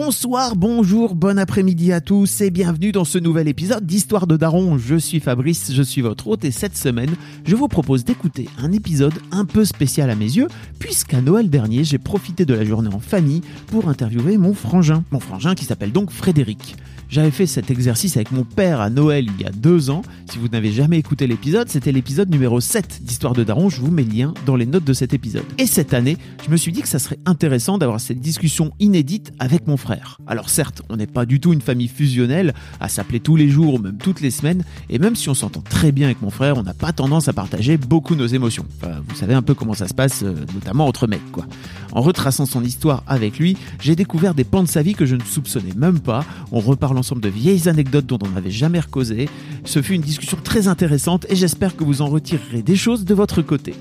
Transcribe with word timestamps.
Bonsoir, 0.00 0.54
bonjour, 0.54 1.16
bon 1.16 1.40
après-midi 1.40 1.92
à 1.92 2.00
tous 2.00 2.40
et 2.40 2.50
bienvenue 2.50 2.92
dans 2.92 3.04
ce 3.04 3.18
nouvel 3.18 3.48
épisode 3.48 3.84
d'Histoire 3.84 4.28
de 4.28 4.36
Daron. 4.36 4.78
Je 4.78 4.94
suis 4.94 5.18
Fabrice, 5.18 5.72
je 5.74 5.82
suis 5.82 6.02
votre 6.02 6.28
hôte 6.28 6.44
et 6.44 6.52
cette 6.52 6.76
semaine, 6.76 7.10
je 7.44 7.56
vous 7.56 7.66
propose 7.66 8.04
d'écouter 8.04 8.48
un 8.58 8.70
épisode 8.70 9.14
un 9.32 9.44
peu 9.44 9.64
spécial 9.64 10.08
à 10.08 10.14
mes 10.14 10.36
yeux, 10.36 10.46
puisqu'à 10.78 11.20
Noël 11.20 11.50
dernier, 11.50 11.82
j'ai 11.82 11.98
profité 11.98 12.44
de 12.44 12.54
la 12.54 12.64
journée 12.64 12.94
en 12.94 13.00
famille 13.00 13.40
pour 13.66 13.88
interviewer 13.88 14.38
mon 14.38 14.54
frangin. 14.54 15.02
Mon 15.10 15.18
frangin 15.18 15.56
qui 15.56 15.64
s'appelle 15.64 15.90
donc 15.90 16.12
Frédéric. 16.12 16.76
J'avais 17.10 17.30
fait 17.30 17.46
cet 17.46 17.70
exercice 17.70 18.16
avec 18.18 18.32
mon 18.32 18.44
père 18.44 18.82
à 18.82 18.90
Noël 18.90 19.28
il 19.34 19.42
y 19.42 19.46
a 19.46 19.50
deux 19.50 19.88
ans. 19.88 20.02
Si 20.30 20.36
vous 20.36 20.48
n'avez 20.48 20.70
jamais 20.70 20.98
écouté 20.98 21.26
l'épisode, 21.26 21.70
c'était 21.70 21.90
l'épisode 21.90 22.28
numéro 22.28 22.60
7 22.60 23.02
d'Histoire 23.02 23.32
de 23.32 23.44
Daron. 23.44 23.70
Je 23.70 23.80
vous 23.80 23.90
mets 23.90 24.04
le 24.04 24.12
lien 24.12 24.34
dans 24.44 24.56
les 24.56 24.66
notes 24.66 24.84
de 24.84 24.92
cet 24.92 25.14
épisode. 25.14 25.44
Et 25.56 25.66
cette 25.66 25.94
année, 25.94 26.18
je 26.44 26.50
me 26.50 26.58
suis 26.58 26.70
dit 26.70 26.82
que 26.82 26.88
ça 26.88 26.98
serait 26.98 27.18
intéressant 27.24 27.78
d'avoir 27.78 27.98
cette 27.98 28.20
discussion 28.20 28.72
inédite 28.78 29.32
avec 29.38 29.66
mon 29.66 29.78
frère. 29.78 30.18
Alors 30.26 30.50
certes, 30.50 30.82
on 30.90 30.96
n'est 30.96 31.06
pas 31.06 31.24
du 31.24 31.40
tout 31.40 31.54
une 31.54 31.62
famille 31.62 31.88
fusionnelle, 31.88 32.52
à 32.78 32.90
s'appeler 32.90 33.20
tous 33.20 33.36
les 33.36 33.48
jours 33.48 33.74
ou 33.74 33.78
même 33.78 33.96
toutes 33.96 34.20
les 34.20 34.30
semaines, 34.30 34.62
et 34.90 34.98
même 34.98 35.16
si 35.16 35.30
on 35.30 35.34
s'entend 35.34 35.62
très 35.62 35.92
bien 35.92 36.08
avec 36.08 36.20
mon 36.20 36.30
frère, 36.30 36.58
on 36.58 36.62
n'a 36.62 36.74
pas 36.74 36.92
tendance 36.92 37.26
à 37.28 37.32
partager 37.32 37.78
beaucoup 37.78 38.16
nos 38.16 38.26
émotions. 38.26 38.66
Vous 38.82 39.16
savez 39.16 39.32
un 39.32 39.42
peu 39.42 39.54
comment 39.54 39.72
ça 39.72 39.88
se 39.88 39.94
passe, 39.94 40.24
euh, 40.24 40.34
notamment 40.52 40.86
entre 40.86 41.06
mecs, 41.06 41.32
quoi. 41.32 41.46
En 41.92 42.02
retraçant 42.02 42.44
son 42.44 42.62
histoire 42.62 43.02
avec 43.06 43.38
lui, 43.38 43.56
j'ai 43.80 43.96
découvert 43.96 44.34
des 44.34 44.44
pans 44.44 44.62
de 44.62 44.68
sa 44.68 44.82
vie 44.82 44.94
que 44.94 45.06
je 45.06 45.16
ne 45.16 45.22
soupçonnais 45.22 45.72
même 45.74 46.00
pas. 46.00 46.22
On 46.52 46.60
reparle 46.60 46.97
ensemble 46.98 47.22
de 47.22 47.28
vieilles 47.28 47.68
anecdotes 47.68 48.06
dont 48.06 48.18
on 48.22 48.28
n'avait 48.28 48.50
jamais 48.50 48.80
recausé. 48.80 49.28
Ce 49.64 49.80
fut 49.80 49.94
une 49.94 50.02
discussion 50.02 50.38
très 50.42 50.68
intéressante 50.68 51.26
et 51.28 51.36
j'espère 51.36 51.76
que 51.76 51.84
vous 51.84 52.02
en 52.02 52.06
retirerez 52.06 52.62
des 52.62 52.76
choses 52.76 53.04
de 53.04 53.14
votre 53.14 53.42
côté. 53.42 53.74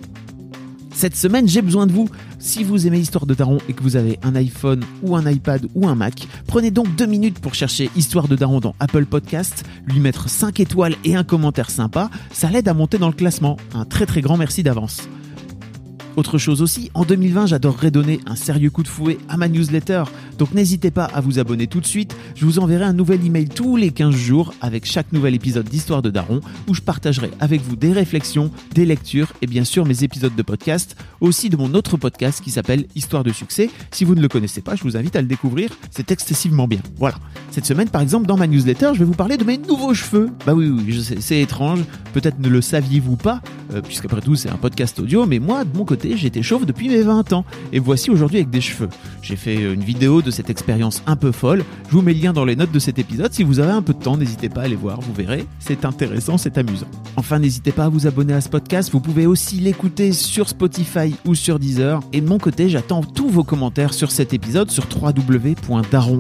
Cette 0.98 1.16
semaine, 1.16 1.48
j'ai 1.48 1.62
besoin 1.62 1.86
de 1.86 1.92
vous. 1.92 2.10
Si 2.40 2.64
vous 2.64 2.88
aimez 2.88 2.98
Histoire 2.98 3.28
de 3.28 3.36
Daron 3.36 3.60
et 3.70 3.74
que 3.74 3.84
vous 3.84 3.98
avez 3.98 4.18
un 4.24 4.36
iPhone 4.36 4.84
ou 5.04 5.16
un 5.16 5.30
iPad 5.30 5.68
ou 5.76 5.88
un 5.88 5.94
Mac, 5.94 6.28
prenez 6.48 6.72
donc 6.72 6.96
deux 6.96 7.06
minutes 7.06 7.38
pour 7.38 7.54
chercher 7.54 7.92
Histoire 7.96 8.28
de 8.28 8.36
Daron 8.36 8.60
dans 8.60 8.74
Apple 8.80 9.06
Podcast, 9.06 9.64
lui 9.86 10.00
mettre 10.00 10.28
5 10.28 10.60
étoiles 10.60 10.96
et 11.06 11.16
un 11.16 11.24
commentaire 11.24 11.70
sympa, 11.70 12.10
ça 12.32 12.50
l'aide 12.50 12.68
à 12.68 12.74
monter 12.74 12.98
dans 12.98 13.10
le 13.10 13.14
classement. 13.14 13.58
Un 13.76 13.86
très 13.86 14.08
très 14.08 14.22
grand 14.22 14.38
merci 14.38 14.64
d'avance. 14.64 15.08
Autre 16.18 16.40
chose 16.40 16.64
aussi, 16.64 16.90
en 16.96 17.06
2020, 17.06 17.46
j'adorerais 17.46 17.92
donner 17.92 18.20
un 18.26 18.36
sérieux 18.36 18.72
coup 18.72 18.82
de 18.82 18.88
fouet 18.88 19.20
à 19.30 19.38
ma 19.38 19.48
newsletter. 19.48 20.06
Donc 20.40 20.52
n'hésitez 20.52 20.90
pas 20.90 21.06
à 21.06 21.22
vous 21.22 21.38
abonner 21.38 21.68
tout 21.68 21.80
de 21.80 21.86
suite. 21.86 22.16
Je 22.34 22.44
vous 22.44 22.58
enverrai 22.58 22.86
un 22.86 22.94
nouvel 22.94 23.24
email 23.24 23.48
tous 23.48 23.76
les 23.76 23.92
15 23.92 24.16
jours 24.16 24.52
avec 24.60 24.88
chaque 24.88 25.14
nouvel 25.14 25.36
épisode 25.36 25.70
d'Histoire 25.70 26.02
de 26.02 26.10
Daron 26.10 26.42
où 26.68 26.74
je 26.74 26.82
partagerai 26.82 27.30
avec 27.40 27.62
vous 27.62 27.76
des 27.76 27.94
réflexions, 27.94 28.50
des 28.74 28.84
lectures 28.84 29.32
et 29.44 29.46
bien 29.46 29.64
sûr 29.64 29.86
mes 29.86 30.04
épisodes 30.04 30.34
de 30.36 30.42
podcast, 30.42 30.96
aussi 31.22 31.52
de 31.52 31.56
mon 31.56 31.76
autre 31.76 31.98
podcast 31.98 32.42
qui 32.42 32.50
s'appelle 32.50 32.86
Histoire 32.96 33.24
de 33.24 33.32
succès. 33.32 33.70
Si 33.92 34.04
vous 34.04 34.16
ne 34.16 34.22
le 34.22 34.28
connaissez 34.28 34.62
pas, 34.62 34.76
je 34.76 34.82
vous 34.82 34.98
invite 34.98 35.16
à 35.16 35.22
le 35.22 35.28
découvrir. 35.28 35.70
C'est 35.92 36.10
excessivement 36.10 36.68
bien. 36.68 36.80
Voilà. 36.98 37.18
Cette 37.52 37.68
semaine, 37.68 37.90
par 37.90 38.02
exemple, 38.02 38.26
dans 38.26 38.38
ma 38.38 38.48
newsletter, 38.48 38.90
je 38.94 39.00
vais 39.00 39.06
vous 39.06 39.14
parler 39.14 39.38
de 39.38 39.44
mes 39.44 39.60
nouveaux 39.60 39.94
cheveux. 39.94 40.32
Bah 40.48 40.56
oui, 40.56 40.68
oui, 40.68 41.18
c'est 41.20 41.42
étrange. 41.42 41.84
Peut-être 42.14 42.40
ne 42.40 42.50
le 42.50 42.62
saviez-vous 42.62 43.18
pas, 43.18 43.42
euh, 43.74 43.82
puisqu'après 43.82 44.22
tout, 44.22 44.36
c'est 44.36 44.50
un 44.50 44.58
podcast 44.58 45.00
audio, 45.00 45.28
mais 45.28 45.38
moi, 45.38 45.64
de 45.64 45.78
mon 45.78 45.86
côté, 45.86 46.07
j'étais 46.16 46.42
chauve 46.42 46.66
depuis 46.66 46.88
mes 46.88 47.02
20 47.02 47.34
ans. 47.34 47.44
Et 47.74 47.80
voici 47.80 48.10
aujourd'hui 48.10 48.38
avec 48.38 48.50
des 48.50 48.62
cheveux. 48.62 48.90
J'ai 49.22 49.36
fait 49.36 49.56
une 49.56 49.84
vidéo 49.84 50.22
de 50.22 50.32
cette 50.32 50.50
expérience 50.50 51.04
un 51.06 51.16
peu 51.16 51.32
folle. 51.32 51.64
Je 51.90 51.94
vous 51.94 52.02
mets 52.02 52.14
le 52.14 52.22
lien 52.22 52.34
dans 52.34 52.46
les 52.46 52.56
notes 52.56 52.72
de 52.72 52.80
cet 52.80 53.00
épisode. 53.00 53.34
Si 53.34 53.44
vous 53.44 53.60
avez 53.60 53.72
un 53.72 53.82
peu 53.82 53.94
de 53.94 54.00
temps, 54.00 54.18
n'hésitez 54.18 54.50
pas 54.50 54.62
à 54.62 54.64
aller 54.66 54.76
voir, 54.76 55.02
vous 55.02 55.14
verrez. 55.14 55.46
C'est 55.60 55.86
intéressant, 55.86 56.38
c'est 56.38 56.58
amusant. 56.58 56.88
Enfin, 57.16 57.40
n'hésitez 57.40 57.72
pas 57.72 57.86
à 57.86 57.90
vous 57.90 58.08
abonner 58.08 58.34
à 58.34 58.42
ce 58.42 58.50
podcast. 58.50 58.92
Vous 58.92 59.02
pouvez 59.02 59.26
aussi 59.26 59.56
l'écouter 59.56 60.14
sur 60.14 60.48
Spotify 60.48 61.16
ou 61.26 61.36
sur 61.36 61.60
Deezer. 61.60 62.00
Et 62.14 62.22
de 62.22 62.28
mon 62.28 62.38
côté, 62.38 62.70
j'attends 62.70 63.02
tous 63.02 63.30
vos 63.30 63.44
commentaires 63.44 63.94
sur 63.94 64.12
cet 64.12 64.34
épisode 64.34 64.72
sur 64.72 64.86
www.daron. 64.86 66.20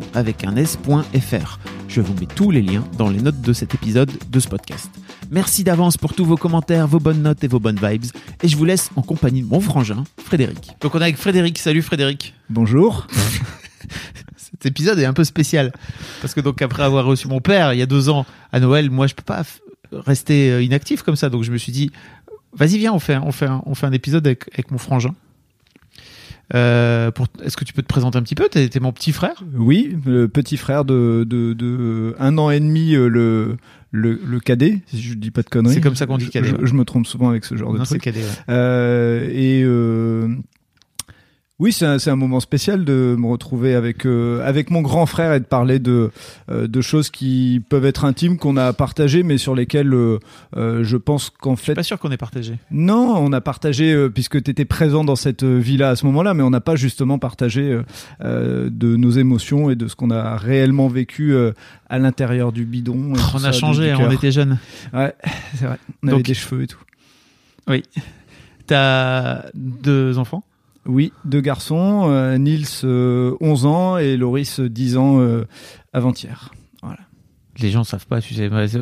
Je 1.87 2.01
vous 2.01 2.13
mets 2.19 2.27
tous 2.27 2.51
les 2.51 2.61
liens 2.61 2.83
dans 2.97 3.09
les 3.09 3.21
notes 3.21 3.41
de 3.41 3.53
cet 3.53 3.75
épisode 3.75 4.11
de 4.29 4.39
ce 4.39 4.47
podcast. 4.47 4.89
Merci 5.29 5.63
d'avance 5.63 5.97
pour 5.97 6.13
tous 6.13 6.23
vos 6.23 6.38
commentaires, 6.38 6.88
vos 6.88 6.99
bonnes 6.99 7.21
notes 7.21 7.43
et 7.43 7.47
vos 7.47 7.59
bonnes 7.59 7.79
vibes. 7.81 8.05
Et 8.41 8.47
je 8.47 8.55
vous 8.55 8.63
laisse 8.63 8.89
en 8.95 9.01
compagnie 9.01 9.41
de 9.41 9.47
mon 9.47 9.59
frangin, 9.59 10.03
Frédéric. 10.23 10.71
Donc 10.79 10.95
on 10.95 10.99
est 10.99 11.03
avec 11.03 11.17
Frédéric. 11.17 11.57
Salut 11.57 11.81
Frédéric. 11.81 12.33
Bonjour. 12.49 13.07
Cet 14.38 14.65
épisode 14.65 14.97
est 14.99 15.05
un 15.05 15.13
peu 15.13 15.25
spécial. 15.25 15.73
Parce 16.21 16.33
que 16.33 16.39
donc 16.39 16.61
après 16.61 16.83
avoir 16.83 17.05
reçu 17.05 17.27
mon 17.27 17.41
père 17.41 17.73
il 17.73 17.79
y 17.79 17.81
a 17.81 17.85
deux 17.85 18.09
ans 18.09 18.25
à 18.51 18.59
Noël, 18.59 18.89
moi 18.89 19.07
je 19.07 19.15
peux 19.15 19.23
pas 19.23 19.43
rester 19.91 20.51
euh, 20.51 20.63
inactif 20.63 21.03
comme 21.03 21.17
ça. 21.17 21.29
Donc 21.29 21.44
je 21.44 21.51
me 21.51 21.57
suis 21.57 21.71
dit, 21.71 21.91
vas-y 22.53 22.77
viens, 22.77 22.94
on 22.94 22.99
fait, 22.99 23.17
on 23.17 23.31
fait, 23.31 23.47
un, 23.47 23.61
on 23.65 23.75
fait 23.75 23.85
un 23.85 23.91
épisode 23.91 24.25
avec, 24.25 24.45
avec 24.53 24.71
mon 24.71 24.77
frangin. 24.77 25.13
Euh, 26.55 27.11
pour... 27.11 27.27
Est-ce 27.43 27.57
que 27.57 27.65
tu 27.65 27.73
peux 27.73 27.81
te 27.81 27.87
présenter 27.87 28.17
un 28.17 28.21
petit 28.21 28.35
peu? 28.35 28.47
T'es 28.49 28.79
mon 28.79 28.91
petit 28.91 29.11
frère? 29.11 29.43
Oui, 29.55 29.97
le 30.05 30.27
petit 30.27 30.57
frère 30.57 30.85
de, 30.85 31.25
de, 31.27 31.53
de 31.53 32.15
un 32.19 32.37
an 32.37 32.49
et 32.49 32.59
demi, 32.59 32.95
euh, 32.95 33.09
le, 33.09 33.57
le, 33.91 34.19
le 34.25 34.39
cadet, 34.39 34.81
si 34.87 35.01
je 35.01 35.13
dis 35.15 35.31
pas 35.31 35.41
de 35.41 35.49
conneries. 35.49 35.73
C'est 35.75 35.81
comme 35.81 35.95
ça 35.95 36.05
qu'on 36.05 36.17
dit 36.17 36.29
cadet. 36.29 36.49
Je, 36.59 36.65
je, 36.65 36.73
me 36.73 36.85
trompe 36.85 37.05
souvent 37.05 37.29
avec 37.29 37.43
ce 37.43 37.55
genre 37.57 37.73
non, 37.73 37.79
de 37.79 37.85
truc. 37.85 38.01
Cadet, 38.01 38.21
ouais. 38.21 38.25
euh, 38.49 39.29
et 39.29 39.61
euh, 39.63 40.35
oui, 41.59 41.73
c'est 41.73 41.88
un, 41.88 41.97
un, 42.06 42.16
moment 42.16 42.40
spécial 42.40 42.85
de 42.85 43.16
me 43.18 43.25
retrouver 43.25 43.73
avec 43.73 44.06
euh, 44.06 44.47
avec 44.47 44.69
mon 44.69 44.81
grand 44.81 45.07
frère 45.07 45.34
et 45.34 45.40
de 45.40 45.45
parler 45.45 45.79
de 45.79 46.12
euh, 46.51 46.68
de 46.68 46.81
choses 46.81 47.09
qui 47.09 47.63
peuvent 47.68 47.85
être 47.85 48.06
intimes 48.06 48.38
qu'on 48.38 48.57
a 48.57 48.73
partagées, 48.73 49.23
mais 49.23 49.40
sur 49.40 49.56
lesquelles 49.56 49.91
euh, 49.91 50.19
je 50.53 50.97
pense 50.97 51.31
qu'en 51.31 51.56
fait. 51.56 51.62
Je 51.62 51.63
suis 51.63 51.73
pas 51.73 51.81
sûr 51.84 51.97
qu'on 51.97 52.12
ait 52.12 52.18
partagé. 52.18 52.59
Non, 52.69 53.16
on 53.18 53.34
a 53.34 53.41
partagé 53.41 54.07
puisque 54.13 54.44
tu 54.44 54.51
étais 54.51 54.66
présent 54.66 55.03
dans 55.03 55.16
cette 55.16 55.44
vie-là 55.44 55.90
à 55.90 55.95
ce 55.95 56.06
moment-là, 56.06 56.35
mais 56.35 56.44
on 56.44 56.51
n'a 56.51 56.62
pas 56.62 56.75
justement 56.75 57.18
partagé 57.18 57.81
de 58.22 58.95
nos 58.95 59.09
émotions 59.09 59.72
et 59.72 59.75
de 59.75 59.88
ce 59.88 59.95
qu'on 59.95 60.12
a 60.12 60.38
réellement 60.38 60.88
vécu 60.88 61.35
à 61.89 61.97
l'intérieur 61.97 62.51
du 62.51 62.66
bidon. 62.66 63.13
on 63.13 63.39
ça, 63.39 63.47
a 63.47 63.51
changé, 63.51 63.94
du 63.95 64.03
on 64.03 64.12
était 64.12 64.31
jeunes. 64.31 64.59
Ouais, 64.94 65.16
c'est 65.56 65.66
vrai. 65.66 65.79
On 66.03 66.07
Donc, 66.07 66.13
avait 66.16 66.24
des 66.24 66.34
cheveux 66.35 66.62
et 66.62 66.68
tout. 66.68 66.79
Oui. 67.68 67.81
T'as 68.68 69.45
deux 69.56 70.19
enfants? 70.19 70.44
Oui, 70.87 71.11
deux 71.25 71.41
garçons, 71.41 72.05
euh, 72.09 72.37
Nils 72.37 72.65
euh, 72.83 73.35
11 73.41 73.65
ans 73.65 73.97
et 73.97 74.17
Loris 74.17 74.59
10 74.59 74.97
ans 74.97 75.19
euh, 75.19 75.45
avant-hier. 75.93 76.53
Voilà. 76.81 76.99
Les 77.59 77.71
gens 77.71 77.83
savent 77.83 78.07
pas. 78.07 78.19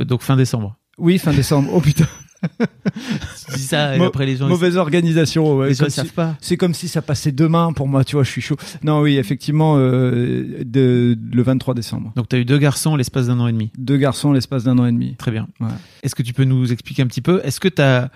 Donc 0.05 0.21
fin 0.21 0.35
décembre. 0.35 0.77
Oui, 0.97 1.17
fin 1.17 1.33
décembre. 1.33 1.69
Oh 1.73 1.81
putain. 1.81 2.07
tu 2.59 3.55
dis 3.55 3.63
ça 3.63 3.95
et 3.97 4.03
après 4.03 4.25
les 4.25 4.35
gens. 4.35 4.47
Mauvaise 4.47 4.77
organisation. 4.77 5.55
Ouais, 5.57 5.69
les 5.69 5.73
gens 5.73 5.85
si, 5.85 5.91
savent 5.91 6.13
pas. 6.13 6.38
C'est 6.41 6.57
comme 6.57 6.73
si 6.73 6.88
ça 6.88 7.01
passait 7.01 7.31
demain 7.31 7.73
pour 7.73 7.88
moi. 7.88 8.03
Tu 8.03 8.15
vois, 8.15 8.23
je 8.23 8.29
suis 8.29 8.41
chaud. 8.41 8.57
Non, 8.83 9.01
oui, 9.01 9.17
effectivement, 9.17 9.75
euh, 9.77 10.63
de, 10.65 11.17
le 11.31 11.44
23 11.44 11.73
décembre. 11.73 12.11
Donc 12.15 12.29
tu 12.29 12.35
as 12.35 12.39
eu 12.39 12.45
deux 12.45 12.57
garçons 12.57 12.95
l'espace 12.95 13.27
d'un 13.27 13.39
an 13.39 13.47
et 13.47 13.53
demi. 13.53 13.71
Deux 13.77 13.97
garçons 13.97 14.31
l'espace 14.31 14.63
d'un 14.63 14.77
an 14.77 14.85
et 14.85 14.91
demi. 14.91 15.15
Très 15.15 15.31
bien. 15.31 15.47
Ouais. 15.59 15.67
Est-ce 16.03 16.15
que 16.15 16.23
tu 16.23 16.33
peux 16.33 16.44
nous 16.44 16.71
expliquer 16.71 17.01
un 17.01 17.07
petit 17.07 17.21
peu 17.21 17.41
Est-ce 17.44 17.59
que 17.59 17.69
tu 17.69 17.81
as 17.81 18.11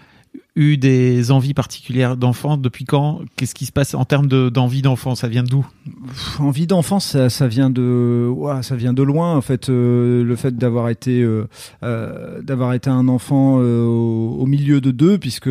eu 0.59 0.77
des 0.77 1.31
envies 1.31 1.53
particulières 1.53 2.17
d'enfant 2.17 2.57
Depuis 2.57 2.85
quand? 2.85 3.21
Qu'est-ce 3.35 3.55
qui 3.55 3.65
se 3.65 3.71
passe 3.71 3.93
en 3.93 4.05
termes 4.05 4.27
d'envie 4.27 4.81
d'enfant 4.81 5.15
Ça 5.15 5.27
vient 5.27 5.43
d'où? 5.43 5.65
Envie 6.39 6.67
d'enfant, 6.67 6.99
ça, 6.99 7.29
ça 7.29 7.47
vient 7.47 7.69
de, 7.69 8.31
ça 8.61 8.75
vient 8.75 8.93
de 8.93 9.03
loin. 9.03 9.35
En 9.35 9.41
fait, 9.41 9.69
euh, 9.69 10.23
le 10.23 10.35
fait 10.35 10.57
d'avoir 10.57 10.89
été, 10.89 11.21
euh, 11.21 11.47
euh, 11.83 12.41
d'avoir 12.41 12.73
été 12.73 12.89
un 12.89 13.07
enfant 13.07 13.55
au, 13.57 14.37
au, 14.39 14.45
milieu 14.45 14.81
de 14.81 14.91
deux, 14.91 15.17
puisque 15.17 15.49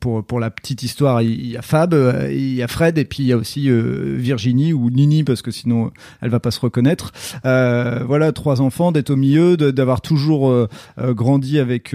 pour 0.00 0.24
pour 0.24 0.40
la 0.40 0.50
petite 0.50 0.82
histoire, 0.82 1.22
il, 1.22 1.46
y 1.46 1.56
a 1.56 1.62
Fab, 1.62 1.94
il 2.30 2.54
y 2.54 2.62
a 2.62 2.68
Fred, 2.68 2.98
et 2.98 3.04
puis 3.04 3.22
il 3.22 3.26
y 3.26 3.32
a 3.32 3.36
aussi 3.36 3.68
Virginie 3.70 4.72
ou 4.72 4.90
Nini, 4.90 5.24
parce 5.24 5.42
que 5.42 5.50
sinon 5.50 5.92
elle 6.20 6.30
va 6.30 6.40
pas 6.40 6.50
se 6.50 6.60
reconnaître. 6.60 7.12
voilà, 7.44 8.32
trois 8.32 8.60
enfants, 8.60 8.92
d'être 8.92 9.10
au 9.10 9.16
milieu, 9.16 9.56
d'avoir 9.56 10.00
toujours 10.00 10.68
grandi 10.96 11.58
avec 11.58 11.94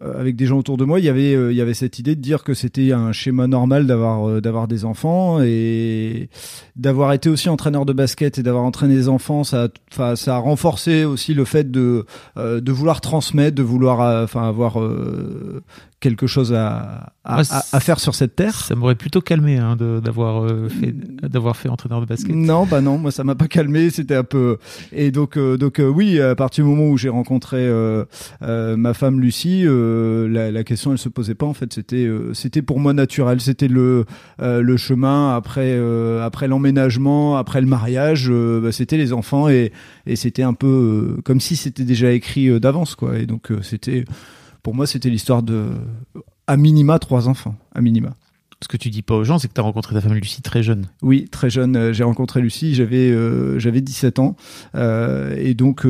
avec 0.00 0.34
des 0.36 0.46
gens 0.46 0.58
autour 0.58 0.76
de 0.76 0.84
moi, 0.84 0.98
il 0.98 1.04
y 1.04 1.08
avait 1.08 1.34
euh, 1.34 1.52
il 1.52 1.56
y 1.56 1.60
avait 1.60 1.74
cette 1.74 1.98
idée 1.98 2.16
de 2.16 2.20
dire 2.20 2.42
que 2.42 2.52
c'était 2.52 2.92
un 2.92 3.12
schéma 3.12 3.46
normal 3.46 3.86
d'avoir 3.86 4.28
euh, 4.28 4.40
d'avoir 4.40 4.66
des 4.66 4.84
enfants 4.84 5.40
et 5.40 6.28
d'avoir 6.76 7.12
été 7.12 7.28
aussi 7.28 7.48
entraîneur 7.48 7.86
de 7.86 7.92
basket 7.92 8.38
et 8.38 8.42
d'avoir 8.42 8.64
entraîné 8.64 8.96
des 8.96 9.08
enfants, 9.08 9.44
ça 9.44 9.68
enfin 9.92 10.16
ça 10.16 10.36
a 10.36 10.38
renforcé 10.38 11.04
aussi 11.04 11.32
le 11.32 11.44
fait 11.44 11.70
de 11.70 12.06
de 12.36 12.72
vouloir 12.72 13.00
transmettre, 13.00 13.54
de 13.54 13.62
vouloir 13.62 14.24
enfin 14.24 14.48
avoir 14.48 14.78
quelque 16.04 16.26
chose 16.26 16.52
à, 16.52 17.12
à, 17.24 17.42
à, 17.72 17.80
faire 17.80 17.98
sur 17.98 18.14
cette 18.14 18.36
terre. 18.36 18.54
Ça 18.54 18.74
m'aurait 18.74 18.94
plutôt 18.94 19.20
calmé 19.20 19.56
hein, 19.58 19.76
d'avoir 19.76 20.46
fait 20.68 20.94
d'avoir 21.28 21.56
fait 21.56 21.68
entraîneur 21.68 22.00
de 22.00 22.06
basket. 22.06 22.34
Non, 22.34 22.66
bah 22.66 22.80
non, 22.80 22.98
moi 22.98 23.10
ça 23.10 23.24
m'a 23.24 23.34
pas 23.34 23.48
calmé, 23.48 23.90
c'était 23.90 24.14
un 24.14 24.24
peu 24.24 24.58
et 24.92 25.10
donc 25.10 25.38
donc 25.38 25.80
oui, 25.82 26.20
à 26.20 26.34
partir 26.34 26.64
du 26.64 26.70
moment 26.70 26.88
où 26.88 26.96
j'ai 26.96 27.08
rencontré 27.08 27.68
ma 28.40 28.94
femme 28.94 29.20
Lucie 29.20 29.64
euh, 29.66 30.28
la, 30.28 30.50
la, 30.50 30.64
question 30.64 30.92
elle 30.92 30.98
se 30.98 31.08
posait 31.08 31.34
pas 31.34 31.46
en 31.46 31.54
fait 31.54 31.72
c'était 31.72 32.04
euh, 32.04 32.32
c'était 32.34 32.62
pour 32.62 32.80
moi 32.80 32.92
naturel 32.92 33.40
c'était 33.40 33.68
le 33.68 34.04
euh, 34.40 34.62
le 34.62 34.76
chemin 34.76 35.34
après 35.34 35.78
après 36.22 36.48
l'emménagement 36.48 37.36
après 37.36 37.60
le 37.60 37.66
mariage 37.66 38.30
bah, 38.30 38.72
c'était 38.72 38.96
les 38.96 39.12
enfants 39.12 39.48
et 39.48 39.72
et 40.06 40.16
c'était 40.16 40.42
un 40.42 40.54
peu 40.54 41.18
comme 41.24 41.40
si 41.40 41.56
c'était 41.56 41.84
déjà 41.84 42.12
écrit 42.12 42.60
d'avance 42.60 42.94
quoi 42.94 43.18
et 43.18 43.26
donc 43.26 43.50
c'était 43.62 44.04
pour 44.64 44.74
moi 44.74 44.88
c'était 44.88 45.10
l'histoire 45.10 45.44
de 45.44 45.68
à 46.48 46.56
minima 46.56 46.98
trois 46.98 47.28
enfants 47.28 47.54
à 47.72 47.80
minima 47.80 48.16
ce 48.62 48.68
que 48.68 48.76
tu 48.78 48.88
dis 48.88 49.02
pas 49.02 49.14
aux 49.16 49.24
gens, 49.24 49.38
c'est 49.38 49.46
que 49.46 49.52
tu 49.52 49.60
as 49.60 49.64
rencontré 49.64 49.94
ta 49.94 50.00
femme 50.00 50.14
Lucie 50.14 50.40
très 50.40 50.62
jeune. 50.62 50.86
Oui, 51.02 51.28
très 51.30 51.50
jeune. 51.50 51.92
J'ai 51.92 52.02
rencontré 52.02 52.40
Lucie, 52.40 52.74
j'avais 52.74 53.12
j'avais 53.58 53.82
17 53.82 54.20
ans. 54.20 54.36
et 54.74 55.52
donc, 55.52 55.86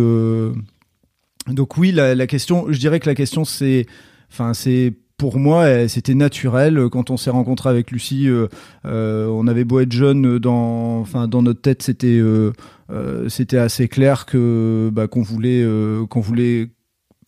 donc 1.46 1.76
oui, 1.76 1.92
la, 1.92 2.16
la, 2.16 2.26
question, 2.26 2.66
je 2.70 2.78
dirais 2.80 2.98
que 2.98 3.08
la 3.08 3.14
question 3.14 3.44
c'est, 3.44 3.86
enfin 4.28 4.54
c'est 4.54 4.94
pour 5.16 5.38
moi, 5.38 5.88
c'était 5.88 6.14
naturel 6.14 6.88
quand 6.90 7.10
on 7.10 7.16
s'est 7.16 7.30
rencontré 7.30 7.70
avec 7.70 7.90
Lucie. 7.90 8.28
Euh, 8.28 8.48
euh, 8.84 9.26
on 9.28 9.46
avait 9.46 9.64
beau 9.64 9.80
être 9.80 9.92
jeune, 9.92 10.38
dans, 10.38 11.00
enfin 11.00 11.28
dans 11.28 11.42
notre 11.42 11.60
tête, 11.60 11.82
c'était 11.82 12.18
euh, 12.18 12.52
euh 12.90 13.28
c'était 13.28 13.58
assez 13.58 13.88
clair 13.88 14.26
que 14.26 14.90
bah, 14.92 15.06
qu'on 15.06 15.22
voulait 15.22 15.62
euh, 15.62 16.04
qu'on 16.06 16.20
voulait 16.20 16.68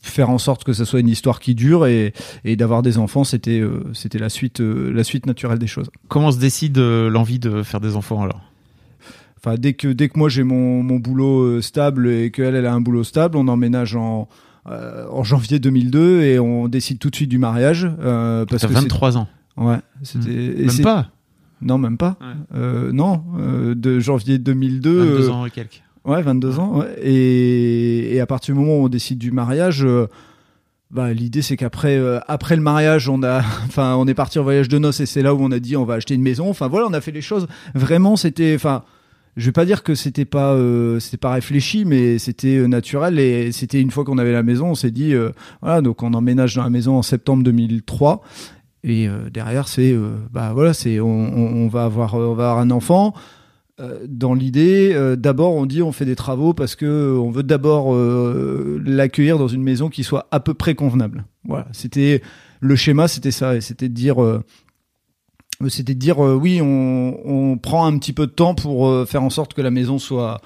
faire 0.08 0.30
en 0.30 0.38
sorte 0.38 0.64
que 0.64 0.72
ça 0.72 0.84
soit 0.84 1.00
une 1.00 1.08
histoire 1.08 1.40
qui 1.40 1.54
dure 1.54 1.86
et, 1.86 2.12
et 2.44 2.56
d'avoir 2.56 2.82
des 2.82 2.98
enfants, 2.98 3.24
c'était 3.24 3.62
c'était 3.92 4.18
la 4.18 4.28
suite 4.28 4.60
la 4.60 5.04
suite 5.04 5.26
naturelle 5.26 5.58
des 5.58 5.66
choses. 5.66 5.90
Comment 6.08 6.32
se 6.32 6.38
décide 6.38 6.78
l'envie 6.78 7.38
de 7.38 7.62
faire 7.62 7.80
des 7.80 7.96
enfants 7.96 8.22
alors? 8.22 8.40
Enfin, 9.38 9.56
dès 9.58 9.74
que 9.74 9.88
dès 9.88 10.08
que 10.08 10.18
moi 10.18 10.28
j'ai 10.28 10.42
mon, 10.42 10.82
mon 10.82 10.96
boulot 10.96 11.42
euh, 11.42 11.62
stable 11.62 12.08
et 12.08 12.30
qu'elle 12.30 12.54
elle 12.54 12.66
a 12.66 12.72
un 12.72 12.80
boulot 12.80 13.04
stable, 13.04 13.36
on 13.36 13.48
emménage 13.48 13.94
en 13.94 14.28
euh, 14.68 15.06
en 15.10 15.22
janvier 15.22 15.58
2002 15.60 16.22
et 16.22 16.38
on 16.40 16.66
décide 16.66 16.98
tout 16.98 17.10
de 17.10 17.16
suite 17.16 17.28
du 17.28 17.38
mariage 17.38 17.88
euh, 18.00 18.44
parce 18.46 18.66
que 18.66 18.72
23 18.72 19.18
ans. 19.18 19.28
Ouais, 19.56 19.78
c'était 20.02 20.30
hmm. 20.30 20.66
même 20.66 20.82
pas? 20.82 21.10
Non, 21.62 21.78
même 21.78 21.96
pas. 21.96 22.18
Euh, 22.54 22.92
non, 22.92 23.22
euh, 23.38 23.74
de 23.74 24.00
janvier 24.00 24.38
2002. 24.38 24.98
22 24.98 25.30
ans 25.30 25.46
et 25.46 25.50
quelques. 25.50 25.82
Ouais, 26.06 26.22
22 26.22 26.58
ans. 26.58 26.84
Et, 27.02 28.18
à 28.20 28.26
partir 28.26 28.54
du 28.54 28.60
moment 28.60 28.78
où 28.78 28.84
on 28.84 28.88
décide 28.88 29.18
du 29.18 29.32
mariage, 29.32 29.86
bah, 30.90 31.12
l'idée 31.12 31.42
c'est 31.42 31.56
qu'après 31.56 32.00
après 32.28 32.56
le 32.56 32.62
mariage, 32.62 33.08
on 33.08 33.22
a, 33.22 33.42
on 33.76 34.06
est 34.06 34.14
parti 34.14 34.38
en 34.38 34.44
voyage 34.44 34.68
de 34.68 34.78
noces 34.78 35.00
et 35.00 35.06
c'est 35.06 35.22
là 35.22 35.34
où 35.34 35.38
on 35.40 35.50
a 35.50 35.58
dit 35.58 35.76
on 35.76 35.84
va 35.84 35.94
acheter 35.94 36.14
une 36.14 36.22
maison. 36.22 36.48
Enfin 36.48 36.68
voilà, 36.68 36.86
on 36.86 36.92
a 36.92 37.00
fait 37.00 37.10
les 37.10 37.20
choses. 37.20 37.48
Vraiment, 37.74 38.16
c'était, 38.16 38.54
enfin 38.54 38.84
je 39.36 39.46
vais 39.46 39.52
pas 39.52 39.64
dire 39.64 39.82
que 39.82 39.94
c'était 39.94 40.24
pas 40.24 40.54
euh, 40.54 40.98
pas 41.20 41.32
réfléchi 41.32 41.84
mais 41.84 42.18
c'était 42.18 42.56
euh, 42.56 42.66
naturel 42.66 43.18
et 43.18 43.52
c'était 43.52 43.80
une 43.80 43.90
fois 43.90 44.04
qu'on 44.04 44.18
avait 44.18 44.32
la 44.32 44.42
maison 44.42 44.68
on 44.68 44.74
s'est 44.74 44.90
dit 44.90 45.12
euh, 45.12 45.30
voilà 45.60 45.82
donc 45.82 46.02
on 46.02 46.14
emménage 46.14 46.54
dans 46.54 46.62
la 46.62 46.70
maison 46.70 46.96
en 46.96 47.02
septembre 47.02 47.42
2003 47.42 48.22
et 48.84 49.08
euh, 49.08 49.28
derrière 49.30 49.68
c'est 49.68 49.94
bah 50.32 50.52
voilà 50.54 50.72
c'est 50.72 51.00
on, 51.00 51.68
va 51.68 51.84
avoir 51.84 52.14
on 52.14 52.34
va 52.34 52.50
avoir 52.50 52.58
un 52.58 52.70
enfant 52.70 53.14
dans 54.08 54.32
l'idée 54.32 54.96
d'abord 55.18 55.54
on 55.54 55.66
dit 55.66 55.82
on 55.82 55.92
fait 55.92 56.06
des 56.06 56.16
travaux 56.16 56.54
parce 56.54 56.76
que 56.76 57.16
on 57.18 57.30
veut 57.30 57.42
d'abord 57.42 57.94
l'accueillir 58.84 59.38
dans 59.38 59.48
une 59.48 59.62
maison 59.62 59.88
qui 59.90 60.02
soit 60.02 60.26
à 60.30 60.40
peu 60.40 60.54
près 60.54 60.74
convenable. 60.74 61.24
Voilà. 61.44 61.68
C'était 61.72 62.22
le 62.60 62.76
schéma 62.76 63.08
c'était 63.08 63.30
ça 63.30 63.60
c'était 63.60 63.88
de 63.88 63.94
dire 63.94 64.22
euh, 64.22 64.42
c'était 65.68 65.94
de 65.94 65.98
dire 65.98 66.24
euh, 66.24 66.34
oui 66.34 66.60
on, 66.62 67.18
on, 67.24 67.58
prend 67.58 67.86
un 67.86 67.98
petit 67.98 68.12
peu 68.12 68.26
de 68.26 68.32
temps 68.32 68.54
pour 68.54 68.86
euh, 68.88 69.06
faire 69.06 69.22
en 69.22 69.30
sorte 69.30 69.54
que 69.54 69.62
la 69.62 69.70
maison 69.70 69.98
soit 69.98 70.40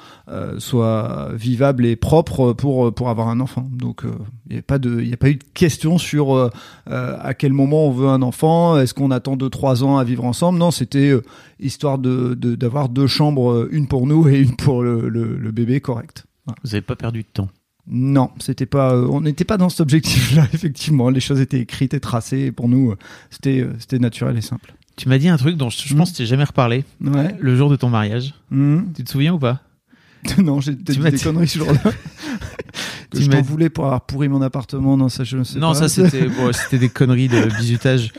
soit 0.59 1.31
vivable 1.35 1.85
et 1.85 1.97
propre 1.97 2.53
pour 2.53 2.95
pour 2.95 3.09
avoir 3.09 3.29
un 3.29 3.41
enfant 3.41 3.69
donc 3.73 4.03
il 4.49 4.53
n'y 4.53 4.59
a 4.59 4.63
pas 4.63 4.79
de 4.79 5.01
il 5.01 5.09
y 5.09 5.13
a 5.13 5.17
pas 5.17 5.31
eu 5.31 5.37
de 5.37 5.45
question 5.55 5.99
sur 5.99 6.51
à 6.87 7.35
quel 7.35 7.53
moment 7.53 7.87
on 7.87 7.91
veut 7.91 8.09
un 8.09 8.23
enfant 8.23 8.79
est-ce 8.79 8.95
qu'on 8.95 9.11
attend 9.11 9.37
deux 9.37 9.51
trois 9.51 9.83
ans 9.83 9.99
à 9.99 10.05
vivre 10.05 10.25
ensemble? 10.25 10.59
Non 10.59 10.71
c'était 10.71 11.13
histoire 11.59 11.99
de 11.99 12.35
d'avoir 12.35 12.89
deux 12.89 13.09
chambres 13.09 13.69
une 13.73 13.89
pour 13.89 14.07
nous 14.07 14.29
et 14.29 14.39
une 14.39 14.55
pour 14.55 14.83
le, 14.83 15.09
le, 15.09 15.37
le 15.37 15.51
bébé 15.51 15.81
correct 15.81 16.25
vous 16.63 16.75
avez 16.75 16.83
pas 16.83 16.97
perdu 16.97 17.23
de 17.23 17.29
temps? 17.33 17.49
Non, 17.87 18.31
c'était 18.39 18.67
pas, 18.67 18.97
on 18.97 19.21
n'était 19.21 19.45
pas 19.45 19.57
dans 19.57 19.69
cet 19.69 19.81
objectif-là. 19.81 20.47
Effectivement, 20.55 21.11
les 21.11 21.21
choses 21.21 21.41
étaient 21.41 21.61
écrites 21.61 21.95
et 21.95 22.01
tracées. 22.01 22.53
pour 22.53 22.69
nous, 22.69 22.95
c'était, 23.31 23.67
c'était 23.79 23.99
naturel 23.99 24.37
et 24.39 24.43
simple. 24.43 24.75
Tu 25.01 25.09
m'as 25.09 25.17
dit 25.17 25.31
un 25.31 25.39
truc 25.39 25.57
dont 25.57 25.71
je, 25.71 25.95
pense 25.95 26.13
que 26.13 26.19
tu 26.19 26.27
jamais 26.27 26.45
reparlé. 26.45 26.85
Ouais. 27.01 27.35
Le 27.41 27.57
jour 27.57 27.71
de 27.71 27.77
ton 27.77 27.89
mariage. 27.89 28.35
Hmm. 28.51 28.83
Tu 28.95 29.03
te 29.03 29.11
souviens 29.11 29.33
ou 29.33 29.39
pas? 29.39 29.63
Non, 30.39 30.61
j'ai 30.61 30.75
dit 30.75 30.99
des 30.99 31.19
conneries 31.19 31.49
ce 31.49 31.59
jour-là. 31.59 31.79
que 33.11 33.19
je 33.19 33.31
t'en 33.31 33.41
voulais 33.41 33.71
pour 33.71 33.87
avoir 33.87 34.05
pourri 34.05 34.29
mon 34.29 34.43
appartement. 34.43 34.99
Non, 34.99 35.09
ça, 35.09 35.25
je 35.25 35.43
sais 35.43 35.59
non, 35.59 35.69
pas. 35.69 35.75
ça, 35.75 35.89
c'était 35.89 36.29
bon, 36.29 36.51
des 36.73 36.89
conneries 36.91 37.29
de 37.29 37.47
bisutage. 37.57 38.13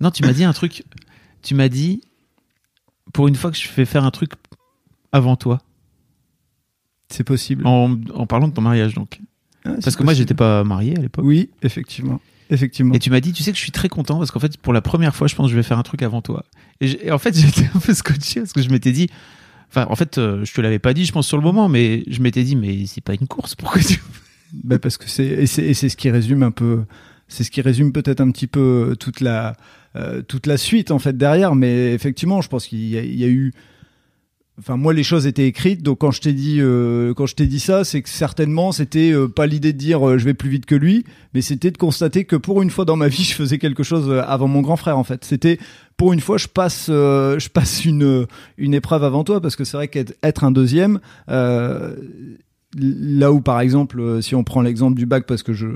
non, 0.00 0.10
tu 0.10 0.24
m'as 0.24 0.32
dit 0.32 0.42
un 0.42 0.52
truc. 0.52 0.82
Tu 1.42 1.54
m'as 1.54 1.68
dit, 1.68 2.00
pour 3.12 3.28
une 3.28 3.36
fois 3.36 3.52
que 3.52 3.56
je 3.56 3.68
fais 3.68 3.84
faire 3.84 4.02
un 4.02 4.10
truc 4.10 4.32
avant 5.12 5.36
toi. 5.36 5.60
C'est 7.08 7.22
possible. 7.22 7.64
En, 7.64 8.00
en, 8.14 8.26
parlant 8.26 8.48
de 8.48 8.52
ton 8.52 8.62
mariage, 8.62 8.94
donc. 8.94 9.20
Ah, 9.64 9.74
Parce 9.80 9.94
que 9.94 10.02
moi, 10.02 10.12
j'étais 10.12 10.34
pas 10.34 10.64
marié 10.64 10.98
à 10.98 11.00
l'époque. 11.00 11.24
Oui, 11.24 11.50
effectivement. 11.62 12.20
Effectivement. 12.50 12.94
Et 12.94 12.98
tu 12.98 13.10
m'as 13.10 13.20
dit, 13.20 13.32
tu 13.32 13.42
sais 13.42 13.50
que 13.50 13.58
je 13.58 13.62
suis 13.62 13.72
très 13.72 13.88
content 13.88 14.18
parce 14.18 14.30
qu'en 14.30 14.40
fait, 14.40 14.56
pour 14.56 14.72
la 14.72 14.80
première 14.80 15.14
fois, 15.14 15.26
je 15.26 15.34
pense 15.34 15.46
que 15.46 15.50
je 15.50 15.56
vais 15.56 15.62
faire 15.62 15.78
un 15.78 15.82
truc 15.82 16.02
avant 16.02 16.22
toi. 16.22 16.44
Et, 16.80 17.10
en 17.10 17.18
fait, 17.18 17.36
j'étais 17.38 17.68
un 17.74 17.78
peu 17.78 17.94
scotché 17.94 18.40
parce 18.40 18.52
que 18.52 18.62
je 18.62 18.68
m'étais 18.68 18.92
dit, 18.92 19.08
enfin, 19.70 19.86
en 19.90 19.96
fait, 19.96 20.18
euh, 20.18 20.44
je 20.44 20.52
te 20.52 20.60
l'avais 20.60 20.78
pas 20.78 20.94
dit, 20.94 21.04
je 21.04 21.12
pense, 21.12 21.26
sur 21.26 21.36
le 21.36 21.42
moment, 21.42 21.68
mais 21.68 22.04
je 22.08 22.20
m'étais 22.20 22.44
dit, 22.44 22.56
mais 22.56 22.86
c'est 22.86 23.02
pas 23.02 23.14
une 23.14 23.26
course, 23.26 23.54
pourquoi 23.54 23.82
tu. 23.82 24.02
bah 24.52 24.78
parce 24.78 24.96
que 24.96 25.08
c'est, 25.08 25.26
et 25.26 25.46
c'est, 25.46 25.74
ce 25.74 25.96
qui 25.96 26.10
résume 26.10 26.42
un 26.42 26.52
peu, 26.52 26.84
c'est 27.28 27.44
ce 27.44 27.50
qui 27.50 27.60
résume 27.60 27.92
peut-être 27.92 28.20
un 28.20 28.30
petit 28.30 28.46
peu 28.46 28.96
toute 28.98 29.20
la, 29.20 29.56
euh, 29.96 30.22
toute 30.22 30.46
la 30.46 30.56
suite, 30.56 30.90
en 30.90 30.98
fait, 30.98 31.16
derrière. 31.16 31.54
Mais 31.54 31.92
effectivement, 31.94 32.40
je 32.42 32.48
pense 32.48 32.66
qu'il 32.66 32.78
y, 32.78 32.94
y 32.94 33.24
a 33.24 33.28
eu, 33.28 33.52
Enfin, 34.58 34.78
moi, 34.78 34.94
les 34.94 35.02
choses 35.02 35.26
étaient 35.26 35.46
écrites, 35.46 35.82
donc 35.82 35.98
quand 35.98 36.10
je 36.10 36.22
t'ai 36.22 36.32
dit, 36.32 36.60
euh, 36.60 37.12
quand 37.12 37.26
je 37.26 37.34
t'ai 37.34 37.46
dit 37.46 37.60
ça, 37.60 37.84
c'est 37.84 38.00
que 38.00 38.08
certainement, 38.08 38.72
c'était 38.72 39.12
euh, 39.12 39.28
pas 39.28 39.46
l'idée 39.46 39.74
de 39.74 39.78
dire 39.78 40.08
euh, 40.08 40.16
je 40.16 40.24
vais 40.24 40.32
plus 40.32 40.48
vite 40.48 40.64
que 40.64 40.74
lui, 40.74 41.04
mais 41.34 41.42
c'était 41.42 41.70
de 41.70 41.76
constater 41.76 42.24
que 42.24 42.36
pour 42.36 42.62
une 42.62 42.70
fois 42.70 42.86
dans 42.86 42.96
ma 42.96 43.08
vie, 43.08 43.22
je 43.22 43.34
faisais 43.34 43.58
quelque 43.58 43.82
chose 43.82 44.10
avant 44.26 44.48
mon 44.48 44.62
grand 44.62 44.76
frère. 44.76 44.96
En 44.96 45.04
fait, 45.04 45.26
c'était 45.26 45.58
pour 45.98 46.14
une 46.14 46.20
fois, 46.20 46.38
je 46.38 46.48
passe, 46.48 46.86
je 46.88 47.48
passe 47.48 47.84
une 47.84 48.26
une 48.56 48.72
épreuve 48.72 49.04
avant 49.04 49.24
toi, 49.24 49.42
parce 49.42 49.56
que 49.56 49.64
c'est 49.64 49.76
vrai 49.76 49.88
qu'être 49.88 50.44
un 50.44 50.50
deuxième, 50.50 51.00
là 52.74 53.32
où 53.32 53.40
par 53.40 53.60
exemple 53.60 54.00
euh, 54.00 54.20
si 54.20 54.34
on 54.34 54.44
prend 54.44 54.60
l'exemple 54.60 54.96
du 54.96 55.06
bac 55.06 55.24
parce 55.26 55.42
que 55.42 55.52
je, 55.52 55.66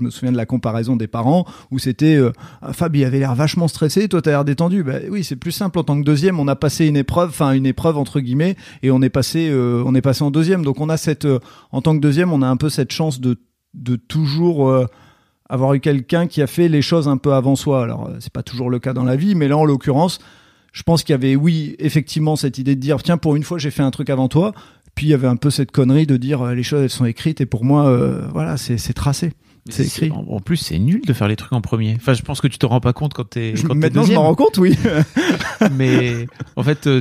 me 0.00 0.10
souviens 0.10 0.32
de 0.32 0.36
la 0.36 0.46
comparaison 0.46 0.96
des 0.96 1.08
parents 1.08 1.44
où 1.70 1.78
c'était 1.78 2.16
euh, 2.16 2.32
ah, 2.62 2.72
Fab 2.72 2.94
il 2.94 3.04
avait 3.04 3.18
l'air 3.18 3.34
vachement 3.34 3.68
stressé 3.68 4.08
toi 4.08 4.22
t'as 4.22 4.30
l'air 4.30 4.44
détendu 4.44 4.82
bah 4.84 4.98
oui 5.10 5.24
c'est 5.24 5.36
plus 5.36 5.52
simple 5.52 5.78
en 5.78 5.84
tant 5.84 5.98
que 5.98 6.04
deuxième 6.04 6.38
on 6.38 6.48
a 6.48 6.56
passé 6.56 6.86
une 6.86 6.96
épreuve 6.96 7.30
enfin 7.30 7.52
une 7.52 7.66
épreuve 7.66 7.98
entre 7.98 8.20
guillemets 8.20 8.56
et 8.82 8.90
on 8.90 9.02
est 9.02 9.10
passé 9.10 9.50
euh, 9.50 9.82
on 9.84 9.94
est 9.94 10.00
passé 10.00 10.22
en 10.22 10.30
deuxième. 10.30 10.64
Donc 10.64 10.80
on 10.80 10.88
a 10.88 10.96
cette 10.96 11.26
en 11.72 11.82
tant 11.82 11.94
que 11.94 12.00
deuxième 12.00 12.32
on 12.32 12.42
a 12.42 12.46
un 12.46 12.56
peu 12.56 12.70
cette 12.70 12.92
chance 12.92 13.20
de 13.20 13.38
de 13.74 13.96
toujours 13.96 14.86
avoir 15.48 15.74
eu 15.74 15.80
quelqu'un 15.80 16.26
qui 16.26 16.42
a 16.42 16.46
fait 16.46 16.68
les 16.68 16.82
choses 16.82 17.08
un 17.08 17.16
peu 17.16 17.32
avant 17.32 17.56
soi. 17.56 17.82
Alors 17.82 18.10
c'est 18.20 18.32
pas 18.32 18.42
toujours 18.42 18.70
le 18.70 18.78
cas 18.78 18.92
dans 18.92 19.04
la 19.04 19.16
vie 19.16 19.34
mais 19.34 19.48
là 19.48 19.56
en 19.56 19.64
l'occurrence 19.64 20.20
je 20.72 20.82
pense 20.82 21.02
qu'il 21.02 21.12
y 21.12 21.14
avait, 21.14 21.36
oui, 21.36 21.76
effectivement, 21.78 22.34
cette 22.34 22.56
idée 22.56 22.74
de 22.74 22.80
dire, 22.80 23.02
tiens, 23.02 23.18
pour 23.18 23.36
une 23.36 23.42
fois, 23.42 23.58
j'ai 23.58 23.70
fait 23.70 23.82
un 23.82 23.90
truc 23.90 24.08
avant 24.08 24.28
toi. 24.28 24.54
Puis 24.94 25.06
il 25.06 25.10
y 25.10 25.14
avait 25.14 25.28
un 25.28 25.36
peu 25.36 25.50
cette 25.50 25.70
connerie 25.70 26.06
de 26.06 26.16
dire 26.16 26.42
euh, 26.42 26.54
les 26.54 26.62
choses 26.62 26.82
elles 26.82 26.90
sont 26.90 27.06
écrites 27.06 27.40
et 27.40 27.46
pour 27.46 27.64
moi 27.64 27.86
euh, 27.86 28.28
voilà 28.32 28.56
c'est 28.56 28.92
tracé. 28.92 29.32
C'est 29.68 29.86
écrit. 29.86 30.10
En, 30.10 30.40
plus, 30.40 30.56
c'est 30.56 30.78
nul 30.80 31.02
de 31.06 31.12
faire 31.12 31.28
les 31.28 31.36
trucs 31.36 31.52
en 31.52 31.60
premier. 31.60 31.94
Enfin, 31.94 32.14
je 32.14 32.22
pense 32.22 32.40
que 32.40 32.48
tu 32.48 32.58
te 32.58 32.66
rends 32.66 32.80
pas 32.80 32.92
compte 32.92 33.14
quand 33.14 33.28
t'es. 33.28 33.54
Maintenant, 33.72 34.02
je 34.02 34.12
m'en 34.12 34.22
rends 34.22 34.34
compte, 34.34 34.58
oui. 34.58 34.76
Mais 35.76 36.26
en 36.56 36.64
fait, 36.64 36.88
euh, 36.88 37.00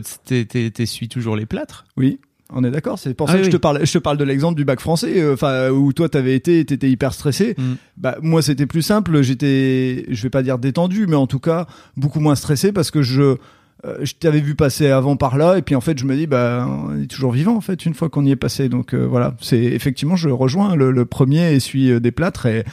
t'essuies 0.69 1.09
toujours 1.09 1.35
les 1.35 1.47
plâtres. 1.47 1.85
Oui. 1.97 2.19
On 2.53 2.63
est 2.63 2.71
d'accord, 2.71 2.99
c'est 2.99 3.13
pour 3.13 3.29
ah 3.29 3.33
ça 3.33 3.37
que 3.39 3.45
je 3.45 3.49
te 3.49 3.57
parle. 3.57 3.85
Je 3.85 3.91
te 3.91 3.97
parle 3.97 4.17
de 4.17 4.25
l'exemple 4.25 4.57
du 4.57 4.65
bac 4.65 4.81
français, 4.81 5.31
enfin 5.31 5.69
où 5.69 5.93
toi 5.93 6.09
t'avais 6.09 6.35
été, 6.35 6.65
t'étais 6.65 6.89
hyper 6.89 7.13
stressé. 7.13 7.55
Mm. 7.57 7.73
Bah 7.95 8.17
moi 8.21 8.41
c'était 8.41 8.65
plus 8.65 8.81
simple. 8.81 9.21
J'étais, 9.21 10.05
je 10.09 10.21
vais 10.21 10.29
pas 10.29 10.43
dire 10.43 10.59
détendu, 10.59 11.07
mais 11.07 11.15
en 11.15 11.27
tout 11.27 11.39
cas 11.39 11.65
beaucoup 11.95 12.19
moins 12.19 12.35
stressé 12.35 12.73
parce 12.73 12.91
que 12.91 13.01
je 13.01 13.37
euh, 13.85 13.97
je 14.03 14.13
t'avais 14.13 14.41
vu 14.41 14.55
passer 14.55 14.87
avant 14.87 15.15
par 15.15 15.37
là 15.37 15.57
et 15.57 15.61
puis 15.61 15.75
en 15.75 15.81
fait 15.81 15.97
je 15.97 16.05
me 16.05 16.15
dis 16.15 16.27
bah 16.27 16.67
on 16.69 17.01
est 17.01 17.07
toujours 17.07 17.31
vivant 17.31 17.55
en 17.55 17.61
fait 17.61 17.85
une 17.85 17.93
fois 17.95 18.09
qu'on 18.09 18.23
y 18.25 18.31
est 18.31 18.35
passé 18.35 18.69
donc 18.69 18.93
euh, 18.93 19.05
voilà 19.07 19.35
c'est 19.41 19.57
effectivement 19.61 20.15
je 20.15 20.29
rejoins 20.29 20.75
le, 20.75 21.05
premier 21.05 21.53
et 21.53 21.59
suis 21.59 21.91
euh, 21.91 21.99
des 21.99 22.11
plâtres 22.11 22.45
et 22.45 22.63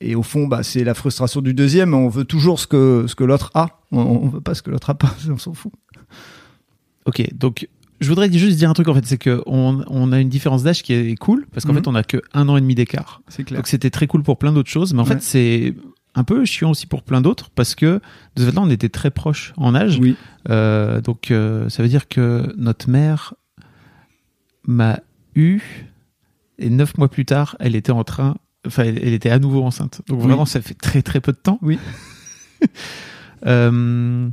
et 0.00 0.14
au 0.14 0.22
fond, 0.22 0.46
bah, 0.46 0.62
c'est 0.62 0.84
la 0.84 0.94
frustration 0.94 1.40
du 1.40 1.54
deuxième. 1.54 1.92
On 1.92 2.08
veut 2.08 2.22
toujours 2.24 2.60
ce 2.60 2.68
que, 2.68 3.06
ce 3.08 3.16
que 3.16 3.24
l'autre 3.24 3.50
a. 3.54 3.80
On, 3.90 3.98
on 3.98 4.28
veut 4.28 4.40
pas 4.40 4.54
ce 4.54 4.62
que 4.62 4.70
l'autre 4.70 4.90
a 4.90 4.94
pas. 4.94 5.12
On 5.28 5.38
s'en 5.38 5.54
fout. 5.54 5.72
Ok, 7.04 7.22
donc 7.34 7.68
je 8.00 8.08
voudrais 8.08 8.30
juste 8.30 8.58
dire 8.58 8.70
un 8.70 8.74
truc 8.74 8.86
en 8.86 8.94
fait, 8.94 9.04
c'est 9.06 9.18
que 9.18 9.42
on, 9.46 9.82
on 9.88 10.12
a 10.12 10.20
une 10.20 10.28
différence 10.28 10.62
d'âge 10.62 10.84
qui 10.84 10.92
est 10.92 11.16
cool 11.18 11.46
parce 11.52 11.64
qu'en 11.66 11.72
Mhm. 11.72 11.78
fait 11.80 11.88
on 11.88 11.94
a 11.96 12.04
que 12.04 12.22
un 12.32 12.48
an 12.48 12.56
et 12.56 12.60
demi 12.60 12.76
d'écart. 12.76 13.22
C'est 13.26 13.42
clair. 13.42 13.58
Donc 13.58 13.66
c'était 13.66 13.90
très 13.90 14.06
cool 14.06 14.22
pour 14.22 14.38
plein 14.38 14.52
d'autres 14.52 14.70
choses, 14.70 14.94
mais 14.94 15.00
en 15.00 15.04
Ouais. 15.04 15.14
fait 15.14 15.22
c'est 15.22 15.74
un 16.14 16.24
peu 16.24 16.44
chiant 16.44 16.70
aussi 16.70 16.86
pour 16.86 17.02
plein 17.02 17.20
d'autres 17.20 17.50
parce 17.50 17.74
que 17.74 18.00
de 18.36 18.42
ce 18.42 18.46
fait-là 18.46 18.60
on 18.62 18.70
était 18.70 18.88
très 18.88 19.10
proches 19.10 19.52
en 19.56 19.74
âge. 19.74 19.98
Oui. 20.00 20.16
Euh, 20.50 21.00
donc 21.00 21.30
euh, 21.30 21.68
ça 21.68 21.82
veut 21.82 21.88
dire 21.88 22.08
que 22.08 22.52
notre 22.56 22.88
mère 22.90 23.34
m'a 24.66 25.00
eu 25.34 25.60
et 26.58 26.70
neuf 26.70 26.96
mois 26.98 27.08
plus 27.08 27.24
tard 27.24 27.56
elle 27.60 27.76
était 27.76 27.92
en 27.92 28.04
train, 28.04 28.36
enfin 28.66 28.84
elle, 28.84 28.98
elle 28.98 29.12
était 29.12 29.30
à 29.30 29.38
nouveau 29.38 29.62
enceinte. 29.62 30.02
Donc 30.08 30.18
Oui. 30.20 30.26
vraiment 30.26 30.46
ça 30.46 30.60
fait 30.60 30.74
très 30.74 31.02
très 31.02 31.20
peu 31.20 31.32
de 31.32 31.38
temps. 31.38 31.58
Oui. 31.62 31.78
Euh, 33.46 34.28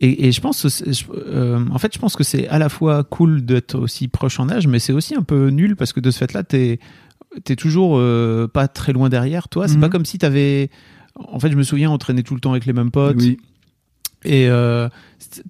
et, 0.00 0.28
et 0.28 0.32
je 0.32 0.40
pense, 0.40 0.62
que 0.62 0.68
c'est- 0.68 0.92
je- 0.92 1.70
en 1.70 1.78
fait, 1.78 1.92
je 1.94 1.98
pense 1.98 2.14
que 2.14 2.22
c'est 2.22 2.46
à 2.48 2.58
la 2.60 2.68
fois 2.68 3.02
cool 3.04 3.44
d'être 3.44 3.74
aussi 3.76 4.06
proche 4.06 4.38
en 4.38 4.48
âge, 4.50 4.66
mais 4.68 4.78
c'est 4.78 4.92
aussi 4.92 5.14
un 5.16 5.22
peu 5.22 5.48
nul 5.48 5.74
parce 5.76 5.92
que 5.92 5.98
de 6.00 6.10
ce 6.12 6.18
fait-là, 6.18 6.44
t'es 6.44 6.78
t'es 7.44 7.56
toujours 7.56 7.96
euh, 7.98 8.46
pas 8.46 8.68
très 8.68 8.92
loin 8.92 9.08
derrière 9.08 9.48
toi. 9.48 9.66
C'est 9.68 9.74
Mhm. 9.74 9.80
pas 9.80 9.88
comme 9.88 10.04
si 10.04 10.18
t'avais. 10.18 10.70
En 11.16 11.38
fait, 11.40 11.50
je 11.50 11.56
me 11.56 11.62
souviens, 11.62 11.90
on 11.90 11.98
traînait 11.98 12.22
tout 12.22 12.34
le 12.34 12.40
temps 12.40 12.52
avec 12.52 12.66
les 12.66 12.72
mêmes 12.72 12.90
potes. 12.90 13.16
Oui. 13.18 13.38
Et 14.24 14.48
euh, 14.48 14.88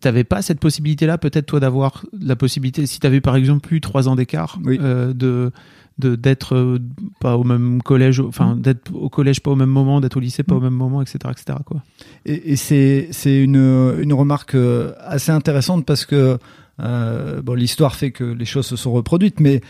t'avais 0.01 0.25
pas 0.25 0.43
cette 0.43 0.59
possibilité-là, 0.59 1.17
peut-être 1.17 1.47
toi, 1.47 1.61
d'avoir 1.61 2.05
la 2.21 2.35
possibilité, 2.37 2.87
si 2.87 2.99
t'avais 2.99 3.21
par 3.21 3.37
exemple 3.37 3.61
plus 3.67 3.81
trois 3.81 4.09
ans 4.09 4.17
d'écart, 4.17 4.59
Oui. 4.65 4.79
euh, 4.83 5.13
de 5.13 5.53
d'être 5.97 6.57
euh, 6.57 6.81
pas 7.21 7.37
au 7.37 7.45
même 7.45 7.81
collège, 7.81 8.19
enfin 8.19 8.57
d'être 8.57 8.93
au 8.93 9.09
collège 9.09 9.39
pas 9.41 9.53
au 9.53 9.55
même 9.55 9.69
moment, 9.71 10.01
d'être 10.01 10.17
au 10.17 10.21
lycée 10.21 10.43
pas 10.43 10.57
au 10.57 10.61
même 10.61 10.75
moment, 10.75 11.01
etc., 11.03 11.19
etc. 11.31 11.59
Quoi. 11.65 11.85
Et, 12.27 12.51
et 12.51 12.57
c'est 12.57 13.07
c'est 13.13 13.41
une, 13.41 13.95
une 14.01 14.13
remarque 14.13 14.57
assez 14.99 15.31
intéressante 15.31 15.87
parce 15.87 16.05
que 16.05 16.37
euh, 16.81 17.43
bon, 17.43 17.55
l'histoire 17.55 17.95
fait 17.95 18.11
que 18.11 18.25
les 18.25 18.45
choses 18.45 18.67
se 18.67 18.75
sont 18.75 18.91
reproduites, 18.93 19.39
mais 19.39 19.61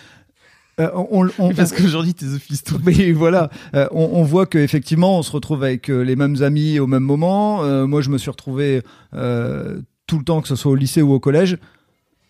euh, 0.81 0.91
on, 0.95 1.29
on, 1.39 1.55
Parce 1.55 1.73
qu'aujourd'hui, 1.73 2.15
t'es 2.15 2.27
office 2.27 2.65
tout. 2.65 2.81
Mais 2.85 3.13
voilà, 3.13 3.51
euh, 3.75 3.87
on, 3.93 4.11
on 4.13 4.23
voit 4.23 4.47
que 4.47 4.59
effectivement, 4.59 5.19
on 5.19 5.23
se 5.23 5.31
retrouve 5.31 5.63
avec 5.63 5.91
euh, 5.91 6.03
les 6.03 6.17
mêmes 6.17 6.43
amis 6.43 6.79
au 6.79 6.87
même 6.87 7.03
moment. 7.03 7.63
Moi, 7.87 8.01
je 8.01 8.11
me 8.11 8.19
suis 8.19 8.31
retrouvé 8.31 8.83
tout 9.13 10.19
le 10.19 10.25
temps, 10.25 10.41
que 10.41 10.49
ce 10.49 10.57
soit 10.57 10.73
au 10.73 10.75
lycée 10.75 11.03
ou 11.03 11.13
au 11.13 11.21
collège. 11.21 11.59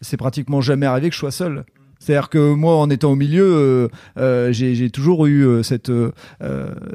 C'est 0.01 0.17
pratiquement 0.17 0.61
jamais 0.61 0.87
arrivé 0.87 1.09
que 1.09 1.15
je 1.15 1.21
sois 1.21 1.31
seul. 1.31 1.65
C'est-à-dire 1.99 2.29
que 2.29 2.53
moi, 2.53 2.77
en 2.77 2.91
étant 2.91 3.13
au 3.13 3.17
milieu, 3.17 3.91
j'ai 4.51 4.91
toujours 4.91 5.27
eu 5.27 5.63
cette, 5.63 5.91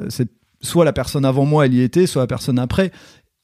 cette, 0.08 0.30
soit 0.60 0.84
la 0.84 0.92
personne 0.92 1.24
avant 1.24 1.44
moi, 1.44 1.66
elle 1.66 1.74
y 1.74 1.82
était, 1.82 2.06
soit 2.06 2.22
la 2.22 2.28
personne 2.28 2.58
après, 2.58 2.92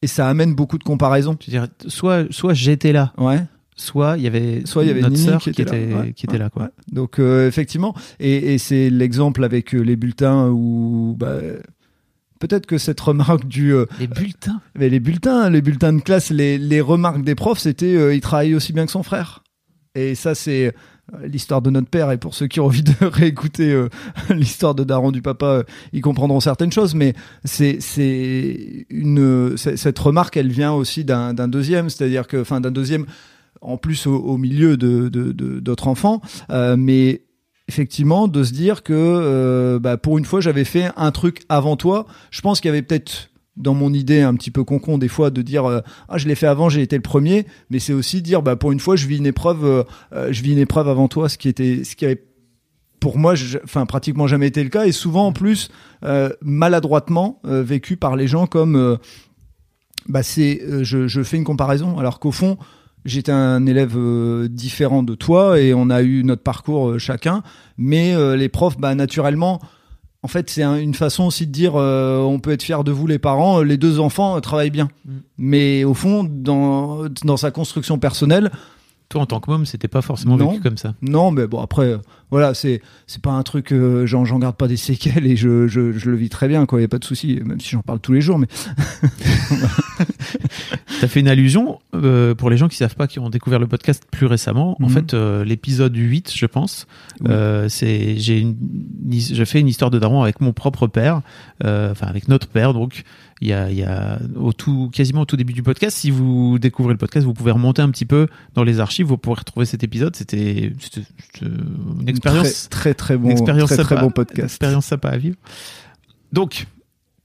et 0.03 0.07
ça 0.07 0.29
amène 0.29 0.55
beaucoup 0.55 0.79
de 0.79 0.85
comparaisons. 0.85 1.37
Veux 1.47 1.51
dire, 1.51 1.67
soit, 1.89 2.31
soit 2.31 2.55
j'étais 2.55 2.93
là, 2.93 3.13
Ouais. 3.19 3.41
Soit 3.77 4.17
il 4.17 4.25
y 4.25 4.27
avait, 4.27 4.63
Soit 4.65 4.85
il 4.85 4.89
y 4.89 4.91
avait 4.91 5.03
notre 5.03 5.15
Nini 5.15 5.27
sœur 5.27 5.41
qui 5.41 5.53
qui 5.53 5.63
était 5.63 5.77
était, 5.77 5.87
là. 5.91 6.01
Ouais, 6.01 6.13
qui 6.13 6.27
était 6.27 6.39
là, 6.39 6.51
quoi. 6.51 6.65
Ouais. 6.65 6.69
Donc 6.93 7.19
euh, 7.19 7.47
effectivement, 7.47 7.95
et, 8.19 8.55
et 8.55 8.59
c'est 8.59 8.91
l'exemple 8.91 9.45
avec 9.45 9.75
euh, 9.75 9.81
les 9.81 9.97
bulletins 9.97 10.49
où 10.49 11.15
bah, 11.19 11.39
peut-être 12.41 12.67
que 12.67 12.79
cette 12.79 13.01
remarque 13.01 13.47
du 13.47 13.73
euh, 13.75 13.87
Les 14.01 14.07
bulletins. 14.07 14.61
mais 14.79 14.89
les 14.89 15.01
bulletins, 15.01 15.51
les 15.51 15.63
bulletins 15.63 15.93
de 15.93 16.01
classe, 16.01 16.31
les, 16.31 16.59
les 16.59 16.81
remarques 16.81 17.23
des 17.23 17.35
profs, 17.35 17.59
c'était 17.59 17.95
euh, 17.95 18.15
il 18.15 18.21
travaille 18.21 18.55
aussi 18.55 18.73
bien 18.73 18.87
que 18.87 18.93
son 18.93 19.03
frère. 19.03 19.45
Et 19.95 20.15
ça 20.15 20.35
c'est 20.35 20.75
l'histoire 21.23 21.63
de 21.63 21.71
notre 21.71 21.89
père. 21.89 22.11
Et 22.11 22.19
pour 22.19 22.35
ceux 22.35 22.47
qui 22.47 22.61
ont 22.61 22.67
envie 22.67 22.83
de 22.83 22.93
réécouter 23.01 23.73
euh, 23.73 23.89
l'histoire 24.31 24.75
de 24.75 24.85
Daron 24.85 25.13
du 25.13 25.23
papa, 25.23 25.47
euh, 25.47 25.63
ils 25.93 26.01
comprendront 26.01 26.41
certaines 26.41 26.73
choses. 26.73 26.95
Mais 26.95 27.15
c'est 27.45 27.79
c'est 27.81 28.87
une 28.91 29.57
cette 29.57 29.99
remarque, 29.99 30.37
elle 30.37 30.51
vient 30.51 30.73
aussi 30.73 31.05
d'un 31.05 31.35
d'un 31.35 31.49
deuxième, 31.49 31.91
c'est-à-dire 31.91 32.27
que 32.27 32.39
enfin 32.39 32.61
d'un 32.61 32.71
deuxième 32.71 33.07
en 33.61 33.77
plus 33.77 34.07
au, 34.07 34.37
milieu 34.37 34.77
de 34.77 35.09
d'autres 35.61 35.89
enfants, 35.89 36.21
euh, 36.51 36.77
mais 36.77 37.23
effectivement 37.69 38.29
de 38.29 38.45
se 38.45 38.53
dire 38.53 38.83
que 38.83 38.93
euh, 38.95 39.79
bah, 39.79 39.97
pour 39.97 40.19
une 40.19 40.25
fois 40.25 40.41
j'avais 40.41 40.65
fait 40.65 40.91
un 40.97 41.11
truc 41.11 41.43
avant 41.49 41.77
toi. 41.77 42.07
Je 42.31 42.41
pense 42.41 42.61
qu'il 42.61 42.69
y 42.69 42.73
avait 42.73 42.83
peut-être 42.83 43.31
dans 43.57 43.75
mon 43.75 43.93
idée 43.93 44.21
un 44.21 44.35
petit 44.35 44.51
peu 44.51 44.65
concon 44.65 44.99
des 44.99 45.09
fois 45.09 45.31
de 45.31 45.41
dire 45.43 45.65
euh, 45.65 45.81
ah 46.09 46.19
je 46.19 46.29
l'ai 46.29 46.35
fait 46.35 46.47
avant 46.47 46.69
j'ai 46.69 46.83
été 46.83 46.95
le 46.95 47.03
premier 47.03 47.47
mais 47.71 47.79
c'est 47.79 47.95
aussi 47.95 48.21
dire 48.21 48.43
bah 48.43 48.55
pour 48.55 48.71
une 48.71 48.81
fois 48.81 48.97
je 48.97 49.07
vis 49.07 49.17
une 49.17 49.27
épreuve 49.27 49.87
je 50.13 50.43
vis 50.43 50.53
une 50.53 50.59
épreuve 50.59 50.89
avant 50.89 51.09
toi 51.09 51.31
ce 51.31 51.39
qui 51.39 51.49
était 51.49 51.83
ce 51.83 51.97
qui 51.97 52.05
avait 52.05 52.23
pour 53.01 53.17
moi 53.17 53.33
enfin 53.65 53.87
pratiquement 53.87 54.27
jamais 54.27 54.49
été 54.49 54.63
le 54.63 54.69
cas 54.69 54.85
et 54.85 54.93
souvent 54.93 55.27
en 55.27 55.33
plus 55.33 55.71
maladroitement 56.43 57.41
vécu 57.45 57.97
par 57.97 58.15
les 58.15 58.27
gens 58.27 58.47
comme 58.47 58.99
bah 60.07 60.23
c'est 60.23 60.61
je 60.83 61.23
fais 61.23 61.39
une 61.39 61.45
comparaison 61.45 61.99
alors 61.99 62.21
qu'au 62.21 62.33
fond 62.33 62.59
j'étais 63.07 63.33
un 63.33 63.65
élève 63.67 63.95
euh, 63.97 64.49
différent 64.49 65.03
de 65.03 65.15
toi 65.15 65.59
et 65.61 65.73
on 65.75 65.89
a 65.91 66.03
eu 66.03 66.23
notre 66.25 66.43
parcours 66.43 66.91
euh, 66.91 66.99
chacun 66.99 67.43
mais 67.79 68.15
euh, 68.15 68.37
les 68.37 68.49
profs 68.49 68.79
bah 68.79 68.95
naturellement 68.95 69.61
en 70.23 70.29
fait, 70.29 70.51
c'est 70.51 70.65
un- 70.65 70.79
une 70.79 70.95
façon 70.95 71.25
aussi 71.25 71.47
de 71.47 71.53
dire 71.53 71.75
euh, 71.77 72.19
on 72.19 72.41
peut 72.41 72.51
être 72.51 72.63
fier 72.65 72.83
de 72.83 72.91
vous 72.91 73.07
les 73.07 73.19
parents, 73.21 73.61
les 73.63 73.77
deux 73.77 74.01
enfants 74.01 74.37
euh, 74.37 74.41
travaillent 74.41 74.71
bien. 74.71 74.89
Mm. 75.05 75.13
Mais 75.39 75.85
au 75.85 75.95
fond, 75.95 76.27
dans, 76.29 77.05
dans 77.25 77.37
sa 77.37 77.53
construction 77.53 77.99
personnelle, 78.01 78.51
Toi, 79.09 79.23
en 79.23 79.27
tant 79.27 79.39
que 79.39 79.49
môme, 79.51 79.67
c'était 79.67 79.87
pas 79.89 80.03
forcément 80.03 80.37
Non. 80.37 80.51
vécu 80.51 80.63
comme 80.63 80.77
ça. 80.77 80.95
non, 81.01 81.31
mais 81.31 81.47
bon, 81.47 81.61
après, 81.61 81.87
euh, 81.93 81.99
voilà, 82.33 82.55
c'est 82.55 82.83
c'est 83.07 83.23
pas 83.23 83.31
un 83.31 83.45
truc, 83.45 83.73
euh, 83.73 84.05
j'en 84.05 84.25
j'en 84.25 84.41
garde 84.41 84.57
pas 84.57 84.67
des 84.67 84.77
séquelles 84.77 85.27
et 85.27 85.37
je, 85.37 85.69
je, 85.69 85.93
je 85.93 86.11
le 86.11 86.17
vis 86.17 86.29
très 86.29 86.49
bien, 86.49 86.67
quoi, 86.67 86.81
y 86.81 86.85
a 86.85 86.89
pas 86.89 86.99
de 86.99 87.05
souci, 87.05 87.39
même 87.45 87.61
si 87.61 87.69
j'en 87.71 87.83
parle 87.83 88.01
tous 88.01 88.13
les 88.15 88.21
jours, 88.21 88.39
mais 88.39 88.49
T'as 91.01 91.09
fait 91.09 91.21
une 91.21 91.29
allusion 91.29 91.79
euh, 91.95 92.35
pour 92.35 92.49
les 92.51 92.57
gens 92.57 92.69
qui 92.69 92.77
savent 92.77 92.95
pas, 92.97 93.07
qui 93.07 93.19
ont 93.19 93.29
découvert 93.29 93.59
le 93.59 93.67
podcast 93.67 94.05
plus 94.11 94.27
récemment. 94.27 94.77
En 94.83 94.87
Mhm. 94.87 94.91
fait, 94.91 95.15
euh, 95.15 95.45
l'épisode 95.45 95.95
8, 95.95 96.33
je 96.35 96.47
pense, 96.47 96.87
Oui. 97.21 97.31
c'est 97.69 98.17
j'ai 98.19 98.41
une, 98.41 98.57
je 99.13 99.45
fais 99.45 99.61
une 99.61 99.69
histoire 99.69 99.91
de 99.91 99.99
daron 99.99 100.23
avec 100.23 100.41
mon 100.41 100.53
propre 100.53 100.87
père, 100.87 101.21
enfin 101.63 102.07
avec 102.07 102.29
notre 102.29 102.49
père. 102.49 102.73
Donc, 102.73 103.05
il 103.43 103.49
y 103.49 103.53
a, 103.53 103.71
il 103.71 103.77
y 103.77 103.83
a 103.83 104.19
au 104.35 104.53
tout, 104.53 104.91
quasiment 104.93 105.21
au 105.23 105.25
tout 105.27 105.37
début 105.37 105.53
du 105.53 105.63
podcast. 105.63 105.97
Si 105.97 106.11
vous 106.11 106.59
découvrez 106.59 106.93
le 106.95 106.99
podcast, 106.99 107.27
vous 107.27 107.35
pouvez 107.35 107.51
remonter 107.51 107.83
un 107.83 107.91
petit 107.91 108.07
peu 108.07 108.29
dans 108.55 108.65
les 108.65 108.81
archives. 108.81 109.07
Vous 109.07 109.19
pourrez 109.19 109.41
retrouver 109.41 109.67
cet 109.67 109.85
épisode. 109.85 110.17
C'était 110.17 110.73
une 111.43 112.09
expérience, 112.09 112.69
très, 112.71 112.95
très, 112.95 112.95
très 112.95 113.17
bon, 113.19 113.27
une 113.27 113.33
expérience 113.33 113.69
très, 113.69 113.77
sympa, 113.77 113.95
très 113.95 113.97
bon 114.01 114.07
une 114.09 114.13
podcast. 114.13 114.45
expérience 114.47 114.87
sympa 114.87 115.09
à 115.11 115.17
vivre. 115.19 115.37
Donc, 116.33 116.67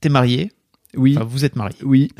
t'es 0.00 0.08
marié. 0.10 0.52
Oui, 0.96 1.14
Enfin, 1.16 1.24
vous 1.24 1.44
êtes 1.44 1.56
marié. 1.56 1.76
oui. 1.84 2.10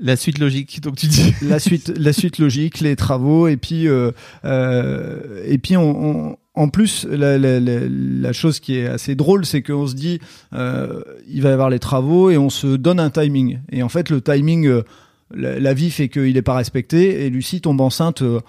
La 0.00 0.16
suite 0.16 0.38
logique. 0.40 0.80
Donc 0.80 0.96
tu 0.96 1.06
dis. 1.06 1.32
la 1.42 1.60
suite, 1.60 1.92
la 1.96 2.12
suite 2.12 2.38
logique, 2.38 2.80
les 2.80 2.96
travaux, 2.96 3.46
et 3.46 3.56
puis, 3.56 3.86
euh, 3.86 4.10
euh, 4.44 5.44
et 5.46 5.58
puis 5.58 5.76
on, 5.76 6.30
on- 6.32 6.36
en 6.54 6.68
plus, 6.68 7.06
la, 7.06 8.32
chose 8.32 8.60
qui 8.60 8.76
est 8.76 8.86
assez 8.86 9.14
drôle, 9.14 9.46
c'est 9.46 9.62
qu'on 9.62 9.86
se 9.86 9.94
dit, 9.94 10.20
euh, 10.52 11.02
il 11.26 11.40
va 11.40 11.48
y 11.48 11.52
avoir 11.52 11.70
les 11.70 11.78
travaux, 11.78 12.30
et 12.30 12.36
on 12.36 12.50
se 12.50 12.76
donne 12.76 13.00
un 13.00 13.10
timing. 13.10 13.60
Et 13.70 13.82
en 13.82 13.88
fait, 13.88 14.10
le 14.10 14.20
timing, 14.20 14.66
euh, 14.66 14.82
la, 15.34 15.72
vie 15.72 15.90
fait 15.90 16.08
qu'il 16.08 16.34
n'est 16.34 16.42
pas 16.42 16.54
respecté, 16.54 17.24
et 17.24 17.30
Lucie 17.30 17.60
tombe 17.60 17.80
enceinte. 17.80 18.22
euh, 18.22 18.40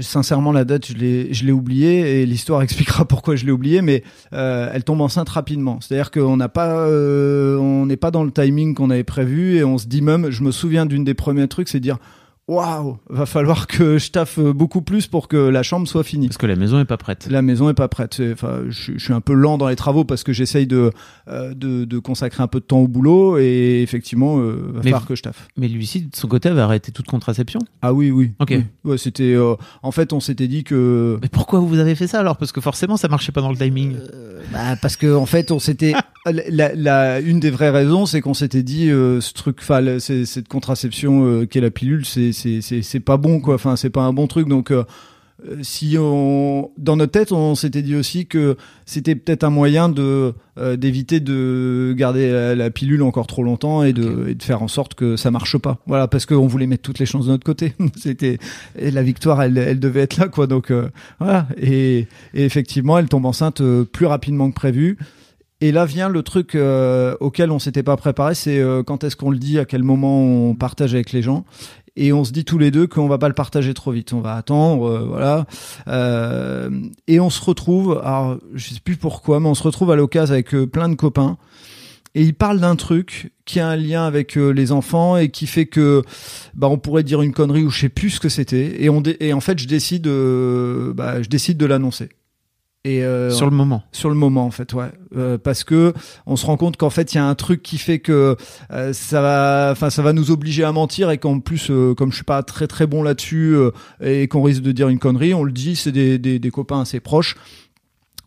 Sincèrement, 0.00 0.50
la 0.50 0.64
date, 0.64 0.86
je 0.86 0.94
l'ai, 0.94 1.52
oubliée 1.52 2.20
et 2.20 2.26
l'histoire 2.26 2.62
expliquera 2.64 3.04
pourquoi 3.04 3.36
je 3.36 3.46
l'ai 3.46 3.52
oubliée, 3.52 3.80
mais 3.80 4.02
elle 4.32 4.82
tombe 4.82 5.00
enceinte 5.00 5.28
rapidement. 5.28 5.80
C'est-à-dire 5.80 6.10
qu'on 6.10 6.36
n'a 6.36 6.50
on 6.58 7.86
n'est 7.86 7.96
pas 7.96 8.10
dans 8.10 8.24
le 8.24 8.32
timing 8.32 8.74
qu'on 8.74 8.90
avait 8.90 9.04
prévu 9.04 9.56
et 9.56 9.62
on 9.62 9.78
se 9.78 9.86
dit 9.86 10.02
même, 10.02 10.30
je 10.30 10.42
me 10.42 10.50
souviens 10.50 10.84
d'une 10.84 11.04
des 11.04 11.14
premiers 11.14 11.46
trucs, 11.46 11.68
c'est 11.68 11.78
dire, 11.78 11.98
waouh, 12.46 12.98
va 13.08 13.26
falloir 13.26 13.66
que 13.66 13.96
je 13.98 14.10
taffe 14.10 14.38
beaucoup 14.38 14.82
plus 14.82 15.06
pour 15.06 15.28
que 15.28 15.36
la 15.36 15.62
chambre 15.62 15.88
soit 15.88 16.04
finie. 16.04 16.28
Parce 16.28 16.36
que 16.38 16.46
la 16.46 16.56
maison 16.56 16.78
est 16.78 16.84
pas 16.84 16.96
prête. 16.98 17.26
La 17.30 17.40
maison 17.42 17.70
est 17.70 17.74
pas 17.74 17.88
prête. 17.88 18.20
Enfin, 18.32 18.62
je, 18.68 18.92
je 18.96 18.98
suis 19.02 19.12
un 19.12 19.20
peu 19.20 19.32
lent 19.32 19.56
dans 19.58 19.68
les 19.68 19.76
travaux 19.76 20.04
parce 20.04 20.24
que 20.24 20.32
j'essaye 20.32 20.66
de, 20.66 20.90
euh, 21.28 21.54
de, 21.54 21.84
de 21.84 21.98
consacrer 21.98 22.42
un 22.42 22.46
peu 22.46 22.60
de 22.60 22.64
temps 22.64 22.80
au 22.80 22.88
boulot 22.88 23.38
et 23.38 23.80
effectivement, 23.82 24.38
euh, 24.38 24.56
va 24.72 24.78
Mais 24.78 24.82
falloir 24.84 25.06
que 25.06 25.14
je 25.16 25.22
taffe. 25.22 25.48
Mais 25.56 25.68
Lucie, 25.68 26.02
de 26.02 26.14
son 26.16 26.28
côté, 26.28 26.48
avait 26.50 26.60
arrêté 26.60 26.92
toute 26.92 27.06
contraception? 27.06 27.60
Ah 27.82 27.92
oui, 27.94 28.10
oui. 28.10 28.32
Ok. 28.40 28.48
Oui. 28.52 28.64
Ouais, 28.84 28.98
c'était. 28.98 29.34
euh, 29.34 29.54
en 29.82 29.90
fait, 29.92 30.12
on 30.12 30.20
s'était 30.20 30.48
dit 30.48 30.64
que. 30.64 31.18
Mais 31.22 31.28
pourquoi 31.28 31.60
vous 31.60 31.78
avez 31.78 31.94
fait 31.94 32.06
ça 32.06 32.20
alors? 32.20 32.36
Parce 32.36 32.52
que 32.52 32.60
forcément, 32.60 32.96
ça 32.96 33.08
marchait 33.08 33.32
pas 33.32 33.40
dans 33.40 33.50
le 33.50 33.56
timing. 33.56 33.94
Euh, 34.12 34.42
bah, 34.52 34.76
parce 34.82 34.96
que 34.96 35.14
en 35.14 35.26
fait, 35.26 35.50
on 35.50 35.58
s'était. 35.58 35.94
la, 36.26 36.74
la- 36.74 37.20
une 37.20 37.40
des 37.40 37.50
vraies 37.50 37.70
raisons, 37.70 38.04
c'est 38.06 38.20
qu'on 38.20 38.34
s'était 38.34 38.62
dit 38.62 38.88
ce 38.88 39.32
truc, 39.32 39.58
enfin, 39.60 39.98
cette 39.98 40.48
contraception 40.48 41.24
euh, 41.26 41.46
qu'est 41.46 41.60
la 41.60 41.70
pilule, 41.70 42.04
c'est 42.04 42.32
c'est 42.34 43.00
pas 43.00 43.16
bon 43.16 43.40
quoi. 43.40 43.54
Enfin, 43.54 43.76
c'est 43.76 43.90
pas 43.90 44.02
un 44.02 44.12
bon 44.12 44.26
truc. 44.26 44.48
Donc, 44.48 44.70
euh, 44.70 44.84
si 45.62 45.96
on, 45.98 46.70
dans 46.78 46.96
notre 46.96 47.12
tête, 47.12 47.32
on 47.32 47.54
s'était 47.54 47.82
dit 47.82 47.96
aussi 47.96 48.26
que 48.26 48.56
c'était 48.86 49.14
peut-être 49.14 49.44
un 49.44 49.50
moyen 49.50 49.88
de 49.88 50.34
euh, 50.58 50.76
d'éviter 50.76 51.20
de 51.20 51.94
garder 51.96 52.30
la, 52.30 52.54
la 52.54 52.70
pilule 52.70 53.02
encore 53.02 53.26
trop 53.26 53.42
longtemps 53.42 53.82
et 53.82 53.92
de, 53.92 54.28
et 54.28 54.34
de 54.34 54.42
faire 54.42 54.62
en 54.62 54.68
sorte 54.68 54.94
que 54.94 55.16
ça 55.16 55.30
marche 55.30 55.58
pas. 55.58 55.78
Voilà, 55.86 56.08
parce 56.08 56.26
qu'on 56.26 56.46
voulait 56.46 56.66
mettre 56.66 56.82
toutes 56.82 56.98
les 56.98 57.06
chances 57.06 57.26
de 57.26 57.32
notre 57.32 57.44
côté. 57.44 57.74
c'était 57.96 58.38
et 58.78 58.90
la 58.90 59.02
victoire, 59.02 59.42
elle, 59.42 59.58
elle 59.58 59.80
devait 59.80 60.02
être 60.02 60.16
là 60.16 60.28
quoi. 60.28 60.46
Donc 60.46 60.70
euh, 60.70 60.88
voilà. 61.18 61.48
Et, 61.60 62.06
et 62.34 62.44
effectivement, 62.44 62.98
elle 62.98 63.08
tombe 63.08 63.26
enceinte 63.26 63.62
plus 63.92 64.06
rapidement 64.06 64.50
que 64.50 64.54
prévu. 64.54 64.98
Et 65.64 65.72
là 65.72 65.86
vient 65.86 66.10
le 66.10 66.22
truc 66.22 66.56
euh, 66.56 67.16
auquel 67.20 67.50
on 67.50 67.58
s'était 67.58 67.82
pas 67.82 67.96
préparé, 67.96 68.34
c'est 68.34 68.58
euh, 68.58 68.82
quand 68.82 69.02
est-ce 69.02 69.16
qu'on 69.16 69.30
le 69.30 69.38
dit, 69.38 69.58
à 69.58 69.64
quel 69.64 69.82
moment 69.82 70.22
on 70.22 70.54
partage 70.54 70.94
avec 70.94 71.10
les 71.12 71.22
gens. 71.22 71.46
Et 71.96 72.12
on 72.12 72.24
se 72.24 72.32
dit 72.32 72.44
tous 72.44 72.58
les 72.58 72.70
deux 72.70 72.86
qu'on 72.86 73.06
va 73.06 73.18
pas 73.18 73.28
le 73.28 73.34
partager 73.34 73.72
trop 73.72 73.92
vite. 73.92 74.12
On 74.12 74.20
va 74.20 74.34
attendre, 74.34 74.88
euh, 74.88 75.04
voilà. 75.06 75.46
Euh, 75.86 76.70
et 77.06 77.20
on 77.20 77.30
se 77.30 77.42
retrouve, 77.42 78.00
alors 78.04 78.38
je 78.54 78.74
sais 78.74 78.80
plus 78.80 78.96
pourquoi, 78.96 79.38
mais 79.40 79.48
on 79.48 79.54
se 79.54 79.62
retrouve 79.62 79.90
à 79.92 79.96
l'occasion 79.96 80.34
avec 80.34 80.54
euh, 80.54 80.66
plein 80.66 80.88
de 80.88 80.96
copains. 80.96 81.38
Et 82.16 82.22
il 82.22 82.34
parle 82.34 82.60
d'un 82.60 82.76
truc 82.76 83.32
qui 83.44 83.58
a 83.58 83.68
un 83.68 83.76
lien 83.76 84.06
avec 84.06 84.38
euh, 84.38 84.50
les 84.50 84.70
enfants 84.70 85.16
et 85.16 85.30
qui 85.30 85.46
fait 85.46 85.66
que, 85.66 86.02
bah, 86.54 86.68
on 86.68 86.78
pourrait 86.78 87.02
dire 87.02 87.22
une 87.22 87.32
connerie 87.32 87.64
ou 87.64 87.70
je 87.70 87.80
sais 87.80 87.88
plus 87.88 88.10
ce 88.10 88.20
que 88.20 88.28
c'était. 88.28 88.82
Et 88.82 88.88
on 88.88 89.02
et 89.02 89.32
en 89.32 89.40
fait, 89.40 89.58
je 89.58 89.66
décide, 89.66 90.06
euh, 90.06 90.94
bah, 90.94 91.22
je 91.22 91.28
décide 91.28 91.58
de 91.58 91.66
l'annoncer. 91.66 92.10
Et 92.86 93.02
euh, 93.02 93.30
Sur 93.30 93.46
le 93.48 93.56
moment. 93.56 93.82
sur 93.92 94.10
le 94.10 94.14
moment 94.14 94.44
en 94.44 94.50
fait 94.50 94.74
ouais. 94.74 94.90
Euh, 95.16 95.38
parce 95.38 95.64
que 95.64 95.94
on 96.26 96.36
se 96.36 96.44
rend 96.44 96.58
compte 96.58 96.76
qu'en 96.76 96.90
fait 96.90 97.14
il 97.14 97.16
y 97.16 97.18
a 97.20 97.26
un 97.26 97.34
truc 97.34 97.62
qui 97.62 97.78
fait 97.78 97.98
que 97.98 98.36
euh, 98.72 98.92
ça 98.92 99.22
va 99.22 99.70
enfin 99.72 99.88
ça 99.88 100.02
va 100.02 100.12
nous 100.12 100.30
obliger 100.30 100.64
à 100.64 100.72
mentir 100.72 101.10
et 101.10 101.16
qu'en 101.16 101.40
plus 101.40 101.70
comme 101.96 102.10
je 102.10 102.16
suis 102.16 102.24
pas 102.24 102.42
très 102.42 102.66
très 102.66 102.86
bon 102.86 103.02
là-dessus 103.02 103.56
et 104.02 104.28
qu'on 104.28 104.42
risque 104.42 104.62
de 104.62 104.72
dire 104.72 104.88
une 104.88 104.98
connerie 104.98 105.32
on 105.32 105.44
le 105.44 105.52
dit 105.52 105.76
c'est 105.76 105.92
des, 105.92 106.18
des, 106.18 106.38
des 106.38 106.50
copains 106.50 106.82
assez 106.82 107.00
proches. 107.00 107.36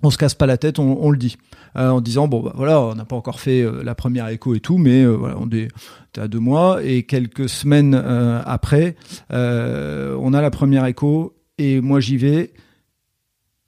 On 0.04 0.10
se 0.12 0.18
casse 0.18 0.34
pas 0.34 0.46
la 0.48 0.58
tête 0.58 0.80
on, 0.80 0.98
on 1.02 1.12
le 1.12 1.18
dit. 1.18 1.38
Euh, 1.76 1.90
en 1.90 2.02
disant 2.02 2.28
bon 2.28 2.42
bah 2.42 2.54
voilà 2.56 2.82
on 2.82 2.96
n'a 2.96 3.06
pas 3.06 3.16
encore 3.16 3.40
fait 3.40 3.62
euh, 3.62 3.84
la 3.84 3.94
première 3.94 4.28
écho 4.30 4.56
et 4.56 4.60
tout 4.60 4.80
mais 4.80 5.04
euh, 5.04 5.12
voilà 5.12 5.36
on 5.40 5.48
est 5.52 5.68
à 6.18 6.28
deux 6.28 6.40
mois 6.40 6.80
et 6.84 7.04
quelques 7.04 7.48
semaines 7.50 7.94
après 7.94 8.96
on 9.30 10.34
a 10.34 10.42
la 10.42 10.50
première 10.50 10.86
écho 10.88 11.36
et 11.60 11.80
moi 11.82 12.00
j'y 12.00 12.18
vais 12.18 12.54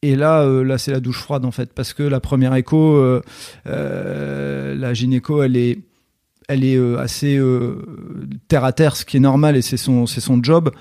et 0.01 0.15
là, 0.15 0.41
euh, 0.41 0.63
là, 0.63 0.77
c'est 0.77 0.91
la 0.91 0.99
douche 0.99 1.19
froide 1.19 1.45
en 1.45 1.51
fait, 1.51 1.73
parce 1.73 1.93
que 1.93 2.03
la 2.03 2.19
première 2.19 2.55
écho, 2.55 2.95
euh, 2.95 3.21
euh, 3.67 4.75
la 4.75 4.93
gynéco, 4.93 5.43
elle 5.43 5.57
est, 5.57 5.79
elle 6.47 6.63
est 6.63 6.79
assez 6.97 7.39
terre 8.47 8.63
à 8.63 8.71
terre, 8.71 8.95
ce 8.95 9.05
qui 9.05 9.17
est 9.17 9.19
normal 9.19 9.55
et 9.55 9.61
c'est 9.61 9.77
son, 9.77 10.07
c'est 10.07 10.21
son 10.21 10.41
job. 10.41 10.71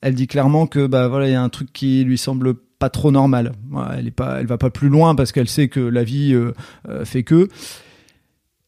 Elle 0.00 0.14
dit 0.14 0.28
clairement 0.28 0.68
que 0.68 0.86
bah 0.86 1.08
voilà, 1.08 1.26
il 1.26 1.32
y 1.32 1.34
a 1.34 1.42
un 1.42 1.48
truc 1.48 1.72
qui 1.72 2.04
lui 2.04 2.18
semble 2.18 2.54
pas 2.54 2.88
trop 2.88 3.10
normal. 3.10 3.52
Elle 3.96 4.06
est 4.06 4.12
pas, 4.12 4.38
elle 4.38 4.46
va 4.46 4.58
pas 4.58 4.70
plus 4.70 4.88
loin 4.88 5.16
parce 5.16 5.32
qu'elle 5.32 5.48
sait 5.48 5.66
que 5.66 5.80
la 5.80 6.04
vie 6.04 6.40
fait 7.02 7.24
que. 7.24 7.48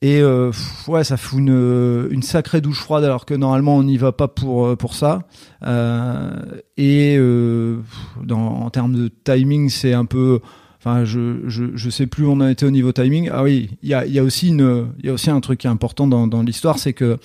Et 0.03 0.21
euh, 0.23 0.51
ouais, 0.89 1.05
ça 1.05 1.19
fout 1.19 1.41
une, 1.41 2.09
une 2.11 2.23
sacrée 2.23 2.63
douche 2.63 2.81
froide 2.81 3.05
alors 3.05 3.27
que 3.27 3.35
normalement 3.35 3.77
on 3.77 3.83
n'y 3.83 3.99
va 3.99 4.13
pas 4.13 4.29
pour 4.29 4.67
euh, 4.67 4.77
pour 4.77 4.95
ça. 4.95 5.25
Euh, 5.63 6.31
et 6.79 7.17
euh, 7.19 7.81
dans, 8.25 8.63
en 8.63 8.71
termes 8.71 8.95
de 8.95 9.09
timing, 9.25 9.69
c'est 9.69 9.93
un 9.93 10.07
peu. 10.07 10.41
Enfin, 10.79 11.05
je, 11.05 11.41
je, 11.47 11.65
je 11.75 11.91
sais 11.91 12.07
plus 12.07 12.25
où 12.25 12.31
on 12.33 12.41
a 12.41 12.51
été 12.51 12.65
au 12.65 12.71
niveau 12.71 12.93
timing. 12.93 13.29
Ah 13.31 13.43
oui, 13.43 13.69
il 13.83 13.91
y 13.91 13.95
a, 13.95 14.07
y 14.07 14.19
a 14.19 14.23
aussi 14.23 14.49
une, 14.49 14.87
y 15.03 15.11
a 15.11 15.13
aussi 15.13 15.29
un 15.29 15.41
truc 15.41 15.61
qui 15.61 15.67
est 15.67 15.71
important 15.71 16.07
dans, 16.07 16.27
dans 16.27 16.43
l'histoire, 16.43 16.79
c'est 16.79 16.95
que 16.95 17.19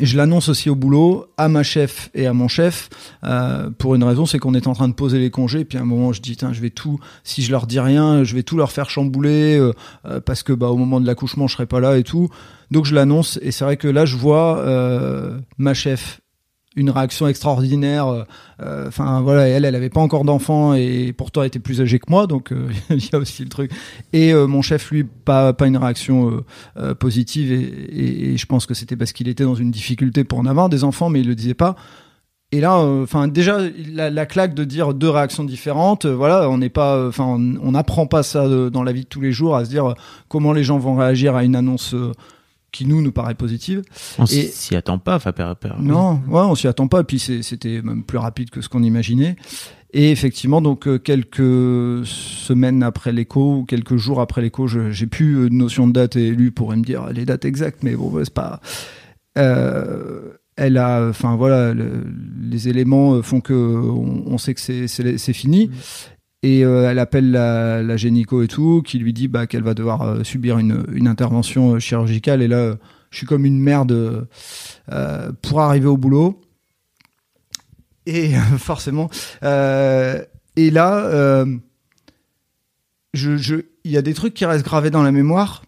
je 0.00 0.16
l'annonce 0.16 0.48
aussi 0.48 0.70
au 0.70 0.74
boulot, 0.74 1.26
à 1.36 1.48
ma 1.48 1.62
chef 1.62 2.10
et 2.14 2.26
à 2.26 2.32
mon 2.32 2.48
chef, 2.48 2.88
euh, 3.24 3.70
pour 3.70 3.94
une 3.94 4.04
raison, 4.04 4.26
c'est 4.26 4.38
qu'on 4.38 4.54
est 4.54 4.66
en 4.66 4.72
train 4.72 4.88
de 4.88 4.94
poser 4.94 5.18
les 5.18 5.30
congés, 5.30 5.60
et 5.60 5.64
puis 5.64 5.78
à 5.78 5.82
un 5.82 5.84
moment 5.84 6.12
je 6.12 6.20
dis, 6.20 6.36
je 6.40 6.60
vais 6.60 6.70
tout, 6.70 6.98
si 7.22 7.42
je 7.42 7.50
leur 7.50 7.66
dis 7.66 7.80
rien, 7.80 8.24
je 8.24 8.34
vais 8.34 8.42
tout 8.42 8.56
leur 8.56 8.72
faire 8.72 8.90
chambouler, 8.90 9.56
euh, 9.56 9.72
euh, 10.06 10.20
parce 10.20 10.42
que 10.42 10.52
bah 10.52 10.68
au 10.68 10.76
moment 10.76 11.00
de 11.00 11.06
l'accouchement 11.06 11.46
je 11.46 11.54
serai 11.54 11.66
pas 11.66 11.80
là 11.80 11.96
et 11.96 12.02
tout. 12.02 12.28
Donc 12.70 12.86
je 12.86 12.94
l'annonce, 12.94 13.38
et 13.42 13.52
c'est 13.52 13.64
vrai 13.64 13.76
que 13.76 13.88
là 13.88 14.04
je 14.04 14.16
vois 14.16 14.64
ma 15.58 15.74
chef 15.74 16.20
une 16.76 16.90
réaction 16.90 17.28
extraordinaire. 17.28 18.08
euh, 18.08 18.24
euh, 18.60 18.88
Enfin 18.88 19.20
voilà, 19.20 19.48
elle, 19.48 19.64
elle 19.64 19.74
avait 19.74 19.90
pas 19.90 20.00
encore 20.00 20.24
d'enfant 20.24 20.74
et 20.74 21.12
pourtant 21.12 21.42
elle 21.42 21.48
était 21.48 21.58
plus 21.58 21.80
âgée 21.80 21.98
que 21.98 22.10
moi, 22.10 22.26
donc 22.26 22.52
euh, 22.52 22.68
il 22.90 23.04
y 23.04 23.14
a 23.14 23.18
aussi 23.18 23.42
le 23.42 23.48
truc. 23.48 23.70
Et 24.12 24.32
mon 24.34 24.62
chef, 24.62 24.90
lui, 24.90 25.04
pas 25.04 25.52
pas 25.52 25.66
une 25.66 25.76
réaction 25.76 26.44
positive 26.98 27.52
et, 27.52 28.36
je 28.36 28.46
pense 28.46 28.66
que 28.66 28.74
c'était 28.74 28.96
parce 28.96 29.12
qu'il 29.12 29.28
était 29.28 29.44
dans 29.44 29.54
une 29.54 29.70
difficulté 29.70 30.24
pour 30.24 30.38
en 30.38 30.46
avoir 30.46 30.68
des 30.68 30.84
enfants, 30.84 31.08
mais 31.08 31.20
il 31.20 31.28
le 31.28 31.34
disait 31.34 31.54
pas. 31.54 31.76
Et 32.52 32.60
là, 32.60 32.78
enfin 32.78 33.26
déjà 33.28 33.58
la, 33.92 34.10
la 34.10 34.26
claque 34.26 34.54
de 34.54 34.64
dire 34.64 34.94
deux 34.94 35.10
réactions 35.10 35.44
différentes, 35.44 36.06
voilà, 36.06 36.48
on 36.48 36.58
n'est 36.58 36.68
pas, 36.68 37.08
enfin 37.08 37.24
on 37.24 37.72
n'apprend 37.72 38.06
pas 38.06 38.22
ça 38.22 38.48
dans 38.70 38.82
la 38.82 38.92
vie 38.92 39.02
de 39.02 39.08
tous 39.08 39.20
les 39.20 39.32
jours 39.32 39.56
à 39.56 39.64
se 39.64 39.70
dire 39.70 39.94
comment 40.28 40.52
les 40.52 40.64
gens 40.64 40.78
vont 40.78 40.94
réagir 40.94 41.34
à 41.36 41.44
une 41.44 41.56
annonce 41.56 41.94
qui 42.74 42.84
nous 42.86 43.00
nous 43.00 43.12
paraît 43.12 43.34
positive. 43.34 43.82
On 44.18 44.24
Et- 44.24 44.48
s'y 44.48 44.76
attend 44.76 44.98
pas, 44.98 45.16
enfin, 45.16 45.32
père, 45.32 45.54
père. 45.56 45.76
Non, 45.80 46.20
ouais, 46.28 46.40
on 46.42 46.54
s'y 46.54 46.66
attend 46.68 46.88
pas. 46.88 47.00
Et 47.00 47.04
puis 47.04 47.18
c'était 47.18 47.80
même 47.82 48.02
plus 48.02 48.18
rapide 48.18 48.50
que 48.50 48.60
ce 48.60 48.68
qu'on 48.68 48.82
imaginait. 48.82 49.36
Et 49.96 50.10
effectivement, 50.10 50.60
donc 50.60 50.88
euh, 50.88 50.98
quelques 50.98 52.04
semaines 52.04 52.82
après 52.82 53.12
l'écho 53.12 53.58
ou 53.58 53.64
quelques 53.64 53.96
jours 53.96 54.20
après 54.20 54.42
l'écho, 54.42 54.66
je- 54.66 54.90
j'ai 54.90 55.06
plus 55.06 55.36
euh, 55.36 55.48
de 55.48 55.54
notion 55.54 55.86
de 55.86 55.92
date 55.92 56.16
et 56.16 56.30
lui 56.32 56.50
pourrait 56.50 56.76
me 56.76 56.82
dire 56.82 57.06
les 57.12 57.24
dates 57.24 57.44
exactes, 57.44 57.84
mais 57.84 57.94
bon, 57.94 58.12
c'est 58.24 58.34
pas. 58.34 58.60
Euh, 59.38 60.32
elle 60.56 60.78
a, 60.78 61.08
enfin 61.08 61.34
voilà, 61.36 61.74
le- 61.74 62.04
les 62.40 62.68
éléments 62.68 63.14
euh, 63.14 63.22
font 63.22 63.40
que 63.40 63.52
on, 63.54 64.22
on 64.26 64.38
sait 64.38 64.54
que 64.54 64.60
c'est 64.60 64.86
c'est 64.88 65.18
c'est 65.18 65.32
fini. 65.32 65.70
Et 66.44 66.62
euh, 66.62 66.90
elle 66.90 66.98
appelle 66.98 67.30
la, 67.30 67.96
gynéco 67.96 68.42
et 68.42 68.48
tout, 68.48 68.82
qui 68.84 68.98
lui 68.98 69.14
dit 69.14 69.28
bah, 69.28 69.46
qu'elle 69.46 69.62
va 69.62 69.72
devoir 69.72 70.02
euh, 70.02 70.22
subir 70.24 70.58
une, 70.58 71.08
intervention 71.08 71.76
euh, 71.76 71.78
chirurgicale. 71.78 72.42
Et 72.42 72.48
là, 72.48 72.74
je 73.10 73.16
suis 73.16 73.26
comme 73.26 73.46
une 73.46 73.58
merde 73.58 74.28
pour 75.40 75.62
arriver 75.62 75.86
au 75.86 75.96
boulot. 75.96 76.42
Et 78.04 78.34
forcément. 78.58 79.08
et 79.42 80.70
là, 80.70 81.46
je, 83.14 83.62
il 83.84 83.90
y 83.90 83.96
a 83.96 84.02
des 84.02 84.12
trucs 84.12 84.34
qui 84.34 84.44
restent 84.44 84.66
gravés 84.66 84.90
dans 84.90 85.02
la 85.02 85.12
mémoire. 85.12 85.62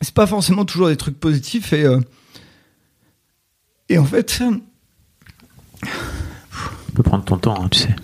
C'est 0.00 0.14
pas 0.14 0.26
forcément 0.26 0.64
toujours 0.64 0.88
des 0.88 0.96
trucs 0.96 1.20
positifs. 1.20 1.72
Et, 1.72 1.86
et 3.88 3.98
en 3.98 4.04
fait, 4.04 4.42
Tu 5.76 5.86
peux 6.92 7.04
prendre 7.04 7.24
ton 7.24 7.38
temps, 7.38 7.62
hein, 7.62 7.68
tu 7.68 7.78
sais. 7.78 7.94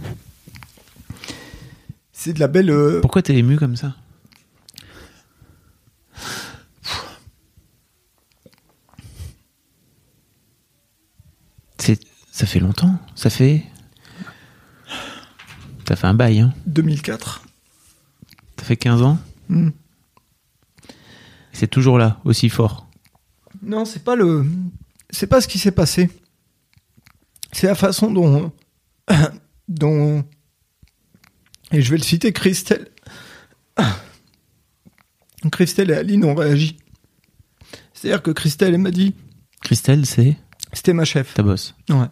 C'est 2.24 2.32
de 2.32 2.40
la 2.40 2.48
belle. 2.48 2.70
euh, 2.70 3.02
Pourquoi 3.02 3.20
t'es 3.20 3.36
ému 3.36 3.56
comme 3.58 3.76
ça? 3.76 3.94
C'est, 11.78 11.98
ça 12.30 12.46
fait 12.46 12.60
longtemps. 12.60 12.98
Ça 13.14 13.30
fait, 13.30 13.64
ça 15.86 15.96
fait 15.96 16.06
un 16.06 16.14
bail. 16.14 16.40
Hein. 16.40 16.54
2004. 16.66 17.42
Ça 18.58 18.64
fait 18.64 18.76
15 18.76 19.02
ans? 19.02 19.18
Hmm. 19.48 19.70
C'est 21.52 21.68
toujours 21.68 21.98
là, 21.98 22.20
aussi 22.24 22.48
fort. 22.48 22.88
Non, 23.62 23.84
c'est 23.84 24.02
pas 24.02 24.16
le, 24.16 24.46
c'est 25.10 25.26
pas 25.26 25.40
ce 25.40 25.48
qui 25.48 25.58
s'est 25.58 25.70
passé. 25.72 26.10
C'est 27.52 27.66
la 27.66 27.74
façon 27.74 28.10
dont, 28.10 28.50
dont, 29.68 30.24
et 31.74 31.82
je 31.82 31.90
vais 31.90 31.96
le 31.96 32.04
citer, 32.04 32.32
Christelle, 32.32 32.88
Christelle 35.52 35.90
et 35.90 35.94
Aline 35.94 36.24
ont 36.24 36.34
réagi. 36.34 36.76
C'est-à-dire 37.92 38.22
que 38.22 38.30
Christelle, 38.30 38.74
elle 38.74 38.80
m'a 38.80 38.92
dit, 38.92 39.14
Christelle, 39.60 40.06
c'est 40.06 40.36
c'était 40.72 40.92
ma 40.92 41.04
chef. 41.04 41.34
ta 41.34 41.42
bosse. 41.42 41.74
Ouais. 41.88 42.06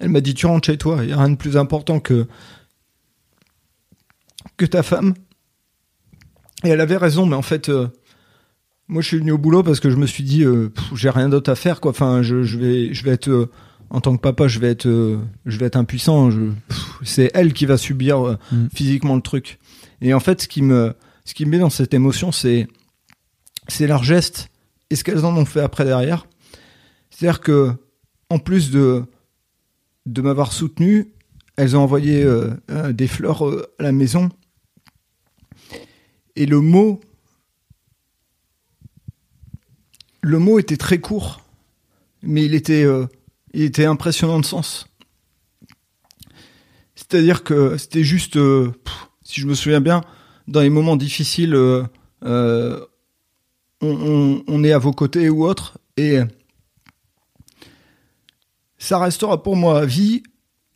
Elle 0.00 0.10
m'a 0.10 0.20
dit, 0.20 0.34
tu 0.34 0.46
rentres 0.46 0.66
chez 0.66 0.76
toi, 0.76 0.98
il 1.00 1.06
n'y 1.06 1.12
a 1.12 1.16
rien 1.18 1.30
de 1.30 1.36
plus 1.36 1.56
important 1.56 1.98
que, 2.00 2.26
que 4.56 4.66
ta 4.66 4.82
femme. 4.82 5.14
Et 6.64 6.68
elle 6.68 6.80
avait 6.80 6.96
raison, 6.98 7.24
mais 7.24 7.36
en 7.36 7.42
fait, 7.42 7.70
euh, 7.70 7.88
moi 8.88 9.00
je 9.00 9.08
suis 9.08 9.18
venu 9.18 9.32
au 9.32 9.38
boulot 9.38 9.62
parce 9.62 9.80
que 9.80 9.88
je 9.88 9.96
me 9.96 10.06
suis 10.06 10.24
dit, 10.24 10.44
euh, 10.44 10.72
j'ai 10.94 11.08
rien 11.10 11.30
d'autre 11.30 11.50
à 11.50 11.54
faire, 11.54 11.80
quoi. 11.80 11.92
Enfin, 11.92 12.22
je, 12.22 12.42
je 12.42 12.58
vais, 12.58 12.92
je 12.92 13.04
vais 13.04 13.12
être, 13.12 13.28
euh, 13.28 13.50
en 13.90 14.00
tant 14.00 14.16
que 14.16 14.20
papa, 14.22 14.48
je 14.48 14.58
vais 14.60 14.70
être, 14.70 14.86
euh, 14.86 15.18
je 15.46 15.58
vais 15.58 15.66
être 15.66 15.76
impuissant. 15.76 16.30
C'est 17.02 17.30
elle 17.34 17.52
qui 17.52 17.66
va 17.66 17.76
subir 17.76 18.26
euh, 18.26 18.36
Mm. 18.52 18.68
physiquement 18.74 19.16
le 19.16 19.22
truc. 19.22 19.58
Et 20.00 20.14
en 20.14 20.20
fait, 20.20 20.42
ce 20.42 20.48
qui 20.48 20.62
me, 20.62 20.94
ce 21.24 21.34
qui 21.34 21.44
me 21.44 21.50
met 21.50 21.58
dans 21.58 21.70
cette 21.70 21.92
émotion, 21.92 22.32
c'est, 22.32 22.68
c'est 23.68 23.86
leurs 23.86 24.04
gestes 24.04 24.48
et 24.90 24.96
ce 24.96 25.04
qu'elles 25.04 25.24
en 25.24 25.36
ont 25.36 25.44
fait 25.44 25.60
après 25.60 25.84
derrière. 25.84 26.26
C'est-à-dire 27.10 27.40
que, 27.40 27.72
en 28.30 28.38
plus 28.38 28.70
de, 28.70 29.04
de 30.06 30.22
m'avoir 30.22 30.52
soutenu, 30.52 31.12
elles 31.56 31.76
ont 31.76 31.80
envoyé 31.80 32.22
euh, 32.22 32.50
euh, 32.70 32.92
des 32.92 33.06
fleurs 33.08 33.46
euh, 33.46 33.66
à 33.78 33.82
la 33.82 33.92
maison. 33.92 34.30
Et 36.36 36.46
le 36.46 36.60
mot, 36.60 37.00
le 40.22 40.38
mot 40.38 40.58
était 40.58 40.76
très 40.76 40.98
court, 40.98 41.42
mais 42.22 42.44
il 42.44 42.54
était, 42.54 42.86
il 43.52 43.62
était 43.62 43.84
impressionnant 43.84 44.40
de 44.40 44.44
sens. 44.44 44.86
C'est-à-dire 46.94 47.42
que 47.42 47.76
c'était 47.76 48.04
juste, 48.04 48.36
euh, 48.36 48.72
si 49.22 49.40
je 49.40 49.46
me 49.46 49.54
souviens 49.54 49.80
bien, 49.80 50.02
dans 50.46 50.60
les 50.60 50.70
moments 50.70 50.96
difficiles, 50.96 51.54
euh, 51.54 51.84
euh, 52.24 52.84
on, 53.80 54.62
est 54.62 54.72
à 54.72 54.78
vos 54.78 54.92
côtés 54.92 55.30
ou 55.30 55.44
autre, 55.44 55.78
et 55.96 56.20
ça 58.78 58.98
restera 58.98 59.42
pour 59.42 59.56
moi 59.56 59.80
à 59.80 59.86
vie 59.86 60.22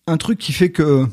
un 0.07 0.17
truc 0.17 0.39
qui 0.39 0.53
fait 0.53 0.71
que 0.71 1.05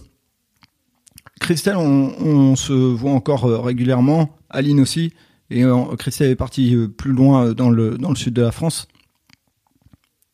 Christelle, 1.41 1.75
on, 1.75 2.15
on 2.19 2.55
se 2.55 2.71
voit 2.71 3.11
encore 3.11 3.43
régulièrement, 3.63 4.37
Aline 4.49 4.79
aussi, 4.79 5.11
Et 5.49 5.63
Christelle 5.99 6.31
est 6.31 6.35
partie 6.35 6.77
plus 6.97 7.11
loin 7.11 7.51
dans 7.51 7.69
le 7.69 7.97
dans 7.97 8.09
le 8.09 8.15
sud 8.15 8.33
de 8.33 8.41
la 8.41 8.51
France. 8.51 8.87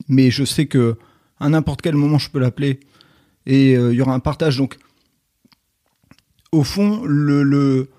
Mais 0.08 0.30
je 0.30 0.44
sais 0.44 0.68
que 0.68 0.98
à 1.40 1.50
n'importe 1.50 1.82
quel 1.82 1.96
moment 1.96 2.18
je 2.18 2.30
peux 2.30 2.40
l'appeler 2.40 2.80
et 3.46 3.74
il 3.74 3.94
y 3.94 4.02
aura 4.02 4.14
un 4.14 4.20
partage. 4.20 4.58
Donc 4.58 4.78
au 6.52 6.64
fond, 6.64 7.04
le, 7.06 7.44
le 7.44 7.90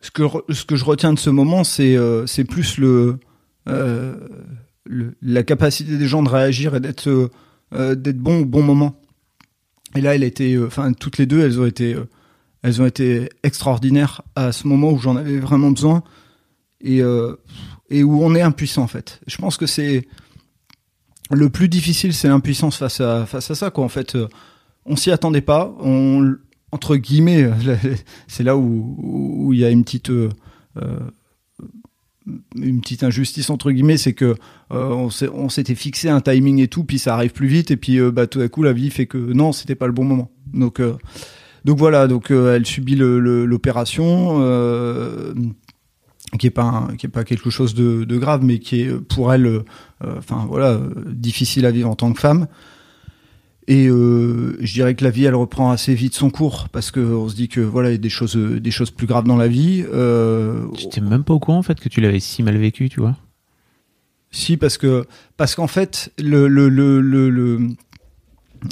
ce 0.00 0.10
que 0.10 0.22
ce 0.52 0.64
que 0.64 0.76
je 0.76 0.84
retiens 0.84 1.12
de 1.12 1.18
ce 1.18 1.30
moment, 1.30 1.64
c'est 1.64 1.96
c'est 2.26 2.44
plus 2.44 2.78
le, 2.78 3.18
le, 3.66 5.16
la 5.20 5.42
capacité 5.42 5.96
des 5.96 6.06
gens 6.06 6.22
de 6.22 6.28
réagir 6.28 6.76
et 6.76 6.80
d'être 6.80 7.30
d'être 7.72 8.18
bon 8.18 8.42
au 8.42 8.44
bon 8.44 8.62
moment. 8.62 9.00
Et 9.94 10.00
là, 10.00 10.14
euh, 10.14 10.66
enfin, 10.66 10.92
toutes 10.92 11.18
les 11.18 11.26
deux, 11.26 11.40
elles 11.40 11.60
ont 11.60 11.66
été, 11.66 11.94
euh, 11.94 12.08
elles 12.62 12.82
ont 12.82 12.86
été 12.86 13.28
extraordinaires 13.42 14.22
à 14.34 14.52
ce 14.52 14.66
moment 14.66 14.90
où 14.90 14.98
j'en 14.98 15.16
avais 15.16 15.38
vraiment 15.38 15.70
besoin 15.70 16.02
et 16.80 17.00
euh, 17.00 17.36
et 17.90 18.02
où 18.02 18.22
on 18.24 18.34
est 18.34 18.42
impuissant 18.42 18.82
en 18.82 18.86
fait. 18.88 19.20
Je 19.26 19.36
pense 19.36 19.56
que 19.56 19.66
c'est 19.66 20.06
le 21.30 21.48
plus 21.48 21.68
difficile, 21.68 22.12
c'est 22.12 22.28
l'impuissance 22.28 22.76
face 22.76 23.00
à 23.00 23.26
ça. 23.26 23.72
En 23.74 23.88
fait, 23.88 24.16
on 24.84 24.96
s'y 24.96 25.10
attendait 25.10 25.40
pas. 25.40 25.74
Entre 26.72 26.96
guillemets, 26.96 27.50
c'est 28.28 28.42
là 28.42 28.56
où 28.56 29.50
il 29.52 29.58
y 29.58 29.64
a 29.64 29.70
une 29.70 29.84
petite 29.84 30.10
une 32.56 32.80
petite 32.80 33.02
injustice 33.02 33.50
entre 33.50 33.70
guillemets, 33.70 33.96
c'est 33.96 34.12
que 34.12 34.34
euh, 34.72 35.08
on 35.32 35.48
s'était 35.48 35.74
fixé 35.74 36.08
un 36.08 36.20
timing 36.20 36.60
et 36.60 36.68
tout, 36.68 36.84
puis 36.84 36.98
ça 36.98 37.14
arrive 37.14 37.32
plus 37.32 37.48
vite, 37.48 37.70
et 37.70 37.76
puis 37.76 37.98
euh, 37.98 38.10
bah, 38.10 38.26
tout 38.26 38.40
à 38.40 38.48
coup 38.48 38.62
la 38.62 38.72
vie 38.72 38.90
fait 38.90 39.06
que 39.06 39.18
non, 39.18 39.52
c'était 39.52 39.74
pas 39.74 39.86
le 39.86 39.92
bon 39.92 40.04
moment. 40.04 40.30
Donc 40.52 40.80
euh, 40.80 40.94
donc 41.64 41.78
voilà, 41.78 42.06
donc 42.06 42.30
elle 42.30 42.66
subit 42.66 42.94
l'opération. 42.96 44.38
Qui 46.38 46.46
est 46.46 46.50
pas 46.50 46.88
qui 46.98 47.06
est 47.06 47.10
pas 47.10 47.24
quelque 47.24 47.50
chose 47.50 47.74
de, 47.74 48.04
de, 48.04 48.18
grave 48.18 48.42
mais 48.42 48.58
qui 48.58 48.82
est 48.82 48.94
pour 48.94 49.32
elle 49.32 49.62
enfin 50.04 50.46
voilà 50.48 50.80
difficile 51.06 51.66
à 51.66 51.70
vivre 51.70 51.88
en 51.88 51.96
tant 51.96 52.12
que 52.12 52.20
femme 52.20 52.46
et 53.66 53.86
euh, 53.88 54.56
je 54.60 54.72
dirais 54.74 54.94
que 54.94 55.04
la 55.04 55.10
vie, 55.10 55.24
elle 55.24 55.34
reprend 55.34 55.70
assez 55.70 55.94
vite 55.94 56.14
son 56.14 56.28
cours 56.28 56.68
parce 56.68 56.90
que 56.90 57.00
on 57.00 57.28
se 57.28 57.34
dit 57.34 57.48
que 57.48 57.60
voilà, 57.60 57.90
il 57.90 57.92
y 57.92 57.94
a 57.94 57.98
des 57.98 58.10
choses, 58.10 58.36
des 58.36 58.70
choses 58.70 58.90
plus 58.90 59.06
graves 59.06 59.24
dans 59.24 59.36
la 59.36 59.48
vie. 59.48 59.84
Euh, 59.92 60.66
J'étais 60.76 61.00
même 61.00 61.24
pas 61.24 61.32
au 61.32 61.38
courant 61.38 61.58
en 61.58 61.62
fait 61.62 61.80
que 61.80 61.88
tu 61.88 62.00
l'avais 62.00 62.20
si 62.20 62.42
mal 62.42 62.56
vécu, 62.58 62.90
tu 62.90 63.00
vois? 63.00 63.16
Si 64.30 64.56
parce 64.56 64.76
que 64.76 65.06
parce 65.36 65.54
qu'en 65.54 65.66
fait 65.66 66.12
le 66.18 66.48
le, 66.48 66.68
le 66.68 67.00
le 67.00 67.30
le 67.30 67.68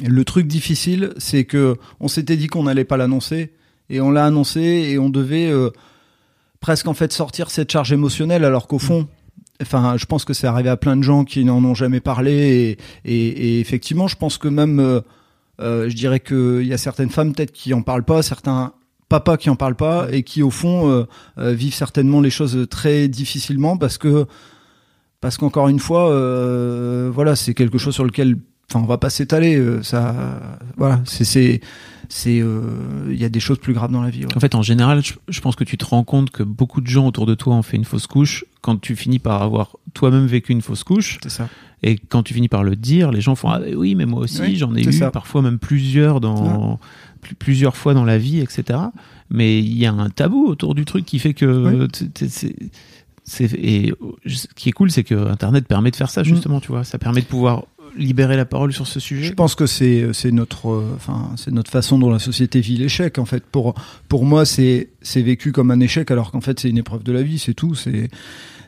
le 0.07 0.25
truc 0.25 0.46
difficile, 0.46 1.14
c'est 1.16 1.44
que 1.44 1.77
on 2.01 2.09
s'était 2.09 2.37
dit 2.37 2.48
qu'on 2.48 2.64
n'allait 2.64 2.85
pas 2.85 2.98
l'annoncer 2.98 3.53
et 3.88 4.01
on 4.01 4.11
l'a 4.11 4.27
annoncé 4.27 4.61
et 4.61 4.98
on 4.98 5.09
devait 5.09 5.51
euh, 5.51 5.70
presque 6.62 6.88
en 6.88 6.94
fait 6.94 7.12
sortir 7.12 7.51
cette 7.51 7.70
charge 7.70 7.92
émotionnelle 7.92 8.46
alors 8.46 8.66
qu'au 8.66 8.79
fond 8.79 9.07
Enfin, 9.61 9.96
je 9.96 10.07
pense 10.07 10.25
que 10.25 10.33
c'est 10.33 10.48
arrivé 10.48 10.68
à 10.68 10.77
plein 10.77 10.96
de 10.96 11.03
gens 11.03 11.25
qui 11.25 11.44
n'en 11.44 11.62
ont 11.64 11.75
jamais 11.75 12.01
parlé. 12.01 12.77
Et, 13.05 13.61
effectivement, 13.61 14.09
je 14.09 14.16
pense 14.16 14.37
que 14.37 14.48
même, 14.48 14.81
euh, 14.81 15.01
euh, 15.61 15.88
je 15.88 15.94
dirais 15.94 16.18
qu'il 16.18 16.66
y 16.66 16.72
a 16.72 16.79
certaines 16.79 17.11
femmes 17.11 17.33
peut-être 17.33 17.53
qui 17.53 17.72
en 17.72 17.83
parlent 17.83 18.03
pas, 18.03 18.22
certains 18.22 18.72
papas 19.09 19.37
qui 19.37 19.51
en 19.51 19.57
parlent 19.57 19.77
pas 19.77 20.09
et 20.11 20.25
qui 20.25 20.42
au 20.42 20.51
fond 20.51 21.07
euh, 21.38 21.53
vivent 21.53 21.75
certainement 21.75 22.20
les 22.20 22.31
choses 22.31 22.66
très 22.70 23.07
difficilement 23.07 23.77
parce 23.77 23.98
que 23.98 24.27
parce 25.20 25.37
qu'encore 25.37 25.68
une 25.68 25.79
fois, 25.79 26.09
voilà, 27.11 27.37
c'est 27.37 27.55
quelque 27.55 27.79
chose 27.79 27.94
sur 27.94 28.05
lequel, 28.05 28.38
enfin, 28.68 28.81
on 28.83 28.87
va 28.87 28.98
pas 28.98 29.11
s'étaler. 29.11 29.62
ça, 29.83 30.40
voilà, 30.77 31.01
c'est 31.05 31.61
c'est 32.14 32.40
euh, 32.40 32.61
il 33.09 33.18
y 33.18 33.25
a 33.25 33.31
des 33.31 33.40
choses 33.40 33.59
plus 33.59 33.72
graves 33.72 33.90
dans 33.90 34.03
la 34.03 34.11
vie. 34.11 34.27
En 34.37 34.38
fait, 34.38 34.55
en 34.55 34.61
général, 34.61 35.01
je, 35.03 35.40
pense 35.40 35.57
que 35.57 35.64
tu 35.64 35.79
te 35.79 35.87
rends 35.87 36.05
compte 36.05 36.31
que 36.31 36.42
beaucoup 36.42 36.83
de 36.83 36.87
gens 36.87 37.07
autour 37.07 37.25
de 37.25 37.35
toi 37.35 37.55
ont 37.55 37.62
fait 37.62 37.79
une 37.79 37.87
fausse 37.87 38.07
couche 38.07 38.44
quand 38.61 38.79
tu 38.79 38.96
finis 38.96 39.18
par 39.18 39.40
avoir 39.40 39.79
toi-même 39.94 40.27
vécu 40.27 40.53
une 40.53 40.61
fausse 40.61 40.85
couche. 40.85 41.18
C'est 41.22 41.31
ça. 41.31 41.48
Et 41.83 41.96
quand 41.96 42.22
tu 42.22 42.35
finis 42.35 42.48
par 42.48 42.64
le 42.64 42.77
dire, 42.77 43.12
les 43.12 43.22
gens 43.22 43.35
font 43.35 43.48
ah 43.48 43.61
oui, 43.75 43.94
mais 43.94 44.05
moi 44.05 44.20
aussi, 44.20 44.57
j'en 44.57 44.75
ai 44.77 44.83
eu 44.87 45.11
parfois 45.11 45.40
même 45.40 45.59
plusieurs 45.59 46.20
dans 46.20 46.79
plusieurs 47.38 47.77
fois 47.77 47.94
dans 47.94 48.05
la 48.05 48.18
vie, 48.18 48.40
etc. 48.40 48.79
Mais 49.31 49.61
il 49.61 49.79
y 49.79 49.87
a 49.87 49.92
un 49.92 50.11
tabou 50.11 50.44
autour 50.46 50.75
du 50.75 50.85
truc 50.85 51.07
qui 51.07 51.18
fait 51.18 51.33
que 51.33 51.88
c'est 53.25 53.55
et 53.55 53.94
ce 54.27 54.46
qui 54.55 54.68
est 54.68 54.72
cool, 54.72 54.90
c'est 54.90 55.05
que 55.05 55.14
Internet 55.14 55.66
permet 55.66 55.90
de 55.90 55.96
faire 55.96 56.11
ça 56.11 56.20
mm. 56.20 56.25
justement, 56.25 56.61
tu 56.61 56.68
vois. 56.68 56.85
Ça 56.85 56.98
permet 56.98 57.22
de 57.22 57.27
pouvoir 57.27 57.64
libérer 57.97 58.37
la 58.37 58.45
parole 58.45 58.73
sur 58.73 58.87
ce 58.87 59.01
sujet 59.01 59.25
Je 59.25 59.33
pense 59.35 59.55
que 59.55 59.67
c'est 59.67 60.13
notre 60.33 60.85
enfin 60.97 61.31
c'est 61.37 61.51
notre 61.53 61.71
façon 61.71 61.99
dont 61.99 62.11
la 62.11 62.19
société 62.19 62.61
vit 62.61 62.77
l'échec 62.77 63.19
en 63.19 63.25
fait. 63.25 63.45
Pour 63.45 63.75
pour 64.09 64.25
moi 64.25 64.45
c'est 64.45 64.91
c'est 65.03 65.23
vécu 65.23 65.53
comme 65.53 65.71
un 65.71 65.81
échec 65.81 66.11
alors 66.11 66.31
qu'en 66.31 66.41
fait 66.41 66.61
c'est 66.61 66.71
une 66.71 66.79
épreuve 66.79 67.03
de 67.03 67.13
la 67.13 67.23
vie, 67.23 67.39
c'est 67.39 67.55
tout. 67.55 67.75
C'est 67.75 68.09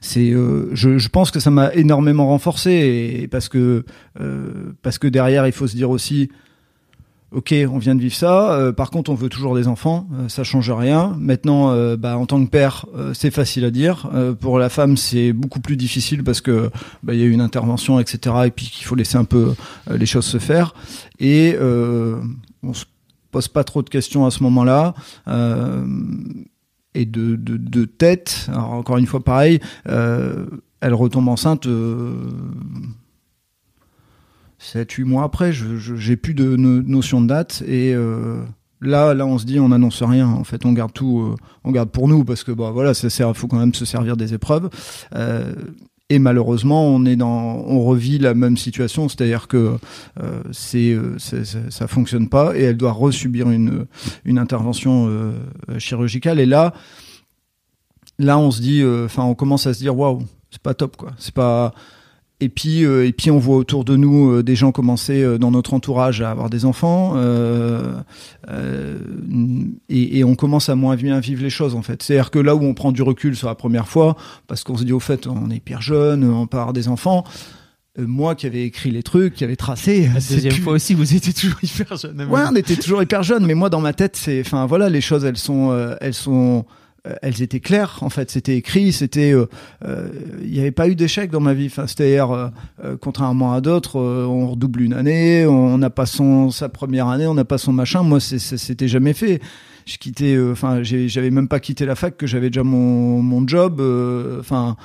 c'est 0.01 0.31
euh, 0.31 0.69
je, 0.75 0.99
je 0.99 1.09
pense 1.09 1.31
que 1.31 1.41
ça 1.41 1.51
m'a 1.51 1.73
énormément 1.75 2.27
renforcé 2.27 3.21
et, 3.23 3.29
parce 3.29 3.49
que 3.49 3.85
euh, 4.21 4.75
parce 4.83 4.99
que 4.99 5.09
derrière 5.09 5.47
il 5.47 5.53
faut 5.53 5.67
se 5.67 5.77
dire 5.77 5.91
aussi 5.91 6.29
ok, 7.35 7.55
on 7.71 7.79
vient 7.79 7.95
de 7.95 8.01
vivre 8.01 8.15
ça. 8.15 8.53
Euh, 8.53 8.73
par 8.73 8.91
contre, 8.91 9.11
on 9.11 9.15
veut 9.15 9.29
toujours 9.29 9.55
des 9.55 9.69
enfants. 9.69 10.07
Euh, 10.15 10.29
ça 10.29 10.45
change 10.45 10.71
rien. 10.71 11.17
Maintenant, 11.19 11.71
euh, 11.71 11.97
bah, 11.97 12.17
en 12.17 12.27
tant 12.27 12.43
que 12.45 12.49
père, 12.49 12.87
c'est 13.13 13.31
facile 13.31 13.65
à 13.65 13.71
dire. 13.71 14.09
pour 14.41 14.59
la 14.59 14.69
femme, 14.69 14.97
c'est 14.97 15.33
beaucoup 15.33 15.61
plus 15.61 15.77
difficile 15.77 16.23
parce 16.25 16.41
que 16.41 16.71
bah, 17.03 17.15
il 17.15 17.21
y 17.21 17.23
a 17.23 17.27
eu 17.27 17.33
une 17.33 17.41
intervention, 17.41 17.99
etc. 17.99 18.37
Et 18.47 18.51
puis 18.51 18.67
qu'il 18.67 18.87
faut 18.87 18.95
laisser 18.95 19.17
un 19.17 19.25
peu 19.25 19.55
les 19.91 20.07
choses 20.07 20.25
se 20.25 20.39
faire. 20.39 20.75
Et 21.19 21.57
on 22.63 22.73
se 22.73 22.85
pose 23.31 23.49
pas 23.49 23.65
trop 23.65 23.83
de 23.83 23.91
questions 23.91 24.25
à 24.25 24.31
ce 24.31 24.43
moment-là. 24.45 24.95
et 26.95 27.07
de, 27.07 27.37
de, 27.37 27.57
de, 27.57 27.85
tête, 27.85 28.47
alors 28.49 28.73
encore 28.73 28.99
une 28.99 29.07
fois 29.07 29.23
pareil, 29.23 29.61
elle 29.85 30.95
retombe 30.95 31.29
enceinte 31.29 31.67
7-8 34.65 35.05
mois 35.05 35.25
après, 35.25 35.53
j'ai 35.53 36.17
plus 36.17 36.35
de 36.35 36.57
notion 36.57 37.21
de 37.21 37.27
date 37.27 37.63
et 37.67 37.95
euh, 37.95 38.43
là, 38.81 39.13
là, 39.15 39.27
on 39.27 39.39
se 39.39 39.45
dit, 39.45 39.61
on 39.61 39.69
n'annonce 39.69 40.03
rien. 40.03 40.29
En 40.29 40.45
fait, 40.45 40.65
on 40.65 40.73
garde 40.73 40.93
tout, 40.93 41.21
euh, 41.21 41.37
on 41.65 41.71
garde 41.71 41.91
pour 41.91 42.09
nous 42.09 42.25
parce 42.25 42.45
que 42.45 42.53
bah 42.53 42.71
voilà, 42.71 42.95
faut 42.95 43.47
quand 43.47 43.59
même 43.59 43.75
se 43.75 43.85
servir 43.85 44.17
des 44.17 44.33
épreuves. 44.33 44.71
Euh, 45.15 45.53
et 46.09 46.19
malheureusement, 46.19 46.87
on 46.87 47.05
est 47.05 47.17
dans, 47.17 47.65
on 47.67 47.83
revit 47.85 48.19
la 48.19 48.35
même 48.35 48.57
situation, 48.57 49.09
c'est-à-dire 49.09 49.49
que 49.49 49.79
c'est, 50.53 50.97
ça 51.19 51.87
fonctionne 51.87 52.29
pas 52.29 52.55
et 52.55 52.63
elle 52.63 52.77
doit 52.77 52.93
resubir 52.93 53.49
une 53.49 53.87
une 54.27 54.39
intervention 54.39 55.33
chirurgicale. 55.79 56.41
Et 56.41 56.47
là, 56.47 56.75
là, 58.19 58.39
on 58.39 58.51
se 58.51 58.61
dit, 58.61 58.85
enfin, 58.85 59.23
on 59.23 59.35
commence 59.35 59.67
à 59.67 59.73
se 59.73 59.79
dire, 59.79 59.97
waouh, 59.97 60.23
c'est 60.51 60.63
pas 60.63 60.75
top 60.75 60.99
quoi. 60.99 61.13
C'est 61.17 61.35
pas 61.35 61.73
et 62.41 62.49
puis, 62.49 62.85
euh, 62.85 63.07
et 63.07 63.13
puis 63.13 63.31
on 63.31 63.39
voit 63.39 63.57
autour 63.57 63.85
de 63.85 63.97
nous 63.97 64.31
euh, 64.33 64.43
des 64.43 64.57
gens 64.57 64.73
commencer 64.73 65.23
euh, 65.23 65.39
dans 65.39 65.53
notre 65.53 65.73
entourage 65.73 66.21
à 66.21 66.31
avoir 66.31 66.51
des 66.51 66.65
enfants, 66.65 67.15
et, 69.89 70.19
et, 70.19 70.25
on 70.25 70.35
commence 70.35 70.69
à 70.69 70.75
moins 70.75 70.97
bien 70.97 71.21
vivre 71.21 71.43
les 71.43 71.51
choses 71.51 71.75
en 71.75 71.83
fait. 71.83 72.03
C'est-à-dire 72.03 72.31
que 72.31 72.39
là 72.39 72.57
où 72.57 72.63
on 72.65 72.75
prend 72.75 72.93
du 72.93 73.03
recul 73.03 73.37
sur 73.37 73.47
la 73.47 73.55
première 73.55 73.87
fois, 73.87 74.17
parce 74.47 74.65
qu'on 74.65 74.77
se 74.77 74.85
dit 74.85 74.93
au 74.93 75.01
fait 75.01 75.27
on 75.27 75.51
est 75.51 75.57
hyper 75.57 75.81
jeune, 75.81 76.25
on 76.25 76.47
part 76.47 76.73
des 76.73 76.89
enfants. 76.89 77.25
Moi 77.97 78.35
qui 78.35 78.47
avais 78.47 78.65
écrit 78.65 78.91
les 78.91 79.05
trucs, 79.05 79.35
qui 79.35 79.45
avait 79.45 79.55
tracé. 79.55 80.11
La 80.13 80.15
deuxième 80.15 80.55
fois 80.55 80.73
aussi, 80.73 80.95
vous 80.95 81.15
étiez 81.15 81.33
toujours 81.33 81.63
hyper 81.63 81.97
jeune. 81.97 82.27
Ouais, 82.29 82.41
on 82.51 82.57
était 82.57 82.75
toujours 82.75 83.01
hyper 83.01 83.23
jeune, 83.23 83.47
mais 83.47 83.55
moi 83.55 83.71
dans 83.71 83.81
ma 83.81 83.93
tête, 83.93 84.17
c'est, 84.17 84.41
enfin 84.41 84.67
voilà, 84.67 84.89
les 84.91 85.01
choses, 85.01 85.25
elles 85.25 85.37
sont, 85.37 85.95
elles 86.01 86.15
sont 86.15 86.65
elles 87.23 87.43
étaient 87.43 87.61
claires 87.61 87.99
en 88.01 88.09
fait. 88.09 88.31
C'était 88.31 88.57
écrit 88.57 88.93
c'était 88.93 89.33
euh, 89.33 89.47
euh, 89.85 90.09
il 90.43 90.51
n'y 90.51 90.61
avait 90.61 90.71
pas 90.71 90.89
eu 90.89 90.95
d'échec 90.95 91.31
dans 91.31 91.41
ma 91.41 91.55
vie. 91.55 91.67
Enfin 91.67 91.87
c'est-à-dire 91.87 92.51
contrairement 93.01 93.53
à 93.53 93.61
d'autres 93.61 94.01
on 94.01 94.49
redouble 94.49 94.83
une 94.83 94.95
année 94.95 95.47
on 95.47 95.79
n'a 95.79 95.91
pas 95.91 96.07
son 96.07 96.51
sa 96.51 96.69
première 96.69 97.09
année 97.09 97.27
on 97.27 97.35
n'a 97.35 97.45
pas 97.45 97.59
son 97.59 97.73
machin. 97.73 98.03
Moi 98.03 98.21
c'était 98.21 98.89
jamais 98.89 99.13
fait. 99.13 99.41
Je 99.87 99.99
quittais 99.99 100.39
enfin 100.51 100.83
j'avais 100.83 101.31
même 101.31 101.49
pas 101.49 101.61
quitté 101.61 101.85
la 101.85 101.95
fac 101.95 102.17
que 102.17 102.27
j'avais 102.27 102.49
déjà 102.49 102.63
mon 102.65 103.23
mon 103.23 103.47
job 103.47 103.83
enfin 104.41 104.77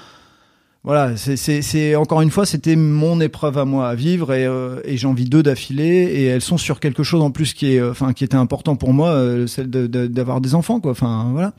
voilà, 0.81 1.17
c'est 1.17 1.95
encore 1.97 2.21
une 2.21 2.31
fois, 2.31 2.45
c'était 2.45 2.77
mon 2.77 3.19
épreuve 3.19 3.57
à 3.57 3.65
moi 3.65 3.89
à 3.89 3.95
vivre 3.95 4.33
et, 4.33 4.47
et 4.85 4.95
j'en 4.95 5.13
vis 5.13 5.25
deux 5.25 5.43
d'affilée 5.43 5.83
et 5.85 6.23
elles 6.23 6.41
sont 6.41 6.57
sur 6.57 6.79
quelque 6.79 7.03
chose 7.03 7.21
en 7.21 7.31
plus 7.31 7.53
qui 7.53 7.75
est, 7.75 7.81
enfin, 7.81 8.13
qui 8.13 8.23
était 8.23 8.37
important 8.37 8.77
pour 8.77 8.93
moi, 8.93 9.13
celle 9.45 9.69
d'avoir 9.69 10.39
des 10.39 10.55
enfants, 10.55 10.79
quoi. 10.79 10.91
Enfin, 10.91 11.31
voilà. 11.33 11.53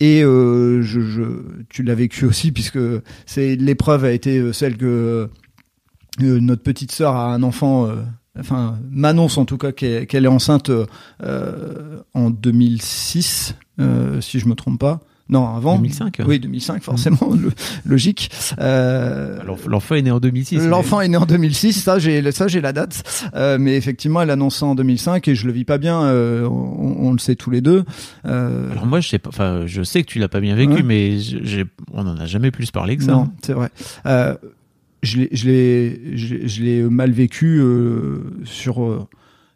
Et 0.00 0.22
euh, 0.22 0.82
je, 0.82 1.00
tu 1.68 1.82
l'as 1.82 1.94
vécu 1.94 2.24
aussi 2.24 2.52
puisque 2.52 2.78
c'est 3.26 3.56
l'épreuve 3.56 4.04
a 4.04 4.12
été 4.12 4.38
euh, 4.38 4.52
celle 4.52 4.76
que 4.76 5.28
euh, 6.22 6.40
notre 6.40 6.62
petite 6.62 6.92
sœur 6.92 7.16
a 7.16 7.32
un 7.32 7.42
enfant, 7.42 7.88
enfin 8.38 8.78
m'annonce 8.90 9.38
en 9.38 9.44
tout 9.44 9.56
cas 9.56 9.70
qu'elle 9.70 10.24
est 10.24 10.28
enceinte 10.28 10.70
en 12.14 12.30
2006, 12.30 13.54
si 14.20 14.40
je 14.40 14.48
me 14.48 14.54
trompe 14.54 14.80
pas. 14.80 15.00
Non, 15.30 15.54
avant. 15.54 15.76
2005. 15.76 16.20
Oui, 16.26 16.38
2005, 16.40 16.82
forcément, 16.82 17.30
le- 17.38 17.52
logique. 17.84 18.30
Euh, 18.60 19.38
L'enfant 19.66 19.94
est 19.94 20.02
né 20.02 20.10
en 20.10 20.20
2006. 20.20 20.66
L'enfant 20.66 21.00
est 21.02 21.08
né 21.08 21.16
en 21.16 21.26
2006, 21.26 21.72
ça 21.74 21.98
j'ai 21.98 22.30
ça 22.32 22.48
j'ai 22.48 22.60
la 22.60 22.72
date, 22.72 23.02
Euh, 23.34 23.58
mais 23.60 23.76
effectivement 23.76 24.22
elle 24.22 24.30
annonce 24.30 24.56
ça 24.56 24.66
en 24.66 24.74
2005 24.74 25.28
et 25.28 25.34
je 25.34 25.46
le 25.46 25.52
vis 25.52 25.64
pas 25.64 25.78
bien, 25.78 26.02
euh, 26.02 26.46
on, 26.48 27.08
on 27.08 27.12
le 27.12 27.18
sait 27.18 27.36
tous 27.36 27.50
les 27.50 27.60
deux. 27.60 27.84
Euh, 28.26 28.70
Alors 28.72 28.86
moi, 28.86 29.00
je 29.00 29.08
sais 29.08 29.18
pas. 29.18 29.28
Enfin, 29.28 29.62
je 29.66 29.82
sais 29.82 30.02
que 30.02 30.08
tu 30.08 30.18
l'as 30.18 30.28
pas 30.28 30.40
bien 30.40 30.54
vécu, 30.54 30.72
Ouais. 30.74 30.82
mais 30.82 31.18
j'ai, 31.18 31.64
on 31.92 32.06
en 32.06 32.16
a 32.18 32.26
jamais 32.26 32.50
plus 32.50 32.70
parlé 32.70 32.96
que 32.96 33.02
ça. 33.04 33.12
non, 33.12 33.28
c'est 33.42 33.52
vrai. 33.52 33.68
Euh, 34.06 34.34
je 35.02 35.18
l'ai 35.18 35.28
je 35.32 35.46
l'ai 35.46 36.00
je 36.16 36.34
l'ai- 36.34 36.48
je 36.48 36.62
l'ai 36.62 36.82
mal 36.82 37.10
vécu 37.12 37.58
euh, 37.60 38.22
sur 38.44 38.82
euh, 38.82 39.06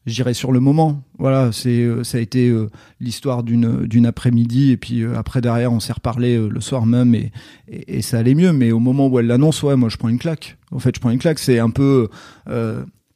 je 0.06 0.14
dirais 0.14 0.34
sur 0.34 0.52
le 0.52 0.60
moment. 0.60 1.02
Voilà, 1.18 1.52
c'est 1.52 1.80
euh, 1.80 2.02
ça 2.02 2.18
a 2.18 2.20
été 2.20 2.48
euh, 2.48 2.68
l'histoire 3.00 3.42
d'une 3.42 3.86
d'une 3.86 4.06
après-midi 4.06 4.72
et 4.72 4.76
puis 4.76 5.02
euh, 5.02 5.16
après 5.16 5.40
derrière 5.40 5.72
on 5.72 5.80
s'est 5.80 5.92
reparlé 5.92 6.36
le 6.36 6.60
soir 6.60 6.86
même 6.86 7.14
et, 7.14 7.32
et 7.68 8.02
ça 8.02 8.18
allait 8.18 8.34
mieux. 8.34 8.52
Mais 8.52 8.72
au 8.72 8.80
moment 8.80 9.06
où 9.06 9.18
elle 9.18 9.26
l'annonce, 9.26 9.62
ouais, 9.62 9.76
moi 9.76 9.88
je 9.88 9.96
prends 9.96 10.08
une 10.08 10.18
claque. 10.18 10.58
En 10.72 10.78
fait, 10.78 10.94
je 10.94 11.00
prends 11.00 11.10
une 11.10 11.18
claque. 11.18 11.38
C'est 11.38 11.58
un 11.58 11.70
peu 11.70 12.08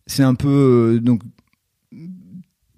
c'est 0.07 0.23
un 0.23 0.35
peu 0.35 1.01
donc 1.03 1.23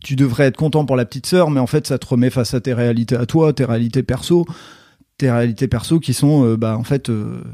tu 0.00 0.16
devrais 0.16 0.44
être 0.44 0.56
content 0.56 0.86
pour 0.86 0.96
la 0.96 1.04
petite 1.04 1.26
sœur, 1.26 1.50
mais 1.50 1.60
en 1.60 1.66
fait 1.66 1.86
ça 1.86 1.98
te 1.98 2.06
remet 2.06 2.30
face 2.30 2.54
à 2.54 2.60
tes 2.60 2.72
réalités 2.72 3.16
à 3.16 3.26
toi, 3.26 3.52
tes 3.52 3.64
réalités 3.64 4.02
perso, 4.02 4.46
tes 5.18 5.30
réalités 5.30 5.68
perso 5.68 6.00
qui 6.00 6.14
sont 6.14 6.54
bah 6.54 6.78
en 6.78 6.84
fait 6.84 7.10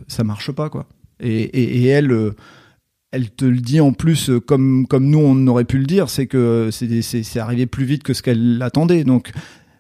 ça 0.06 0.22
marche 0.22 0.52
pas 0.52 0.68
quoi. 0.68 0.86
Et, 1.20 1.42
et, 1.42 1.86
elle 1.86 2.34
elle 3.14 3.30
te 3.30 3.44
le 3.44 3.58
dit 3.60 3.80
en 3.80 3.92
plus 3.92 4.28
euh, 4.30 4.40
comme 4.40 4.86
comme 4.86 5.06
nous 5.08 5.20
on 5.20 5.46
aurait 5.46 5.64
pu 5.64 5.78
le 5.78 5.86
dire, 5.86 6.10
c'est 6.10 6.26
que 6.26 6.68
c'est 6.72 7.00
c'est 7.02 7.38
arrivé 7.40 7.66
plus 7.66 7.84
vite 7.84 8.02
que 8.02 8.12
ce 8.14 8.22
qu'elle 8.22 8.60
attendait. 8.62 9.04
Donc 9.04 9.30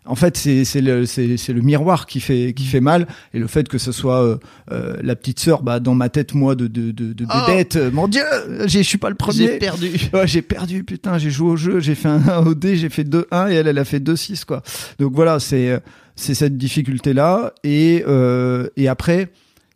en 0.06 0.16
fait, 0.16 0.36
c'est 0.36 0.64
c'est 0.66 0.82
le 0.82 1.04
le 1.06 1.60
miroir 1.62 2.04
qui 2.04 2.20
fait 2.20 2.52
qui 2.54 2.66
fait 2.66 2.82
mal 2.82 3.06
et 3.32 3.38
le 3.38 3.46
fait 3.46 3.66
que 3.68 3.78
ce 3.78 3.90
soit 3.90 4.22
euh, 4.22 4.36
euh, 4.70 4.96
la 5.02 5.16
petite 5.16 5.40
sœur 5.40 5.62
bah 5.62 5.80
dans 5.80 5.94
ma 5.94 6.10
tête 6.10 6.34
moi 6.34 6.54
de 6.54 6.66
de 6.66 6.90
de, 6.90 7.14
de 7.14 7.24
Oh. 7.26 7.46
bébête, 7.46 7.76
euh, 7.76 7.90
mon 7.90 8.06
dieu, 8.06 8.20
j'ai- 8.66 8.82
je 8.82 8.88
suis 8.88 8.98
pas 8.98 9.08
le 9.08 9.14
premier. 9.16 9.38
J'ai 9.52 9.58
perdu. 9.58 9.90
Ouais, 10.12 10.26
j'ai 10.26 10.42
perdu, 10.42 10.84
putain, 10.84 11.16
j'ai 11.16 11.30
joué 11.30 11.48
au 11.52 11.56
jeu, 11.56 11.80
j'ai 11.80 11.94
fait 11.94 12.08
un 12.08 12.20
1 12.28 12.44
au 12.46 12.54
dé, 12.54 12.76
j'ai 12.76 12.90
fait 12.90 13.04
2-1 13.04 13.50
et 13.50 13.54
elle, 13.54 13.66
elle 13.66 13.78
a 13.78 13.84
fait 13.86 13.98
2-6, 14.00 14.44
quoi. 14.44 14.62
Donc 14.98 15.14
voilà, 15.14 15.40
c'est, 15.40 15.80
c'est 16.16 16.34
cette 16.34 16.58
difficulté-là. 16.58 17.54
Et, 17.64 18.04
euh, 18.06 18.68
et 18.76 18.88
après, 18.88 19.30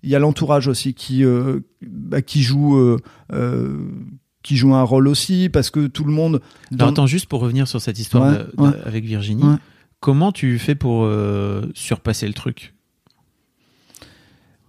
il 0.09 0.11
y 0.11 0.15
a 0.15 0.19
l'entourage 0.19 0.69
aussi 0.69 0.95
qui, 0.95 1.23
euh, 1.23 1.61
bah, 1.87 2.23
qui 2.23 2.43
joue, 2.43 2.79
euh, 2.79 2.97
euh, 3.35 3.77
qui 4.43 4.57
joue 4.57 4.75
un 4.75 4.83
rôle 4.83 5.07
aussi 5.07 5.51
parce 5.51 5.69
que 5.69 5.87
tout 5.87 6.05
le 6.05 6.13
monde. 6.13 6.41
Dans- 6.71 6.89
attends, 6.89 7.07
juste 7.07 7.27
pour 7.27 7.41
revenir 7.41 7.69
sur 7.69 7.83
cette 7.83 7.99
histoire 7.99 8.25
Ouais, 8.33 8.39
de- 8.39 8.57
de- 8.57 8.63
ouais. 8.63 8.81
avec 8.87 9.05
Virginie, 9.05 9.45
Ouais. 9.45 9.57
comment 10.01 10.33
tu 10.33 10.59
fais 10.59 10.75
pour 10.75 11.07
surpasser 11.75 12.27
le 12.27 12.33
truc? 12.33 12.73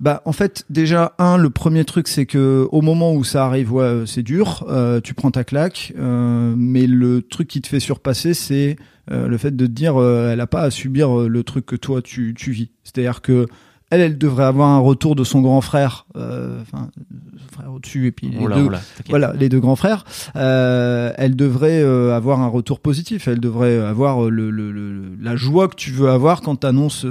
Bah, 0.02 0.22
en 0.26 0.32
fait, 0.32 0.66
déjà, 0.70 1.14
un, 1.20 1.38
le 1.38 1.50
premier 1.50 1.84
truc, 1.84 2.08
c'est 2.08 2.26
que 2.26 2.68
au 2.72 2.82
moment 2.82 3.14
où 3.14 3.24
ça 3.26 3.46
arrive, 3.46 3.74
ouais, 3.74 4.04
c'est 4.06 4.24
dur, 4.24 4.66
euh, 4.70 5.02
tu 5.02 5.14
prends 5.14 5.32
ta 5.32 5.44
claque, 5.44 5.94
euh, 5.98 6.54
mais 6.58 6.88
le 6.88 7.22
truc 7.22 7.48
qui 7.50 7.62
te 7.62 7.68
fait 7.68 7.82
surpasser, 7.82 8.34
c'est 8.34 8.78
euh, 9.12 9.28
le 9.28 9.38
fait 9.38 9.56
de 9.56 9.66
te 9.66 9.72
dire, 9.72 9.98
elle 10.02 10.40
a 10.40 10.48
pas 10.48 10.62
à 10.62 10.72
subir 10.72 11.14
le 11.16 11.44
truc 11.44 11.66
que 11.66 11.76
toi 11.76 12.02
tu, 12.02 12.34
tu 12.38 12.52
vis. 12.52 12.72
C'est-à-dire 12.84 13.22
que 13.22 13.46
elle, 13.90 14.02
elle 14.02 14.18
devrait 14.18 14.44
avoir 14.46 14.70
un 14.70 14.80
retour 14.80 15.16
de 15.16 15.24
son 15.24 15.42
grand 15.42 15.62
frère, 15.62 16.06
euh, 16.16 16.62
enfin, 16.62 16.90
son 17.38 17.56
frère 17.56 17.74
au-dessus, 17.74 18.08
et 18.08 18.12
puis 18.12 18.30
les 18.30 18.38
Oh 18.42 18.48
deux, 18.50 18.68
oh 18.72 18.78
voilà, 19.10 19.34
les 19.34 19.50
deux 19.50 19.60
grands 19.60 19.76
frères, 19.76 20.06
euh, 20.36 21.12
elle 21.18 21.36
devrait 21.36 21.82
euh, 21.82 22.16
avoir 22.16 22.40
un 22.42 22.48
retour 22.48 22.80
positif. 22.80 23.28
Elle 23.28 23.40
devrait 23.40 23.78
avoir 23.80 24.26
euh, 24.26 24.30
le, 24.30 24.50
le- 24.52 24.72
le- 24.72 25.16
la 25.22 25.36
joie 25.36 25.68
que 25.68 25.76
tu 25.76 25.92
veux 25.92 26.10
avoir 26.10 26.42
quand 26.42 26.58
tu 26.58 26.68
annonces 26.68 27.06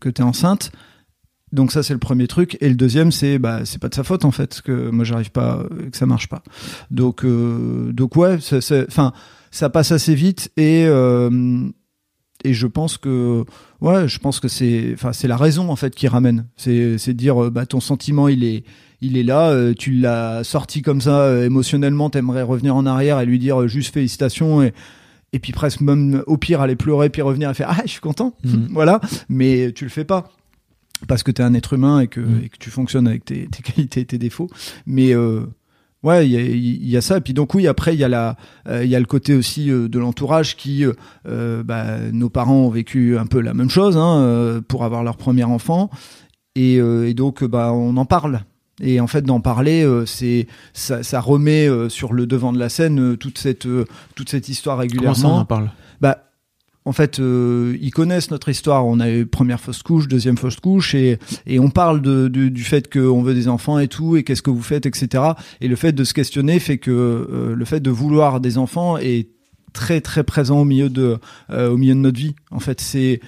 que 0.00 0.08
tu 0.08 0.20
es 0.20 0.24
enceinte. 0.24 0.72
Donc 1.50 1.72
ça 1.72 1.82
c'est 1.82 1.94
le 1.94 1.98
premier 1.98 2.26
truc 2.26 2.58
et 2.60 2.68
le 2.68 2.74
deuxième 2.74 3.10
c'est 3.10 3.38
bah 3.38 3.60
c'est 3.64 3.80
pas 3.80 3.88
de 3.88 3.94
sa 3.94 4.04
faute 4.04 4.26
en 4.26 4.30
fait 4.30 4.60
que 4.60 4.90
moi 4.90 5.02
j'arrive 5.06 5.30
pas 5.30 5.56
euh, 5.60 5.88
que 5.90 5.96
ça 5.96 6.04
marche 6.04 6.28
pas. 6.28 6.42
Donc 6.90 7.24
euh, 7.24 7.90
donc 7.92 8.16
ouais, 8.16 8.36
enfin 8.86 9.12
ça 9.50 9.70
passe 9.70 9.90
assez 9.90 10.14
vite 10.14 10.50
et 10.58 10.84
euh, 10.86 11.66
et 12.44 12.52
je 12.52 12.66
pense 12.66 12.98
que 12.98 13.46
ouais, 13.80 14.08
je 14.08 14.18
pense 14.18 14.40
que 14.40 14.48
c'est 14.48 14.90
enfin 14.94 15.12
c'est 15.12 15.28
la 15.28 15.36
raison 15.36 15.70
en 15.70 15.76
fait 15.76 15.94
qui 15.94 16.08
ramène. 16.08 16.46
C'est 16.56 16.98
c'est 16.98 17.14
dire 17.14 17.44
euh, 17.44 17.50
bah 17.50 17.66
ton 17.66 17.80
sentiment 17.80 18.28
il 18.28 18.44
est 18.44 18.64
il 19.00 19.16
est 19.16 19.22
là, 19.22 19.50
euh, 19.50 19.74
tu 19.78 19.92
l'as 19.92 20.42
sorti 20.44 20.82
comme 20.82 21.00
ça 21.00 21.20
euh, 21.20 21.44
émotionnellement, 21.46 22.10
t'aimerais 22.10 22.42
revenir 22.42 22.74
en 22.74 22.84
arrière 22.86 23.20
et 23.20 23.26
lui 23.26 23.38
dire 23.38 23.60
euh, 23.62 23.68
juste 23.68 23.92
félicitations 23.94 24.62
et 24.62 24.72
et 25.32 25.38
puis 25.40 25.52
presque 25.52 25.82
même 25.82 26.22
au 26.26 26.36
pire 26.38 26.60
aller 26.62 26.74
pleurer 26.74 27.10
puis 27.10 27.20
revenir 27.22 27.50
et 27.50 27.54
faire 27.54 27.68
ah 27.70 27.82
je 27.84 27.90
suis 27.90 28.00
content 28.00 28.34
Mhm. 28.44 28.68
voilà 28.72 29.00
mais 29.28 29.72
tu 29.72 29.84
le 29.84 29.90
fais 29.90 30.04
pas 30.04 30.30
parce 31.06 31.22
que 31.22 31.30
tu 31.30 31.42
es 31.42 31.44
un 31.44 31.54
être 31.54 31.74
humain 31.74 32.00
et 32.00 32.08
que, 32.08 32.20
Mhm. 32.20 32.40
et 32.44 32.48
que 32.48 32.56
tu 32.58 32.70
fonctionnes 32.70 33.06
avec 33.06 33.24
tes, 33.24 33.46
tes 33.46 33.62
qualités 33.62 34.00
et 34.00 34.04
tes 34.06 34.18
défauts 34.18 34.48
mais 34.86 35.14
euh, 35.14 35.42
ouais 36.02 36.26
il 36.26 36.32
y 36.32 36.36
a, 36.36 36.40
il 36.40 36.88
y 36.88 36.96
a 36.96 37.00
ça. 37.00 37.18
Et 37.18 37.20
puis 37.20 37.34
donc 37.34 37.54
oui 37.54 37.66
après 37.66 37.94
il 37.94 38.00
y 38.00 38.04
a 38.04 38.08
la 38.08 38.36
euh, 38.68 38.84
il 38.84 38.90
y 38.90 38.96
a 38.96 39.00
le 39.00 39.06
côté 39.06 39.34
aussi 39.34 39.70
euh, 39.70 39.88
de 39.88 39.98
l'entourage 39.98 40.56
qui 40.56 40.84
euh, 41.26 41.62
bah, 41.62 41.98
nos 42.12 42.30
parents 42.30 42.56
ont 42.66 42.70
vécu 42.70 43.18
un 43.18 43.26
peu 43.26 43.40
la 43.40 43.54
même 43.54 43.70
chose 43.70 43.96
hein, 43.96 44.60
pour 44.68 44.84
avoir 44.84 45.04
leur 45.04 45.16
premier 45.16 45.44
enfant. 45.44 45.90
Et, 46.54 46.76
et 46.76 47.14
donc 47.14 47.44
bah 47.44 47.72
on 47.72 47.96
en 47.96 48.04
parle. 48.04 48.40
Et 48.80 49.00
en 49.00 49.06
fait 49.06 49.22
d'en 49.22 49.40
parler 49.40 49.86
c'est 50.06 50.46
ça, 50.72 51.02
ça 51.02 51.20
remet 51.20 51.68
sur 51.88 52.12
le 52.12 52.26
devant 52.26 52.52
de 52.52 52.58
la 52.58 52.68
scène 52.68 53.16
toute 53.16 53.38
cette 53.38 53.68
toute 54.14 54.28
cette 54.28 54.48
histoire 54.48 54.76
Comment 54.76 54.82
régulièrement 54.82 55.14
ça, 55.14 55.28
on 55.28 55.38
en 55.38 55.44
parle? 55.44 55.70
Bah, 56.00 56.27
en 56.88 56.92
fait, 56.92 57.20
euh, 57.20 57.76
ils 57.82 57.90
connaissent 57.90 58.30
notre 58.30 58.48
histoire. 58.48 58.86
On 58.86 58.98
a 58.98 59.10
eu 59.10 59.26
première 59.26 59.60
fausse 59.60 59.82
couche, 59.82 60.08
deuxième 60.08 60.38
fausse 60.38 60.58
couche, 60.58 60.94
et, 60.94 61.18
et 61.46 61.58
on 61.60 61.68
parle 61.68 62.00
du 62.30 62.64
fait 62.64 62.90
qu'on 62.90 63.20
veut 63.20 63.34
des 63.34 63.46
enfants 63.46 63.78
et 63.78 63.88
tout, 63.88 64.16
et 64.16 64.24
qu'est-ce 64.24 64.40
que 64.40 64.48
vous 64.48 64.62
faites, 64.62 64.86
etc. 64.86 65.22
Et 65.60 65.68
le 65.68 65.76
fait 65.76 65.92
de 65.92 66.02
se 66.02 66.14
questionner 66.14 66.58
fait 66.60 66.78
que 66.78 66.90
euh, 66.90 67.54
le 67.54 67.64
fait 67.66 67.80
de 67.80 67.90
vouloir 67.90 68.40
des 68.40 68.56
enfants 68.56 68.96
est 68.96 69.28
très 69.74 70.00
très 70.00 70.24
présent 70.24 70.60
au 70.60 70.64
milieu 70.64 70.88
de 70.88 71.18
euh, 71.50 71.70
au 71.70 71.76
milieu 71.76 71.92
de 71.92 72.00
notre 72.00 72.18
vie. 72.18 72.34
En 72.50 72.58
fait, 72.58 72.80
c'est 72.80 73.20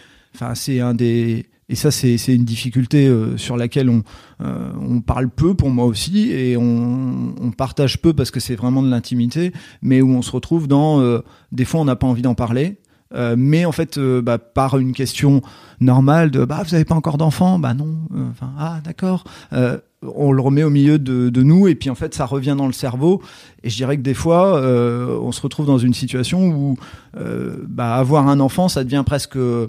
c'est 0.54 0.80
un 0.80 0.94
des 0.94 1.44
et 1.68 1.74
ça 1.74 1.90
c'est 1.90 2.16
une 2.28 2.46
difficulté 2.46 3.14
sur 3.36 3.58
laquelle 3.58 3.90
on 3.90 4.02
on 4.40 5.02
parle 5.02 5.28
peu 5.28 5.54
pour 5.54 5.68
moi 5.68 5.84
aussi 5.84 6.30
et 6.30 6.56
on 6.56 7.34
on 7.38 7.50
partage 7.50 8.00
peu 8.00 8.14
parce 8.14 8.30
que 8.30 8.40
c'est 8.40 8.56
vraiment 8.56 8.82
de 8.82 8.88
l'intimité, 8.88 9.52
mais 9.82 10.00
où 10.00 10.10
on 10.12 10.22
se 10.22 10.32
retrouve 10.32 10.66
dans 10.66 11.20
des 11.52 11.66
fois 11.66 11.80
on 11.80 11.84
n'a 11.84 11.96
pas 11.96 12.06
envie 12.06 12.22
d'en 12.22 12.34
parler. 12.34 12.79
Euh, 13.14 13.34
mais 13.36 13.64
en 13.64 13.72
fait, 13.72 13.98
euh, 13.98 14.22
bah, 14.22 14.38
par 14.38 14.78
une 14.78 14.92
question 14.92 15.42
normale 15.80 16.30
de 16.30 16.44
bah 16.44 16.62
vous 16.64 16.74
avez 16.74 16.84
pas 16.84 16.94
encore 16.94 17.16
d'enfant, 17.18 17.58
bah 17.58 17.74
non, 17.74 17.88
Euh, 18.14 18.28
enfin 18.30 18.52
ah 18.58 18.80
d'accord, 18.84 19.24
Euh, 19.52 19.78
on 20.02 20.32
le 20.32 20.40
remet 20.40 20.62
au 20.62 20.70
milieu 20.70 20.98
de, 20.98 21.28
de 21.28 21.42
nous 21.42 21.68
et 21.68 21.74
puis 21.74 21.90
en 21.90 21.94
fait 21.94 22.14
ça 22.14 22.24
revient 22.24 22.54
dans 22.56 22.66
le 22.66 22.72
cerveau. 22.72 23.20
Et 23.64 23.70
je 23.70 23.76
dirais 23.76 23.96
que 23.96 24.02
des 24.02 24.14
fois 24.14 24.56
euh, 24.58 25.18
on 25.20 25.32
se 25.32 25.40
retrouve 25.42 25.66
dans 25.66 25.78
une 25.78 25.92
situation 25.94 26.48
où 26.48 26.76
euh, 27.18 27.56
bah, 27.68 27.96
avoir 27.96 28.28
un 28.28 28.40
enfant 28.40 28.68
ça 28.68 28.84
devient 28.84 29.02
presque 29.04 29.36
euh, 29.36 29.66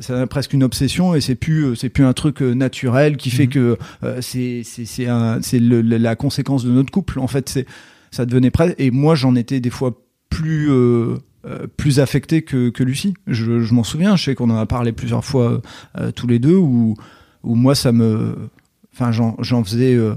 ça 0.00 0.14
devient 0.14 0.26
presque 0.26 0.52
une 0.52 0.62
obsession 0.62 1.14
et 1.14 1.20
c'est 1.20 1.34
plus 1.34 1.74
c'est 1.76 1.88
plus 1.88 2.04
un 2.04 2.12
truc 2.12 2.40
naturel 2.42 3.16
qui 3.16 3.30
fait 3.30 3.44
Mhm. 3.46 3.50
que 3.52 3.78
euh, 4.04 4.18
c'est 4.20 4.62
c'est 4.64 4.84
c'est 4.84 5.06
c'est 5.42 5.58
la 5.60 6.14
conséquence 6.16 6.64
de 6.64 6.70
notre 6.70 6.90
couple. 6.90 7.18
En 7.18 7.26
fait 7.26 7.48
c'est 7.48 7.66
ça 8.10 8.24
devenait 8.26 8.50
presque 8.50 8.74
et 8.78 8.90
moi 8.90 9.14
j'en 9.14 9.34
étais 9.34 9.60
des 9.60 9.70
fois 9.70 9.92
plus 10.30 10.70
euh, 10.70 11.16
euh, 11.46 11.66
plus 11.76 12.00
affecté 12.00 12.42
que, 12.42 12.70
que 12.70 12.82
Lucie. 12.82 13.14
Je, 13.26 13.60
je 13.60 13.74
m'en 13.74 13.84
souviens, 13.84 14.16
je 14.16 14.24
sais 14.24 14.34
qu'on 14.34 14.50
en 14.50 14.56
a 14.56 14.66
parlé 14.66 14.92
plusieurs 14.92 15.24
fois 15.24 15.60
euh, 15.98 16.10
tous 16.12 16.26
les 16.26 16.38
deux, 16.38 16.56
où, 16.56 16.96
où 17.44 17.54
moi 17.54 17.74
ça 17.74 17.92
me, 17.92 18.36
enfin 18.92 19.12
j'en, 19.12 19.36
faisais, 19.64 19.94
euh, 19.94 20.14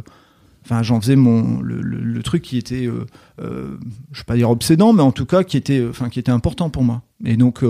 enfin 0.66 0.82
j'en 0.84 1.00
faisais 1.00 1.16
mon 1.16 1.62
le, 1.62 1.82
le- 1.82 2.00
le 2.02 2.24
truc 2.24 2.42
qui 2.42 2.58
était, 2.58 2.90
je 3.40 3.44
vais 3.44 4.24
pas 4.26 4.36
dire 4.36 4.50
obsédant, 4.50 4.94
mais 4.94 5.04
en 5.04 5.12
tout 5.12 5.26
cas 5.26 5.44
qui 5.44 5.58
était, 5.58 5.86
enfin 5.90 6.10
qui 6.10 6.20
était 6.20 6.32
important 6.32 6.70
pour 6.70 6.84
moi. 6.84 7.04
Et 7.26 7.38
donc 7.38 7.64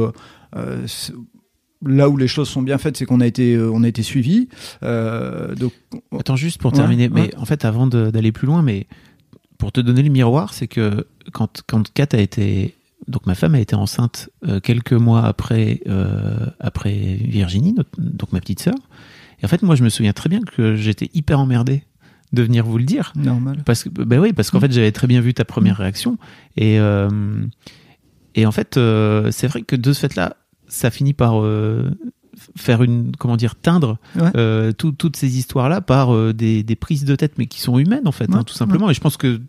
là 1.85 2.09
où 2.09 2.17
les 2.17 2.27
choses 2.27 2.49
sont 2.49 2.61
bien 2.61 2.77
faites, 2.77 2.97
c'est 2.97 3.05
qu'on 3.05 3.21
a 3.21 3.27
été, 3.27 3.57
on 3.57 3.83
a 3.83 3.87
été 3.87 4.03
suivi. 4.03 4.49
Euh, 4.83 5.55
donc 5.55 5.71
Attends, 6.17 6.35
juste 6.35 6.59
pour 6.59 6.71
Ouais, 6.71 6.77
terminer, 6.77 7.09
mais 7.09 7.21
ouais. 7.21 7.35
en 7.37 7.45
fait, 7.45 7.63
avant 7.65 7.87
d'aller 7.87 8.31
plus 8.31 8.47
loin, 8.47 8.61
mais 8.61 8.87
pour 9.57 9.71
te 9.71 9.79
donner 9.81 10.03
le 10.03 10.09
miroir, 10.09 10.53
c'est 10.53 10.67
que 10.67 11.05
quand, 11.31 11.61
quand 11.67 11.91
Kat 11.93 12.07
a 12.13 12.17
été. 12.19 12.75
Donc, 13.07 13.25
ma 13.25 13.33
femme 13.35 13.55
a 13.55 13.59
été 13.59 13.75
enceinte 13.75 14.29
euh, 14.47 14.59
quelques 14.59 14.93
mois 14.93 15.23
après, 15.25 15.81
euh, 15.87 16.45
après 16.59 16.93
Virginie, 17.21 17.73
notre- 17.73 17.89
donc 17.99 18.31
ma 18.33 18.39
petite 18.39 18.59
sœur. 18.61 18.75
Et 19.41 19.45
en 19.45 19.47
fait, 19.47 19.61
moi, 19.63 19.75
je 19.75 19.83
me 19.83 19.89
souviens 19.89 20.13
très 20.13 20.29
bien 20.29 20.41
que 20.41 20.75
j'étais 20.75 21.09
hyper 21.13 21.39
emmerdé 21.39 21.83
de 22.33 22.43
venir 22.43 22.65
vous 22.65 22.77
le 22.77 22.83
dire. 22.83 23.13
normal. 23.15 23.63
Parce 23.65 23.83
que, 23.85 23.89
ben 23.89 24.19
oui, 24.19 24.33
parce 24.33 24.51
qu'en 24.51 24.57
Mm. 24.59 24.61
fait, 24.61 24.71
j'avais 24.73 24.91
très 24.91 25.07
bien 25.07 25.21
vu 25.21 25.33
ta 25.33 25.45
première 25.45 25.77
réaction. 25.77 26.17
Et, 26.57 26.79
euh, 26.79 27.09
et 28.35 28.45
en 28.45 28.51
fait, 28.51 28.77
euh, 28.77 29.31
c'est 29.31 29.47
vrai 29.47 29.61
que 29.63 29.75
de 29.75 29.93
ce 29.93 29.99
fait-là, 30.01 30.35
ça 30.67 30.91
finit 30.91 31.13
par 31.13 31.41
euh, 31.43 31.89
faire 32.55 32.83
une, 32.83 33.11
comment 33.17 33.35
dire, 33.37 33.55
teindre 33.55 33.97
Ouais. 34.15 34.73
tout- 34.73 34.91
toutes 34.91 35.15
ces 35.15 35.37
histoires-là 35.39 35.81
par 35.81 36.33
des, 36.33 36.61
des 36.63 36.75
prises 36.75 37.03
de 37.05 37.15
tête, 37.15 37.33
mais 37.37 37.47
qui 37.47 37.59
sont 37.61 37.79
humaines, 37.79 38.07
en 38.07 38.11
fait, 38.11 38.29
Ouais, 38.29 38.35
hein, 38.37 38.43
tout 38.43 38.53
simplement. 38.53 38.89
Et 38.89 38.93
je 38.93 39.01
pense 39.01 39.17
que 39.17 39.41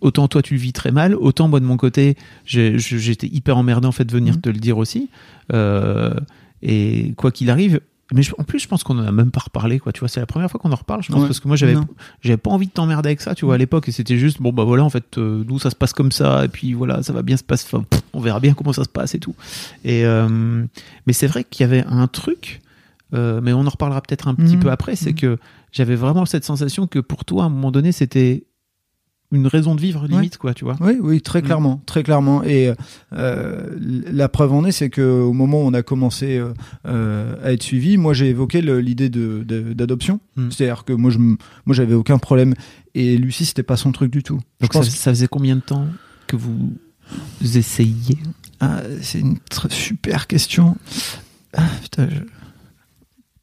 autant 0.00 0.28
toi, 0.28 0.42
tu 0.42 0.54
le 0.54 0.60
vis 0.60 0.72
très 0.72 0.90
mal, 0.92 1.14
autant 1.14 1.48
moi, 1.48 1.60
de 1.60 1.64
mon 1.64 1.76
côté, 1.76 2.16
j'étais 2.44 3.26
hyper 3.26 3.56
emmerdé, 3.56 3.86
en 3.86 3.92
fait, 3.92 4.04
de 4.04 4.12
venir 4.12 4.34
Mm. 4.36 4.40
te 4.40 4.48
le 4.48 4.58
dire 4.58 4.78
aussi. 4.78 5.08
Euh, 5.52 6.14
et 6.62 7.14
quoi 7.16 7.30
qu'il 7.30 7.50
arrive, 7.50 7.80
mais 8.12 8.22
je- 8.22 8.32
en 8.38 8.44
plus, 8.44 8.58
je 8.58 8.68
pense 8.68 8.82
qu'on 8.84 8.98
en 8.98 9.04
a 9.06 9.12
même 9.12 9.30
pas 9.30 9.40
reparlé, 9.40 9.78
quoi. 9.78 9.92
Tu 9.92 10.00
vois, 10.00 10.08
c'est 10.08 10.20
la 10.20 10.26
première 10.26 10.50
fois 10.50 10.58
qu'on 10.60 10.72
en 10.72 10.76
reparle, 10.76 11.02
je 11.02 11.12
pense, 11.12 11.20
Ouais. 11.22 11.26
parce 11.26 11.40
que 11.40 11.48
moi, 11.48 11.56
j'avais, 11.56 11.74
j'avais 12.22 12.36
pas 12.38 12.50
envie 12.50 12.66
de 12.66 12.72
t'emmerder 12.72 13.08
avec 13.10 13.20
ça, 13.20 13.34
tu 13.34 13.44
vois, 13.44 13.54
à 13.54 13.58
l'époque, 13.58 13.88
et 13.88 13.92
c'était 13.92 14.16
juste, 14.16 14.40
bon, 14.40 14.52
bah 14.52 14.64
voilà, 14.64 14.82
en 14.84 14.90
fait, 14.90 15.18
euh, 15.18 15.44
nous, 15.46 15.58
ça 15.58 15.70
se 15.70 15.76
passe 15.76 15.92
comme 15.92 16.10
ça, 16.12 16.44
et 16.44 16.48
puis 16.48 16.72
voilà, 16.72 17.02
ça 17.02 17.12
va 17.12 17.22
bien 17.22 17.36
se 17.36 17.44
passer, 17.44 17.66
enfin, 17.70 17.84
pff, 17.88 18.00
on 18.14 18.20
verra 18.20 18.40
bien 18.40 18.54
comment 18.54 18.72
ça 18.72 18.84
se 18.84 18.88
passe 18.88 19.14
et 19.14 19.18
tout. 19.18 19.34
Et, 19.84 20.04
euh, 20.06 20.64
mais 21.06 21.12
c'est 21.12 21.26
vrai 21.26 21.44
qu'il 21.44 21.64
y 21.64 21.64
avait 21.64 21.84
un 21.86 22.06
truc, 22.06 22.60
mais 23.12 23.52
on 23.52 23.66
en 23.66 23.70
reparlera 23.70 24.00
peut-être 24.02 24.28
un 24.28 24.34
petit 24.34 24.56
Mhm. 24.56 24.62
peu 24.62 24.70
après, 24.70 24.96
c'est 24.96 25.10
Mhm. 25.10 25.16
que 25.16 25.38
j'avais 25.72 25.94
vraiment 25.96 26.24
cette 26.26 26.44
sensation 26.44 26.86
que 26.86 26.98
pour 26.98 27.24
toi, 27.24 27.44
à 27.44 27.46
un 27.46 27.50
moment 27.50 27.70
donné, 27.70 27.92
c'était 27.92 28.44
une 29.30 29.46
raison 29.46 29.74
de 29.74 29.80
vivre, 29.80 30.06
limite, 30.06 30.38
quoi, 30.38 30.54
tu 30.54 30.64
vois. 30.64 30.76
Oui, 30.80 30.96
oui, 31.00 31.20
très 31.20 31.40
Mm. 31.40 31.44
clairement, 31.44 31.82
très 31.84 32.02
clairement. 32.02 32.42
Et 32.44 32.72
euh, 33.12 33.76
la 34.10 34.28
preuve 34.28 34.52
en 34.52 34.64
est, 34.64 34.72
c'est 34.72 34.88
que 34.90 35.02
au 35.02 35.32
moment 35.32 35.62
où 35.62 35.66
on 35.66 35.74
a 35.74 35.82
commencé 35.82 36.38
euh, 36.38 36.52
euh, 36.86 37.34
à 37.42 37.52
être 37.52 37.62
suivi, 37.62 37.96
moi 37.98 38.14
j'ai 38.14 38.28
évoqué 38.28 38.62
l'idée 38.62 39.08
de 39.10 39.44
d'adoption. 39.74 40.20
Mm. 40.36 40.50
C'est-à-dire 40.50 40.84
que 40.84 40.92
moi 40.94 41.10
je 41.10 41.18
moi 41.18 41.36
j'avais 41.70 41.94
aucun 41.94 42.18
problème 42.18 42.54
et 42.94 43.16
Lucie 43.18 43.44
c'était 43.44 43.62
pas 43.62 43.76
son 43.76 43.92
truc 43.92 44.10
du 44.10 44.22
tout. 44.22 44.40
Donc, 44.60 44.72
ça, 44.72 44.78
pense 44.80 44.88
ça 44.88 45.10
faisait 45.10 45.28
combien 45.28 45.56
de 45.56 45.60
temps 45.60 45.86
que 46.26 46.36
vous 46.36 46.72
essayiez? 47.42 48.18
Ah, 48.60 48.80
c'est 49.02 49.20
une 49.20 49.36
super 49.70 50.26
question. 50.26 50.76
Ah, 51.54 51.68
putain, 51.82 52.08
je- 52.10 52.20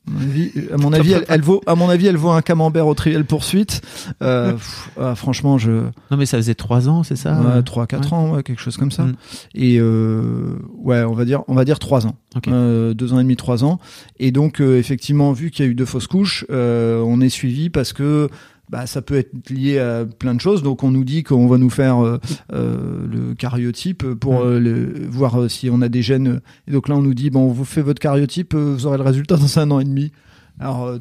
À 0.08 0.12
mon 0.12 0.22
avis, 0.22 0.52
à 0.72 0.78
mon 0.78 0.94
avis, 0.94 1.12
elle, 1.13 1.26
elle 1.28 1.41
vaut, 1.41 1.62
à 1.65 1.76
mon 1.76 1.89
avis, 1.89 2.08
elle 2.08 2.18
vaut 2.18 2.30
un 2.30 2.41
camembert 2.41 2.86
au 2.86 2.94
triel 2.94 3.26
poursuite. 3.26 3.82
Euh, 4.22 4.54
pff, 4.54 4.89
ah, 5.00 5.15
franchement, 5.15 5.58
je, 5.58 5.72
Non, 6.12 6.18
mais 6.18 6.26
ça 6.26 6.38
faisait 6.38 6.56
trois 6.56 6.88
ans, 6.89 7.04
c'est 7.04 7.15
ça 7.15 7.39
ouais, 7.39 7.63
3 7.63 7.88
4 7.88 8.02
ouais. 8.02 8.13
ans, 8.13 8.32
ouais, 8.34 8.44
quelque 8.44 8.62
chose 8.62 8.78
comme 8.78 8.91
ça. 8.91 9.04
Mm. 9.04 9.15
Et 9.56 9.78
euh, 9.80 10.58
ouais, 10.78 11.04
on 11.04 11.13
va 11.13 11.26
dire, 11.26 11.41
on 11.48 11.56
va 11.56 11.65
dire 11.65 11.80
3 11.80 12.06
ans. 12.06 12.15
Ok. 12.36 12.48
Euh, 12.50 12.94
deux 12.94 13.13
ans 13.13 13.20
et 13.20 13.24
demi, 13.24 13.36
trois 13.36 13.63
ans. 13.63 13.80
Et 14.20 14.32
donc, 14.32 14.60
euh, 14.60 14.78
effectivement, 14.78 15.32
vu 15.32 15.52
qu'il 15.52 15.65
y 15.65 15.68
a 15.68 15.72
eu 15.72 15.76
deux 15.76 15.86
fausses 15.86 16.08
couches, 16.08 16.46
euh, 16.52 17.02
on 17.02 17.22
est 17.22 17.30
suivi 17.30 17.70
parce 17.70 17.94
que 17.94 18.30
bah, 18.69 18.88
ça 18.88 19.01
peut 19.01 19.15
être 19.15 19.49
lié 19.49 19.78
à 19.80 20.06
plein 20.06 20.34
de 20.36 20.41
choses. 20.41 20.63
Donc, 20.63 20.84
on 20.84 20.91
nous 20.91 21.04
dit 21.04 21.23
qu'on 21.23 21.47
va 21.47 21.58
nous 21.58 21.69
faire 21.69 22.04
euh, 22.04 22.17
euh, 22.54 23.06
le 23.12 23.34
cariotype 23.36 24.04
pour 24.15 24.34
Mm. 24.43 24.47
euh, 24.47 24.60
le- 24.60 25.08
voir 25.08 25.49
si 25.49 25.69
on 25.69 25.82
a 25.82 25.89
des 25.89 26.01
gènes. 26.01 26.41
Et 26.67 26.71
donc 26.71 26.88
là, 26.89 26.95
on 26.95 27.01
nous 27.01 27.13
dit 27.13 27.30
bon, 27.30 27.47
vous 27.47 27.65
faites 27.65 27.86
votre 27.86 27.99
cariotype, 28.01 28.54
vous 28.56 28.86
aurez 28.86 28.97
le 28.97 29.04
résultat 29.04 29.38
dans 29.38 29.60
un 29.60 29.71
an 29.71 29.80
et 29.80 29.86
demi. 29.86 30.12
Alors, 30.60 30.86
euh, 30.86 30.98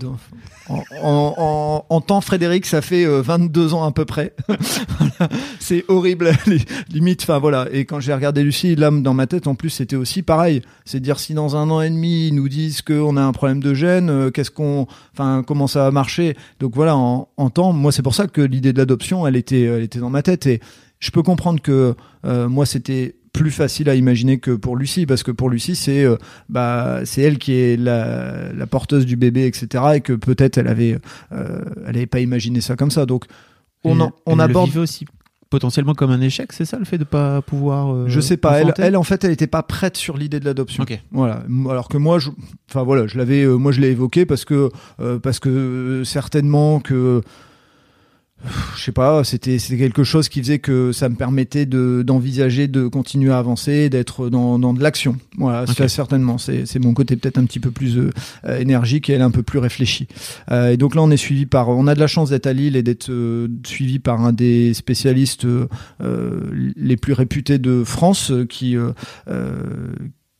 en, 0.68 0.82
en, 1.00 1.86
en, 1.88 2.00
temps, 2.00 2.20
Frédéric, 2.20 2.66
ça 2.66 2.82
fait 2.82 3.04
euh, 3.06 3.22
22 3.22 3.72
ans 3.74 3.84
à 3.84 3.92
peu 3.92 4.04
près. 4.04 4.34
C'est 5.60 5.84
horrible, 5.88 6.32
li- 6.46 6.64
limite. 6.90 7.22
Enfin 7.22 7.38
voilà. 7.38 7.68
Et 7.72 7.84
quand 7.84 8.00
j'ai 8.00 8.12
regardé 8.12 8.42
Lucie, 8.42 8.74
là, 8.74 8.90
dans 8.90 9.14
ma 9.14 9.26
tête, 9.26 9.46
en 9.46 9.54
plus, 9.54 9.70
c'était 9.70 9.96
aussi 9.96 10.22
pareil. 10.22 10.62
C'est 10.84 11.00
dire 11.00 11.18
si 11.20 11.34
dans 11.34 11.54
un 11.56 11.70
an 11.70 11.80
et 11.80 11.90
demi, 11.90 12.28
ils 12.28 12.34
nous 12.34 12.48
disent 12.48 12.82
qu'on 12.82 13.16
a 13.16 13.22
un 13.22 13.32
problème 13.32 13.60
de 13.60 13.74
gène, 13.74 14.10
euh, 14.10 14.30
qu'est-ce 14.30 14.50
qu'on, 14.50 14.86
enfin, 15.12 15.44
comment 15.46 15.66
ça 15.68 15.84
va 15.84 15.90
marcher? 15.92 16.36
Donc 16.58 16.74
voilà, 16.74 16.96
en, 16.96 17.28
en 17.36 17.50
temps, 17.50 17.72
moi, 17.72 17.92
c'est 17.92 18.02
pour 18.02 18.14
ça 18.14 18.26
que 18.26 18.40
l'idée 18.40 18.72
de 18.72 18.78
l'adoption, 18.78 19.26
elle 19.26 19.36
était, 19.36 19.62
elle 19.62 19.82
était 19.84 20.00
dans 20.00 20.10
ma 20.10 20.22
tête. 20.22 20.46
Et 20.46 20.60
je 20.98 21.10
peux 21.10 21.22
comprendre 21.22 21.60
que 21.60 21.94
euh, 22.26 22.48
moi, 22.48 22.66
c'était 22.66 23.14
plus 23.34 23.50
facile 23.50 23.90
à 23.90 23.94
imaginer 23.96 24.38
que 24.38 24.52
pour 24.52 24.76
Lucie 24.76 25.04
parce 25.06 25.22
que 25.24 25.30
pour 25.32 25.50
Lucie 25.50 25.74
c'est 25.76 26.04
euh, 26.04 26.16
bah 26.48 27.00
c'est 27.04 27.20
elle 27.20 27.36
qui 27.38 27.52
est 27.52 27.76
la, 27.76 28.52
la 28.52 28.66
porteuse 28.66 29.04
du 29.04 29.16
bébé 29.16 29.44
etc 29.46 29.84
et 29.96 30.00
que 30.00 30.12
peut-être 30.12 30.56
elle 30.56 30.68
avait 30.68 30.98
euh, 31.32 31.58
elle 31.86 31.96
avait 31.96 32.06
pas 32.06 32.20
imaginé 32.20 32.60
ça 32.62 32.76
comme 32.76 32.92
ça. 32.92 33.04
Donc 33.06 33.24
on, 33.82 33.96
Elle- 33.96 34.02
en- 34.02 34.12
on 34.24 34.36
le 34.36 34.42
aborde 34.44 34.76
aussi 34.76 35.04
potentiellement 35.50 35.94
comme 35.94 36.10
un 36.10 36.20
échec, 36.20 36.52
c'est 36.52 36.64
ça 36.64 36.78
le 36.78 36.84
fait 36.84 36.96
de 36.98 37.04
pas 37.04 37.40
pouvoir. 37.42 37.92
euh, 37.94 38.04
je 38.08 38.18
sais 38.20 38.36
pas 38.36 38.60
elle, 38.60 38.66
elle 38.86 38.96
en 38.96 39.02
fait 39.02 39.22
elle 39.24 39.30
était 39.32 39.46
pas 39.48 39.62
prête 39.62 39.96
sur 39.96 40.16
l'idée 40.16 40.40
de 40.40 40.44
l'adoption. 40.44 40.82
Voilà. 41.12 41.42
Alors 41.70 41.88
que 41.88 41.96
moi 41.98 42.18
je 42.20 42.30
enfin 42.70 42.82
voilà 42.84 43.06
je 43.08 43.18
l'avais 43.18 43.42
euh, 43.44 43.56
moi 43.56 43.70
je 43.72 43.80
l'ai 43.80 43.90
évoqué 43.90 44.26
parce 44.26 44.44
que 44.44 44.70
parce 45.22 45.40
que 45.40 46.02
certainement 46.04 46.78
que 46.80 47.20
je 48.76 48.82
sais 48.82 48.92
pas, 48.92 49.24
c'était 49.24 49.58
c'était 49.58 49.78
quelque 49.78 50.04
chose 50.04 50.28
qui 50.28 50.40
faisait 50.40 50.58
que 50.58 50.92
ça 50.92 51.08
me 51.08 51.16
permettait 51.16 51.66
de 51.66 52.02
d'envisager 52.06 52.68
de 52.68 52.88
continuer 52.88 53.32
à 53.32 53.38
avancer, 53.38 53.88
d'être 53.88 54.28
dans, 54.28 54.58
dans 54.58 54.74
de 54.74 54.82
l'action. 54.82 55.16
Voilà, 55.38 55.66
ça, 55.66 55.88
certainement. 55.88 56.38
C'est 56.38 56.66
c'est 56.66 56.78
mon 56.78 56.94
côté 56.94 57.16
peut-être 57.16 57.38
un 57.38 57.44
petit 57.44 57.60
peu 57.60 57.70
plus 57.70 57.98
euh, 57.98 58.10
euh, 58.46 58.58
énergique 58.58 59.10
et 59.10 59.14
elle 59.14 59.22
un 59.22 59.30
peu 59.30 59.42
plus 59.42 59.58
réfléchie. 59.58 60.06
Euh, 60.50 60.70
et 60.70 60.76
donc 60.76 60.94
là, 60.94 61.02
on 61.02 61.10
est 61.10 61.16
suivi 61.16 61.46
par, 61.46 61.68
on 61.68 61.86
a 61.86 61.94
de 61.94 62.00
la 62.00 62.06
chance 62.06 62.30
d'être 62.30 62.46
à 62.46 62.52
Lille 62.52 62.76
et 62.76 62.82
d'être 62.82 63.10
euh, 63.10 63.48
suivi 63.66 63.98
par 63.98 64.24
un 64.24 64.32
des 64.32 64.74
spécialistes 64.74 65.46
les 66.00 66.96
plus 66.96 67.12
réputés 67.12 67.58
de 67.58 67.84
France, 67.84 68.32
qui 68.48 68.76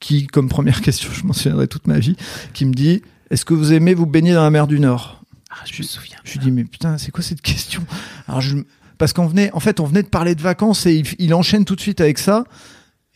qui, 0.01 0.27
comme 0.27 0.49
première 0.49 0.81
question, 0.83 1.11
je 1.13 1.25
m'en 1.25 1.33
souviendrai 1.33 1.67
toute 1.67 1.87
ma 1.87 1.99
vie, 1.99 2.17
qui 2.53 2.67
me 2.67 2.75
dit 2.75 3.03
Est-ce 3.31 3.45
que 3.45 3.55
vous 3.55 3.73
aimez 3.73 3.95
vous 3.95 4.07
baigner 4.07 4.35
dans 4.35 4.43
la 4.43 4.51
mer 4.51 4.67
du 4.67 4.81
Nord? 4.81 5.24
Ah, 5.55 5.65
je 5.65 5.83
me 5.83 5.87
souviens. 5.87 6.17
je 6.25 6.33
lui 6.33 6.41
dis 6.41 6.51
mais 6.51 6.65
putain 6.65 6.99
c'est 6.99 7.11
quoi 7.13 7.23
cette 7.23 7.43
question? 7.43 7.85
Alors 8.27 8.41
je 8.41 8.57
parce 8.99 9.13
qu'on 9.13 9.27
venait 9.27 9.53
en 9.53 9.61
fait 9.61 9.81
on 9.81 9.87
venait 9.87 10.03
de 10.03 10.09
parler 10.09 10.35
de 10.35 10.43
vacances 10.43 10.87
et 10.87 10.95
il, 10.95 11.07
il 11.19 11.35
enchaîne 11.35 11.65
tout 11.65 11.77
de 11.77 11.81
suite 11.81 12.01
avec 12.01 12.19
ça. 12.19 12.45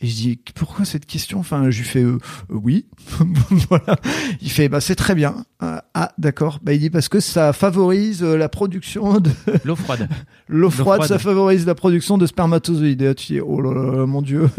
Et 0.01 0.07
je 0.07 0.15
dis 0.15 0.39
pourquoi 0.55 0.85
cette 0.85 1.05
question? 1.05 1.39
Enfin 1.39 1.69
je 1.69 1.79
lui 1.79 1.85
fais 1.85 2.03
euh, 2.03 2.19
euh, 2.51 2.55
oui. 2.55 2.85
Voilà. 3.69 3.97
Il 4.41 4.49
fait 4.49 4.69
bah 4.69 4.79
c'est 4.79 4.95
très 4.95 5.13
bien. 5.13 5.43
Euh, 5.61 5.77
ah 5.93 6.13
d'accord. 6.17 6.59
Bah 6.63 6.71
il 6.73 6.79
dit 6.79 6.89
parce 6.89 7.09
que 7.09 7.19
ça 7.19 7.51
favorise 7.51 8.23
euh, 8.23 8.37
la 8.37 8.47
production 8.47 9.19
de 9.19 9.29
L'eau 9.65 9.75
froide. 9.75 10.07
l'eau 10.47 10.69
froide, 10.69 11.01
froide. 11.01 11.09
ça 11.09 11.19
favorise 11.19 11.65
la 11.65 11.75
production 11.75 12.17
de 12.17 12.25
spermatozoïdes. 12.25 13.01
Et 13.01 13.05
là 13.05 13.13
tu 13.13 13.33
dis 13.33 13.41
oh 13.41 13.59
là, 13.59 13.73
là, 13.73 14.05
mon 14.05 14.21
dieu. 14.21 14.49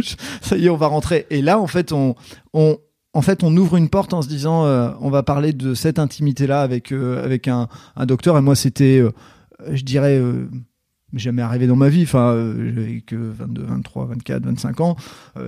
Ça 0.42 0.58
y 0.58 0.66
est 0.66 0.70
on 0.70 0.76
va 0.76 0.88
rentrer. 0.88 1.26
Et 1.30 1.40
là 1.40 1.58
en 1.58 1.66
fait 1.66 1.92
on 1.92 2.14
on 2.52 2.78
en 3.12 3.22
fait, 3.22 3.42
on 3.42 3.56
ouvre 3.56 3.76
une 3.76 3.88
porte 3.88 4.14
en 4.14 4.22
se 4.22 4.28
disant, 4.28 4.64
euh, 4.66 4.90
on 5.00 5.10
va 5.10 5.22
parler 5.22 5.52
de 5.52 5.74
cette 5.74 5.98
intimité-là 5.98 6.60
avec 6.62 6.92
euh, 6.92 7.24
avec 7.24 7.48
un, 7.48 7.68
un 7.96 8.06
docteur. 8.06 8.38
Et 8.38 8.40
moi, 8.40 8.54
c'était, 8.54 9.00
euh, 9.00 9.10
je 9.72 9.82
dirais, 9.82 10.22
jamais 11.14 11.42
arrivé 11.42 11.66
dans 11.66 11.74
ma 11.76 11.88
vie. 11.88 12.02
Enfin, 12.04 12.34
j'avais 12.74 13.00
que 13.00 13.16
22, 13.16 13.62
23, 13.64 14.06
24, 14.06 14.44
25 14.44 14.80
ans. 14.80 14.96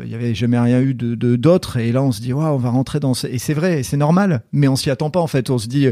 Il 0.04 0.10
y 0.10 0.14
avait 0.14 0.34
jamais 0.34 0.58
rien 0.58 0.80
eu 0.80 0.94
de 0.94 1.14
d'autre. 1.36 1.76
et 1.76 1.92
là, 1.92 2.02
on 2.02 2.10
se 2.12 2.20
dit, 2.20 2.32
waouh, 2.32 2.54
on 2.54 2.58
va 2.58 2.70
rentrer 2.70 2.98
dans. 3.00 3.14
ce- 3.14 3.26
Et 3.28 3.38
c'est 3.38 3.54
vrai, 3.54 3.82
c'est 3.82 3.96
normal. 3.96 4.42
Mais 4.52 4.66
on 4.68 4.76
s'y 4.76 4.90
attend 4.90 5.10
pas 5.10 5.20
en 5.20 5.28
fait. 5.28 5.48
On 5.50 5.58
se 5.58 5.68
dit. 5.68 5.86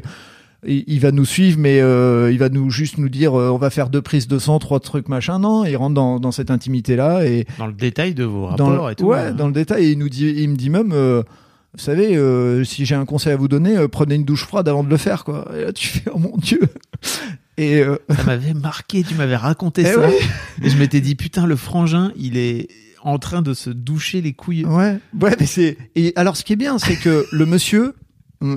il 0.66 1.00
va 1.00 1.10
nous 1.12 1.24
suivre, 1.24 1.58
mais 1.58 1.80
euh, 1.80 2.30
il 2.32 2.38
va 2.38 2.48
nous 2.50 2.68
juste 2.70 2.98
nous 2.98 3.08
dire, 3.08 3.32
euh, 3.38 3.48
on 3.50 3.56
va 3.56 3.70
faire 3.70 3.88
deux 3.88 4.02
prises 4.02 4.26
de 4.28 4.38
sang, 4.38 4.58
trois 4.58 4.78
trucs 4.80 5.08
machin. 5.08 5.38
Non, 5.38 5.64
il 5.64 5.74
rentre 5.76 5.94
dans, 5.94 6.20
dans 6.20 6.32
cette 6.32 6.50
intimité-là 6.50 7.24
et 7.24 7.46
Dans 7.58 7.66
le 7.68 7.72
détail 7.72 8.12
de 8.14 8.24
vos 8.24 8.42
dans 8.56 8.66
rapports 8.66 8.86
le, 8.88 8.92
et 8.92 8.94
tout. 8.96 9.04
ouais, 9.06 9.18
hein. 9.20 9.32
dans 9.32 9.46
le 9.46 9.54
détail. 9.54 9.84
Et 9.84 9.92
il 9.92 9.98
nous 9.98 10.08
dit, 10.10 10.26
il 10.36 10.48
me 10.50 10.56
dit 10.56 10.68
même, 10.68 10.90
euh, 10.92 11.22
vous 11.74 11.80
savez, 11.80 12.16
euh, 12.16 12.64
si 12.64 12.84
j'ai 12.84 12.94
un 12.96 13.04
conseil 13.04 13.32
à 13.32 13.36
vous 13.36 13.48
donner, 13.48 13.76
euh, 13.76 13.86
prenez 13.88 14.16
une 14.16 14.24
douche 14.24 14.44
froide 14.44 14.68
avant 14.68 14.82
de 14.82 14.88
le 14.90 14.96
faire, 14.96 15.24
quoi. 15.24 15.48
Et 15.56 15.64
là, 15.64 15.72
tu 15.72 15.86
fais, 15.88 16.10
oh 16.12 16.18
mon 16.18 16.36
dieu. 16.36 16.60
Et 17.56 17.80
euh, 17.80 17.96
Ça 18.08 18.24
m'avait 18.24 18.54
marqué, 18.54 19.02
tu 19.02 19.14
m'avais 19.14 19.36
raconté 19.36 19.82
eh 19.82 19.92
ça. 19.92 19.98
ouais, 20.00 20.18
Et 20.62 20.70
je 20.70 20.76
m'étais 20.78 21.00
dit, 21.00 21.14
putain, 21.14 21.46
le 21.46 21.56
frangin, 21.56 22.10
il 22.16 22.36
est 22.38 22.68
en 23.02 23.18
train 23.18 23.42
de 23.42 23.54
se 23.54 23.70
doucher 23.70 24.20
les 24.22 24.32
couilles. 24.32 24.64
ouais, 24.64 24.98
ouais, 25.20 25.36
mais 25.38 25.46
c'est. 25.46 25.76
Et 25.94 26.12
alors, 26.16 26.36
ce 26.36 26.44
qui 26.44 26.54
est 26.54 26.56
bien, 26.56 26.78
c'est 26.78 26.96
que 26.96 27.26
le 27.32 27.46
monsieur. 27.46 27.94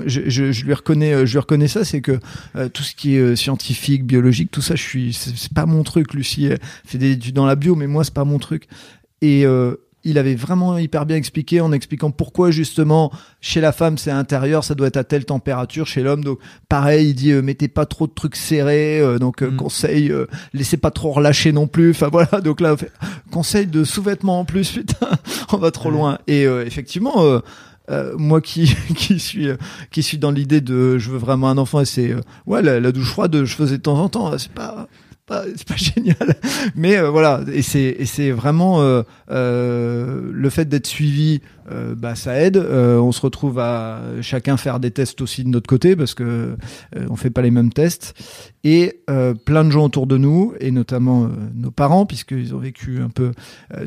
Je, 0.06 0.30
je, 0.30 0.50
je 0.50 0.64
lui 0.64 0.72
reconnais, 0.72 1.12
euh, 1.12 1.26
je 1.26 1.32
lui 1.32 1.38
reconnais 1.40 1.68
ça, 1.68 1.84
c'est 1.84 2.00
que 2.00 2.18
euh, 2.56 2.70
tout 2.70 2.82
ce 2.82 2.94
qui 2.94 3.16
est 3.16 3.18
euh, 3.18 3.36
scientifique, 3.36 4.06
biologique, 4.06 4.50
tout 4.50 4.62
ça, 4.62 4.76
je 4.76 4.82
suis, 4.82 5.12
c'est 5.12 5.36
c'est 5.36 5.52
pas 5.52 5.66
mon 5.66 5.82
truc. 5.82 6.14
Lucie 6.14 6.46
elle 6.46 6.58
fait 6.86 6.96
des 6.96 7.10
études 7.12 7.34
dans 7.34 7.44
la 7.44 7.54
bio, 7.54 7.74
mais 7.74 7.86
moi, 7.86 8.02
c'est 8.02 8.14
pas 8.14 8.24
mon 8.24 8.38
truc. 8.38 8.66
Et 9.20 9.44
euh, 9.44 9.76
il 10.04 10.18
avait 10.18 10.34
vraiment 10.34 10.76
hyper 10.78 11.06
bien 11.06 11.16
expliqué 11.16 11.60
en 11.60 11.72
expliquant 11.72 12.10
pourquoi 12.10 12.50
justement 12.50 13.10
chez 13.40 13.60
la 13.60 13.72
femme 13.72 13.98
c'est 13.98 14.10
intérieur, 14.10 14.64
ça 14.64 14.74
doit 14.74 14.86
être 14.88 14.96
à 14.96 15.04
telle 15.04 15.24
température, 15.24 15.86
chez 15.86 16.02
l'homme 16.02 16.22
donc 16.24 16.38
pareil, 16.68 17.10
il 17.10 17.14
dit 17.14 17.32
euh, 17.32 17.42
mettez 17.42 17.68
pas 17.68 17.86
trop 17.86 18.06
de 18.06 18.12
trucs 18.12 18.36
serrés, 18.36 19.00
euh, 19.00 19.18
donc 19.18 19.42
euh, 19.42 19.50
Mm. 19.50 19.56
conseil 19.56 20.10
euh, 20.12 20.26
laissez 20.52 20.76
pas 20.76 20.90
trop 20.90 21.12
relâcher 21.12 21.52
non 21.52 21.66
plus. 21.66 21.90
Enfin 21.90 22.08
voilà, 22.10 22.40
donc 22.44 22.60
là 22.60 22.76
fait, 22.76 22.92
conseil 23.30 23.66
de 23.66 23.84
sous-vêtements 23.84 24.40
en 24.40 24.44
plus, 24.44 24.70
putain, 24.72 25.08
on 25.52 25.56
va 25.58 25.70
trop 25.70 25.88
Ouais. 25.90 25.94
loin. 25.96 26.18
Et 26.26 26.46
euh, 26.46 26.64
effectivement. 26.66 27.22
euh, 27.24 27.40
euh, 27.90 28.14
moi 28.16 28.40
qui 28.40 28.74
qui 28.96 29.18
suis 29.20 29.46
qui 29.90 30.02
suis 30.02 30.16
dans 30.16 30.30
l'idée 30.30 30.62
de 30.62 30.96
je 30.96 31.10
veux 31.10 31.18
vraiment 31.18 31.50
un 31.50 31.58
enfant 31.58 31.80
et 31.82 31.84
c'est 31.84 32.12
euh, 32.12 32.20
ouais 32.46 32.62
la, 32.62 32.80
la 32.80 32.92
douche 32.92 33.10
froide 33.10 33.44
je 33.44 33.54
faisais 33.54 33.76
de 33.76 33.82
temps 33.82 33.98
en 34.00 34.08
temps 34.08 34.38
c'est 34.38 34.50
pas 34.52 34.88
pas 35.26 35.44
c'est 35.56 35.66
pas 35.66 35.76
génial. 35.76 36.36
Mais 36.74 36.96
euh, 36.96 37.10
voilà 37.10 37.40
et 37.52 37.62
c'est 37.62 37.96
et 37.98 38.06
c'est 38.06 38.30
vraiment 38.30 38.80
euh, 38.82 39.02
euh, 39.30 40.30
le 40.32 40.50
fait 40.50 40.68
d'être 40.68 40.86
suivi 40.86 41.40
bah 41.96 42.14
ça 42.14 42.38
aide. 42.38 42.58
On 42.58 43.10
se 43.10 43.22
retrouve 43.22 43.58
à 43.58 44.02
chacun 44.20 44.58
faire 44.58 44.80
des 44.80 44.90
tests 44.90 45.22
aussi 45.22 45.44
de 45.44 45.48
notre 45.48 45.66
côté 45.66 45.96
parce 45.96 46.12
que 46.12 46.56
on 47.08 47.16
fait 47.16 47.30
pas 47.30 47.40
les 47.40 47.50
mêmes 47.50 47.72
tests. 47.72 48.12
Et 48.64 49.00
plein 49.46 49.64
de 49.64 49.70
gens 49.70 49.86
autour 49.86 50.06
de 50.06 50.18
nous 50.18 50.52
et 50.60 50.70
notamment 50.70 51.30
nos 51.54 51.70
parents 51.70 52.04
puisqu'ils 52.04 52.54
ont 52.54 52.58
vécu 52.58 53.00
un 53.00 53.08
peu 53.08 53.32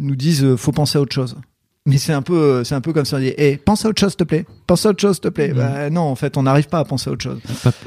nous 0.02 0.15
disent 0.15 0.56
faut 0.56 0.71
penser 0.71 0.97
à 0.97 1.02
autre 1.02 1.13
chose. 1.13 1.38
Mais 1.86 2.00
c'est 2.00 2.13
un 2.13 2.23
peu 2.23 2.63
c'est 2.63 2.73
un 2.73 2.82
peu 2.82 2.93
comme 2.93 3.06
ça. 3.06 3.17
On 3.17 3.19
dit 3.19 3.34
hey, 3.38 3.58
pense 3.58 3.86
à 3.86 3.89
autre 3.89 4.00
chose 4.00 4.10
s'il 4.10 4.17
te 4.17 4.23
plaît. 4.23 4.45
Pense 4.65 4.84
à 4.88 4.89
autre 4.89 5.00
chose 5.00 5.17
s'il 5.17 5.21
te 5.21 5.28
plaît. 5.30 5.50
Mhm. 5.50 5.58
bah, 5.58 5.89
non 5.91 6.02
en 6.02 6.15
fait 6.15 6.36
on 6.36 6.43
n'arrive 6.43 6.70
pas 6.70 6.80
à 6.80 6.84
penser 6.84 7.11
à 7.11 7.14
autre 7.14 7.24
chose. 7.24 7.39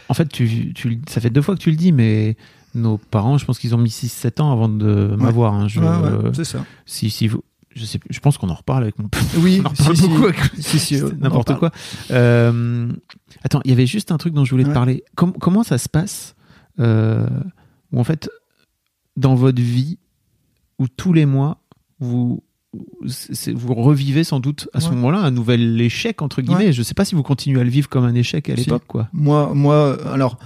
En 0.09 0.15
fait, 0.15 0.29
tu, 0.29 0.73
tu, 0.73 1.01
ça 1.09 1.21
fait 1.21 1.31
deux 1.31 1.43
fois 1.43 1.57
que 1.57 1.61
tu 1.61 1.71
le 1.71 1.77
dis, 1.77 1.91
mais 1.91 2.37
nos 2.75 2.99
parents, 2.99 3.39
je 3.39 3.45
pense 3.45 3.59
qu'ils 3.59 3.75
ont 3.75 3.79
mis 3.79 3.91
6-7 3.91 4.41
ans 4.41 4.53
avant 4.53 4.69
de 4.69 5.15
m'avoir. 5.19 5.55
hein. 5.55 5.69
Je- 5.69 5.81
Ouais, 5.81 5.87
ouais, 5.87 6.31
c'est 6.35 6.45
ça 6.45 6.65
si, 6.87 7.11
si 7.11 7.27
vous, 7.29 7.43
je 7.75 7.85
sais, 7.85 7.99
je 8.09 8.21
pense 8.21 8.39
qu'on 8.39 8.49
en 8.49 8.55
reparle 8.55 8.83
avec 8.83 8.99
mon 8.99 9.09
père. 9.09 9.23
Oui, 9.39 9.61
on 9.63 9.67
en 9.67 9.71
reparle 9.71 9.97
si, 9.97 10.09
beaucoup. 10.09 10.27
si. 10.59 10.97
avec- 10.97 11.11
Si, 11.13 11.19
n'importe 11.21 11.49
parle. 11.49 11.59
quoi. 11.59 11.71
Euh, 12.11 12.93
attends, 13.45 13.61
il 13.65 13.71
y 13.71 13.73
avait 13.73 13.87
juste 13.87 14.13
un 14.13 14.17
truc 14.19 14.35
dont 14.35 14.45
je 14.45 14.51
voulais 14.53 14.65
te 14.65 14.69
Ouais. 14.69 14.75
parler. 14.75 15.05
Com- 15.17 15.35
comment 15.41 15.63
ça 15.63 15.79
se 15.79 15.89
passe 15.89 16.35
euh, 16.79 17.27
où 17.93 18.01
en 18.01 18.05
fait, 18.05 18.29
dans 19.17 19.35
votre 19.35 19.61
vie, 19.61 19.99
où 20.79 20.87
tous 20.89 21.13
les 21.13 21.27
mois, 21.27 21.59
vous 21.99 22.43
vous 22.73 23.75
revivez 23.75 24.23
sans 24.23 24.39
doute 24.39 24.69
à 24.73 24.79
ce 24.81 24.89
Ouais. 24.89 24.95
moment-là 24.95 25.19
un 25.19 25.33
nouvel 25.33 25.81
échec 25.81 26.23
entre 26.23 26.41
guillemets. 26.41 26.73
Je 26.73 26.83
sais 26.85 26.95
pas 26.95 27.05
si 27.05 27.17
vous 27.17 27.25
continuez 27.25 27.61
à 27.61 27.65
le 27.65 27.71
vivre 27.71 27.89
comme 27.89 28.05
un 28.05 28.15
échec 28.15 28.49
à 28.49 28.55
l'époque, 28.55 28.85
quoi. 28.87 29.09
Moi, 29.13 29.53
moi, 29.55 29.99
alors, 30.13 30.39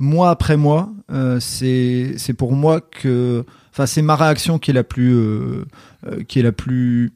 mois 0.00 0.30
après 0.30 0.56
mois, 0.56 0.92
euh, 1.10 1.38
c'est 1.40 2.34
pour 2.36 2.52
moi 2.52 2.80
que, 2.80 3.44
enfin, 3.72 3.86
c'est 3.86 4.02
ma 4.02 4.16
réaction 4.16 4.58
qui 4.58 4.70
est 4.70 4.74
la 4.74 4.84
plus, 4.84 5.14
euh, 5.14 5.64
euh, 6.06 6.22
qui 6.24 6.38
est 6.38 6.42
la 6.42 6.52
plus 6.52 7.12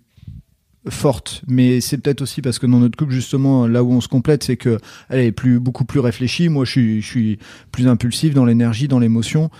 forte. 0.89 1.43
Mais 1.49 1.81
c'est 1.81 1.99
peut-être 1.99 2.23
aussi 2.23 2.43
parce 2.43 2.59
que 2.59 2.67
dans 2.67 2.79
notre 2.79 2.97
couple, 2.97 3.13
justement, 3.13 3.67
là 3.67 3.83
où 3.83 3.93
on 3.93 4.01
se 4.01 4.09
complète, 4.09 4.45
c'est 4.45 4.57
que 4.57 4.79
elle 5.09 5.21
est 5.21 5.33
plus, 5.33 5.59
beaucoup 5.61 5.85
plus 5.85 6.01
réfléchie. 6.01 6.49
Moi, 6.49 6.65
je 6.65 6.71
suis, 6.71 7.03
je 7.03 7.07
suis 7.07 7.39
plus 7.73 7.89
impulsif 7.89 8.35
dans 8.35 8.45
l'énergie, 8.45 8.89
dans 8.89 8.99
l'émotion. 8.99 9.51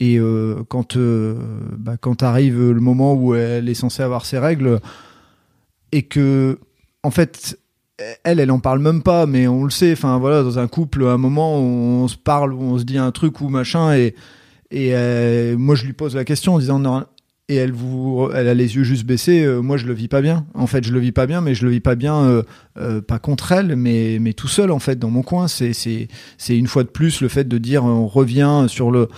Et 0.00 0.18
quand, 0.68 0.98
bah, 0.98 1.96
quand 1.96 2.24
arrive 2.24 2.72
le 2.72 2.80
moment 2.80 3.14
où 3.14 3.36
elle 3.36 3.68
est 3.68 3.74
censée 3.74 4.02
avoir 4.02 4.26
ses 4.26 4.36
règles, 4.36 4.80
et 5.92 6.02
que, 6.02 6.58
en 7.04 7.12
fait, 7.12 7.56
elle, 8.24 8.40
elle 8.40 8.50
en 8.50 8.60
parle 8.60 8.80
même 8.80 9.02
pas, 9.02 9.26
mais 9.26 9.46
on 9.46 9.64
le 9.64 9.70
sait. 9.70 9.92
Enfin 9.92 10.18
voilà, 10.18 10.42
dans 10.42 10.58
un 10.58 10.68
couple, 10.68 11.04
à 11.04 11.12
un 11.12 11.18
moment, 11.18 11.58
on, 11.58 12.08
se 12.08 12.16
parle, 12.16 12.52
on 12.54 12.78
se 12.78 12.84
dit 12.84 12.98
un 12.98 13.10
truc 13.10 13.40
ou 13.40 13.48
machin, 13.48 13.94
et 13.94 14.14
et 14.70 14.94
euh, 14.94 15.56
moi 15.58 15.74
je 15.74 15.84
lui 15.84 15.92
pose 15.92 16.16
la 16.16 16.24
question 16.24 16.54
en 16.54 16.58
disant 16.58 16.78
non. 16.78 17.04
Elle 17.54 17.72
vous, 17.72 18.28
elle 18.34 18.48
a 18.48 18.54
les 18.54 18.76
yeux 18.76 18.84
juste 18.84 19.04
baissés. 19.04 19.44
euh, 19.44 19.60
moi, 19.60 19.76
je 19.76 19.86
le 19.86 19.92
vis 19.92 20.08
pas 20.08 20.20
bien. 20.20 20.46
En 20.54 20.66
fait, 20.66 20.84
je 20.84 20.92
le 20.92 21.00
vis 21.00 21.12
pas 21.12 21.26
bien, 21.26 21.40
mais 21.40 21.54
je 21.54 21.64
le 21.64 21.70
vis 21.70 21.80
pas 21.80 21.94
bien, 21.94 22.16
euh, 22.16 22.42
euh, 22.78 23.00
pas 23.00 23.18
contre 23.18 23.52
elle, 23.52 23.76
mais 23.76 24.18
mais 24.20 24.32
tout 24.32 24.48
seul 24.48 24.70
en 24.70 24.78
fait 24.78 24.98
dans 24.98 25.10
mon 25.10 25.22
coin. 25.22 25.48
C'est 25.48 25.72
c'est 25.72 26.08
c'est 26.38 26.56
une 26.56 26.66
fois 26.66 26.84
de 26.84 26.88
plus 26.88 27.20
le 27.20 27.28
fait 27.28 27.46
de 27.48 27.58
dire 27.58 27.84
on 27.84 28.06
revient 28.06 28.66
sur 28.68 28.90
le 28.90 29.08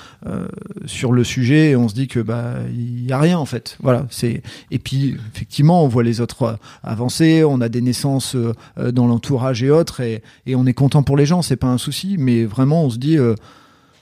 sur 0.86 1.12
le 1.12 1.24
sujet 1.24 1.70
et 1.70 1.76
on 1.76 1.88
se 1.88 1.94
dit 1.94 2.08
que 2.08 2.20
bah 2.20 2.54
il 2.72 3.06
y 3.06 3.12
a 3.12 3.18
rien 3.18 3.38
en 3.38 3.46
fait. 3.46 3.76
Voilà. 3.82 4.06
C'est 4.10 4.42
et 4.70 4.78
puis 4.78 5.16
effectivement 5.34 5.84
on 5.84 5.88
voit 5.88 6.02
les 6.02 6.20
autres 6.20 6.58
avancer. 6.82 7.44
On 7.44 7.60
a 7.60 7.68
des 7.68 7.80
naissances 7.80 8.36
dans 8.76 9.06
l'entourage 9.06 9.62
et 9.62 9.70
autres 9.70 10.00
et 10.00 10.22
et 10.46 10.56
on 10.56 10.66
est 10.66 10.74
content 10.74 11.02
pour 11.02 11.16
les 11.16 11.26
gens. 11.26 11.42
C'est 11.42 11.56
pas 11.56 11.68
un 11.68 11.78
souci, 11.78 12.16
mais 12.18 12.44
vraiment 12.44 12.84
on 12.84 12.90
se 12.90 12.98
dit 12.98 13.18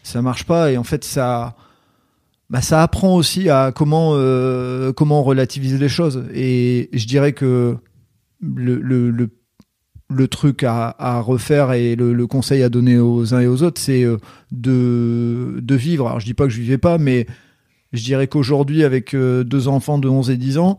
ça 0.03 0.22
marche 0.22 0.45
pas 0.45 0.70
et 0.72 0.76
en 0.76 0.85
fait 0.85 1.05
ça 1.05 1.55
bah, 2.53 2.61
ça 2.61 2.82
apprend 2.82 3.16
aussi 3.16 3.48
à 3.48 3.72
comment 3.74 4.11
euh, 4.12 4.92
comment 4.92 5.22
relativiser 5.22 5.78
les 5.78 5.88
choses. 5.88 6.24
Et 6.34 6.90
je 6.92 7.07
dirais 7.07 7.32
que 7.32 7.78
le, 8.42 8.78
le, 8.78 9.11
le, 9.11 9.30
le 10.11 10.28
truc 10.28 10.62
à, 10.62 10.94
à 10.98 11.20
refaire 11.20 11.72
et 11.72 11.96
le, 11.96 12.12
le 12.12 12.26
conseil 12.26 12.62
à 12.62 12.68
donner 12.68 12.98
aux 12.98 13.32
uns 13.32 13.40
et 13.40 13.46
aux 13.46 13.62
autres 13.62 13.80
c'est 13.80 14.05
euh, 14.05 14.18
de, 14.50 15.61
de 15.62 15.74
vivre. 15.74 16.07
Alors 16.07 16.20
je 16.20 16.26
dis 16.26 16.34
pas 16.34 16.44
que 16.44 16.50
je 16.50 16.61
vivais 16.61 16.76
pas 16.76 16.98
mais 16.98 17.26
je 17.94 18.05
dirais 18.05 18.26
qu'aujourd'hui 18.26 18.84
avec 18.84 19.14
euh, 19.14 19.44
deux 19.44 19.66
enfants 19.66 19.96
de 19.96 20.11
11 20.11 20.28
et 20.28 20.36
10 20.36 20.59
ans 20.59 20.78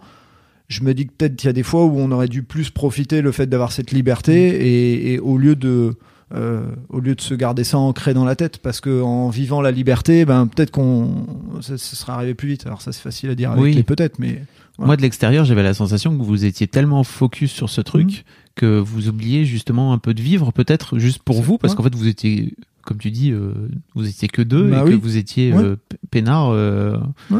je 0.67 0.83
me 0.83 0.93
dis 0.93 1.07
que 1.07 1.13
peut-être 1.13 1.43
il 1.43 1.47
y 1.47 1.49
a 1.49 1.53
des 1.53 1.63
fois 1.63 1.85
où 1.85 1.97
on 1.97 2.11
aurait 2.11 2.27
dû 2.27 2.43
plus 2.43 2.69
profiter 2.69 3.21
le 3.23 3.31
fait 3.31 3.47
d'avoir 3.47 3.71
cette 3.71 3.89
liberté 3.89 4.33
et, 4.33 5.13
et 5.13 5.19
au 5.19 5.39
lieu 5.39 5.55
de 5.55 5.95
euh, 6.35 6.65
au 6.89 6.99
lieu 6.99 7.15
de 7.15 7.21
se 7.21 7.33
garder 7.35 7.63
ça 7.63 7.77
ancré 7.77 8.13
dans 8.13 8.25
la 8.25 8.35
tête 8.35 8.57
parce 8.57 8.81
que 8.81 9.01
en 9.01 9.29
vivant 9.29 9.61
la 9.61 9.71
liberté 9.71 10.25
ben 10.25 10.47
peut-être 10.47 10.71
qu'on 10.71 11.27
ça, 11.61 11.77
ça 11.77 11.95
serait 11.95 12.11
arrivé 12.13 12.33
plus 12.33 12.47
vite 12.47 12.65
alors 12.65 12.81
ça 12.81 12.91
c'est 12.91 13.01
facile 13.03 13.29
à 13.29 13.35
dire 13.35 13.51
avec 13.51 13.63
Oui. 13.63 13.73
les 13.73 13.83
peut-être 13.83 14.19
mais. 14.19 14.43
Moi, 14.79 14.97
de 14.97 15.03
l'extérieur, 15.03 15.45
j'avais 15.45 15.61
la 15.61 15.75
sensation 15.75 16.17
que 16.17 16.23
vous 16.23 16.45
étiez 16.45 16.65
tellement 16.67 17.03
focus 17.03 17.51
sur 17.51 17.69
ce 17.69 17.79
truc 17.79 18.07
Mhm. 18.07 18.13
que 18.55 18.79
vous 18.79 19.07
oubliez 19.07 19.45
justement 19.45 19.93
un 19.93 19.99
peu 19.99 20.15
de 20.15 20.21
vivre, 20.21 20.51
peut-être 20.51 20.97
juste 20.97 21.21
pour 21.21 21.43
vous, 21.43 21.59
parce 21.59 21.75
qu'en 21.75 21.83
fait, 21.83 21.93
vous 21.93 22.07
étiez, 22.07 22.55
comme 22.81 22.97
tu 22.97 23.11
dis, 23.11 23.29
euh, 23.31 23.51
vous 23.93 24.07
étiez 24.09 24.27
que 24.27 24.41
deux 24.41 24.71
Bah 24.71 24.81
et 24.83 24.89
que 24.89 24.95
vous 24.95 25.15
étiez 25.17 25.53
Ouais. 25.53 25.63
euh, 25.63 25.75
peinard. 26.09 26.49
euh, 26.49 26.97
Ouais. 27.29 27.37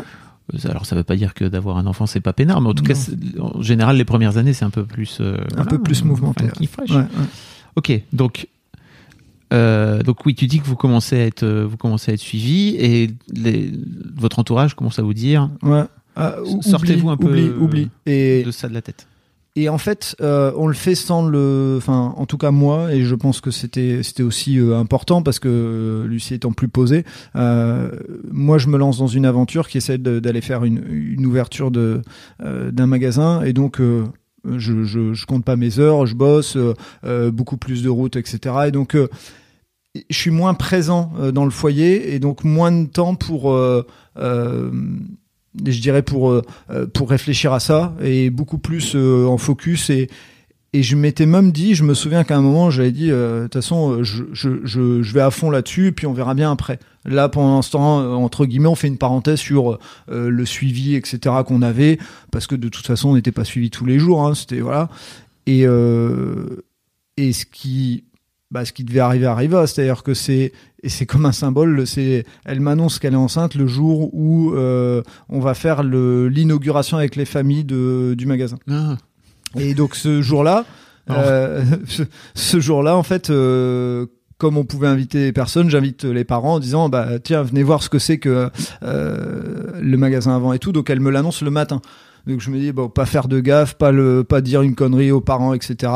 euh, 0.53 0.69
Alors, 0.69 0.85
ça 0.85 0.95
veut 0.95 1.03
pas 1.03 1.15
dire 1.15 1.33
que 1.33 1.45
d'avoir 1.45 1.77
un 1.77 1.87
enfant, 1.87 2.05
c'est 2.05 2.19
pas 2.21 2.33
peinard, 2.33 2.61
mais 2.61 2.69
en 2.69 2.73
tout 2.75 2.83
cas, 2.83 2.93
Non. 3.35 3.57
en 3.57 3.61
général, 3.63 3.97
les 3.97 4.05
premières 4.05 4.37
années, 4.37 4.53
c'est 4.53 4.65
un 4.65 4.69
peu 4.69 4.85
plus. 4.85 5.17
euh, 5.19 5.35
Un 5.57 5.65
peu 5.65 5.79
plus 5.79 6.03
mouvementé, 6.03 6.43
ouais. 6.45 7.05
Ok, 7.75 7.99
donc. 8.13 8.47
Euh, 9.53 10.01
donc 10.03 10.25
oui, 10.25 10.35
tu 10.35 10.47
dis 10.47 10.59
que 10.59 10.65
vous 10.65 10.75
commencez 10.75 11.15
à 11.17 11.25
être, 11.25 11.43
euh, 11.43 11.65
vous 11.69 11.77
commencez 11.77 12.11
à 12.11 12.13
être 12.15 12.19
suivi 12.19 12.75
et 12.79 13.09
les- 13.33 13.71
votre 14.15 14.39
entourage 14.39 14.73
commence 14.75 14.99
à 14.99 15.03
vous 15.03 15.13
dire 15.13 15.49
Ouais. 15.61 15.83
Ah, 16.15 16.35
ou- 16.45 16.61
Sortez-vous 16.61 17.09
un 17.09 17.17
peu, 17.17 17.27
oublie, 17.27 17.49
oublie. 17.59 17.89
Et, 18.05 18.43
de 18.43 18.51
ça 18.51 18.67
de 18.69 18.73
la 18.73 18.81
tête. 18.81 19.07
et 19.55 19.67
en 19.69 19.77
fait, 19.77 20.15
euh, 20.21 20.51
on 20.57 20.67
le 20.67 20.73
fait 20.73 20.95
sans 20.95 21.27
le, 21.27 21.75
enfin, 21.77 22.13
en 22.17 22.25
tout 22.25 22.37
cas 22.37 22.51
moi, 22.51 22.93
et 22.93 23.03
je 23.03 23.13
pense 23.15 23.41
que 23.41 23.51
c'était, 23.51 24.01
c'était 24.03 24.23
aussi 24.23 24.59
euh, 24.59 24.77
important 24.77 25.21
parce 25.23 25.37
que 25.39 25.47
euh, 25.49 26.07
Lucie 26.07 26.33
étant 26.35 26.51
plus 26.51 26.67
posée, 26.67 27.03
moi 28.31 28.57
je 28.57 28.67
me 28.67 28.77
lance 28.77 28.97
dans 28.97 29.07
une 29.07 29.25
aventure 29.25 29.67
qui 29.67 29.77
essaie 29.77 29.97
d'aller 29.97 30.41
faire 30.41 30.63
une, 30.63 30.83
une 30.89 31.25
ouverture 31.25 31.71
de 31.71 32.01
d'un 32.39 32.87
magasin, 32.87 33.41
et 33.43 33.53
donc 33.53 33.79
je, 33.79 34.83
je, 34.83 35.13
je 35.13 35.25
compte 35.25 35.45
pas 35.45 35.55
mes 35.55 35.79
heures, 35.79 36.05
je 36.05 36.15
bosse, 36.15 36.57
beaucoup 37.31 37.57
plus 37.57 37.81
de 37.83 37.89
routes, 37.89 38.15
etc. 38.17 38.39
Et 38.67 38.71
donc 38.71 38.95
je 39.95 40.17
suis 40.17 40.31
moins 40.31 40.53
présent 40.53 41.11
euh, 41.19 41.31
dans 41.31 41.45
le 41.45 41.51
foyer 41.51 42.13
et 42.13 42.19
donc 42.19 42.43
moins 42.43 42.71
de 42.71 42.87
temps 42.87 43.15
pour 43.15 43.51
euh, 43.51 43.85
euh, 44.17 44.71
je 45.65 45.79
dirais 45.79 46.01
pour 46.01 46.31
euh, 46.31 46.41
euh, 46.71 46.87
pour 46.87 47.09
réfléchir 47.09 47.53
à 47.53 47.59
ça 47.59 47.93
et 48.01 48.29
beaucoup 48.29 48.57
plus 48.57 48.95
euh, 48.95 49.25
en 49.27 49.37
focus 49.37 49.89
et 49.89 50.09
et 50.75 50.81
je 50.81 50.95
m'étais 50.95 51.27
même 51.27 51.51
dit, 51.51 51.75
je 51.75 51.83
me 51.83 51.93
souviens 51.93 52.23
qu'à 52.23 52.35
un 52.35 52.41
moment, 52.41 52.71
j'avais 52.71 52.91
dit, 52.91 53.11
euh, 53.11 53.41
de 53.41 53.43
toute 53.43 53.53
façon, 53.53 53.91
euh, 53.91 54.03
je, 54.03 54.23
je, 54.33 54.65
je, 54.65 55.03
je 55.03 55.13
vais 55.13 55.21
à 55.21 55.29
fond 55.29 55.51
là-dessus, 55.51 55.91
puis 55.91 56.07
on 56.07 56.13
verra 56.13 56.33
bien 56.33 56.51
après. 56.51 56.79
Là, 57.05 57.29
pendant 57.29 57.57
l'instant, 57.57 57.99
euh, 57.99 58.13
entre 58.13 58.47
guillemets, 58.47 58.69
on 58.69 58.73
fait 58.75 58.87
une 58.87 58.97
parenthèse 58.97 59.37
sur 59.37 59.77
euh, 60.09 60.29
le 60.29 60.45
suivi, 60.47 60.95
etc., 60.95 61.19
qu'on 61.45 61.61
avait, 61.61 61.99
parce 62.31 62.47
que 62.47 62.55
de 62.55 62.69
toute 62.69 62.87
façon, 62.87 63.09
on 63.09 63.13
n'était 63.13 63.31
pas 63.31 63.43
suivi 63.43 63.69
tous 63.69 63.85
les 63.85 63.99
jours, 63.99 64.25
hein, 64.25 64.33
c'était, 64.33 64.61
voilà. 64.61 64.89
Et, 65.45 65.67
euh, 65.67 66.63
et 67.17 67.33
ce 67.33 67.45
qui, 67.45 68.05
bah, 68.53 68.65
ce 68.65 68.71
qui 68.71 68.83
devait 68.83 68.99
arriver 68.99 69.25
arriva, 69.25 69.65
c'est-à-dire 69.65 70.03
que 70.03 70.13
c'est, 70.13 70.53
et 70.83 70.89
c'est 70.89 71.07
comme 71.07 71.25
un 71.25 71.31
symbole, 71.31 71.87
c'est, 71.87 72.23
elle 72.45 72.59
m'annonce 72.59 72.99
qu'elle 72.99 73.13
est 73.13 73.17
enceinte 73.17 73.55
le 73.55 73.65
jour 73.65 74.13
où 74.13 74.53
euh, 74.53 75.01
on 75.27 75.39
va 75.39 75.55
faire 75.55 75.81
le, 75.81 76.27
l'inauguration 76.27 76.97
avec 76.97 77.15
les 77.15 77.25
familles 77.25 77.63
de, 77.63 78.13
du 78.15 78.27
magasin. 78.27 78.57
Ah. 78.69 78.97
Et 79.57 79.73
donc 79.73 79.95
ce 79.95 80.21
jour-là, 80.21 80.65
euh, 81.09 81.63
ce, 81.87 82.03
ce 82.35 82.59
jour-là, 82.59 82.95
en 82.95 83.01
fait, 83.01 83.31
euh, 83.31 84.05
comme 84.37 84.57
on 84.57 84.65
pouvait 84.65 84.87
inviter 84.87 85.33
personne, 85.33 85.71
j'invite 85.71 86.03
les 86.03 86.23
parents 86.23 86.53
en 86.53 86.59
disant 86.59 86.89
bah 86.89 87.17
tiens 87.23 87.41
venez 87.41 87.63
voir 87.63 87.81
ce 87.81 87.89
que 87.89 87.97
c'est 87.97 88.19
que 88.19 88.51
le 88.83 89.95
magasin 89.97 90.35
avant 90.35 90.53
et 90.53 90.59
tout. 90.59 90.71
Donc 90.71 90.91
elle 90.91 90.99
me 90.99 91.09
l'annonce 91.09 91.41
le 91.41 91.49
matin. 91.49 91.81
Donc 92.25 92.39
je 92.39 92.49
me 92.49 92.57
dis 92.57 92.71
bon 92.71 92.89
pas 92.89 93.05
faire 93.05 93.27
de 93.27 93.39
gaffe, 93.39 93.75
pas 93.75 93.91
le 93.91 94.23
pas 94.23 94.41
dire 94.41 94.61
une 94.61 94.75
connerie 94.75 95.11
aux 95.11 95.21
parents 95.21 95.53
etc. 95.53 95.91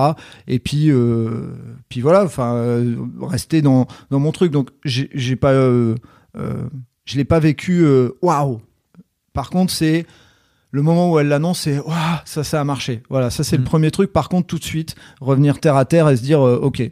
Et 0.47 0.59
puis 0.59 0.91
euh, 0.91 1.53
puis 1.89 2.01
voilà 2.01 2.23
enfin 2.25 2.53
euh, 2.55 2.95
rester 3.21 3.61
dans 3.61 3.87
dans 4.09 4.19
mon 4.19 4.31
truc. 4.31 4.51
Donc 4.51 4.69
j'ai 4.83 5.35
pas 5.35 5.53
euh, 5.53 5.95
je 7.05 7.17
l'ai 7.17 7.25
pas 7.25 7.39
vécu 7.39 7.85
waouh. 8.21 8.59
Par 9.33 9.49
contre 9.49 9.71
c'est 9.71 10.05
le 10.71 10.81
moment 10.81 11.11
où 11.11 11.17
elle 11.17 11.29
l'annonce, 11.29 11.61
c'est 11.61 11.79
waouh, 11.79 12.19
ça, 12.25 12.43
ça 12.43 12.59
a 12.59 12.63
marché. 12.65 13.01
Voilà, 13.09 13.29
ça 13.29 13.45
c'est 13.45 13.57
le 13.57 13.63
premier 13.63 13.89
truc. 13.89 14.11
Par 14.11 14.27
contre, 14.27 14.47
tout 14.47 14.59
de 14.59 14.63
suite, 14.63 14.95
revenir 15.21 15.61
terre 15.61 15.77
à 15.77 15.85
terre 15.85 16.09
et 16.09 16.17
se 16.17 16.21
dire, 16.21 16.41
ok, 16.41 16.83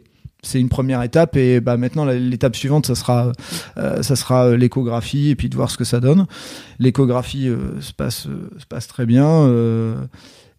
c'est 0.46 0.60
une 0.60 0.68
première 0.68 1.02
étape 1.02 1.36
et 1.36 1.60
bah 1.60 1.76
maintenant 1.76 2.04
l'étape 2.04 2.56
suivante, 2.56 2.86
ça 2.86 2.94
sera, 2.94 3.32
euh, 3.76 4.02
ça 4.02 4.16
sera 4.16 4.46
euh, 4.46 4.56
l'échographie 4.56 5.30
et 5.30 5.36
puis 5.36 5.48
de 5.48 5.56
voir 5.56 5.70
ce 5.70 5.76
que 5.76 5.84
ça 5.84 6.00
donne. 6.00 6.26
L'échographie 6.78 7.48
euh, 7.48 7.80
se 7.80 7.92
passe, 7.92 8.22
se 8.58 8.66
passe 8.68 8.86
très 8.86 9.06
bien. 9.06 9.46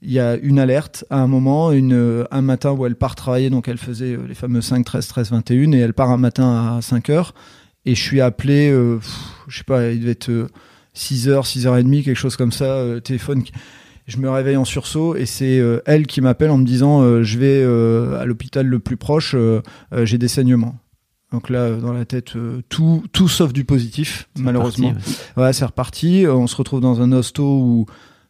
il 0.02 0.12
y 0.12 0.20
a 0.20 0.36
une 0.36 0.60
alerte 0.60 1.06
à 1.10 1.20
un 1.20 1.28
moment, 1.28 1.72
une, 1.72 2.26
un 2.30 2.42
matin 2.42 2.72
où 2.72 2.86
elle 2.86 2.96
part 2.96 3.16
travailler, 3.16 3.50
donc 3.50 3.68
elle 3.68 3.78
faisait 3.80 4.18
les 4.28 4.36
fameux 4.36 4.62
5, 4.62 4.86
13, 4.86 5.08
13, 5.08 5.32
21, 5.32 5.72
et 5.72 5.78
elle 5.80 5.94
part 5.94 6.12
un 6.12 6.18
matin 6.18 6.78
à 6.78 6.82
5 6.82 7.10
heures, 7.10 7.34
et 7.86 7.96
je 7.96 8.02
suis 8.02 8.22
appelé, 8.22 8.70
pff, 8.72 9.10
je 9.48 9.58
sais 9.58 9.64
pas, 9.64 9.90
il 9.90 10.02
devait 10.02 10.12
être 10.12 10.30
euh, 10.30 10.48
6h, 10.96 11.44
6h30, 11.46 12.04
quelque 12.04 12.16
chose 12.16 12.36
comme 12.36 12.52
ça, 12.52 12.84
téléphone. 13.04 13.44
qui- 13.44 13.54
Je 14.08 14.18
me 14.18 14.30
réveille 14.30 14.56
en 14.56 14.64
sursaut 14.64 15.16
et 15.18 15.26
c'est 15.26 15.60
euh, 15.60 15.82
elle 15.86 16.08
qui 16.08 16.22
m'appelle 16.22 16.50
en 16.50 16.58
me 16.58 16.66
disant 16.66 17.02
euh, 17.02 17.24
je 17.24 17.38
vais 17.38 17.62
euh, 17.62 18.18
à 18.18 18.26
l'hôpital 18.26 18.66
le 18.66 18.80
plus 18.80 18.96
proche, 18.96 19.36
j'ai 20.04 20.18
des 20.18 20.30
saignements. 20.30 20.76
Donc 21.34 21.50
là, 21.50 21.76
dans 21.76 21.92
la 21.92 22.06
tête, 22.06 22.38
tout, 22.70 23.04
tout 23.12 23.28
sauf 23.28 23.52
du 23.52 23.66
positif, 23.66 24.30
malheureusement. 24.40 24.90
reparti, 24.90 25.18
ouais. 25.36 25.44
Ouais, 25.44 25.52
c'est 25.52 25.66
reparti. 25.66 26.26
On 26.26 26.48
se 26.48 26.56
retrouve 26.56 26.80
dans 26.80 27.02
un 27.02 27.12
hosto 27.12 27.44
où 27.44 27.86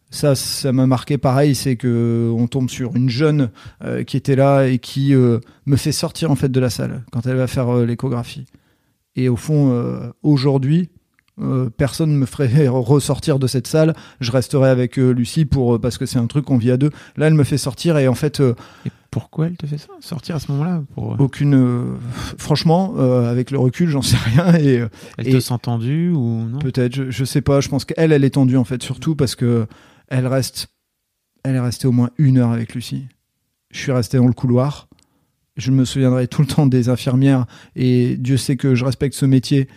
ça, 0.10 0.34
ça 0.34 0.72
m'a 0.72 0.88
marqué 0.88 1.20
pareil, 1.20 1.54
c'est 1.54 1.76
que 1.76 2.34
on 2.36 2.48
tombe 2.48 2.72
sur 2.72 2.96
une 2.96 3.12
jeune 3.12 3.52
qui 4.08 4.18
était 4.18 4.36
là 4.36 4.66
et 4.66 4.80
qui 4.80 5.14
me 5.14 5.76
fait 5.76 5.92
sortir 5.92 6.32
en 6.32 6.36
fait 6.36 6.50
de 6.50 6.60
la 6.60 6.72
salle 6.72 7.04
quand 7.12 7.28
elle 7.28 7.36
va 7.36 7.46
faire 7.46 7.72
l'échographie. 7.86 8.46
Et 9.16 9.30
au 9.30 9.36
fond, 9.36 10.12
aujourd'hui, 10.24 10.90
Euh, 11.40 11.70
personne 11.70 12.16
me 12.16 12.26
ferait 12.26 12.68
ressortir 12.68 13.38
de 13.38 13.48
cette 13.48 13.68
salle. 13.68 13.96
Je 14.20 14.32
resterai 14.32 14.70
avec 14.70 14.98
euh, 14.98 15.12
Lucie 15.12 15.46
pour 15.46 15.76
euh, 15.76 15.80
parce 15.80 15.98
que 15.98 16.06
c'est 16.08 16.18
un 16.18 16.26
truc 16.26 16.46
qu'on 16.46 16.58
vit 16.58 16.72
à 16.72 16.78
deux. 16.78 16.90
Là, 17.16 17.28
elle 17.28 17.36
me 17.36 17.44
fait 17.44 17.58
sortir 17.58 17.98
et 17.98 18.08
en 18.08 18.16
fait. 18.16 18.40
et 18.40 18.92
pourquoi 19.12 19.48
elle 19.48 19.56
te 19.56 19.66
fait 19.66 19.78
ça 19.78 19.88
Sortir 20.00 20.36
à 20.36 20.40
ce 20.40 20.52
moment-là 20.52 20.84
pour... 20.94 21.16
Aucune. 21.20 21.98
franchement, 22.38 22.98
avec 22.98 23.52
le 23.52 23.60
recul, 23.60 23.90
j'en 23.90 24.02
sais 24.02 24.18
rien. 24.18 24.56
Et, 24.56 24.84
elle 25.18 25.26
te 25.26 25.40
sent 25.40 25.56
tendue 25.62 26.10
ou 26.10 26.44
non? 26.48 26.60
Peut-être, 26.60 26.94
je, 26.94 27.12
je, 27.12 27.26
sais 27.26 27.42
pas. 27.42 27.62
Je 27.62 27.70
pense 27.70 27.86
qu'elle, 27.86 28.12
elle 28.12 28.24
est 28.24 28.32
tendue 28.32 28.58
en 28.58 28.64
fait, 28.64 28.84
surtout 28.84 29.16
parce 29.16 29.36
que 29.36 29.66
elle 30.08 30.28
reste. 30.28 30.68
Elle 31.44 31.56
est 31.56 31.62
restée 31.62 31.88
au 31.88 31.92
moins 31.92 32.10
une 32.18 32.38
heure 32.38 32.52
avec 32.52 32.74
Lucie. 32.76 33.06
Je 33.72 33.80
suis 33.80 33.92
resté 33.92 34.18
dans 34.18 34.28
le 34.28 34.34
couloir. 34.34 34.88
Je 35.56 35.72
me 35.72 35.86
souviendrai 35.86 36.28
tout 36.28 36.42
le 36.42 36.48
temps 36.48 36.68
des 36.68 36.90
infirmières 36.90 37.46
et 37.76 38.16
Dieu 38.18 38.38
sait 38.38 38.58
que 38.58 38.76
je 38.76 38.86
respecte 38.86 39.16
ce 39.16 39.26
métier 39.26 39.68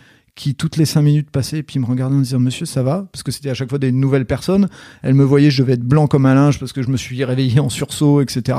qui 0.41 0.55
toutes 0.55 0.77
les 0.77 0.85
cinq 0.85 1.03
minutes 1.03 1.29
passaient 1.29 1.59
et 1.59 1.63
puis 1.63 1.77
me 1.77 1.85
regardait 1.85 2.15
en 2.15 2.19
disant 2.19 2.39
monsieur 2.39 2.65
ça 2.65 2.81
va? 2.81 3.07
Parce 3.11 3.21
que 3.21 3.31
c'était 3.31 3.51
à 3.51 3.53
chaque 3.53 3.69
fois 3.69 3.77
des 3.77 3.91
nouvelles 3.91 4.25
personnes. 4.25 4.69
Elle 5.03 5.13
me 5.13 5.23
voyait 5.23 5.51
je 5.51 5.61
devais 5.61 5.73
être 5.73 5.83
blanc 5.83 6.07
comme 6.07 6.25
un 6.25 6.33
linge 6.33 6.59
parce 6.59 6.73
que 6.73 6.81
je 6.81 6.89
me 6.89 6.97
suis 6.97 7.23
réveillé 7.23 7.59
en 7.59 7.69
sursaut 7.69 8.21
etc 8.21 8.57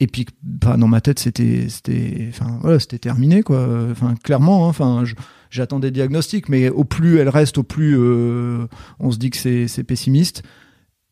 et 0.00 0.08
puis 0.08 0.26
dans 0.42 0.88
ma 0.88 1.00
tête 1.00 1.20
c'était 1.20 1.68
c'était 1.68 2.30
enfin 2.30 2.58
voilà 2.62 2.80
c'était 2.80 2.98
terminé 2.98 3.44
quoi. 3.44 3.64
Enfin 3.92 4.16
clairement 4.24 4.66
hein, 4.66 4.70
enfin 4.70 5.04
j'attendais 5.50 5.92
diagnostic 5.92 6.48
mais 6.48 6.68
au 6.68 6.82
plus 6.82 7.18
elle 7.18 7.28
reste 7.28 7.58
au 7.58 7.62
plus 7.62 7.96
euh, 7.96 8.66
on 8.98 9.12
se 9.12 9.18
dit 9.18 9.30
que 9.30 9.36
c'est 9.68 9.84
pessimiste. 9.84 10.42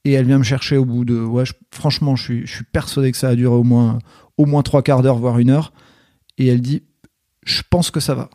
Et 0.05 0.15
elle 0.15 0.27
vient 0.27 0.39
me 0.39 0.43
chercher 0.43 0.77
au 0.79 0.85
bout 0.85 1.05
de 1.05 1.21
ouais 1.21 1.45
franchement 1.73 2.17
je 2.17 2.25
suis 2.25 2.47
je 2.49 2.57
suis 2.57 2.65
persuadé 2.65 3.13
que 3.13 3.19
ça 3.19 3.29
a 3.29 3.37
duré 3.37 3.55
au 3.55 3.63
moins 3.63 4.01
au 4.37 4.47
moins 4.47 4.63
trois 4.63 4.83
quarts 4.83 5.03
d'heure 5.03 5.19
voire 5.19 5.39
une 5.39 5.51
heure. 5.51 5.73
Et 6.39 6.49
elle 6.49 6.61
dit 6.61 6.83
je 7.45 7.63
pense 7.71 7.93
que 7.93 8.01
ça 8.01 8.17
va 8.17 8.31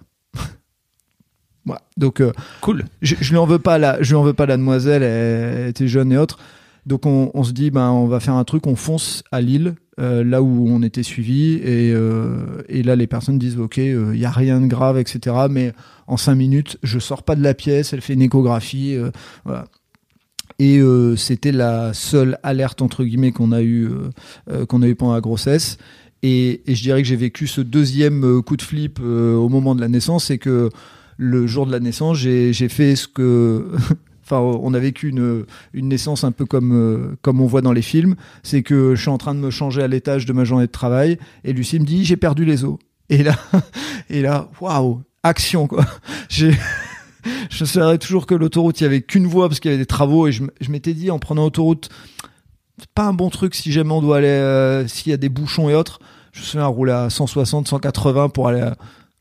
donc 1.97 2.21
euh, 2.21 2.31
cool. 2.61 2.85
Je, 3.01 3.15
je 3.19 3.31
lui 3.31 3.37
en 3.37 3.45
veux 3.45 3.59
pas 3.59 3.77
la, 3.77 4.01
je 4.01 4.09
lui 4.09 4.15
en 4.15 4.23
veux 4.23 4.33
pas 4.33 4.45
la 4.45 4.57
demoiselle, 4.57 5.03
elle, 5.03 5.69
était 5.69 5.87
jeune 5.87 6.11
et 6.11 6.17
autre. 6.17 6.37
Donc 6.85 7.05
on, 7.05 7.43
se 7.43 7.51
dit 7.51 7.69
ben 7.69 7.89
on 7.89 8.07
va 8.07 8.21
faire 8.21 8.35
un 8.35 8.45
truc, 8.45 8.65
on 8.65 8.77
fonce 8.77 9.21
à 9.33 9.41
Lille, 9.41 9.75
euh, 9.99 10.23
là 10.23 10.41
où 10.41 10.69
on 10.69 10.81
était 10.81 11.03
suivi 11.03 11.55
et, 11.55 11.91
euh, 11.93 12.63
et 12.69 12.81
là 12.81 12.95
les 12.95 13.07
personnes 13.07 13.37
disent 13.37 13.59
ok 13.59 13.75
il 13.75 14.15
y 14.15 14.23
a 14.23 14.31
rien 14.31 14.61
de 14.61 14.67
grave 14.67 14.97
etc. 14.97 15.35
Mais 15.49 15.73
en 16.07 16.15
cinq 16.15 16.35
minutes 16.35 16.77
je 16.83 16.97
sors 16.97 17.23
pas 17.23 17.35
de 17.35 17.43
la 17.43 17.53
pièce, 17.53 17.91
elle 17.91 17.99
fait 17.99 18.13
une 18.13 18.21
échographie, 18.21 18.97
voilà. 19.43 19.65
Et 20.59 20.81
c'était 21.17 21.51
la 21.51 21.93
seule 21.93 22.39
alerte 22.41 22.81
entre 22.81 23.03
guillemets 23.03 23.33
qu'on 23.33 23.51
a 23.51 23.61
eu 23.61 23.89
qu'on 24.69 24.81
a 24.81 24.87
eu 24.87 24.95
pendant 24.95 25.13
la 25.13 25.21
grossesse. 25.21 25.77
Et, 26.23 26.61
et 26.71 26.73
je 26.73 26.81
dirais 26.81 27.01
que 27.01 27.07
j'ai 27.07 27.17
vécu 27.17 27.47
ce 27.47 27.59
deuxième 27.59 28.41
coup 28.43 28.55
de 28.55 28.61
flip 28.61 29.01
au 29.01 29.49
moment 29.49 29.75
de 29.75 29.81
la 29.81 29.89
naissance, 29.89 30.25
c'est 30.25 30.37
que 30.37 30.69
le 31.17 31.47
jour 31.47 31.65
de 31.65 31.71
la 31.71 31.79
naissance, 31.79 32.17
j'ai 32.17 32.69
fait 32.69 32.95
ce 32.95 33.07
que. 33.07 33.71
Enfin, 34.29 34.41
on 34.41 34.73
a 34.73 34.79
vécu 34.79 35.07
une, 35.07 35.45
une 35.71 35.87
naissance 35.87 36.25
un 36.25 36.33
peu 36.33 36.45
comme, 36.45 36.73
euh, 36.73 37.15
comme 37.21 37.39
on 37.39 37.45
voit 37.45 37.61
dans 37.61 37.71
les 37.71 37.81
films. 37.81 38.17
C'est 38.43 38.61
que 38.61 38.93
je 38.93 38.99
suis 38.99 39.09
en 39.09 39.17
train 39.17 39.33
de 39.33 39.39
me 39.39 39.49
changer 39.49 39.81
à 39.81 39.87
l'étage 39.87 40.25
de 40.25 40.33
ma 40.33 40.43
journée 40.43 40.65
de 40.65 40.71
travail 40.71 41.17
et 41.45 41.53
Lucie 41.53 41.79
me 41.79 41.85
dit 41.85 42.03
j'ai 42.03 42.17
perdu 42.17 42.43
les 42.43 42.65
os. 42.65 42.75
Et 43.07 43.23
là, 43.23 43.37
et 44.09 44.21
là, 44.21 44.49
waouh, 44.59 45.01
action 45.23 45.67
quoi. 45.67 45.85
J'ai 46.29 46.51
je 47.49 47.65
souviendrai 47.65 47.97
toujours 47.99 48.25
que 48.25 48.35
l'autoroute, 48.35 48.79
il 48.81 48.83
y 48.83 48.85
avait 48.85 49.01
qu'une 49.01 49.27
voie 49.27 49.47
parce 49.47 49.59
qu'il 49.59 49.71
y 49.71 49.73
avait 49.73 49.81
des 49.81 49.87
travaux 49.87 50.27
et 50.27 50.31
je, 50.31 50.43
m'étais 50.69 50.93
dit 50.93 51.11
en 51.11 51.19
prenant 51.19 51.43
l'autoroute, 51.43 51.89
c'est 52.77 52.89
pas 52.89 53.03
un 53.03 53.13
bon 53.13 53.29
truc 53.29 53.55
si 53.55 53.71
jamais 53.71 53.91
on 53.91 54.01
doit 54.01 54.17
aller, 54.17 54.27
euh, 54.27 54.87
s'il 54.87 55.09
y 55.09 55.13
a 55.13 55.17
des 55.17 55.29
bouchons 55.29 55.69
et 55.69 55.75
autres. 55.75 55.99
Je 56.31 56.41
me 56.41 56.45
souviens 56.45 56.67
rouler 56.67 56.91
à 56.91 57.09
160, 57.09 57.67
180 57.67 58.29
pour 58.29 58.47
aller 58.47 58.69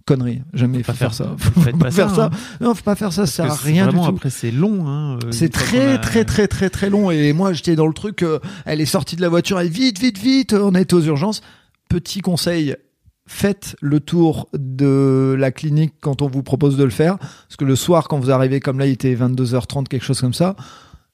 connerie. 0.07 0.43
Jamais 0.55 0.83
faut, 0.83 0.93
faire, 0.93 1.13
ça. 1.13 1.35
Faut, 1.37 1.61
pas, 1.77 1.91
faire 1.91 2.15
ça. 2.15 2.27
Hein. 2.27 2.31
Non, 2.61 2.75
faut 2.75 2.83
pas 2.83 2.95
faire 2.95 3.13
ça. 3.13 3.27
Ça 3.27 3.43
sert 3.45 3.53
à 3.53 3.55
rien 3.55 3.89
du 3.89 3.95
tout. 3.95 4.05
Après, 4.05 4.31
c'est 4.31 4.51
long. 4.51 4.87
Hein, 4.89 5.19
euh, 5.25 5.33
c'est 5.33 5.51
très, 5.51 6.01
très, 6.01 6.25
très, 6.25 6.49
très, 6.49 6.71
très 6.71 6.89
long. 6.89 7.11
Et 7.11 7.33
moi, 7.33 7.53
j'étais 7.53 7.77
dans 7.77 7.87
le 7.87 7.93
truc. 7.93 8.23
Euh, 8.23 8.39
elle 8.65 8.81
est 8.81 8.87
sortie 8.87 9.17
de 9.17 9.21
la 9.21 9.29
voiture. 9.29 9.61
Elle 9.61 9.69
vite, 9.69 9.99
vite, 9.99 10.19
vite. 10.19 10.55
On 10.55 10.75
est 10.75 10.93
aux 10.93 11.03
urgences. 11.03 11.43
Petit 11.89 12.21
conseil. 12.21 12.77
Faites 13.29 13.77
le 13.81 13.99
tour 13.99 14.49
de 14.55 15.35
la 15.37 15.51
clinique 15.51 15.95
quand 16.01 16.23
on 16.23 16.29
vous 16.29 16.45
propose 16.45 16.77
de 16.77 16.85
le 16.85 16.91
faire. 16.91 17.19
Parce 17.19 17.57
que 17.59 17.65
le 17.65 17.75
soir, 17.75 18.07
quand 18.07 18.21
vous 18.21 18.31
arrivez, 18.31 18.61
comme 18.61 18.79
là, 18.79 18.87
il 18.87 18.93
était 18.93 19.15
22h30, 19.15 19.89
quelque 19.89 20.05
chose 20.05 20.21
comme 20.21 20.35
ça 20.35 20.57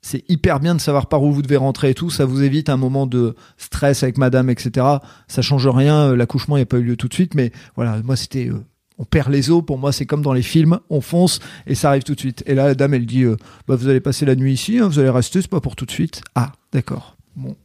c'est 0.05 0.29
hyper 0.29 0.59
bien 0.59 0.75
de 0.75 0.81
savoir 0.81 1.07
par 1.07 1.23
où 1.23 1.33
vous 1.33 1.43
devez 1.43 1.57
rentrer 1.57 1.91
et 1.91 1.95
tout. 1.95 2.11
Ça 2.11 2.25
vous 2.25 2.43
évite 2.43 2.69
un 2.69 2.77
moment 2.77 3.07
de 3.07 3.37
stress 3.57 4.03
avec 4.03 4.19
madame, 4.19 4.51
etc. 4.51 4.85
Ça 5.29 5.43
change 5.43 5.69
rien. 5.69 6.09
Euh, 6.09 6.17
l'accouchement 6.17 6.59
n'a 6.59 6.67
pas 6.67 6.79
eu 6.79 6.83
lieu 6.83 6.97
tout 6.97 7.07
de 7.07 7.15
suite, 7.15 7.37
mais 7.37 7.53
voilà, 7.77 8.03
moi 8.03 8.17
c'était 8.17 8.51
on 8.99 9.05
perd 9.05 9.31
les 9.31 9.51
os. 9.51 9.65
Pour 9.65 9.79
moi, 9.79 9.93
c'est 9.93 10.07
comme 10.07 10.23
dans 10.23 10.33
les 10.33 10.43
films, 10.43 10.79
on 10.91 11.01
fonce 11.01 11.41
et 11.67 11.75
ça 11.75 11.89
arrive 11.89 12.03
tout 12.03 12.15
de 12.15 12.21
suite. 12.21 12.43
Et 12.47 12.55
là, 12.55 12.67
la 12.67 12.75
dame, 12.75 12.95
elle 12.95 13.07
dit, 13.07 13.23
euh, 13.23 13.37
bah, 13.69 13.77
vous 13.77 13.89
allez 13.89 14.01
passer 14.01 14.25
la 14.27 14.37
nuit 14.37 14.53
ici, 14.53 14.79
hein, 14.79 14.89
vous 14.89 14.99
allez 14.99 15.11
rester, 15.11 15.43
c'est 15.43 15.51
pas 15.51 15.61
pour 15.61 15.77
tout 15.77 15.87
de 15.87 15.91
suite. 15.91 16.23
Ah, 16.35 16.53
d'accord. 16.73 17.17
Bon. 17.37 17.57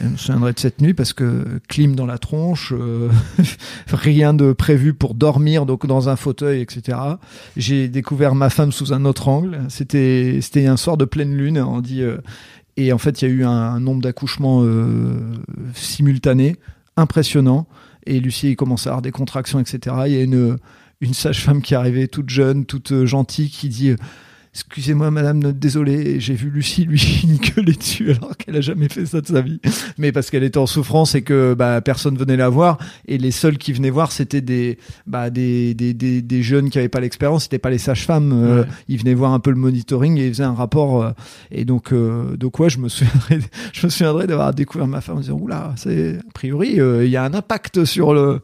Je 0.00 0.06
me 0.06 0.16
souviendrai 0.16 0.52
de 0.52 0.58
cette 0.58 0.82
nuit 0.82 0.92
parce 0.92 1.14
que 1.14 1.60
clim 1.68 1.96
dans 1.96 2.04
la 2.04 2.18
tronche, 2.18 2.74
euh, 2.76 3.08
rien 3.88 4.34
de 4.34 4.52
prévu 4.52 4.92
pour 4.92 5.14
dormir 5.14 5.64
donc 5.64 5.86
dans 5.86 6.10
un 6.10 6.16
fauteuil, 6.16 6.60
etc. 6.60 6.98
J'ai 7.56 7.88
découvert 7.88 8.34
ma 8.34 8.50
femme 8.50 8.72
sous 8.72 8.92
un 8.92 9.06
autre 9.06 9.28
angle. 9.28 9.60
C'était 9.70 10.40
c'était 10.42 10.66
un 10.66 10.76
soir 10.76 10.98
de 10.98 11.06
pleine 11.06 11.34
lune. 11.34 11.58
On 11.58 11.80
dit 11.80 12.02
euh, 12.02 12.18
et 12.76 12.92
en 12.92 12.98
fait 12.98 13.22
il 13.22 13.28
y 13.28 13.30
a 13.30 13.34
eu 13.34 13.44
un 13.44 13.80
nombre 13.80 14.02
d'accouchements 14.02 14.66
simultanés 15.72 16.56
impressionnant. 16.96 17.66
Et 18.06 18.20
Lucie 18.20 18.56
commence 18.56 18.86
à 18.86 18.90
avoir 18.90 19.02
des 19.02 19.10
contractions, 19.10 19.58
etc. 19.60 19.96
Il 20.06 20.12
y 20.12 20.16
a 20.16 20.22
une, 20.22 20.58
sage-femme 21.12 21.62
qui 21.62 21.74
est 21.74 21.76
arrivée 21.76 22.08
toute 22.08 22.30
jeune, 22.30 22.64
toute 22.64 22.92
euh, 22.92 23.06
gentille, 23.06 23.50
qui 23.50 23.68
dit 23.68 23.94
Excusez-moi, 24.56 25.10
madame, 25.10 25.52
désolé, 25.52 26.18
j'ai 26.18 26.32
vu 26.32 26.48
Lucie 26.48 26.86
lui 26.86 26.98
gueuler 27.56 27.74
dessus 27.74 28.12
alors 28.12 28.34
qu'elle 28.38 28.56
a 28.56 28.62
jamais 28.62 28.88
fait 28.88 29.04
ça 29.04 29.20
de 29.20 29.26
sa 29.26 29.42
vie. 29.42 29.60
Mais 29.98 30.12
parce 30.12 30.30
qu'elle 30.30 30.44
était 30.44 30.56
en 30.56 30.64
souffrance 30.64 31.14
et 31.14 31.20
que 31.20 31.52
bah, 31.52 31.82
personne 31.82 32.16
venait 32.16 32.38
la 32.38 32.48
voir. 32.48 32.78
Et 33.06 33.18
les 33.18 33.32
seuls 33.32 33.58
qui 33.58 33.74
venaient 33.74 33.90
voir, 33.90 34.12
c'était 34.12 34.40
des, 34.40 34.78
bah, 35.06 35.28
des, 35.28 35.74
des, 35.74 35.92
des, 35.92 36.22
des, 36.22 36.42
jeunes 36.42 36.70
qui 36.70 36.78
n'avaient 36.78 36.88
pas 36.88 37.00
l'expérience, 37.00 37.42
c'était 37.42 37.58
pas 37.58 37.68
les 37.68 37.76
sages-femmes. 37.76 38.32
Euh, 38.32 38.64
ils 38.88 38.98
venaient 38.98 39.12
voir 39.12 39.34
un 39.34 39.40
peu 39.40 39.50
le 39.50 39.56
monitoring 39.56 40.16
et 40.16 40.28
ils 40.28 40.32
faisaient 40.32 40.44
un 40.44 40.54
rapport. 40.54 41.02
Euh, 41.02 41.10
et 41.50 41.66
donc, 41.66 41.92
euh, 41.92 42.34
donc 42.38 42.58
ouais, 42.58 42.70
je 42.70 42.78
me 42.78 42.88
souviendrai, 42.88 43.40
je 43.74 43.86
me 43.86 43.90
souviendrai 43.90 44.26
d'avoir 44.26 44.54
découvert 44.54 44.86
ma 44.86 45.02
femme 45.02 45.18
en 45.18 45.20
disant, 45.20 45.38
oula, 45.38 45.74
c'est, 45.76 46.16
a 46.16 46.32
priori, 46.32 46.78
il 46.78 47.10
y 47.10 47.16
a 47.18 47.24
un 47.24 47.34
impact 47.34 47.84
sur 47.84 48.14
le, 48.14 48.40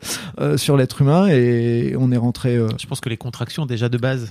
sur 0.57 0.77
l'être 0.77 1.01
humain 1.01 1.29
et 1.29 1.95
on 1.99 2.13
est 2.13 2.19
rentré. 2.19 2.59
Je 2.79 2.87
pense 2.87 3.01
que 3.01 3.09
les 3.09 3.17
contractions, 3.17 3.65
déjà 3.65 3.89
de 3.89 3.97
base, 3.97 4.31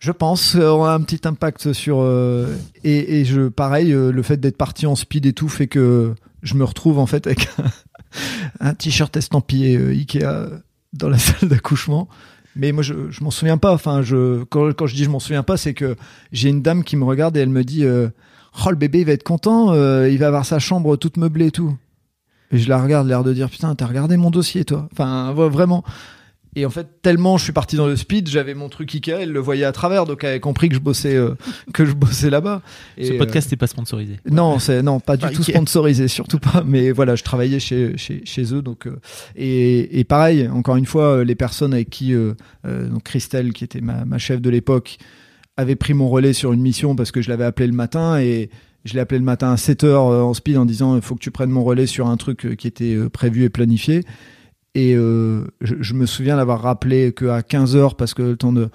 je 0.00 0.12
pense 0.12 0.54
on 0.56 0.84
a 0.84 0.92
un 0.92 1.02
petit 1.02 1.28
impact 1.28 1.72
sur 1.74 2.00
euh, 2.00 2.56
et, 2.82 3.20
et, 3.20 3.24
je 3.26 3.48
pareil 3.48 3.92
euh, 3.92 4.10
le 4.10 4.22
fait 4.22 4.38
d'être 4.38 4.56
parti 4.56 4.86
en 4.86 4.96
speed 4.96 5.26
et 5.26 5.34
tout 5.34 5.48
fait 5.48 5.68
que 5.68 6.14
je 6.42 6.54
me 6.54 6.64
retrouve 6.64 6.98
en 6.98 7.06
fait 7.06 7.26
avec 7.26 7.48
un, 8.60 8.74
t-shirt 8.74 9.14
estampillé 9.16 9.76
euh, 9.76 9.90
Ikea 9.90 10.48
dans 10.94 11.10
la 11.10 11.18
salle 11.18 11.50
d'accouchement. 11.50 12.08
Mais 12.56 12.72
moi 12.72 12.82
je, 12.82 13.10
je 13.10 13.22
m'en 13.22 13.30
souviens 13.30 13.58
pas. 13.58 13.72
Enfin 13.72 14.00
je 14.00 14.42
quand, 14.44 14.72
quand 14.72 14.86
je 14.86 14.94
dis 14.94 15.04
je 15.04 15.10
m'en 15.10 15.20
souviens 15.20 15.42
pas 15.42 15.58
c'est 15.58 15.74
que 15.74 15.96
j'ai 16.32 16.48
une 16.48 16.62
dame 16.62 16.82
qui 16.82 16.96
me 16.96 17.04
regarde 17.04 17.36
et 17.36 17.40
elle 17.40 17.50
me 17.50 17.62
dit 17.62 17.84
oh 17.86 18.70
le 18.70 18.76
bébé 18.76 19.00
il 19.00 19.06
va 19.06 19.12
être 19.12 19.22
content 19.22 19.74
il 20.06 20.18
va 20.18 20.26
avoir 20.28 20.46
sa 20.46 20.58
chambre 20.58 20.96
toute 20.96 21.18
meublée 21.18 21.48
et 21.48 21.52
tout. 21.52 21.76
Et 22.52 22.58
je 22.58 22.68
la 22.70 22.82
regarde 22.82 23.06
l'air 23.06 23.22
de 23.22 23.34
dire 23.34 23.50
putain 23.50 23.74
t'as 23.74 23.86
regardé 23.86 24.16
mon 24.16 24.30
dossier 24.30 24.64
toi. 24.64 24.88
Enfin 24.92 25.32
vraiment 25.34 25.84
et 26.56 26.66
en 26.66 26.70
fait, 26.70 27.00
tellement 27.00 27.38
je 27.38 27.44
suis 27.44 27.52
parti 27.52 27.76
dans 27.76 27.86
le 27.86 27.94
speed, 27.94 28.28
j'avais 28.28 28.54
mon 28.54 28.68
truc 28.68 28.92
Ikea, 28.92 29.20
elle 29.20 29.32
le 29.32 29.38
voyait 29.38 29.64
à 29.64 29.70
travers, 29.70 30.04
donc 30.04 30.24
elle 30.24 30.30
avait 30.30 30.40
compris 30.40 30.68
que 30.68 30.74
je 30.74 30.80
bossais, 30.80 31.14
euh, 31.14 31.36
que 31.72 31.84
je 31.84 31.92
bossais 31.92 32.28
là-bas. 32.28 32.62
Ce 33.00 33.12
podcast 33.12 33.50
n'est 33.50 33.56
pas 33.56 33.68
sponsorisé. 33.68 34.16
Non, 34.28 34.58
c'est 34.58 34.82
non, 34.82 34.98
pas 34.98 35.16
du 35.16 35.28
tout 35.30 35.44
sponsorisé, 35.44 36.08
surtout 36.08 36.40
pas. 36.40 36.64
Mais 36.66 36.90
voilà, 36.90 37.14
je 37.14 37.22
travaillais 37.22 37.60
chez 37.60 37.96
chez, 37.96 38.22
chez 38.24 38.52
eux, 38.52 38.62
donc 38.62 38.86
euh, 38.86 38.98
et, 39.36 40.00
et 40.00 40.04
pareil, 40.04 40.48
encore 40.48 40.76
une 40.76 40.86
fois, 40.86 41.18
euh, 41.18 41.24
les 41.24 41.36
personnes 41.36 41.72
avec 41.72 41.88
qui 41.90 42.14
donc 42.64 43.04
Christelle, 43.04 43.52
qui 43.52 43.64
était 43.64 43.80
ma, 43.80 44.04
ma 44.04 44.18
chef 44.18 44.40
de 44.40 44.50
l'époque, 44.50 44.98
avait 45.56 45.76
pris 45.76 45.94
mon 45.94 46.08
relais 46.08 46.32
sur 46.32 46.52
une 46.52 46.60
mission 46.60 46.96
parce 46.96 47.12
que 47.12 47.22
je 47.22 47.28
l'avais 47.28 47.44
appelé 47.44 47.66
le 47.66 47.72
matin 47.72 48.18
et 48.18 48.50
je 48.84 48.94
l'ai 48.94 49.00
appelé 49.00 49.18
le 49.18 49.24
matin 49.24 49.52
à 49.52 49.56
7 49.56 49.84
heures 49.84 50.04
en 50.04 50.34
speed 50.34 50.56
en 50.56 50.64
disant 50.64 50.96
il 50.96 51.02
faut 51.02 51.14
que 51.14 51.20
tu 51.20 51.30
prennes 51.30 51.50
mon 51.50 51.62
relais 51.62 51.86
sur 51.86 52.08
un 52.08 52.16
truc 52.16 52.56
qui 52.56 52.66
était 52.66 52.96
prévu 53.12 53.44
et 53.44 53.50
planifié. 53.50 54.04
Et 54.74 54.94
euh, 54.94 55.46
je, 55.60 55.94
me 55.94 56.06
souviens 56.06 56.36
l'avoir 56.36 56.62
rappelé 56.62 57.12
qu'à 57.12 57.40
15h 57.40 57.96
parce 57.96 58.14
que 58.14 58.22
le 58.22 58.36
temps 58.36 58.52
de. 58.52 58.68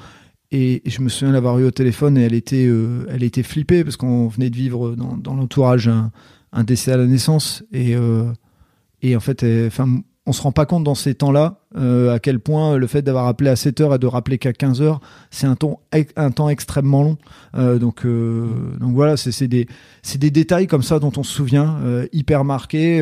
Et 0.52 0.82
je 0.86 1.02
me 1.02 1.10
souviens 1.10 1.34
l'avoir 1.34 1.58
eu 1.60 1.66
au 1.66 1.72
téléphone 1.72 2.18
et 2.18 2.22
elle 2.22 2.34
était, 2.34 2.68
euh, 2.68 3.06
elle 3.10 3.24
était 3.24 3.44
flippée 3.44 3.84
parce 3.84 3.98
qu'on 3.98 4.28
venait 4.28 4.50
de 4.50 4.56
vivre 4.56 4.96
dans, 4.96 5.18
dans 5.18 5.34
l'entourage 5.36 5.90
un, 5.90 6.64
décès 6.64 6.92
à 6.92 6.98
la 6.98 7.08
naissance. 7.08 7.64
Et, 7.72 7.96
euh, 7.96 8.32
et 9.02 9.16
en 9.16 9.20
fait, 9.20 9.46
enfin, 9.68 10.02
on 10.26 10.34
se 10.34 10.42
rend 10.42 10.52
pas 10.52 10.66
compte 10.66 10.84
dans 10.84 10.96
ces 10.96 11.16
temps-là 11.16 11.62
à 11.76 12.20
quel 12.20 12.40
point 12.40 12.78
le 12.78 12.88
fait 12.88 13.02
d'avoir 13.02 13.28
appelé 13.28 13.50
à 13.50 13.56
7 13.56 13.82
h 13.82 13.96
et 13.96 13.98
de 14.00 14.08
rappeler 14.08 14.38
qu'à 14.38 14.54
15 14.54 14.82
h 14.82 14.98
c'est 15.30 15.46
un 15.46 15.56
temps, 15.56 15.82
un 16.16 16.32
temps 16.32 16.50
extrêmement 16.50 17.04
long. 17.04 17.18
donc, 17.78 18.08
donc 18.08 18.94
voilà, 18.94 19.18
c'est 19.18 19.48
des, 19.48 19.68
des 20.18 20.32
détails 20.32 20.68
comme 20.68 20.84
ça 20.84 21.00
dont 21.00 21.12
on 21.18 21.24
se 21.24 21.34
souvient, 21.34 21.78
hyper 22.14 22.44
marqués. 22.46 23.00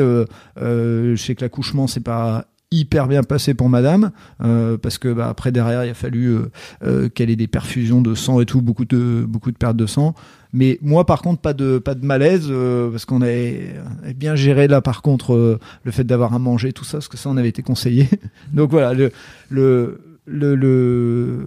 je 0.58 1.16
sais 1.16 1.36
que 1.36 1.42
l'accouchement, 1.46 1.88
c'est 1.88 2.04
pas 2.04 2.48
hyper 2.80 3.08
bien 3.08 3.24
passé 3.24 3.54
pour 3.54 3.70
madame 3.70 4.12
euh, 4.44 4.78
parce 4.78 4.98
que 4.98 5.12
bah, 5.14 5.28
après 5.30 5.52
derrière 5.52 5.86
il 5.86 5.90
a 5.90 5.94
fallu 5.94 6.28
euh, 6.28 6.52
euh, 6.84 7.10
qu'elle 7.10 7.30
ait 7.30 7.36
des 7.36 7.48
perfusions 7.48 8.02
de 8.02 8.16
sang 8.16 8.40
et 8.42 8.46
tout 8.46 8.62
beaucoup 8.62 8.86
de 8.86 9.24
beaucoup 9.28 9.52
de 9.52 9.58
pertes 9.58 9.78
de 9.78 9.86
sang. 9.86 10.14
Mais 10.52 10.78
moi 10.82 11.06
par 11.06 11.22
contre 11.22 11.42
pas 11.42 11.54
de 11.54 11.80
pas 11.80 11.96
de 11.96 12.06
malaise 12.06 12.48
euh, 12.50 12.92
parce 12.92 13.06
qu'on 13.06 13.22
avait, 13.22 13.74
bien 14.16 14.36
géré 14.36 14.68
là 14.68 14.82
par 14.82 15.02
contre 15.02 15.34
euh, 15.34 15.60
le 15.84 15.92
fait 15.92 16.04
d'avoir 16.04 16.34
à 16.34 16.40
manger 16.40 16.74
tout 16.74 16.84
ça 16.84 16.98
parce 16.98 17.08
que 17.08 17.18
ça 17.18 17.30
on 17.30 17.38
avait 17.38 17.50
été 17.50 17.62
conseillé. 17.64 18.08
Donc 18.54 18.72
voilà 18.72 18.94
le 18.94 19.12
le 19.50 20.00
le, 20.26 20.56
le- 20.56 21.46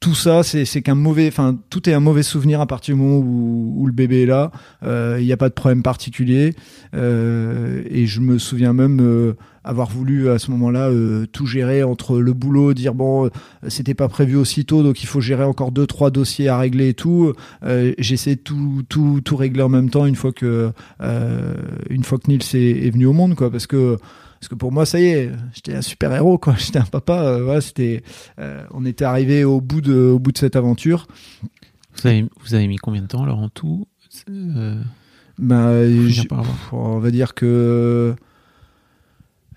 tout 0.00 0.14
ça, 0.14 0.44
c'est 0.44 0.82
qu'un 0.82 0.94
mauvais, 0.94 1.26
enfin 1.26 1.58
tout 1.70 1.88
est 1.90 1.92
un 1.92 1.98
mauvais 2.00 2.22
souvenir 2.22 2.60
à 2.60 2.66
partir 2.66 2.94
du 2.94 3.00
moment 3.00 3.18
où, 3.18 3.74
où 3.78 3.86
le 3.86 3.92
bébé 3.92 4.22
est 4.22 4.26
là. 4.26 4.52
Euh, 4.84 5.16
Il 5.18 5.26
n'y 5.26 5.32
a 5.32 5.36
pas 5.36 5.48
de 5.48 5.54
problème 5.54 5.82
particulier. 5.82 6.54
Euh, 6.94 7.82
et 7.90 8.06
je 8.06 8.20
me 8.20 8.38
souviens 8.38 8.72
même 8.72 9.00
euh, 9.00 9.34
avoir 9.64 9.90
voulu 9.90 10.28
à 10.30 10.38
ce 10.38 10.52
moment-là 10.52 10.88
euh, 10.88 11.26
tout 11.26 11.46
gérer 11.46 11.82
entre 11.82 12.20
le 12.20 12.32
boulot, 12.32 12.74
dire 12.74 12.94
bon, 12.94 13.26
euh, 13.26 13.30
c'était 13.66 13.94
pas 13.94 14.08
prévu 14.08 14.36
aussitôt, 14.36 14.84
donc 14.84 15.02
il 15.02 15.06
faut 15.06 15.20
gérer 15.20 15.42
encore 15.44 15.72
deux 15.72 15.86
trois 15.86 16.10
dossiers 16.12 16.48
à 16.48 16.58
régler 16.58 16.90
et 16.90 16.94
tout. 16.94 17.32
Euh, 17.64 17.92
J'essaie 17.98 18.36
de 18.36 18.40
tout 18.40 18.84
tout 18.88 19.20
tout 19.24 19.36
régler 19.36 19.62
en 19.62 19.68
même 19.68 19.90
temps 19.90 20.06
une 20.06 20.14
fois 20.14 20.32
que 20.32 20.70
euh, 21.02 21.54
une 21.90 22.04
fois 22.04 22.18
que 22.18 22.30
Nils 22.30 22.54
est, 22.54 22.86
est 22.86 22.90
venu 22.90 23.06
au 23.06 23.12
monde, 23.12 23.34
quoi, 23.34 23.50
parce 23.50 23.66
que 23.66 23.96
parce 24.40 24.48
que 24.48 24.54
pour 24.54 24.72
moi, 24.72 24.86
ça 24.86 25.00
y 25.00 25.06
est, 25.06 25.32
j'étais 25.52 25.74
un 25.74 25.82
super 25.82 26.12
héros, 26.12 26.38
quoi. 26.38 26.54
J'étais 26.58 26.78
un 26.78 26.84
papa. 26.84 27.22
euh, 27.22 27.42
voilà, 27.42 27.60
c'était, 27.60 28.02
euh, 28.38 28.62
on 28.72 28.84
était 28.84 29.04
arrivé 29.04 29.44
au 29.44 29.60
bout 29.60 29.80
de, 29.80 29.94
au 29.94 30.18
bout 30.18 30.32
de 30.32 30.38
cette 30.38 30.56
aventure. 30.56 31.06
Vous 31.96 32.06
avez, 32.06 32.26
vous 32.44 32.54
avez 32.54 32.68
mis 32.68 32.76
combien 32.76 33.02
de 33.02 33.08
temps 33.08 33.24
alors 33.24 33.40
en 33.40 33.48
tout 33.48 33.86
euh, 34.30 34.80
Ben, 35.38 35.84
pff, 36.06 36.72
on 36.72 36.98
va 36.98 37.10
dire 37.10 37.34
que 37.34 38.14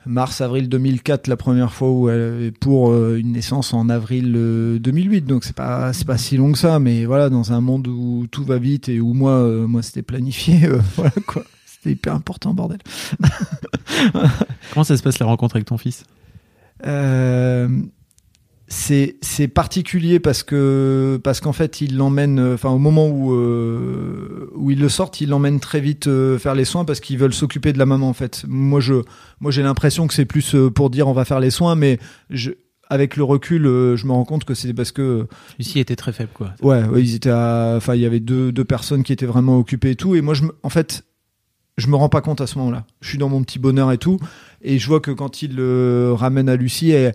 mars, 0.06 0.42
avril 0.42 0.68
2004, 0.70 1.28
la 1.28 1.38
première 1.38 1.74
fois 1.74 1.92
où 1.92 2.10
elle, 2.10 2.52
pour 2.60 2.92
euh, 2.92 3.18
une 3.20 3.34
naissance 3.34 3.74
en 3.74 3.90
avril 3.90 4.34
euh, 4.36 4.80
2008. 4.80 5.26
Donc 5.26 5.44
c'est 5.44 5.56
pas, 5.56 5.94
c'est 5.94 6.08
pas 6.08 6.18
si 6.18 6.38
long 6.38 6.52
que 6.52 6.58
ça, 6.58 6.80
mais 6.80 7.06
voilà, 7.06 7.30
dans 7.30 7.54
un 7.54 7.62
monde 7.62 7.88
où 7.88 8.26
tout 8.32 8.44
va 8.44 8.58
vite 8.58 8.90
et 8.90 9.00
où 9.00 9.14
moi, 9.14 9.34
euh, 9.34 9.68
moi, 9.68 9.82
c'était 9.82 10.02
planifié, 10.02 10.66
euh, 10.66 10.80
voilà 10.96 11.12
quoi. 11.28 11.44
C'était 11.82 11.94
hyper 11.94 12.14
important, 12.14 12.54
bordel. 12.54 12.78
Comment 14.74 14.84
ça 14.84 14.96
se 14.98 15.04
passe 15.04 15.20
la 15.20 15.26
rencontre 15.26 15.56
avec 15.56 15.66
ton 15.68 15.78
fils? 15.78 16.04
Euh, 16.86 17.68
c'est 18.68 19.18
c'est 19.22 19.48
particulier 19.48 20.20
parce 20.20 20.44
que 20.44 21.20
parce 21.24 21.42
qu'en 21.42 21.54
fait 21.54 21.82
il 21.82 21.98
l'emmène 21.98 22.40
enfin 22.40 22.70
au 22.70 22.78
moment 22.80 23.08
où 23.10 23.34
euh, 23.34 24.50
où 24.56 24.72
ils 24.72 24.80
le 24.80 24.90
sortent 24.90 25.22
il 25.22 25.30
l'emmène 25.30 25.60
très 25.60 25.80
vite 25.82 26.08
euh, 26.08 26.40
faire 26.40 26.56
les 26.56 26.66
soins 26.66 26.86
parce 26.86 27.00
qu'ils 27.02 27.18
veulent 27.18 27.34
s'occuper 27.34 27.74
de 27.74 27.78
la 27.78 27.86
maman 27.86 28.08
en 28.10 28.14
fait 28.14 28.46
moi 28.48 28.80
je 28.80 28.96
moi 29.42 29.52
j'ai 29.52 29.62
l'impression 29.62 30.08
que 30.08 30.14
c'est 30.14 30.26
plus 30.26 30.56
euh, 30.56 30.72
pour 30.72 30.90
dire 30.90 31.08
on 31.08 31.14
va 31.14 31.26
faire 31.26 31.40
les 31.42 31.52
soins 31.52 31.76
mais 31.76 32.00
je 32.30 32.52
avec 32.90 33.16
le 33.18 33.24
recul 33.24 33.66
euh, 33.68 33.96
je 33.98 34.08
me 34.08 34.14
rends 34.14 34.26
compte 34.26 34.46
que 34.46 34.54
c'est 34.56 34.74
parce 34.74 34.92
que 34.94 35.28
Celui-ci 35.52 35.80
était 35.80 35.96
très 35.96 36.14
faible, 36.14 36.32
quoi. 36.34 36.54
Ouais, 36.62 36.84
ouais, 36.86 37.02
ils 37.04 37.16
étaient 37.16 37.30
à- 37.30 37.74
enfin 37.78 37.94
il 37.96 38.02
y 38.02 38.06
avait 38.06 38.20
deux, 38.22 38.52
deux 38.52 38.66
personnes 38.66 39.04
qui 39.04 39.12
étaient 39.14 39.26
vraiment 39.28 39.58
occupées 39.58 39.92
et 39.92 39.96
tout 39.96 40.16
et 40.16 40.22
moi 40.22 40.34
je 40.34 40.44
me- 40.44 40.56
en 40.64 40.70
fait 40.70 41.04
je 41.82 41.88
me 41.88 41.96
rends 41.98 42.10
pas 42.10 42.22
compte 42.22 42.40
à 42.42 42.48
ce 42.48 42.58
moment-là. 42.60 42.86
Je 43.02 43.10
suis 43.10 43.18
dans 43.18 43.28
mon 43.30 43.44
petit 43.44 43.60
bonheur 43.60 43.92
et 43.92 43.98
tout. 43.98 44.20
Et 44.62 44.80
je 44.80 44.88
vois 44.88 45.00
que 45.02 45.12
quand 45.12 45.42
il 45.42 45.56
le 45.56 46.14
ramène 46.14 46.48
à 46.50 46.56
Lucie 46.56 46.92
elle 46.92 47.14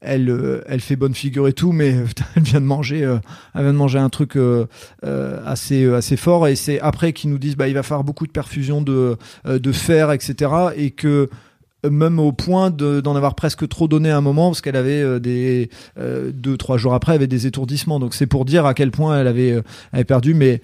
elle, 0.00 0.30
euh, 0.30 0.62
elle 0.68 0.80
fait 0.80 0.94
bonne 0.94 1.14
figure 1.14 1.48
et 1.48 1.52
tout 1.52 1.72
mais 1.72 1.92
euh, 1.92 2.04
elle 2.36 2.42
vient 2.44 2.60
de 2.60 2.66
manger 2.66 3.04
euh, 3.04 3.18
elle 3.54 3.62
vient 3.62 3.72
de 3.72 3.78
manger 3.78 3.98
un 3.98 4.08
truc 4.10 4.36
euh, 4.36 4.66
euh, 5.04 5.40
assez 5.44 5.82
euh, 5.84 5.96
assez 5.96 6.16
fort. 6.16 6.46
Et 6.46 6.54
c'est 6.56 6.78
après 6.80 7.12
qu'ils 7.12 7.30
nous 7.30 7.38
disent 7.38 7.56
bah 7.56 7.66
il 7.66 7.74
va 7.74 7.82
falloir 7.82 8.04
beaucoup 8.04 8.26
de 8.26 8.30
perfusion 8.32 8.80
de 8.82 9.16
euh, 9.46 9.58
de 9.58 9.72
fer 9.72 10.12
etc 10.12 10.52
et 10.76 10.90
que 10.92 11.28
euh, 11.84 11.90
même 11.90 12.18
au 12.20 12.30
point 12.32 12.70
de- 12.70 13.00
d'en 13.00 13.16
avoir 13.16 13.34
presque 13.34 13.68
trop 13.68 13.88
donné 13.88 14.10
à 14.10 14.16
un 14.16 14.20
moment 14.20 14.50
parce 14.50 14.60
qu'elle 14.60 14.76
avait 14.76 15.02
euh, 15.02 15.18
des 15.18 15.68
euh, 15.98 16.30
deux 16.32 16.56
trois 16.56 16.76
jours 16.78 16.94
après 16.94 17.14
avait 17.14 17.26
des 17.26 17.46
étourdissements. 17.48 17.98
Donc 17.98 18.14
c'est 18.14 18.26
pour 18.26 18.44
dire 18.44 18.66
à 18.66 18.74
quel 18.74 18.90
point 18.92 19.20
elle 19.20 19.26
avait 19.28 19.50
euh, 19.52 19.62
avait 19.92 20.04
perdu. 20.04 20.34
Mais 20.34 20.60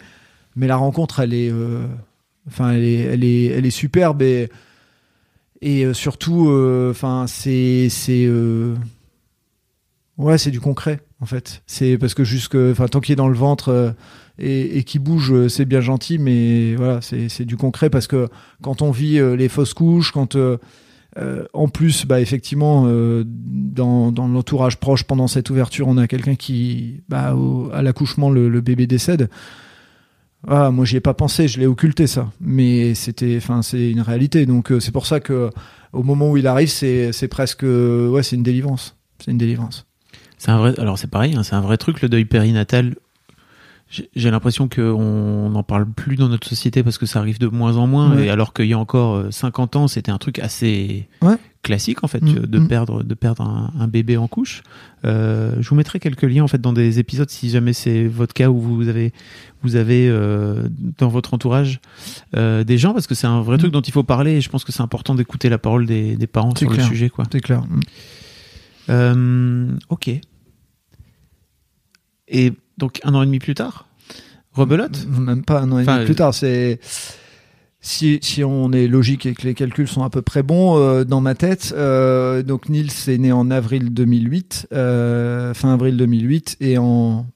mais 0.55 0.69
la 0.69 0.77
rencontre 0.77 1.19
elle 1.21 1.35
est 1.35 1.51
euh, 1.51 1.87
enfin 2.47 2.73
elle 2.73 3.25
est 3.25 3.71
superbe 3.71 4.23
et 5.65 5.85
euh, 5.85 5.95
surtout 5.95 6.49
euh, 6.49 6.91
enfin 6.91 7.25
euh, 7.39 8.77
c'est 10.37 10.51
du 10.51 10.61
concret 10.61 11.01
en 11.21 11.27
fait 11.27 11.63
c'est 11.67 11.99
parce 11.99 12.15
que 12.15 12.25
jusque 12.25 12.55
enfin 12.55 12.87
tant 12.87 13.01
qu'il 13.01 13.15
est 13.15 13.17
dans 13.17 13.29
le 13.29 13.37
ventre 13.37 13.95
et, 14.39 14.85
qui 14.85 14.99
bouge 14.99 15.49
c'est 15.49 15.65
bien 15.65 15.81
gentil 15.81 16.19
mais 16.19 16.75
voilà 16.77 17.01
c'est 17.01 17.45
du 17.45 17.57
concret 17.57 17.89
parce 17.89 18.07
que 18.07 18.29
quand 18.63 18.83
on 18.83 18.91
vit 18.91 19.19
les 19.37 19.49
fausses 19.49 19.75
couches 19.75 20.13
quand 20.13 20.37
en 21.53 21.69
plus, 21.69 22.07
bah, 22.07 22.21
effectivement, 22.21 22.89
dans, 23.25 24.11
l'entourage 24.11 24.79
proche, 24.79 25.05
pendant 25.05 25.29
cette 25.29 25.49
ouverture, 25.49 25.87
on 25.87 25.97
a 25.97 26.09
quelqu'un 26.09 26.35
qui, 26.35 27.03
bah, 27.09 27.37
à 27.73 27.83
l'accouchement, 27.83 28.31
le 28.31 28.61
bébé 28.61 28.89
décède. 28.89 29.31
Ah, 30.47 30.71
moi, 30.71 30.85
j'y 30.85 30.97
ai 30.97 31.01
pas 31.01 31.15
pensé, 31.15 31.49
je 31.49 31.59
l'ai 31.59 31.67
occulté 31.67 32.07
ça, 32.07 32.31
mais 32.41 32.95
c'était, 32.95 33.37
enfin, 33.37 33.63
c'est 33.63 33.91
une 33.91 34.01
réalité. 34.01 34.45
Donc, 34.47 34.73
euh, 34.73 34.81
c'est 34.81 34.93
pour 34.93 35.07
ça 35.07 35.21
que, 35.21 35.51
au 35.93 36.03
moment 36.03 36.31
où 36.31 36.37
il 36.37 36.47
arrive, 36.47 36.69
c'est, 36.69 37.29
presque, 37.29 37.63
ouais, 37.63 38.23
c'est 38.23 38.37
une 38.37 38.43
délivrance. 38.43 38.97
C'est 39.25 39.31
une 39.31 39.39
délivrance. 39.39 39.87
C'est 40.39 40.51
un 40.51 40.59
vrai. 40.59 40.79
Alors 40.79 40.99
c'est 40.99 41.07
pareil, 41.09 41.35
hein, 41.35 41.43
c'est 41.43 41.55
un 41.55 41.63
vrai 41.63 41.79
truc 41.79 42.03
le 42.03 42.09
deuil 42.11 42.27
périnatal. 42.27 42.97
J'ai 44.17 44.31
l'impression 44.31 44.69
qu'on 44.69 45.51
n'en 45.51 45.63
parle 45.63 45.87
plus 45.91 46.17
dans 46.17 46.29
notre 46.29 46.49
société 46.49 46.83
parce 46.83 46.99
que 46.99 47.07
ça 47.07 47.19
arrive 47.21 47.39
de 47.39 47.47
moins 47.49 47.77
en 47.77 47.87
moins. 47.87 48.15
Ouais. 48.17 48.27
Et 48.27 48.31
alors 48.31 48.53
qu'il 48.55 48.67
y 48.67 48.73
a 48.73 48.79
encore 48.79 49.15
euh, 49.17 49.31
50 49.31 49.77
ans, 49.77 49.89
c'était 49.89 50.11
un 50.11 50.19
truc 50.19 50.39
assez 50.39 51.09
Ouais. 51.23 51.37
classique 51.63 52.03
en 52.05 52.09
fait 52.09 52.23
Mm, 52.23 52.47
de 52.47 52.59
mm. 52.59 52.69
perdre 52.69 53.03
de 53.03 53.15
perdre 53.15 53.43
un, 53.43 53.73
un 53.79 53.87
bébé 53.89 54.17
en 54.17 54.27
couche. 54.29 54.63
Euh, 55.05 55.55
je 55.61 55.69
vous 55.69 55.75
mettrai 55.77 56.01
quelques 56.01 56.23
liens 56.23 56.43
en 56.45 56.49
fait 56.49 56.61
dans 56.61 56.73
des 56.73 56.99
épisodes 56.99 57.31
si 57.31 57.51
jamais 57.51 57.73
c'est 57.73 58.07
votre 58.07 58.35
cas 58.35 58.49
où 58.51 58.59
vous 58.59 58.89
avez 58.89 59.13
vous 59.63 59.77
avez 59.77 60.09
euh, 60.09 60.69
dans 60.99 61.09
votre 61.09 61.33
entourage 61.35 61.81
euh, 62.37 62.65
des 62.65 62.79
gens 62.79 62.93
parce 62.95 63.07
que 63.07 63.15
c'est 63.15 63.27
un 63.27 63.43
vrai 63.43 63.57
Mm. 63.57 63.61
truc 63.61 63.73
dont 63.73 63.81
il 63.81 63.93
faut 63.93 64.03
parler. 64.03 64.33
Et 64.33 64.41
je 64.41 64.49
pense 64.51 64.65
que 64.65 64.73
c'est 64.73 64.83
important 64.83 65.15
d'écouter 65.15 65.49
la 65.49 65.59
parole 65.59 65.87
des, 65.87 66.17
des 66.17 66.27
parents 66.27 66.55
sur 66.57 66.69
clair. 66.71 66.85
le 66.85 66.89
sujet 66.91 67.11
quoi. 67.11 67.25
C'est 67.31 67.41
clair. 67.41 67.63
Euh, 68.91 69.69
ok. 69.89 70.11
Et 72.29 72.53
donc 72.79 73.01
un 73.05 73.15
an 73.15 73.23
et 73.23 73.27
demi 73.27 73.39
plus 73.39 73.55
tard, 73.55 73.87
rebelote? 74.53 75.07
Même 75.09 75.45
pas 75.45 75.61
un 75.61 75.71
an 75.73 75.79
et 75.79 75.85
demi 75.85 75.95
Enfin, 75.97 76.05
plus 76.05 76.15
tard. 76.15 76.35
C'est 76.35 76.81
si, 77.81 78.19
si 78.23 78.43
on 78.43 78.73
est 78.73 78.87
logique 78.89 79.27
et 79.27 79.35
que 79.35 79.43
les 79.43 79.53
calculs 79.55 79.89
sont 79.89 80.05
à 80.05 80.11
peu 80.11 80.23
près 80.23 80.43
bons 80.43 80.79
euh, 80.79 81.05
dans 81.05 81.21
ma 81.21 81.35
tête. 81.35 81.75
euh, 81.77 82.43
donc 82.43 82.69
Nils 82.71 82.91
est 83.09 83.19
né 83.19 83.31
en 83.33 83.51
avril 83.51 83.93
2008, 83.93 84.69
euh, 84.73 85.53
fin 85.55 85.73
avril 85.75 85.97
2008, 85.99 86.57
et 86.61 86.79
en 86.79 87.27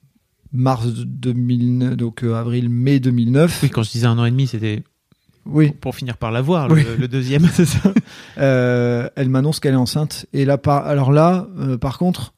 mars 0.51 0.87
2009, 0.87 1.95
donc 1.95 2.23
avril-mai 2.23 2.99
2009. 2.99 3.59
Oui, 3.63 3.69
quand 3.69 3.83
je 3.83 3.91
disais 3.91 4.07
un 4.07 4.17
an 4.17 4.25
et 4.25 4.31
demi, 4.31 4.47
c'était 4.47 4.81
Oui. 5.45 5.69
pour 5.79 5.93
finir 5.93 6.17
par 6.17 6.31
l'avoir, 6.31 6.67
le, 6.67 6.73
Oui. 6.75 6.83
le 6.97 7.07
deuxième. 7.07 7.47
C'est 7.53 7.65
ça. 7.67 7.93
Elle 8.35 9.29
m'annonce 9.29 9.59
qu'elle 9.59 9.73
est 9.73 9.77
enceinte. 9.77 10.25
Et 10.33 10.45
là, 10.45 10.57
par, 10.57 10.87
alors 10.87 11.11
là, 11.11 11.47
par 11.79 11.99
contre, 11.99 12.33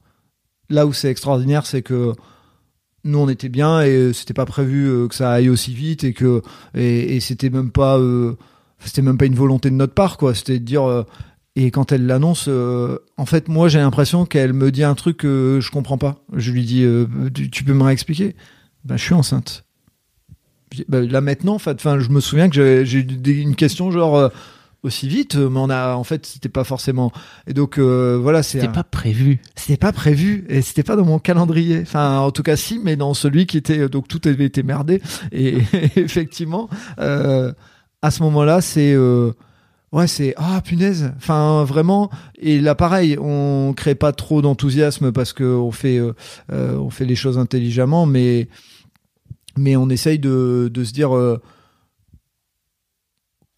là 0.69 0.85
où 0.85 0.91
c'est 0.93 1.09
extraordinaire, 1.09 1.65
c'est 1.65 1.81
que 1.81 2.11
nous 3.03 3.19
on 3.19 3.29
était 3.29 3.49
bien 3.49 3.81
et 3.81 4.13
c'était 4.13 4.33
pas 4.33 4.45
prévu 4.45 4.87
euh, 4.87 5.07
que 5.07 5.15
ça 5.15 5.31
aille 5.31 5.49
aussi 5.49 5.73
vite 5.73 6.03
et 6.03 6.13
que 6.13 6.41
et, 6.75 7.19
c'était 7.19 7.49
même 7.49 7.71
pas 7.71 7.97
euh, 7.97 8.35
c'était 8.79 9.01
même 9.01 9.17
pas 9.17 9.25
une 9.25 9.35
volonté 9.35 9.69
de 9.69 9.75
notre 9.75 9.93
part 9.93 10.17
quoi. 10.17 10.33
C'était 10.35 10.59
de 10.59 10.65
dire 10.65 10.83
euh, 10.83 11.03
et 11.55 11.69
quand 11.69 11.91
elle 11.91 12.05
l'annonce, 12.05 12.45
euh, 12.47 12.97
en 13.17 13.25
fait 13.25 13.49
moi 13.49 13.67
j'ai 13.67 13.79
l'impression 13.79 14.25
qu'elle 14.25 14.53
me 14.53 14.71
dit 14.71 14.83
un 14.83 14.95
truc 14.95 15.17
que 15.17 15.59
je 15.61 15.69
comprends 15.69 15.97
pas. 15.97 16.23
Je 16.33 16.51
lui 16.51 16.63
dis 16.63 16.83
euh, 16.83 17.07
tu, 17.33 17.63
peux 17.63 17.73
me 17.73 17.83
réexpliquer? 17.83 18.35
Ben 18.85 18.97
je 18.97 19.03
suis 19.03 19.13
enceinte. 19.13 19.65
Bah, 20.87 21.01
là 21.01 21.19
maintenant, 21.19 21.55
en 21.55 21.59
fait, 21.59 21.81
je 21.81 22.09
me 22.09 22.21
souviens 22.21 22.49
que 22.49 22.85
j'ai 22.85 22.99
eu 22.99 23.41
une 23.41 23.55
question 23.55 23.91
genre 23.91 24.15
euh, 24.15 24.29
aussi 24.83 25.07
vite, 25.07 25.35
mais 25.35 25.59
on 25.59 25.69
a, 25.69 25.95
en 25.95 26.03
fait, 26.03 26.25
c'était 26.25 26.49
pas 26.49 26.63
forcément. 26.63 27.11
Et 27.47 27.53
donc 27.53 27.77
euh, 27.77 28.17
voilà, 28.21 28.41
c'est. 28.43 28.59
C'était 28.59 28.67
un- 28.71 28.71
pas 28.71 28.83
prévu. 28.83 29.39
C'était 29.55 29.77
pas 29.77 29.91
prévu 29.91 30.45
et 30.49 30.61
c'était 30.61 30.83
pas 30.83 30.95
dans 30.95 31.05
mon 31.05 31.19
calendrier. 31.19 31.79
Enfin, 31.81 32.19
en 32.19 32.31
tout 32.31 32.43
cas, 32.43 32.55
si, 32.55 32.79
mais 32.83 32.95
dans 32.95 33.13
celui 33.13 33.45
qui 33.45 33.57
était. 33.57 33.87
Donc 33.89 34.07
tout 34.07 34.21
avait 34.25 34.45
été 34.45 34.63
merdé. 34.63 35.01
Et 35.31 35.57
effectivement, 35.95 36.69
euh, 36.99 37.53
à 38.01 38.09
ce 38.11 38.23
moment-là, 38.23 38.61
c'est. 38.61 38.93
euh, 38.93 39.31
Ouais, 39.93 40.07
c'est 40.07 40.33
ah 40.37 40.61
punaise. 40.63 41.11
Enfin, 41.17 41.65
vraiment. 41.65 42.09
Et 42.39 42.61
là, 42.61 42.75
pareil, 42.75 43.17
on 43.19 43.73
crée 43.75 43.93
pas 43.93 44.13
trop 44.13 44.41
d'enthousiasme 44.41 45.11
parce 45.11 45.33
que 45.33 45.43
on 45.43 45.71
fait, 45.71 45.97
euh, 45.97 46.13
euh, 46.53 46.77
on 46.77 46.89
fait 46.89 47.03
les 47.03 47.15
choses 47.17 47.37
intelligemment, 47.37 48.05
mais 48.05 48.47
mais 49.57 49.75
on 49.75 49.89
essaye 49.89 50.17
de, 50.17 50.71
de 50.73 50.83
se 50.85 50.93
dire 50.93 51.13
euh, 51.13 51.41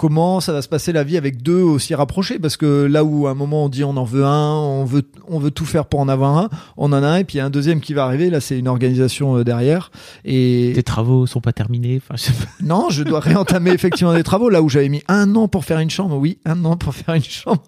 comment 0.03 0.41
ça 0.41 0.51
va 0.51 0.61
se 0.61 0.67
passer 0.67 0.91
la 0.91 1.05
vie 1.05 1.15
avec 1.15 1.41
deux 1.41 1.61
aussi 1.61 1.95
rapprochés? 1.95 2.37
Parce 2.37 2.57
que 2.57 2.83
là 2.83 3.05
où 3.05 3.25
à 3.27 3.31
un 3.31 3.35
moment 3.35 3.63
on 3.63 3.69
dit 3.69 3.85
on 3.85 3.95
en 3.95 4.03
veut 4.03 4.25
un, 4.25 4.53
on 4.53 4.83
veut 4.83 5.03
on 5.29 5.39
veut 5.39 5.49
tout 5.49 5.63
faire 5.63 5.85
pour 5.85 6.01
en 6.01 6.09
avoir 6.09 6.37
un, 6.37 6.49
on 6.75 6.87
en 6.87 7.01
a 7.03 7.07
un 7.07 7.17
et 7.19 7.23
puis 7.23 7.35
il 7.35 7.37
y 7.37 7.41
a 7.41 7.45
un 7.45 7.49
deuxième 7.49 7.79
qui 7.79 7.93
va 7.93 8.03
arriver. 8.03 8.29
Là, 8.29 8.41
c'est 8.41 8.59
une 8.59 8.67
organisation 8.67 9.37
euh, 9.37 9.43
derrière 9.45 9.91
et 10.25 10.73
Tes 10.75 10.83
travaux 10.83 11.25
sont 11.25 11.39
pas 11.39 11.53
terminés. 11.53 12.01
Enfin, 12.03 12.15
je 12.17 12.23
sais 12.23 12.33
pas. 12.33 12.49
non, 12.61 12.89
je 12.89 13.03
dois 13.03 13.21
réentamer 13.21 13.71
effectivement 13.73 14.13
des 14.13 14.23
travaux 14.23 14.49
là 14.49 14.61
où 14.61 14.67
j'avais 14.67 14.89
mis 14.89 15.01
un 15.07 15.33
an 15.37 15.47
pour 15.47 15.63
faire 15.63 15.79
une 15.79 15.89
chambre. 15.89 16.17
Oui, 16.17 16.37
un 16.43 16.65
an 16.65 16.75
pour 16.75 16.93
faire 16.93 17.15
une 17.15 17.23
chambre 17.23 17.63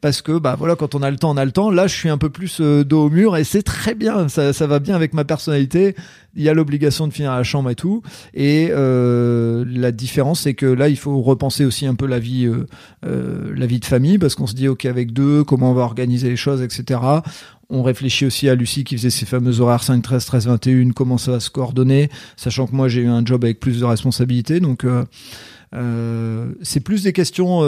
parce 0.00 0.22
que 0.22 0.38
bah 0.38 0.54
voilà, 0.56 0.76
quand 0.76 0.94
on 0.94 1.02
a 1.02 1.10
le 1.10 1.16
temps, 1.16 1.32
on 1.32 1.36
a 1.38 1.44
le 1.44 1.50
temps. 1.50 1.72
Là, 1.72 1.88
je 1.88 1.96
suis 1.96 2.08
un 2.08 2.18
peu 2.18 2.30
plus 2.30 2.60
euh, 2.60 2.84
dos 2.84 3.06
au 3.06 3.10
mur 3.10 3.36
et 3.36 3.42
c'est 3.42 3.62
très 3.62 3.96
bien. 3.96 4.28
Ça, 4.28 4.52
ça 4.52 4.68
va 4.68 4.78
bien 4.78 4.94
avec 4.94 5.12
ma 5.12 5.24
personnalité. 5.24 5.96
Il 6.34 6.42
y 6.42 6.48
a 6.48 6.54
l'obligation 6.54 7.08
de 7.08 7.12
finir 7.12 7.32
la 7.32 7.42
chambre 7.42 7.70
et 7.70 7.74
tout. 7.74 8.02
Et 8.34 8.68
euh, 8.70 9.64
la 9.68 9.92
différence, 9.92 10.42
c'est 10.42 10.54
que 10.54 10.66
là, 10.66 10.88
il 10.88 10.96
faut 10.96 11.20
repenser 11.20 11.64
aussi 11.64 11.86
un 11.86 11.94
peu 11.94 12.06
la 12.06 12.18
vie, 12.18 12.46
euh, 12.46 12.66
euh, 13.04 13.52
la 13.56 13.66
vie 13.66 13.80
de 13.80 13.84
famille 13.84 14.18
parce 14.18 14.34
qu'on 14.34 14.46
se 14.46 14.54
dit 14.54 14.68
ok 14.68 14.84
avec 14.84 15.12
deux, 15.12 15.44
comment 15.44 15.70
on 15.70 15.74
va 15.74 15.82
organiser 15.82 16.28
les 16.28 16.36
choses, 16.36 16.62
etc. 16.62 17.00
On 17.68 17.82
réfléchit 17.82 18.26
aussi 18.26 18.48
à 18.48 18.54
Lucie 18.54 18.82
qui 18.82 18.96
faisait 18.96 19.10
ses 19.10 19.26
fameux 19.26 19.60
horaires 19.60 19.84
5, 19.84 20.02
13, 20.02 20.24
13, 20.24 20.46
21, 20.48 20.90
comment 20.90 21.18
ça 21.18 21.32
va 21.32 21.40
se 21.40 21.50
coordonner, 21.50 22.10
sachant 22.36 22.66
que 22.66 22.74
moi 22.74 22.88
j'ai 22.88 23.02
eu 23.02 23.08
un 23.08 23.24
job 23.24 23.44
avec 23.44 23.60
plus 23.60 23.80
de 23.80 23.84
responsabilités. 23.84 24.58
Donc 24.58 24.84
euh, 24.84 25.04
euh, 25.74 26.52
c'est 26.62 26.80
plus 26.80 27.04
des 27.04 27.12
questions 27.12 27.60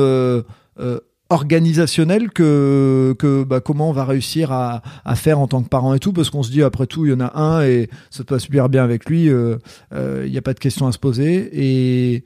organisationnelles 1.33 2.31
que, 2.31 3.15
que 3.19 3.45
bah, 3.45 3.61
comment 3.61 3.91
on 3.91 3.93
va 3.93 4.05
réussir 4.05 4.53
à, 4.53 4.83
à 5.05 5.15
faire 5.17 5.39
en 5.39 5.49
tant 5.49 5.63
que 5.63 5.69
parent 5.69 5.95
et 5.95 5.99
tout, 5.99 6.13
parce 6.13 6.31
qu'on 6.31 6.43
se 6.43 6.51
dit 6.51 6.63
après 6.63 6.87
tout 6.87 7.07
il 7.07 7.13
y 7.13 7.15
en 7.15 7.21
a 7.21 7.39
un 7.39 7.63
et 7.63 7.89
ça 8.11 8.19
se 8.19 8.23
passe 8.23 8.43
super 8.43 8.69
bien 8.69 8.85
avec 8.85 9.07
lui, 9.07 9.29
euh, 9.29 9.57
euh, 9.95 10.25
il 10.27 10.33
n'y 10.33 10.39
a 10.39 10.43
pas 10.43 10.55
de 10.55 10.61
question 10.61 10.87
à 10.87 10.93
se 10.93 10.99
poser. 10.99 11.51
Et, 11.53 12.25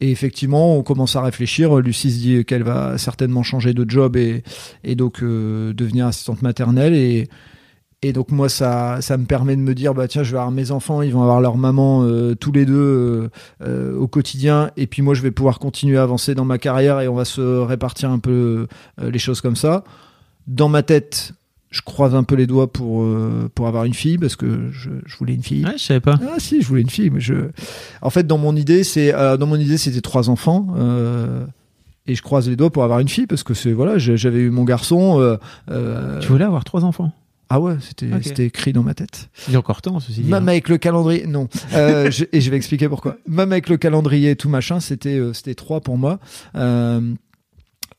et 0.00 0.10
effectivement, 0.10 0.76
on 0.76 0.82
commence 0.82 1.14
à 1.14 1.22
réfléchir. 1.22 1.76
Lucie 1.76 2.10
se 2.10 2.18
dit 2.18 2.44
qu'elle 2.44 2.64
va 2.64 2.98
certainement 2.98 3.44
changer 3.44 3.72
de 3.72 3.88
job 3.88 4.16
et, 4.16 4.42
et 4.82 4.96
donc 4.96 5.22
euh, 5.22 5.72
devenir 5.72 6.06
assistante 6.08 6.42
maternelle. 6.42 6.94
Et, 6.94 7.28
et 8.02 8.12
donc 8.12 8.30
moi, 8.32 8.48
ça, 8.48 8.98
ça 9.00 9.16
me 9.16 9.24
permet 9.26 9.54
de 9.54 9.60
me 9.60 9.74
dire, 9.74 9.94
bah 9.94 10.08
tiens, 10.08 10.22
je 10.24 10.32
vais 10.32 10.38
avoir 10.38 10.50
mes 10.50 10.70
enfants, 10.72 11.02
ils 11.02 11.12
vont 11.12 11.22
avoir 11.22 11.40
leur 11.40 11.56
maman 11.56 12.02
euh, 12.02 12.34
tous 12.34 12.50
les 12.52 12.66
deux 12.66 12.74
euh, 12.74 13.28
euh, 13.62 13.96
au 13.96 14.08
quotidien. 14.08 14.70
Et 14.76 14.86
puis 14.88 15.02
moi, 15.02 15.14
je 15.14 15.22
vais 15.22 15.30
pouvoir 15.30 15.58
continuer 15.60 15.98
à 15.98 16.02
avancer 16.02 16.34
dans 16.34 16.44
ma 16.44 16.58
carrière 16.58 17.00
et 17.00 17.06
on 17.06 17.14
va 17.14 17.24
se 17.24 17.40
répartir 17.60 18.10
un 18.10 18.18
peu 18.18 18.66
euh, 19.00 19.10
les 19.10 19.18
choses 19.20 19.40
comme 19.40 19.54
ça. 19.54 19.84
Dans 20.48 20.68
ma 20.68 20.82
tête, 20.82 21.32
je 21.70 21.80
croise 21.80 22.14
un 22.16 22.24
peu 22.24 22.34
les 22.34 22.48
doigts 22.48 22.72
pour, 22.72 23.06
pour 23.54 23.66
avoir 23.68 23.84
une 23.84 23.94
fille 23.94 24.18
parce 24.18 24.34
que 24.36 24.70
je, 24.72 24.90
je 25.06 25.16
voulais 25.16 25.34
une 25.34 25.42
fille. 25.44 25.64
Ouais, 25.64 25.78
je 25.78 25.84
savais 25.84 26.00
pas. 26.00 26.18
Ah 26.22 26.34
si, 26.38 26.60
je 26.60 26.66
voulais 26.66 26.82
une 26.82 26.90
fille, 26.90 27.08
mais 27.10 27.20
je. 27.20 27.34
En 28.02 28.10
fait, 28.10 28.26
dans 28.26 28.36
mon 28.38 28.56
idée, 28.56 28.82
c'est 28.84 29.12
dans 29.12 29.46
mon 29.46 29.56
idée, 29.56 29.78
c'était 29.78 30.00
trois 30.02 30.28
enfants. 30.28 30.66
et 32.06 32.14
je 32.14 32.22
croise 32.22 32.48
les 32.48 32.56
doigts 32.56 32.70
pour 32.70 32.82
avoir 32.84 32.98
une 32.98 33.08
fille 33.08 33.26
parce 33.28 33.42
que 33.44 33.54
c'est 33.54 33.72
voilà, 33.72 33.96
j'avais 33.98 34.40
eu 34.40 34.50
mon 34.50 34.64
garçon. 34.64 35.20
euh, 35.20 35.36
euh, 35.70 36.18
Tu 36.18 36.28
voulais 36.28 36.44
avoir 36.44 36.64
trois 36.64 36.84
enfants? 36.84 37.12
Ah 37.54 37.60
ouais, 37.60 37.74
c'était 37.80 38.06
Ok. 38.12 38.20
c'était 38.24 38.46
écrit 38.46 38.72
dans 38.72 38.82
ma 38.82 38.94
tête. 38.94 39.28
Il 39.48 39.52
y 39.52 39.56
a 39.56 39.58
encore 39.58 39.82
temps, 39.82 40.00
ceci 40.00 40.22
dit. 40.22 40.30
Même 40.30 40.44
hein. 40.44 40.48
avec 40.48 40.68
le 40.70 40.78
calendrier, 40.78 41.26
non. 41.26 41.48
Euh, 41.74 42.10
je- 42.10 42.24
et 42.32 42.40
je 42.40 42.50
vais 42.50 42.56
expliquer 42.56 42.88
pourquoi. 42.88 43.16
Même 43.28 43.52
avec 43.52 43.68
le 43.68 43.76
calendrier 43.76 44.30
et 44.30 44.36
tout 44.36 44.48
machin, 44.48 44.80
c'était 44.80 45.18
euh, 45.18 45.32
c'était 45.34 45.54
trois 45.54 45.80
pour 45.82 45.98
moi. 45.98 46.18
Euh, 46.54 47.00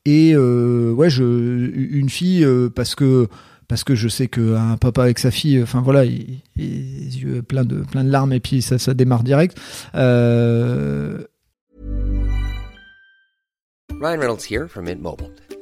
et 0.04 0.32
euh, 0.34 0.90
ouais, 0.92 1.08
je 1.08 1.22
une 1.24 2.08
fille 2.10 2.44
euh, 2.44 2.68
parce 2.68 2.94
que 2.96 3.28
parce 3.68 3.84
que 3.84 3.94
je 3.94 4.08
sais 4.08 4.26
que 4.28 4.56
un 4.56 4.76
papa 4.76 5.02
avec 5.04 5.18
sa 5.20 5.30
fille, 5.30 5.62
enfin 5.62 5.80
voilà, 5.80 6.04
il, 6.04 6.40
il- 6.56 7.04
les 7.04 7.18
yeux 7.20 7.42
pleins 7.42 7.64
de 7.64 7.76
plein 7.82 8.02
de 8.04 8.10
larmes 8.10 8.32
et 8.32 8.40
puis 8.40 8.60
ça 8.60 8.78
ça 8.78 8.92
démarre 8.92 9.22
direct. 9.22 9.56
Euh, 9.94 11.18
Ryan 14.00 14.18
Reynolds 14.18 14.44
here 14.50 14.66
from 14.68 14.84
Mint 14.86 15.00
Mobile. 15.00 15.30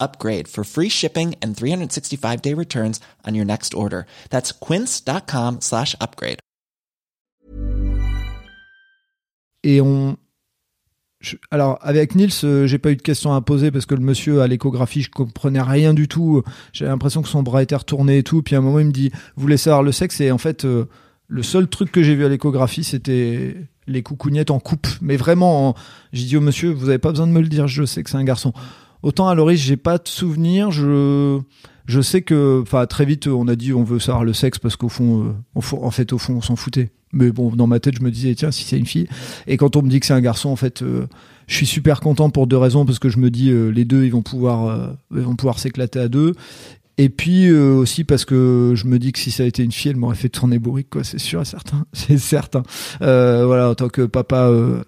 upgrade 0.00 0.48
for 0.48 0.64
free 0.64 0.88
shipping 0.88 1.34
and 1.42 1.54
365 1.56 2.42
day 2.42 2.54
returns 2.54 2.98
on 3.26 3.34
your 3.34 3.44
next 3.44 3.74
order. 3.74 4.06
That's 4.30 4.52
quince.com 4.52 5.60
slash 5.60 5.94
upgrade. 6.00 6.40
et 9.62 9.80
on 9.80 10.16
alors 11.50 11.78
avec 11.82 12.14
Nils 12.14 12.30
euh, 12.44 12.66
j'ai 12.66 12.78
pas 12.78 12.90
eu 12.90 12.96
de 12.96 13.02
questions 13.02 13.34
à 13.34 13.42
poser 13.42 13.70
parce 13.70 13.84
que 13.84 13.94
le 13.94 14.00
monsieur 14.00 14.40
à 14.40 14.46
l'échographie 14.46 15.02
je 15.02 15.10
comprenais 15.10 15.60
rien 15.60 15.92
du 15.92 16.08
tout. 16.08 16.42
J'avais 16.72 16.90
l'impression 16.90 17.20
que 17.20 17.28
son 17.28 17.42
bras 17.42 17.62
était 17.62 17.76
retourné 17.76 18.18
et 18.18 18.22
tout. 18.22 18.40
Puis 18.42 18.54
à 18.54 18.58
un 18.58 18.62
moment 18.62 18.78
il 18.78 18.86
me 18.86 18.92
dit 18.92 19.10
vous 19.36 19.42
voulez 19.42 19.58
savoir 19.58 19.82
le 19.82 19.92
sexe? 19.92 20.20
Et 20.22 20.30
en 20.30 20.38
fait 20.38 20.64
euh, 20.64 20.86
le 21.28 21.42
seul 21.42 21.68
truc 21.68 21.92
que 21.92 22.02
j'ai 22.02 22.14
vu 22.14 22.24
à 22.24 22.28
l'échographie 22.30 22.84
c'était 22.84 23.54
les 23.86 24.02
coucougnettes 24.02 24.50
en 24.50 24.60
coupe. 24.60 24.86
Mais 25.02 25.16
vraiment 25.16 25.68
en... 25.68 25.74
j'ai 26.14 26.24
dit 26.24 26.36
au 26.38 26.40
monsieur 26.40 26.70
vous 26.70 26.88
avez 26.88 26.98
pas 26.98 27.10
besoin 27.10 27.26
de 27.26 27.32
me 27.32 27.40
le 27.40 27.48
dire 27.48 27.66
je 27.66 27.84
sais 27.84 28.02
que 28.02 28.08
c'est 28.08 28.16
un 28.16 28.24
garçon 28.24 28.54
autant 29.02 29.28
à 29.28 29.34
l'origine 29.34 29.66
j'ai 29.66 29.76
pas 29.76 29.98
de 29.98 30.08
souvenir 30.08 30.70
je 30.70 31.38
je 31.86 32.00
sais 32.00 32.22
que 32.22 32.60
enfin 32.62 32.86
très 32.86 33.04
vite 33.04 33.26
on 33.26 33.48
a 33.48 33.56
dit 33.56 33.72
on 33.72 33.82
veut 33.84 33.98
savoir 33.98 34.24
le 34.24 34.32
sexe 34.32 34.58
parce 34.58 34.76
qu'au 34.76 34.88
fond 34.88 35.24
euh, 35.56 35.60
fond- 35.60 35.82
en 35.84 35.90
fait 35.90 36.12
au 36.12 36.18
fond 36.18 36.34
on 36.34 36.40
s'en 36.42 36.56
foutait. 36.56 36.90
Mais 37.12 37.32
bon 37.32 37.50
dans 37.50 37.66
ma 37.66 37.80
tête 37.80 37.96
je 37.98 38.04
me 38.04 38.10
disais 38.12 38.32
tiens 38.36 38.52
si 38.52 38.62
c'est 38.62 38.78
une 38.78 38.86
fille. 38.86 39.08
Et 39.48 39.56
quand 39.56 39.74
on 39.74 39.82
me 39.82 39.88
dit 39.88 39.98
que 39.98 40.06
c'est 40.06 40.12
un 40.14 40.20
garçon, 40.20 40.48
en 40.50 40.54
fait, 40.54 40.82
euh, 40.82 41.06
je 41.48 41.56
suis 41.56 41.66
super 41.66 41.98
content 41.98 42.30
pour 42.30 42.46
deux 42.46 42.56
raisons. 42.56 42.86
Parce 42.86 43.00
que 43.00 43.08
je 43.08 43.18
me 43.18 43.30
dis 43.32 43.50
euh, 43.50 43.70
les 43.70 43.84
deux 43.84 44.04
ils 44.04 44.12
vont 44.12 44.22
pouvoir 44.22 44.94
ils 45.12 45.18
vont 45.22 45.34
pouvoir 45.34 45.58
s'éclater 45.58 45.98
à 45.98 46.06
deux. 46.06 46.34
Et 47.02 47.08
puis 47.08 47.46
euh, 47.48 47.72
aussi 47.76 48.04
parce 48.04 48.26
que 48.26 48.72
je 48.76 48.86
me 48.86 48.98
dis 48.98 49.12
que 49.12 49.18
si 49.18 49.30
ça 49.30 49.44
a 49.44 49.46
été 49.46 49.62
une 49.64 49.72
fille, 49.72 49.90
elle 49.90 49.96
m'aurait 49.96 50.16
fait 50.16 50.28
tourner 50.28 50.58
bourrique, 50.58 50.88
quoi. 50.90 51.02
C'est 51.02 51.18
sûr 51.18 51.40
et 51.40 51.44
certain. 51.46 51.86
C'est 51.94 52.18
certain. 52.18 52.62
Euh, 53.00 53.44
voilà, 53.46 53.70
en 53.70 53.74
tant 53.74 53.88
que 53.88 54.02
papa, 54.02 54.48
euh, 54.48 54.82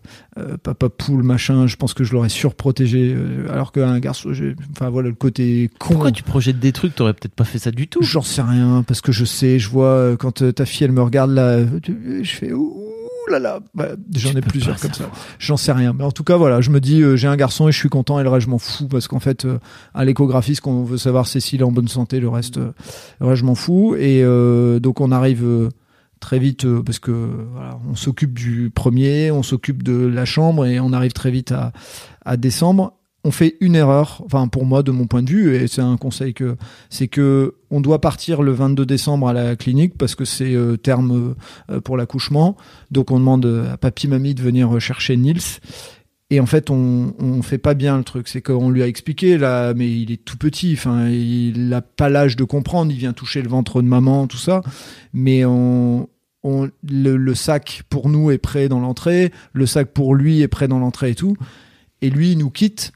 papa 0.63 0.91
poule, 0.91 1.23
machin, 1.23 1.67
je 1.67 1.77
pense 1.77 1.95
que 1.95 2.05
je 2.05 2.13
l'aurais 2.13 2.29
surprotégé. 2.29 3.15
euh, 3.17 3.51
alors 3.51 3.73
qu'un 3.73 3.99
garçon, 3.99 4.35
j'ai- 4.35 4.55
enfin 4.73 4.91
voilà 4.91 5.09
le 5.09 5.15
côté 5.15 5.71
con. 5.79 5.95
Pourquoi 5.95 6.13
tu 6.13 6.23
projettes 6.23 6.59
des 6.59 6.73
trucs? 6.73 6.95
T'aurais 6.95 7.15
peut-être 7.15 7.35
pas 7.35 7.45
fait 7.45 7.59
ça 7.59 7.71
du 7.71 7.89
tout. 7.89 8.03
J'en 8.03 8.21
sais 8.23 8.43
rien 8.43 8.85
parce 8.87 9.01
que 9.01 9.11
je 9.13 9.25
sais, 9.25 9.59
je 9.59 9.71
vois 9.71 10.15
quand 10.19 10.53
ta 10.55 10.67
fille 10.67 10.85
elle 10.85 10.93
me 10.93 11.03
regarde 11.03 11.31
là, 11.31 11.61
je 11.87 12.31
fais 12.31 12.53
ouh 12.53 12.77
là 13.33 13.39
là. 13.41 13.59
Bah, 13.75 13.89
J'en 14.15 14.31
ai 14.31 14.41
plusieurs 14.41 14.79
comme 14.79 14.93
ça. 14.93 15.11
J'en 15.41 15.57
sais 15.57 15.73
rien, 15.73 15.93
mais 15.93 16.05
en 16.05 16.13
tout 16.13 16.23
cas 16.25 16.37
voilà, 16.37 16.61
je 16.61 16.71
me 16.71 16.79
dis 16.81 17.03
euh, 17.03 17.17
j'ai 17.17 17.27
un 17.27 17.37
garçon 17.37 17.67
et 17.69 17.73
je 17.73 17.79
suis 17.79 17.89
content 17.89 18.21
et 18.21 18.23
le 18.23 18.29
reste 18.29 18.47
je 18.47 18.51
m'en 18.51 18.59
fous 18.59 18.87
parce 18.87 19.09
qu'en 19.09 19.19
fait 19.21 19.45
euh, 19.45 19.59
à 19.95 20.05
l'échographie 20.05 20.55
ce 20.55 20.61
qu'on 20.61 20.85
veut 20.85 20.99
savoir 20.99 21.27
c'est 21.27 21.41
s'il 21.41 21.61
est 21.61 21.65
en 21.65 21.73
bonne 21.73 21.89
santé, 21.89 22.21
le 22.21 22.29
reste, 22.29 22.59
euh, 22.59 22.73
le 23.21 23.27
reste 23.27 23.41
je 23.41 23.45
m'en 23.47 23.57
fous 23.57 23.97
et 23.99 24.23
euh, 24.23 24.79
donc 24.79 25.01
on 25.01 25.11
arrive. 25.11 25.45
très 26.21 26.39
vite 26.39 26.65
euh, 26.67 26.83
parce 26.85 27.01
que 27.01 27.11
voilà, 27.53 27.79
on 27.91 27.97
s'occupe 27.97 28.33
du 28.39 28.71
premier, 28.73 29.33
on 29.33 29.43
s'occupe 29.43 29.83
de 29.83 30.07
la 30.07 30.25
chambre 30.25 30.65
et 30.67 30.79
on 30.79 30.93
arrive 30.93 31.13
très 31.13 31.33
vite 31.33 31.51
à, 31.51 31.73
à 32.25 32.37
décembre. 32.37 32.95
On 33.25 33.31
fait 33.31 33.57
une 33.61 33.77
erreur, 33.77 34.21
enfin 34.25 34.49
pour 34.49 34.65
moi 34.65 34.83
de 34.83 34.91
mon 34.91 35.07
point 35.07 35.23
de 35.23 35.31
vue 35.31 35.55
et 35.55 35.69
c'est 35.69 35.81
un 35.81 35.97
conseil 35.97 36.35
que 36.35 36.57
c'est 36.91 37.07
que 37.07 37.55
on 37.71 37.81
doit 37.81 38.01
partir 38.01 38.43
le 38.43 38.51
22 38.51 38.85
décembre 38.85 39.29
à 39.29 39.33
la 39.33 39.55
clinique 39.55 39.97
parce 39.97 40.17
que 40.17 40.25
c'est 40.25 40.55
euh, 40.55 40.77
terme 40.77 41.37
euh, 41.71 41.81
pour 41.81 41.97
l'accouchement. 41.97 42.57
Donc 42.91 43.13
on 43.13 43.21
demande 43.21 43.69
à 43.73 43.77
papy 43.77 44.09
mamie 44.09 44.35
de 44.35 44.43
venir 44.43 44.81
chercher 44.81 45.17
Nils. 45.17 45.61
Et 46.33 46.41
en 46.41 46.47
fait, 46.47 46.71
on, 46.71 47.13
on 47.19 47.43
fait 47.43 47.59
pas 47.59 47.75
bien 47.75 47.99
le 47.99 48.05
truc. 48.05 48.27
C'est 48.27 48.41
qu'on 48.41 48.71
lui 48.71 48.83
a 48.83 48.87
expliqué 48.87 49.37
là, 49.37 49.75
mais 49.75 49.91
il 49.91 50.11
est 50.11 50.25
tout 50.25 50.39
petit. 50.39 50.73
Enfin, 50.73 51.11
il 51.11 51.71
a 51.75 51.83
pas 51.83 52.09
l'âge 52.09 52.37
de 52.37 52.45
comprendre. 52.45 52.91
Il 52.91 52.97
vient 52.97 53.13
toucher 53.13 53.43
le 53.43 53.51
ventre 53.51 53.83
de 53.83 53.87
maman, 53.87 54.27
tout 54.27 54.39
ça. 54.39 54.63
Mais 55.13 55.45
on, 55.45 56.09
on, 56.43 56.71
le, 56.89 57.17
le 57.17 57.35
sac 57.35 57.83
pour 57.91 58.09
nous 58.09 58.31
est 58.31 58.39
prêt 58.39 58.71
dans 58.71 58.81
l'entrée. 58.81 59.31
Le 59.53 59.67
sac 59.67 59.89
pour 59.93 60.15
lui 60.15 60.41
est 60.41 60.49
prêt 60.49 60.69
dans 60.69 60.79
l'entrée 60.79 61.11
et 61.11 61.15
tout. 61.15 61.37
Et 62.01 62.09
lui, 62.09 62.33
il 62.33 62.39
nous 62.39 62.49
quitte. 62.49 62.93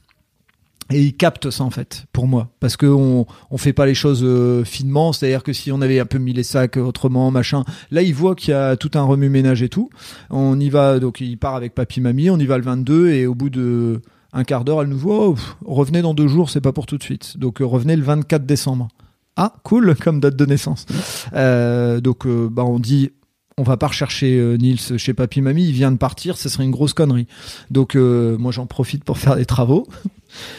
Et 0.91 1.03
il 1.03 1.15
capte 1.15 1.49
ça 1.49 1.63
en 1.63 1.69
fait 1.69 2.05
pour 2.13 2.27
moi 2.27 2.49
parce 2.59 2.77
que 2.77 2.85
on 2.85 3.25
on 3.51 3.57
fait 3.57 3.73
pas 3.73 3.85
les 3.85 3.93
choses 3.93 4.21
euh, 4.23 4.63
finement, 4.63 5.11
c'est-à-dire 5.11 5.43
que 5.43 5.53
si 5.53 5.71
on 5.71 5.81
avait 5.81 5.99
un 5.99 6.05
peu 6.05 6.17
mis 6.17 6.33
les 6.33 6.43
sacs 6.43 6.77
autrement 6.77 7.29
machin, 7.29 7.63
là 7.91 8.01
il 8.01 8.13
voit 8.13 8.35
qu'il 8.35 8.51
y 8.51 8.53
a 8.53 8.77
tout 8.77 8.91
un 8.95 9.03
remue-ménage 9.03 9.61
et 9.61 9.69
tout. 9.69 9.89
On 10.29 10.59
y 10.59 10.69
va 10.69 10.99
donc 10.99 11.19
il 11.19 11.37
part 11.37 11.55
avec 11.55 11.75
papy 11.75 11.99
mamie, 11.99 12.29
on 12.29 12.37
y 12.37 12.45
va 12.45 12.57
le 12.57 12.63
22 12.63 13.09
et 13.09 13.25
au 13.25 13.35
bout 13.35 13.49
de 13.49 14.01
un 14.33 14.43
quart 14.43 14.63
d'heure 14.63 14.81
elle 14.81 14.89
nous 14.89 14.97
voit 14.97 15.27
oh, 15.27 15.35
revenez 15.65 16.01
dans 16.01 16.13
deux 16.13 16.27
jours, 16.27 16.49
c'est 16.49 16.61
pas 16.61 16.71
pour 16.71 16.85
tout 16.85 16.97
de 16.97 17.03
suite. 17.03 17.37
Donc 17.37 17.61
euh, 17.61 17.65
revenez 17.65 17.95
le 17.95 18.03
24 18.03 18.45
décembre. 18.45 18.87
Ah 19.35 19.53
cool 19.63 19.95
comme 19.95 20.19
date 20.19 20.35
de 20.35 20.45
naissance. 20.45 20.85
Euh, 21.33 22.01
donc 22.01 22.25
euh, 22.25 22.49
bah 22.49 22.63
on 22.63 22.79
dit 22.79 23.11
on 23.57 23.63
va 23.63 23.77
pas 23.77 23.87
rechercher 23.87 24.37
euh, 24.37 24.55
Nils 24.55 24.97
chez 24.97 25.13
papy 25.13 25.41
mamie, 25.41 25.65
il 25.65 25.73
vient 25.73 25.91
de 25.91 25.97
partir, 25.97 26.37
ce 26.37 26.47
serait 26.47 26.63
une 26.63 26.71
grosse 26.71 26.93
connerie. 26.93 27.27
Donc 27.71 27.95
euh, 27.95 28.37
moi 28.37 28.51
j'en 28.51 28.67
profite 28.67 29.03
pour 29.03 29.17
faire 29.17 29.35
des 29.35 29.45
travaux. 29.45 29.87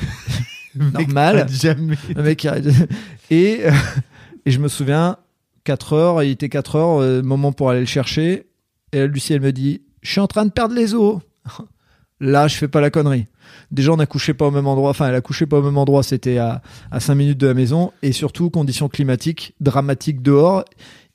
Normal. 0.74 1.46
Jamais. 1.48 1.96
Mec 2.16 2.46
et 3.30 3.60
euh, 3.64 3.70
et 4.44 4.50
je 4.50 4.58
me 4.58 4.68
souviens 4.68 5.16
4 5.64 5.92
heures, 5.92 6.22
il 6.22 6.30
était 6.30 6.48
4 6.48 6.76
heures, 6.76 7.00
euh, 7.00 7.22
moment 7.22 7.52
pour 7.52 7.70
aller 7.70 7.80
le 7.80 7.86
chercher. 7.86 8.46
Et 8.92 8.98
là, 8.98 9.06
Lucie 9.06 9.32
elle 9.32 9.42
me 9.42 9.52
dit 9.52 9.82
"Je 10.02 10.10
suis 10.10 10.20
en 10.20 10.26
train 10.26 10.44
de 10.44 10.50
perdre 10.50 10.74
les 10.74 10.94
os." 10.94 11.20
Là, 12.20 12.48
je 12.48 12.56
fais 12.56 12.66
pas 12.66 12.80
la 12.80 12.90
connerie. 12.90 13.26
Déjà, 13.70 13.92
on 13.92 13.98
a 14.00 14.06
couché 14.06 14.34
pas 14.34 14.48
au 14.48 14.50
même 14.50 14.66
endroit. 14.66 14.90
Enfin, 14.90 15.06
elle 15.06 15.14
a 15.14 15.20
couché 15.20 15.46
pas 15.46 15.58
au 15.58 15.62
même 15.62 15.78
endroit. 15.78 16.02
C'était 16.02 16.38
à, 16.38 16.62
à 16.90 16.98
5 16.98 17.14
minutes 17.14 17.38
de 17.38 17.46
la 17.46 17.54
maison. 17.54 17.92
Et 18.02 18.10
surtout, 18.10 18.50
conditions 18.50 18.88
climatiques 18.88 19.54
dramatiques 19.60 20.20
dehors. 20.20 20.64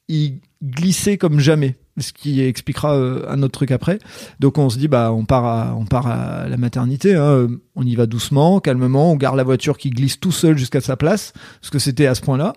Il 0.08 0.40
glissait 0.64 1.18
comme 1.18 1.40
jamais. 1.40 1.78
Ce 2.00 2.12
qui 2.12 2.42
expliquera 2.42 2.96
euh, 2.96 3.24
un 3.30 3.44
autre 3.44 3.52
truc 3.52 3.72
après. 3.72 4.00
Donc, 4.40 4.58
on 4.58 4.70
se 4.70 4.80
dit, 4.80 4.88
bah, 4.88 5.12
on 5.14 5.26
part 5.26 5.46
à, 5.46 5.76
on 5.76 5.86
part 5.86 6.08
à 6.08 6.48
la 6.48 6.58
maternité. 6.58 7.16
hein. 7.16 7.48
On 7.76 7.86
y 7.86 7.96
va 7.96 8.08
doucement, 8.08 8.60
calmement. 8.60 9.12
On 9.12 9.16
garde 9.16 9.38
la 9.38 9.44
voiture 9.44 9.78
qui 9.78 9.92
glisse 9.92 10.20
tout 10.20 10.32
seul 10.32 10.58
jusqu'à 10.58 10.82
sa 10.82 10.98
place. 10.98 11.34
Parce 11.62 11.70
que 11.70 11.80
c'était 11.80 12.08
à 12.08 12.16
ce 12.16 12.22
point-là. 12.22 12.54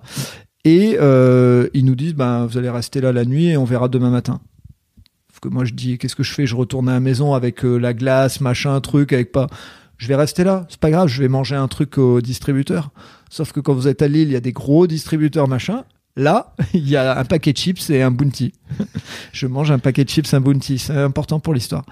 Et 0.64 0.96
euh, 1.00 1.68
ils 1.74 1.84
nous 1.84 1.94
disent, 1.94 2.14
bah, 2.14 2.46
vous 2.48 2.58
allez 2.58 2.70
rester 2.70 3.00
là 3.00 3.12
la 3.12 3.24
nuit 3.24 3.50
et 3.50 3.56
on 3.56 3.64
verra 3.64 3.88
demain 3.88 4.10
matin. 4.10 4.40
Sauf 5.30 5.38
que 5.38 5.48
moi 5.48 5.64
je 5.66 5.74
dis 5.74 5.98
qu'est-ce 5.98 6.16
que 6.16 6.22
je 6.22 6.32
fais? 6.32 6.46
Je 6.46 6.56
retourne 6.56 6.88
à 6.88 6.92
la 6.94 7.00
maison 7.00 7.34
avec 7.34 7.64
euh, 7.64 7.76
la 7.76 7.92
glace, 7.92 8.40
machin, 8.40 8.80
truc, 8.80 9.12
avec 9.12 9.32
pas. 9.32 9.48
Je 9.98 10.08
vais 10.08 10.16
rester 10.16 10.44
là, 10.44 10.66
c'est 10.68 10.80
pas 10.80 10.90
grave, 10.90 11.08
je 11.08 11.20
vais 11.20 11.28
manger 11.28 11.54
un 11.56 11.68
truc 11.68 11.98
au 11.98 12.20
distributeur. 12.20 12.90
Sauf 13.30 13.52
que 13.52 13.60
quand 13.60 13.74
vous 13.74 13.86
êtes 13.86 14.02
à 14.02 14.08
Lille, 14.08 14.28
il 14.28 14.32
y 14.32 14.36
a 14.36 14.40
des 14.40 14.52
gros 14.52 14.86
distributeurs, 14.86 15.46
machin. 15.46 15.84
Là, 16.16 16.54
il 16.74 16.88
y 16.88 16.96
a 16.96 17.18
un 17.18 17.24
paquet 17.24 17.52
de 17.52 17.58
chips 17.58 17.90
et 17.90 18.02
un 18.02 18.10
bounty. 18.10 18.52
je 19.32 19.46
mange 19.46 19.70
un 19.70 19.78
paquet 19.78 20.04
de 20.04 20.10
chips, 20.10 20.32
un 20.34 20.40
bounty, 20.40 20.78
c'est 20.78 20.96
important 20.96 21.40
pour 21.40 21.54
l'histoire. 21.54 21.84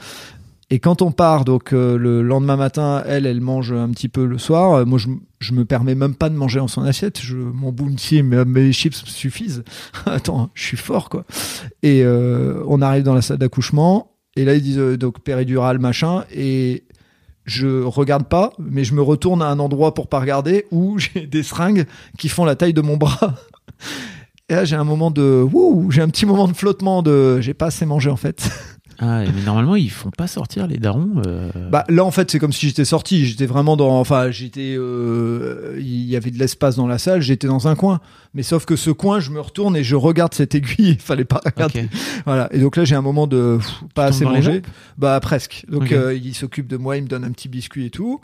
Et 0.70 0.78
quand 0.78 1.02
on 1.02 1.12
part, 1.12 1.44
donc 1.44 1.72
euh, 1.72 1.98
le 1.98 2.22
lendemain 2.22 2.56
matin, 2.56 3.02
elle, 3.06 3.26
elle 3.26 3.42
mange 3.42 3.70
un 3.72 3.90
petit 3.90 4.08
peu 4.08 4.24
le 4.24 4.38
soir. 4.38 4.72
Euh, 4.72 4.84
moi, 4.86 4.98
je, 4.98 5.08
je 5.38 5.52
me 5.52 5.64
permets 5.64 5.94
même 5.94 6.14
pas 6.14 6.30
de 6.30 6.34
manger 6.34 6.58
en 6.58 6.68
son 6.68 6.82
assiette. 6.82 7.20
Je, 7.20 7.36
mon 7.36 7.70
bounty, 7.70 8.22
mes, 8.22 8.44
mes 8.46 8.72
chips 8.72 9.04
suffisent. 9.04 9.62
Attends, 10.06 10.50
je 10.54 10.62
suis 10.62 10.76
fort, 10.76 11.10
quoi. 11.10 11.24
Et 11.82 12.02
euh, 12.02 12.62
on 12.66 12.80
arrive 12.80 13.02
dans 13.02 13.14
la 13.14 13.22
salle 13.22 13.38
d'accouchement. 13.38 14.10
Et 14.36 14.44
là, 14.44 14.54
ils 14.54 14.62
disent 14.62 14.98
donc 14.98 15.20
péridurale, 15.20 15.78
machin. 15.78 16.24
Et 16.34 16.84
je 17.44 17.82
regarde 17.82 18.26
pas, 18.26 18.52
mais 18.58 18.84
je 18.84 18.94
me 18.94 19.02
retourne 19.02 19.42
à 19.42 19.46
un 19.46 19.58
endroit 19.58 19.92
pour 19.92 20.08
pas 20.08 20.18
regarder 20.18 20.64
où 20.70 20.98
j'ai 20.98 21.26
des 21.26 21.42
seringues 21.42 21.84
qui 22.18 22.30
font 22.30 22.46
la 22.46 22.56
taille 22.56 22.72
de 22.72 22.80
mon 22.80 22.96
bras. 22.96 23.34
Et 24.50 24.54
là, 24.54 24.64
j'ai 24.64 24.76
un 24.76 24.84
moment 24.84 25.10
de, 25.10 25.46
j'ai 25.90 26.02
un 26.02 26.08
petit 26.08 26.26
moment 26.26 26.46
de 26.48 26.52
flottement 26.52 27.02
de, 27.02 27.40
j'ai 27.40 27.54
pas 27.54 27.66
assez 27.66 27.86
mangé 27.86 28.10
en 28.10 28.16
fait. 28.16 28.48
Ah, 29.00 29.24
mais 29.24 29.42
normalement, 29.44 29.74
ils 29.74 29.90
font 29.90 30.10
pas 30.16 30.28
sortir 30.28 30.68
les 30.68 30.76
darons. 30.76 31.20
euh, 31.26 31.50
Bah 31.68 31.82
là 31.88 32.04
en 32.04 32.12
fait 32.12 32.30
c'est 32.30 32.38
comme 32.38 32.52
si 32.52 32.68
j'étais 32.68 32.84
sorti, 32.84 33.26
j'étais 33.26 33.44
vraiment 33.44 33.76
dans, 33.76 33.98
enfin 33.98 34.30
j'étais, 34.30 34.76
euh, 34.78 35.76
il 35.80 36.04
y 36.04 36.14
avait 36.14 36.30
de 36.30 36.38
l'espace 36.38 36.76
dans 36.76 36.86
la 36.86 36.98
salle, 36.98 37.20
j'étais 37.20 37.48
dans 37.48 37.66
un 37.66 37.74
coin, 37.74 37.98
mais 38.34 38.44
sauf 38.44 38.66
que 38.66 38.76
ce 38.76 38.90
coin 38.90 39.18
je 39.18 39.32
me 39.32 39.40
retourne 39.40 39.76
et 39.76 39.82
je 39.82 39.96
regarde 39.96 40.32
cette 40.32 40.54
aiguille, 40.54 40.90
il 40.90 40.98
fallait 41.00 41.24
pas 41.24 41.40
regarder, 41.44 41.82
ok. 41.82 41.88
voilà. 42.24 42.48
Et 42.52 42.60
donc 42.60 42.76
là 42.76 42.84
j'ai 42.84 42.94
un 42.94 43.02
moment 43.02 43.26
de 43.26 43.56
pff, 43.58 43.82
pas 43.96 44.04
assez 44.04 44.24
mangé, 44.24 44.62
bah 44.96 45.18
presque. 45.18 45.64
Donc 45.68 45.90
euh, 45.90 46.14
il 46.14 46.32
s'occupe 46.36 46.68
de 46.68 46.76
moi, 46.76 46.96
il 46.96 47.02
me 47.02 47.08
donne 47.08 47.24
un 47.24 47.32
petit 47.32 47.48
biscuit 47.48 47.86
et 47.86 47.90
tout. 47.90 48.20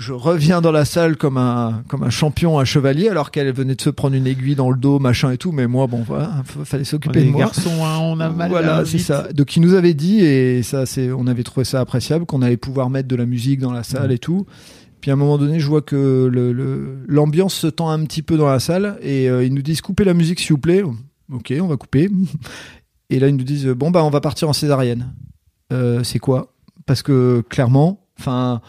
Je 0.00 0.12
reviens 0.12 0.60
dans 0.60 0.70
la 0.70 0.84
salle 0.84 1.16
comme 1.16 1.36
un 1.38 1.82
comme 1.88 2.04
un 2.04 2.10
champion, 2.10 2.60
un 2.60 2.64
chevalier, 2.64 3.08
alors 3.08 3.32
qu'elle 3.32 3.52
venait 3.52 3.74
de 3.74 3.80
se 3.80 3.90
prendre 3.90 4.14
une 4.14 4.28
aiguille 4.28 4.54
dans 4.54 4.70
le 4.70 4.76
dos, 4.78 5.00
machin 5.00 5.32
et 5.32 5.38
tout. 5.38 5.50
Mais 5.50 5.66
moi 5.66 5.88
bon 5.88 6.04
voilà, 6.06 6.44
fallait 6.64 6.84
s'occuper 6.84 7.24
de 7.24 7.30
moi. 7.30 7.40
garçons, 7.40 7.84
hein, 7.84 7.98
on 8.02 8.20
a 8.20 8.28
mal. 8.28 8.48
Voilà, 8.48 8.84
c'est 8.84 8.98
ça. 8.98 9.26
Donc 9.32 9.56
il 9.56 9.60
nous 9.60 9.74
avait 9.74 9.94
dit 9.94 10.20
et 10.20 10.62
ça 10.62 10.86
c'est 10.86 11.10
on 11.10 11.26
avait 11.26 11.42
trouvé 11.42 11.64
ça 11.64 11.80
appréciable 11.80 12.26
qu'on 12.26 12.42
allait 12.42 12.56
pouvoir 12.56 12.90
mettre 12.90 13.08
de 13.08 13.16
la 13.16 13.26
musique 13.26 13.58
dans 13.58 13.72
la 13.72 13.82
salle 13.82 14.12
et 14.12 14.18
tout. 14.18 14.46
Puis 15.00 15.10
à 15.10 15.14
un 15.14 15.16
moment 15.16 15.36
donné, 15.36 15.58
je 15.58 15.66
vois 15.66 15.82
que 15.82 16.28
le- 16.32 16.52
le- 16.52 16.98
l'ambiance 17.08 17.54
se 17.54 17.66
tend 17.66 17.90
un 17.90 18.04
petit 18.04 18.22
peu 18.22 18.36
dans 18.36 18.48
la 18.48 18.60
salle 18.60 18.98
et 19.02 19.28
euh, 19.28 19.44
ils 19.44 19.52
nous 19.52 19.62
disent 19.62 19.80
coupez 19.80 20.04
la 20.04 20.14
musique 20.14 20.38
s'il 20.38 20.50
vous 20.52 20.58
plaît. 20.58 20.84
Ok, 21.32 21.52
on 21.60 21.66
va 21.66 21.76
couper. 21.76 22.08
Et 23.10 23.18
là 23.18 23.26
ils 23.26 23.34
nous 23.36 23.42
disent 23.44 23.66
bon 23.66 23.90
bah 23.90 24.04
on 24.04 24.10
va 24.10 24.20
partir 24.20 24.48
en 24.48 24.52
césarienne. 24.52 25.12
Euh, 25.72 26.04
c'est 26.04 26.20
quoi? 26.20 26.54
Parce 26.86 27.02
que 27.02 27.42
clairement, 27.48 28.06
enfin 28.18 28.60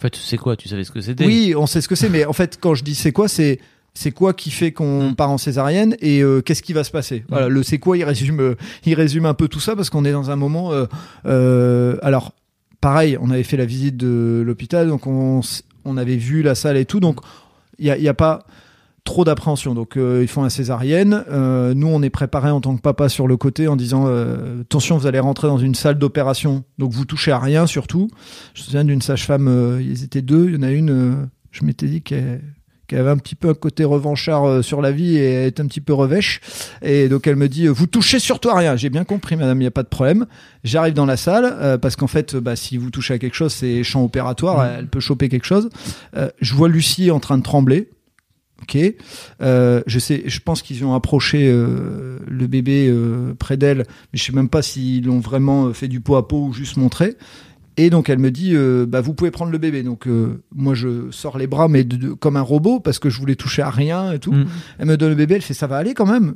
En 0.00 0.02
fait, 0.02 0.10
tu 0.10 0.20
sais 0.20 0.38
quoi 0.38 0.56
Tu 0.56 0.66
savais 0.66 0.82
ce 0.84 0.90
que 0.90 1.02
c'était 1.02 1.26
oui, 1.26 1.52
on 1.54 1.66
sait 1.66 1.82
ce 1.82 1.88
que 1.88 1.94
c'est, 1.94 2.08
mais 2.08 2.24
en 2.24 2.32
fait, 2.32 2.58
quand 2.58 2.74
je 2.74 2.82
dis 2.82 2.94
c'est 2.94 3.12
quoi, 3.12 3.28
c'est 3.28 3.58
c'est 3.92 4.12
quoi 4.12 4.32
qui 4.32 4.50
fait 4.50 4.72
qu'on 4.72 5.10
Mm. 5.10 5.14
part 5.14 5.30
en 5.30 5.36
césarienne 5.36 5.94
et 6.00 6.22
euh, 6.22 6.40
qu'est-ce 6.40 6.62
qui 6.62 6.72
va 6.72 6.84
se 6.84 6.90
passer? 6.90 7.24
Voilà, 7.28 7.48
le 7.48 7.62
c'est 7.62 7.78
quoi, 7.78 7.98
il 7.98 8.04
résume, 8.04 8.40
euh, 8.40 8.54
il 8.86 8.94
résume 8.94 9.26
un 9.26 9.34
peu 9.34 9.46
tout 9.46 9.60
ça 9.60 9.76
parce 9.76 9.90
qu'on 9.90 10.06
est 10.06 10.12
dans 10.12 10.30
un 10.30 10.36
moment. 10.36 10.70
euh, 11.26 11.96
alors, 12.00 12.32
pareil, 12.80 13.18
on 13.20 13.30
avait 13.30 13.42
fait 13.42 13.58
la 13.58 13.66
visite 13.66 13.98
de 13.98 14.42
l'hôpital, 14.46 14.88
donc 14.88 15.06
on 15.06 15.42
avait 15.98 16.16
vu 16.16 16.40
la 16.42 16.54
salle 16.54 16.78
et 16.78 16.86
tout, 16.86 17.00
donc 17.00 17.20
il 17.78 17.84
y 17.86 17.90
a, 17.90 17.98
il 17.98 18.02
y 18.02 18.08
a 18.08 18.14
pas 18.14 18.46
trop 19.10 19.24
d'appréhension. 19.24 19.74
Donc 19.74 19.96
euh, 19.96 20.20
ils 20.22 20.28
font 20.28 20.44
la 20.44 20.50
césarienne. 20.50 21.24
Euh, 21.30 21.74
nous, 21.74 21.88
on 21.88 22.00
est 22.00 22.10
préparé 22.10 22.50
en 22.50 22.60
tant 22.60 22.76
que 22.76 22.80
papa 22.80 23.08
sur 23.08 23.26
le 23.26 23.36
côté 23.36 23.66
en 23.66 23.74
disant 23.74 24.04
euh, 24.06 24.60
attention, 24.60 24.98
vous 24.98 25.06
allez 25.08 25.18
rentrer 25.18 25.48
dans 25.48 25.58
une 25.58 25.74
salle 25.74 25.98
d'opération, 25.98 26.62
donc 26.78 26.92
vous 26.92 27.04
touchez 27.04 27.32
à 27.32 27.40
rien 27.40 27.66
surtout. 27.66 28.08
Je 28.54 28.60
me 28.60 28.64
souviens 28.66 28.84
d'une 28.84 29.02
sage-femme, 29.02 29.80
ils 29.80 30.04
étaient 30.04 30.22
deux. 30.22 30.50
Il 30.50 30.54
y 30.54 30.58
en 30.58 30.62
a 30.62 30.70
une, 30.70 31.28
je 31.50 31.64
m'étais 31.64 31.86
dit 31.86 32.02
qu'elle 32.02 32.40
qu'elle 32.86 33.00
avait 33.00 33.10
un 33.10 33.18
petit 33.18 33.36
peu 33.36 33.48
un 33.48 33.54
côté 33.54 33.84
revanchard 33.84 34.64
sur 34.64 34.82
la 34.82 34.90
vie 34.90 35.16
et 35.16 35.46
est 35.46 35.60
un 35.60 35.66
petit 35.66 35.80
peu 35.80 35.92
revêche. 35.92 36.40
Et 36.82 37.08
donc 37.08 37.26
elle 37.26 37.36
me 37.36 37.48
dit, 37.48 37.68
vous 37.68 37.86
touchez 37.86 38.18
surtout 38.18 38.48
à 38.48 38.58
rien. 38.58 38.74
J'ai 38.74 38.90
bien 38.90 39.04
compris, 39.04 39.36
madame, 39.36 39.58
il 39.58 39.62
n'y 39.62 39.68
a 39.68 39.72
pas 39.72 39.84
de 39.84 39.88
problème. 39.88 40.26
J'arrive 40.64 40.94
dans 40.94 41.06
la 41.06 41.16
salle 41.16 41.46
euh, 41.46 41.78
parce 41.78 41.94
qu'en 41.94 42.08
fait, 42.08 42.34
bah, 42.34 42.56
si 42.56 42.76
vous 42.76 42.90
touchez 42.90 43.14
à 43.14 43.18
quelque 43.18 43.36
chose, 43.36 43.52
c'est 43.52 43.84
champ 43.84 44.04
opératoire, 44.04 44.64
elle 44.64 44.88
peut 44.88 44.98
choper 44.98 45.28
quelque 45.28 45.46
chose. 45.46 45.68
Euh, 46.16 46.30
je 46.40 46.54
vois 46.54 46.68
Lucie 46.68 47.12
en 47.12 47.20
train 47.20 47.38
de 47.38 47.44
trembler. 47.44 47.88
Ok, 48.62 48.78
euh, 49.42 49.82
je 49.86 49.98
sais, 49.98 50.22
je 50.26 50.40
pense 50.40 50.62
qu'ils 50.62 50.84
ont 50.84 50.94
approché 50.94 51.48
euh, 51.50 52.18
le 52.28 52.46
bébé 52.46 52.88
euh, 52.88 53.34
près 53.38 53.56
d'elle, 53.56 53.78
mais 54.12 54.18
je 54.18 54.22
sais 54.24 54.32
même 54.32 54.48
pas 54.48 54.62
s'ils 54.62 55.06
l'ont 55.06 55.20
vraiment 55.20 55.72
fait 55.72 55.88
du 55.88 56.00
pot 56.00 56.16
à 56.16 56.28
pot 56.28 56.46
ou 56.48 56.52
juste 56.52 56.76
montré. 56.76 57.16
Et 57.76 57.88
donc 57.88 58.10
elle 58.10 58.18
me 58.18 58.30
dit, 58.30 58.54
bah 58.88 59.00
vous 59.00 59.14
pouvez 59.14 59.30
prendre 59.30 59.50
le 59.52 59.56
bébé. 59.58 59.82
Donc 59.82 60.06
moi 60.54 60.74
je 60.74 61.10
sors 61.10 61.38
les 61.38 61.46
bras, 61.46 61.68
mais 61.68 61.82
de- 61.84 61.96
de- 61.96 62.12
comme 62.12 62.36
un 62.36 62.42
robot 62.42 62.78
parce 62.80 62.98
que 62.98 63.08
je 63.08 63.18
voulais 63.18 63.36
toucher 63.36 63.62
à 63.62 63.70
rien 63.70 64.12
et 64.12 64.18
tout. 64.18 64.32
Mm. 64.32 64.46
Elle 64.78 64.86
me 64.86 64.96
donne 64.98 65.08
le 65.10 65.14
bébé, 65.14 65.36
elle 65.36 65.42
fait 65.42 65.54
ça 65.54 65.66
va 65.66 65.78
aller 65.78 65.94
quand 65.94 66.06
même. 66.06 66.34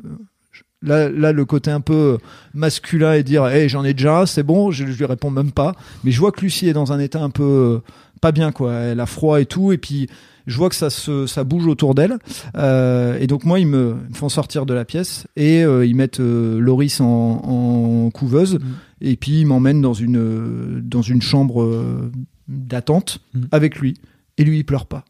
Là, 0.81 1.09
là 1.11 1.33
le 1.33 1.45
côté 1.45 1.71
un 1.71 1.81
peu 1.81 2.19
masculin 2.55 3.15
et 3.15 3.23
dire, 3.23 3.47
hey, 3.47 3.69
j'en 3.69 3.85
ai 3.85 3.93
déjà, 3.95 4.25
c'est 4.27 4.43
bon. 4.43 4.71
Je, 4.71 4.87
je 4.87 4.97
lui 4.99 5.05
réponds 5.05 5.31
même 5.31 5.51
pas. 5.53 5.75
Mais 6.05 6.11
je 6.13 6.21
vois 6.21 6.31
que 6.33 6.41
Lucie 6.41 6.69
est 6.69 6.73
dans 6.73 6.93
un 6.93 6.99
état 6.99 7.23
un 7.23 7.31
peu 7.31 7.43
euh, 7.43 7.79
pas 8.23 8.33
bien 8.33 8.51
quoi. 8.53 8.73
Elle 8.75 9.01
a 9.01 9.07
froid 9.07 9.41
et 9.41 9.47
tout, 9.47 9.73
et 9.73 9.79
puis 9.79 10.09
je 10.47 10.57
vois 10.57 10.69
que 10.69 10.75
ça 10.75 10.91
se 10.91 11.27
ça 11.27 11.45
bouge 11.45 11.67
autour 11.67 11.95
d'elle. 11.95 12.19
Euh, 12.57 13.19
et 13.19 13.27
donc 13.27 13.45
moi 13.45 13.61
ils 13.61 13.67
me 13.67 13.97
font 14.13 14.29
sortir 14.29 14.67
de 14.67 14.75
la 14.75 14.85
pièce 14.85 15.27
et 15.37 15.65
euh, 15.65 15.87
ils 15.87 15.95
mettent 15.95 16.21
euh, 16.21 16.59
Loris 16.59 17.01
en, 17.01 17.07
en 17.07 18.11
couveuse 18.11 18.59
et 19.01 19.17
puis 19.17 19.41
ils 19.41 19.47
m'emmènent 19.47 19.81
dans 19.83 19.95
une 19.95 20.81
dans 20.83 21.03
une 21.03 21.23
chambre 21.23 22.11
d'attente 22.49 23.21
Mhm. 23.35 23.49
avec 23.53 23.77
lui. 23.79 23.95
Et 24.39 24.45
lui 24.45 24.59
il 24.59 24.65
pleure 24.65 24.87
pas. 24.87 25.05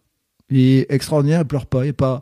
Il 0.50 0.58
est 0.60 0.86
extraordinaire, 0.90 1.40
il 1.40 1.46
pleure 1.46 1.66
pas. 1.66 1.84
Il 1.86 1.94
pas 1.94 2.20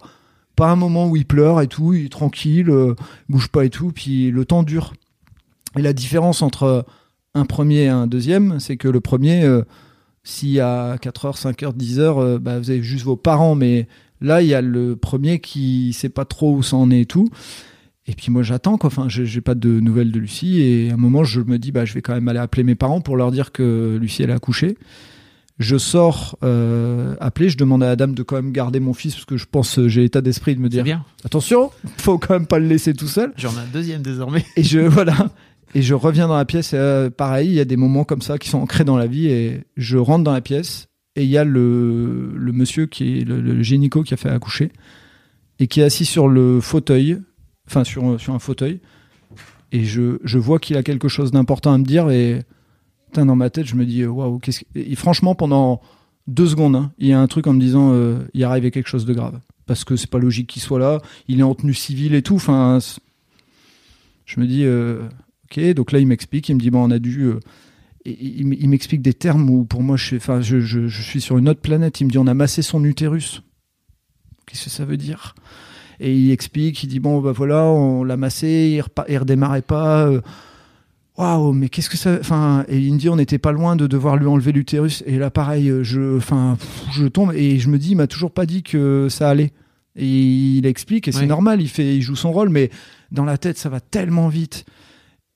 pas 0.56 0.70
un 0.70 0.76
moment 0.76 1.08
où 1.08 1.16
il 1.16 1.24
pleure 1.26 1.60
et 1.60 1.66
tout, 1.66 1.94
il 1.94 2.06
est 2.06 2.12
tranquille, 2.12 2.68
il 2.68 2.94
bouge 3.32 3.48
pas 3.48 3.64
et 3.64 3.70
tout. 3.70 3.90
Puis 3.92 4.30
le 4.30 4.44
temps 4.44 4.62
dure. 4.62 4.92
Et 5.78 5.82
la 5.82 5.92
différence 5.94 6.42
entre 6.42 6.84
un 7.34 7.44
premier 7.46 7.84
et 7.84 7.88
un 7.88 8.06
deuxième, 8.06 8.60
c'est 8.60 8.76
que 8.76 8.88
le 8.88 9.00
premier, 9.00 9.48
si 10.24 10.60
à 10.60 10.96
4h, 10.96 11.40
5h, 11.40 11.76
10h, 11.76 12.00
euh, 12.00 12.38
bah, 12.38 12.58
vous 12.58 12.70
avez 12.70 12.82
juste 12.82 13.04
vos 13.04 13.16
parents, 13.16 13.54
mais 13.54 13.88
là, 14.20 14.42
il 14.42 14.48
y 14.48 14.54
a 14.54 14.60
le 14.60 14.96
premier 14.96 15.40
qui 15.40 15.92
sait 15.92 16.08
pas 16.08 16.24
trop 16.24 16.54
où 16.54 16.62
ça 16.62 16.76
en 16.76 16.90
est 16.90 17.00
et 17.00 17.06
tout. 17.06 17.28
Et 18.06 18.14
puis 18.14 18.32
moi, 18.32 18.42
j'attends, 18.42 18.78
quoi. 18.78 18.88
Enfin, 18.88 19.06
j'ai 19.08 19.40
pas 19.40 19.54
de 19.54 19.80
nouvelles 19.80 20.10
de 20.10 20.18
Lucie. 20.18 20.60
Et 20.60 20.90
à 20.90 20.94
un 20.94 20.96
moment, 20.96 21.22
je 21.22 21.40
me 21.40 21.58
dis, 21.58 21.70
bah, 21.70 21.84
je 21.84 21.94
vais 21.94 22.02
quand 22.02 22.14
même 22.14 22.28
aller 22.28 22.40
appeler 22.40 22.64
mes 22.64 22.74
parents 22.74 23.00
pour 23.00 23.16
leur 23.16 23.30
dire 23.30 23.52
que 23.52 23.96
Lucie, 24.00 24.22
elle 24.22 24.32
a 24.32 24.34
accouché. 24.34 24.76
Je 25.58 25.76
sors 25.76 26.36
euh, 26.42 27.14
appeler, 27.20 27.48
je 27.48 27.56
demande 27.56 27.82
à 27.82 27.86
la 27.86 27.96
dame 27.96 28.14
de 28.14 28.22
quand 28.22 28.36
même 28.36 28.52
garder 28.52 28.80
mon 28.80 28.94
fils 28.94 29.14
parce 29.14 29.26
que 29.26 29.36
je 29.36 29.46
pense 29.48 29.78
euh, 29.78 29.86
j'ai 29.86 30.00
l'état 30.00 30.20
d'esprit 30.20 30.56
de 30.56 30.60
me 30.60 30.68
dire 30.68 30.82
bien. 30.82 31.04
attention, 31.24 31.70
faut 31.98 32.18
quand 32.18 32.34
même 32.34 32.46
pas 32.46 32.58
le 32.58 32.66
laisser 32.66 32.94
tout 32.94 33.06
seul. 33.06 33.32
J'en 33.36 33.52
ai 33.52 33.58
un 33.58 33.68
deuxième 33.72 34.02
désormais. 34.02 34.44
Et 34.56 34.62
je 34.64 34.80
voilà. 34.80 35.30
Et 35.74 35.82
je 35.82 35.94
reviens 35.94 36.28
dans 36.28 36.36
la 36.36 36.44
pièce. 36.44 36.72
Et, 36.72 36.76
euh, 36.76 37.10
pareil, 37.10 37.48
il 37.48 37.54
y 37.54 37.60
a 37.60 37.64
des 37.64 37.76
moments 37.76 38.04
comme 38.04 38.22
ça 38.22 38.38
qui 38.38 38.48
sont 38.48 38.58
ancrés 38.58 38.84
dans 38.84 38.96
la 38.96 39.06
vie. 39.06 39.28
Et 39.28 39.64
je 39.76 39.96
rentre 39.96 40.24
dans 40.24 40.32
la 40.32 40.40
pièce. 40.40 40.88
et 41.16 41.24
il 41.24 41.30
y 41.30 41.38
a 41.38 41.44
le, 41.44 42.32
monsieur 42.36 42.86
qui 42.86 43.20
est 43.20 43.24
le, 43.24 43.40
le 43.40 43.62
gynéco 43.62 44.02
qui 44.02 44.14
a 44.14 44.16
fait 44.16 44.30
accoucher 44.30 44.70
et 45.58 45.68
qui 45.68 45.80
est 45.80 45.84
assis 45.84 46.04
sur 46.04 46.26
le 46.26 46.60
fauteuil, 46.60 47.18
enfin 47.68 47.84
sur, 47.84 48.20
sur 48.20 48.34
un 48.34 48.38
fauteuil, 48.40 48.80
et 49.70 49.84
je, 49.84 50.18
je 50.24 50.38
vois 50.38 50.58
qu'il 50.58 50.76
a 50.76 50.82
quelque 50.82 51.08
chose 51.08 51.30
d'important 51.30 51.72
à 51.72 51.78
me 51.78 51.84
dire 51.84 52.10
et 52.10 52.42
putain, 53.06 53.26
dans 53.26 53.36
ma 53.36 53.48
tête 53.48 53.66
je 53.66 53.76
me 53.76 53.86
dis 53.86 54.04
waouh 54.04 54.38
que... 54.38 54.50
et 54.74 54.94
franchement 54.96 55.34
pendant 55.34 55.80
deux 56.26 56.46
secondes 56.46 56.76
hein, 56.76 56.92
il 56.98 57.06
y 57.06 57.12
a 57.12 57.20
un 57.20 57.26
truc 57.28 57.46
en 57.46 57.52
me 57.52 57.60
disant 57.60 57.92
euh, 57.92 58.18
il 58.34 58.42
est 58.42 58.44
arrivé 58.44 58.70
quelque 58.70 58.88
chose 58.88 59.06
de 59.06 59.14
grave 59.14 59.38
parce 59.66 59.84
que 59.84 59.94
c'est 59.94 60.10
pas 60.10 60.18
logique 60.18 60.48
qu'il 60.48 60.60
soit 60.60 60.80
là, 60.80 61.00
il 61.28 61.38
est 61.38 61.44
en 61.44 61.54
tenue 61.54 61.74
civile 61.74 62.14
et 62.14 62.22
tout, 62.22 62.34
enfin 62.34 62.78
je 64.24 64.40
me 64.40 64.46
dis 64.46 64.64
euh, 64.64 65.02
ok 65.56 65.74
donc 65.74 65.92
là 65.92 65.98
il 65.98 66.06
m'explique, 66.06 66.48
il 66.48 66.54
me 66.56 66.60
dit 66.60 66.70
bon 66.70 66.84
on 66.84 66.90
a 66.90 66.98
dû 66.98 67.22
euh, 67.24 67.40
il, 68.04 68.68
m'explique 68.68 69.00
des 69.02 69.14
termes 69.14 69.48
où 69.48 69.64
pour 69.64 69.82
moi 69.82 69.96
je, 69.96 70.04
suis- 70.04 70.16
enfin, 70.16 70.40
je, 70.40 70.58
je, 70.60 70.88
je 70.88 71.02
suis 71.02 71.20
sur 71.20 71.38
une 71.38 71.48
autre 71.48 71.60
planète. 71.60 72.00
Il 72.00 72.06
me 72.06 72.10
dit 72.10 72.18
on 72.18 72.26
a 72.26 72.34
massé 72.34 72.60
son 72.62 72.82
utérus. 72.84 73.42
Qu'est-ce 74.46 74.64
que 74.64 74.70
ça 74.70 74.84
veut 74.84 74.96
dire? 74.96 75.34
Et 76.00 76.12
il 76.16 76.32
explique, 76.32 76.82
il 76.82 76.88
dit 76.88 76.98
bon 76.98 77.20
bah 77.20 77.30
voilà, 77.30 77.62
on 77.64 78.02
l'a 78.02 78.16
massé, 78.16 78.72
il, 78.74 78.80
repa- 78.80 79.04
il 79.08 79.18
redémarrait 79.18 79.62
pas. 79.62 80.06
euh, 80.08 80.20
Waouh, 81.18 81.52
mais 81.52 81.68
qu'est-ce 81.68 81.90
que 81.90 81.96
ça 81.98 82.16
Enfin, 82.18 82.64
et 82.68 82.78
il 82.78 82.94
me 82.94 82.98
dit 82.98 83.08
on 83.08 83.16
n'était 83.16 83.38
pas 83.38 83.52
loin 83.52 83.76
de 83.76 83.86
devoir 83.86 84.16
lui 84.16 84.26
enlever 84.26 84.50
l'utérus. 84.50 85.04
Et 85.06 85.18
là 85.18 85.30
pareil, 85.30 85.70
je, 85.82 86.16
enfin, 86.16 86.56
je 86.92 87.06
tombe 87.06 87.32
et 87.34 87.58
je 87.58 87.68
me 87.68 87.78
dis 87.78 87.90
il 87.90 87.96
m'a 87.96 88.06
toujours 88.08 88.32
pas 88.32 88.46
dit 88.46 88.62
que 88.62 89.06
ça 89.10 89.28
allait. 89.30 89.52
Et 89.94 90.08
il 90.08 90.64
explique 90.66 91.06
et 91.06 91.12
c'est 91.12 91.20
Ouais. 91.20 91.26
normal, 91.26 91.60
il 91.60 91.68
fait, 91.68 91.94
il 91.96 92.00
joue 92.02 92.16
son 92.16 92.32
rôle, 92.32 92.48
mais 92.48 92.70
dans 93.12 93.26
la 93.26 93.36
tête 93.38 93.58
ça 93.58 93.68
va 93.68 93.78
tellement 93.78 94.28
vite. 94.28 94.64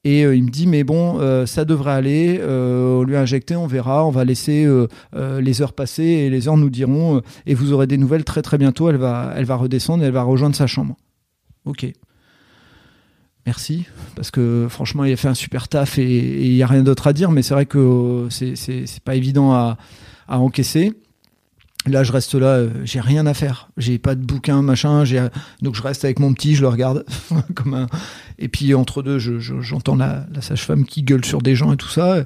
Et 0.08 0.24
euh, 0.24 0.36
il 0.36 0.44
me 0.44 0.50
dit, 0.50 0.68
mais 0.68 0.84
bon, 0.84 1.18
euh, 1.18 1.46
ça 1.46 1.64
devrait 1.64 1.90
aller, 1.90 2.38
euh, 2.40 3.00
on 3.00 3.02
lui 3.02 3.16
a 3.16 3.20
injecté, 3.22 3.56
on 3.56 3.66
verra, 3.66 4.06
on 4.06 4.10
va 4.10 4.24
laisser 4.24 4.64
les 5.14 5.62
heures 5.62 5.72
passer 5.72 6.04
et 6.04 6.30
les 6.30 6.46
heures 6.46 6.56
nous 6.56 6.70
diront, 6.70 7.22
et 7.44 7.54
vous 7.54 7.72
aurez 7.72 7.88
des 7.88 7.98
nouvelles 7.98 8.22
très 8.22 8.40
très 8.40 8.56
bientôt, 8.56 8.88
elle 8.88 8.96
va, 8.98 9.34
redescendre 9.56 10.04
elle 10.04 10.12
va 10.12 10.22
rejoindre 10.22 10.54
sa 10.54 10.68
chambre. 10.68 10.96
Ok. 11.64 11.86
Merci, 13.46 13.86
parce 14.14 14.30
que 14.30 14.68
franchement, 14.70 15.04
il 15.04 15.12
a 15.12 15.16
fait 15.16 15.28
un 15.28 15.34
super 15.34 15.66
taf 15.66 15.98
et 15.98 16.46
il 16.46 16.54
n'y 16.54 16.62
a 16.62 16.66
rien 16.68 16.82
d'autre 16.84 17.08
à 17.08 17.12
dire, 17.12 17.32
mais 17.32 17.42
c'est 17.42 17.54
vrai 17.54 17.66
que 17.66 18.28
c'est- 18.30 19.00
pas 19.04 19.16
évident 19.16 19.52
à 19.54 19.76
encaisser. 20.28 20.92
Là, 21.86 22.02
je 22.02 22.10
reste 22.12 22.34
là, 22.34 22.46
euh, 22.48 22.70
j'ai 22.84 23.00
rien 23.00 23.26
à 23.26 23.34
faire. 23.34 23.70
J'ai 23.76 23.98
pas 23.98 24.14
de 24.16 24.24
bouquin, 24.24 24.60
machin. 24.62 25.04
Donc, 25.62 25.76
je 25.76 25.82
reste 25.82 26.04
avec 26.04 26.18
mon 26.18 26.32
petit, 26.34 26.54
je 26.56 26.62
le 26.62 26.68
regarde 26.68 27.04
comme 27.54 27.74
un. 27.74 27.86
Et 28.38 28.48
puis, 28.48 28.74
entre 28.74 29.02
deux, 29.02 29.18
je- 29.18 29.38
je- 29.38 29.60
j'entends 29.60 29.94
la, 29.94 30.26
sage-femme 30.40 30.84
qui 30.84 31.02
gueule 31.02 31.24
sur 31.24 31.42
des 31.42 31.54
gens 31.54 31.72
et 31.72 31.76
tout 31.76 31.88
ça. 31.88 32.24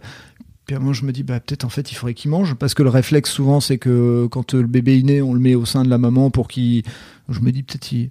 Puis 0.67 0.77
moment, 0.77 0.93
je 0.93 1.05
me 1.05 1.13
dis, 1.13 1.25
bah, 1.25 1.41
peut-être 1.41 1.65
en 1.65 1.69
fait, 1.69 1.91
il 1.93 1.95
faudrait 1.95 2.15
qu'il 2.15 2.31
mange. 2.31 2.55
Parce 2.55 2.75
que 2.75 2.83
le 2.83 2.89
réflexe, 2.91 3.31
souvent, 3.31 3.61
c'est 3.61 3.77
que 3.79 4.27
quand 4.31 4.55
le 4.55 4.67
bébé 4.67 4.99
est 4.99 5.03
né, 5.03 5.21
on 5.21 5.35
le 5.35 5.41
met 5.41 5.55
au 5.55 5.65
sein 5.67 5.83
de 5.85 5.91
la 5.91 5.99
maman 5.99 6.31
pour 6.31 6.49
qu'il. 6.49 6.83
Je 7.29 7.41
me 7.41 7.51
dis, 7.53 7.63
peut-être, 7.63 7.93
il- 7.93 8.11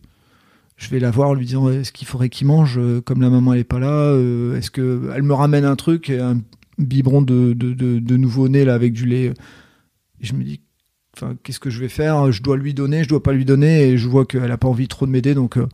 je 0.78 0.90
vais 0.90 1.00
la 1.00 1.10
voir 1.12 1.30
en 1.30 1.34
lui 1.34 1.46
disant, 1.46 1.70
est-ce 1.70 1.92
qu'il 1.92 2.08
faudrait 2.08 2.30
qu'il 2.30 2.48
mange 2.48 2.78
euh, 2.78 3.02
Comme 3.02 3.22
la 3.22 3.30
maman, 3.30 3.54
elle 3.54 3.62
est 3.62 3.64
pas 3.66 3.80
là. 3.80 3.88
euh, 3.92 4.56
Est-ce 4.58 4.72
que 4.72 5.10
elle 5.16 5.24
me 5.24 5.34
ramène 5.34 5.66
un 5.66 5.76
truc, 5.76 6.10
un 6.10 6.40
biberon 6.78 7.22
de, 7.22 7.54
de 7.54 8.18
nouveau-né, 8.18 8.64
là, 8.66 8.76
avec 8.76 8.94
du 8.94 9.06
lait 9.06 9.26
Et 9.26 9.34
je 10.22 10.34
me 10.34 10.44
dis, 10.44 10.62
qu'est-ce 11.44 11.60
que 11.60 11.70
je 11.70 11.80
vais 11.80 11.90
faire? 11.90 12.32
Je 12.32 12.42
dois 12.42 12.58
lui 12.58 12.74
donner, 12.74 13.04
je 13.04 13.10
dois 13.10 13.24
pas 13.24 13.34
lui 13.34 13.46
donner, 13.46 13.84
et 13.84 13.98
je 13.98 14.08
vois 14.08 14.26
qu'elle 14.26 14.52
a 14.52 14.58
pas 14.58 14.68
envie 14.68 14.88
trop 14.88 15.06
de 15.06 15.12
m'aider, 15.12 15.34
donc 15.34 15.58
euh, 15.58 15.68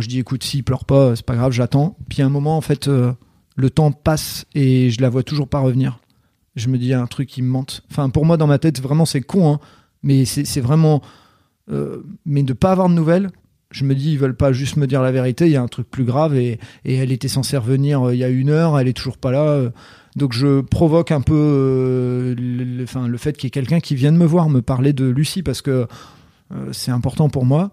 je 0.00 0.08
dis 0.08 0.18
écoute, 0.18 0.42
s'il 0.44 0.64
pleure 0.64 0.84
pas, 0.84 1.14
c'est 1.16 1.24
pas 1.24 1.36
grave, 1.36 1.52
j'attends. 1.52 1.96
Puis 2.08 2.22
à 2.22 2.26
un 2.26 2.30
moment, 2.30 2.56
en 2.56 2.60
fait, 2.60 2.88
euh, 2.88 3.12
le 3.56 3.70
temps 3.70 3.92
passe 3.92 4.46
et 4.54 4.90
je 4.90 5.00
la 5.00 5.08
vois 5.08 5.22
toujours 5.22 5.48
pas 5.48 5.60
revenir. 5.60 5.98
Je 6.56 6.68
me 6.68 6.78
dis 6.78 6.86
il 6.86 6.90
y 6.90 6.94
a 6.94 7.02
un 7.02 7.06
truc 7.06 7.28
qui 7.28 7.42
me 7.42 7.48
mente. 7.48 7.82
Enfin, 7.90 8.08
pour 8.10 8.24
moi, 8.24 8.36
dans 8.36 8.46
ma 8.46 8.58
tête, 8.58 8.80
vraiment, 8.80 9.04
c'est 9.04 9.20
con, 9.20 9.52
hein, 9.52 9.60
mais 10.02 10.24
c'est 10.24 10.44
c'est 10.44 10.60
vraiment, 10.60 11.02
euh, 11.70 12.02
mais 12.24 12.42
de 12.42 12.52
pas 12.52 12.72
avoir 12.72 12.88
de 12.88 12.94
nouvelles. 12.94 13.30
Je 13.70 13.84
me 13.84 13.94
dis, 13.94 14.12
ils 14.12 14.18
veulent 14.18 14.36
pas 14.36 14.52
juste 14.52 14.76
me 14.76 14.86
dire 14.86 15.02
la 15.02 15.10
vérité, 15.10 15.46
il 15.46 15.52
y 15.52 15.56
a 15.56 15.62
un 15.62 15.68
truc 15.68 15.90
plus 15.90 16.04
grave 16.04 16.36
et, 16.36 16.60
et 16.84 16.94
elle 16.94 17.10
était 17.10 17.26
censée 17.26 17.56
revenir 17.56 18.02
euh, 18.02 18.14
il 18.14 18.20
y 18.20 18.24
a 18.24 18.28
une 18.28 18.50
heure, 18.50 18.78
elle 18.78 18.86
est 18.86 18.92
toujours 18.92 19.18
pas 19.18 19.32
là. 19.32 19.72
Donc 20.16 20.32
je 20.32 20.60
provoque 20.60 21.10
un 21.10 21.20
peu 21.20 21.34
euh, 21.34 22.34
le, 22.36 23.16
fait 23.16 23.36
qu'il 23.36 23.46
y 23.46 23.48
ait 23.48 23.50
quelqu'un 23.50 23.80
qui 23.80 23.94
vienne 23.94 24.16
me 24.16 24.26
voir, 24.26 24.48
me 24.48 24.62
parler 24.62 24.92
de 24.92 25.06
Lucie, 25.06 25.42
parce 25.42 25.62
que 25.62 25.86
euh, 26.52 26.72
c'est 26.72 26.90
important 26.90 27.28
pour 27.28 27.44
moi. 27.44 27.72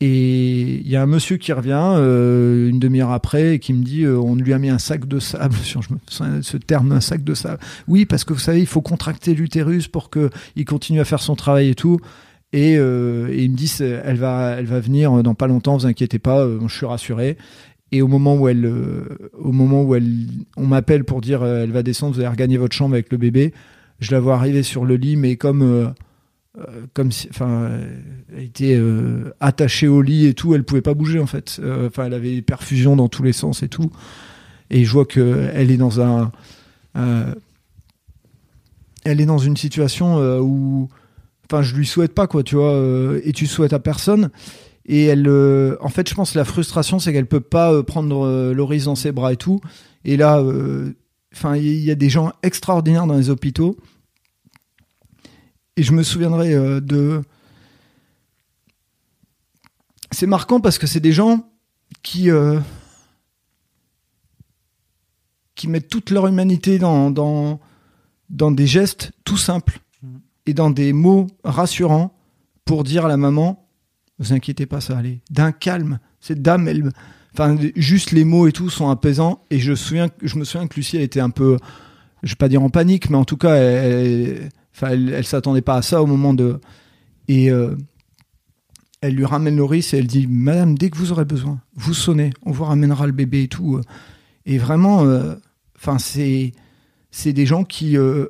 Et 0.00 0.80
il 0.80 0.88
y 0.88 0.96
a 0.96 1.02
un 1.02 1.06
monsieur 1.06 1.36
qui 1.36 1.52
revient 1.52 1.94
euh, 1.96 2.68
une 2.68 2.78
demi-heure 2.78 3.12
après 3.12 3.54
et 3.54 3.58
qui 3.58 3.72
me 3.72 3.82
dit 3.82 4.02
euh, 4.02 4.18
on 4.18 4.34
lui 4.34 4.52
a 4.52 4.58
mis 4.58 4.68
un 4.68 4.78
sac 4.78 5.06
de 5.06 5.18
sable 5.18 5.54
sur 5.62 5.82
ce 6.08 6.56
terme 6.56 6.92
un 6.92 7.00
sac 7.00 7.22
de 7.22 7.34
sable. 7.34 7.58
Oui, 7.86 8.04
parce 8.04 8.24
que 8.24 8.32
vous 8.32 8.40
savez, 8.40 8.60
il 8.60 8.66
faut 8.66 8.82
contracter 8.82 9.34
l'utérus 9.34 9.88
pour 9.88 10.10
que 10.10 10.30
il 10.56 10.64
continue 10.64 11.00
à 11.00 11.04
faire 11.04 11.22
son 11.22 11.36
travail 11.36 11.70
et 11.70 11.74
tout. 11.74 12.00
Et, 12.52 12.76
euh, 12.76 13.28
et 13.32 13.44
il 13.44 13.52
me 13.52 13.56
dit 13.56 13.72
elle 13.80 14.16
va 14.16 14.56
elle 14.58 14.66
va 14.66 14.78
venir 14.78 15.22
dans 15.22 15.34
pas 15.34 15.46
longtemps, 15.46 15.76
vous 15.76 15.86
inquiétez 15.86 16.18
pas, 16.18 16.46
je 16.46 16.74
suis 16.74 16.86
rassuré. 16.86 17.38
Et 17.94 18.02
au 18.02 18.08
moment 18.08 18.34
où 18.34 18.48
elle, 18.48 18.66
euh, 18.66 19.30
au 19.34 19.52
moment 19.52 19.84
où 19.84 19.94
elle, 19.94 20.26
on 20.56 20.66
m'appelle 20.66 21.04
pour 21.04 21.20
dire 21.20 21.44
euh, 21.44 21.62
elle 21.62 21.70
va 21.70 21.84
descendre, 21.84 22.14
vous 22.14 22.20
allez 22.20 22.28
regagner 22.28 22.56
votre 22.56 22.74
chambre 22.74 22.94
avec 22.94 23.12
le 23.12 23.18
bébé. 23.18 23.54
Je 24.00 24.10
la 24.10 24.18
vois 24.18 24.34
arriver 24.34 24.64
sur 24.64 24.84
le 24.84 24.96
lit, 24.96 25.14
mais 25.14 25.36
comme, 25.36 25.62
euh, 25.62 25.86
euh, 26.58 26.86
comme 26.92 27.12
si, 27.12 27.28
enfin, 27.30 27.70
elle 28.36 28.42
était 28.42 28.82
attachée 29.38 29.86
au 29.86 30.02
lit 30.02 30.26
et 30.26 30.34
tout, 30.34 30.56
elle 30.56 30.64
pouvait 30.64 30.82
pas 30.82 30.94
bouger 30.94 31.20
en 31.20 31.26
fait. 31.26 31.60
Enfin, 31.86 32.06
elle 32.06 32.14
avait 32.14 32.34
des 32.34 32.42
perfusions 32.42 32.96
dans 32.96 33.06
tous 33.08 33.22
les 33.22 33.32
sens 33.32 33.62
et 33.62 33.68
tout. 33.68 33.92
Et 34.70 34.84
je 34.84 34.90
vois 34.90 35.04
que 35.04 35.48
elle 35.54 35.70
est 35.70 35.76
dans 35.76 36.00
un, 36.00 36.32
elle 39.04 39.20
est 39.20 39.26
dans 39.26 39.38
une 39.38 39.56
situation 39.56 40.18
où, 40.40 40.88
enfin, 41.48 41.62
je 41.62 41.76
lui 41.76 41.86
souhaite 41.86 42.12
pas 42.12 42.26
quoi, 42.26 42.42
tu 42.42 42.56
vois, 42.56 42.76
et 43.22 43.32
tu 43.32 43.46
souhaites 43.46 43.72
à 43.72 43.78
personne. 43.78 44.30
Et 44.86 45.04
elle, 45.04 45.26
euh, 45.28 45.76
en 45.80 45.88
fait, 45.88 46.08
je 46.08 46.14
pense 46.14 46.32
que 46.32 46.38
la 46.38 46.44
frustration, 46.44 46.98
c'est 46.98 47.12
qu'elle 47.12 47.26
peut 47.26 47.40
pas 47.40 47.72
euh, 47.72 47.82
prendre 47.82 48.26
euh, 48.26 48.52
Loris 48.52 48.84
dans 48.84 48.94
ses 48.94 49.12
bras 49.12 49.32
et 49.32 49.36
tout. 49.36 49.60
Et 50.04 50.16
là, 50.16 50.40
euh, 50.40 50.92
enfin, 51.32 51.56
il 51.56 51.80
y 51.80 51.90
a 51.90 51.94
des 51.94 52.10
gens 52.10 52.32
extraordinaires 52.42 53.06
dans 53.06 53.16
les 53.16 53.30
hôpitaux. 53.30 53.78
Et 55.76 55.82
je 55.82 55.92
me 55.92 56.02
souviendrai 56.02 56.54
de. 56.80 57.22
C'est 60.12 60.26
marquant 60.26 60.60
parce 60.60 60.78
que 60.78 60.86
c'est 60.86 61.00
des 61.00 61.10
gens 61.10 61.50
qui 62.04 62.28
qui 65.56 65.66
mettent 65.66 65.88
toute 65.88 66.10
leur 66.10 66.28
humanité 66.28 66.78
dans 66.78 67.10
dans 67.10 67.58
dans 68.30 68.52
des 68.52 68.68
gestes 68.68 69.10
tout 69.24 69.36
simples 69.36 69.80
et 70.46 70.54
dans 70.54 70.70
des 70.70 70.92
mots 70.92 71.26
rassurants 71.42 72.16
pour 72.64 72.84
dire 72.84 73.06
à 73.06 73.08
la 73.08 73.16
maman 73.16 73.63
vous 74.18 74.32
inquiétez 74.32 74.66
pas, 74.66 74.80
ça 74.80 74.96
aller. 74.96 75.20
D'un 75.30 75.52
calme. 75.52 75.98
Cette 76.20 76.42
dame, 76.42 76.68
elle, 76.68 76.90
enfin, 77.32 77.56
juste 77.76 78.12
les 78.12 78.24
mots 78.24 78.46
et 78.46 78.52
tout 78.52 78.70
sont 78.70 78.88
apaisants. 78.88 79.42
Et 79.50 79.58
je, 79.58 79.74
souviens, 79.74 80.08
je 80.22 80.38
me 80.38 80.44
souviens 80.44 80.66
que 80.68 80.76
Lucie, 80.76 80.96
elle 80.96 81.02
était 81.02 81.20
un 81.20 81.30
peu, 81.30 81.58
je 82.22 82.30
vais 82.30 82.36
pas 82.36 82.48
dire 82.48 82.62
en 82.62 82.70
panique, 82.70 83.10
mais 83.10 83.16
en 83.16 83.24
tout 83.24 83.36
cas, 83.36 83.54
elle, 83.54 84.50
elle, 84.80 85.26
s'attendait 85.26 85.62
pas 85.62 85.76
à 85.76 85.82
ça 85.82 86.02
au 86.02 86.06
moment 86.06 86.34
de. 86.34 86.60
Et 87.28 87.50
euh, 87.50 87.74
elle 89.00 89.14
lui 89.14 89.24
ramène 89.24 89.56
Loris 89.56 89.92
et 89.94 89.98
elle 89.98 90.06
dit 90.06 90.26
Madame, 90.26 90.78
dès 90.78 90.90
que 90.90 90.96
vous 90.96 91.12
aurez 91.12 91.24
besoin, 91.24 91.60
vous 91.74 91.94
sonnez, 91.94 92.32
on 92.42 92.52
vous 92.52 92.64
ramènera 92.64 93.06
le 93.06 93.12
bébé 93.12 93.42
et 93.44 93.48
tout. 93.48 93.80
Et 94.46 94.58
vraiment, 94.58 95.04
euh, 95.04 95.34
enfin, 95.76 95.98
c'est, 95.98 96.52
c'est 97.10 97.32
des 97.32 97.46
gens 97.46 97.64
qui. 97.64 97.96
euh, 97.96 98.28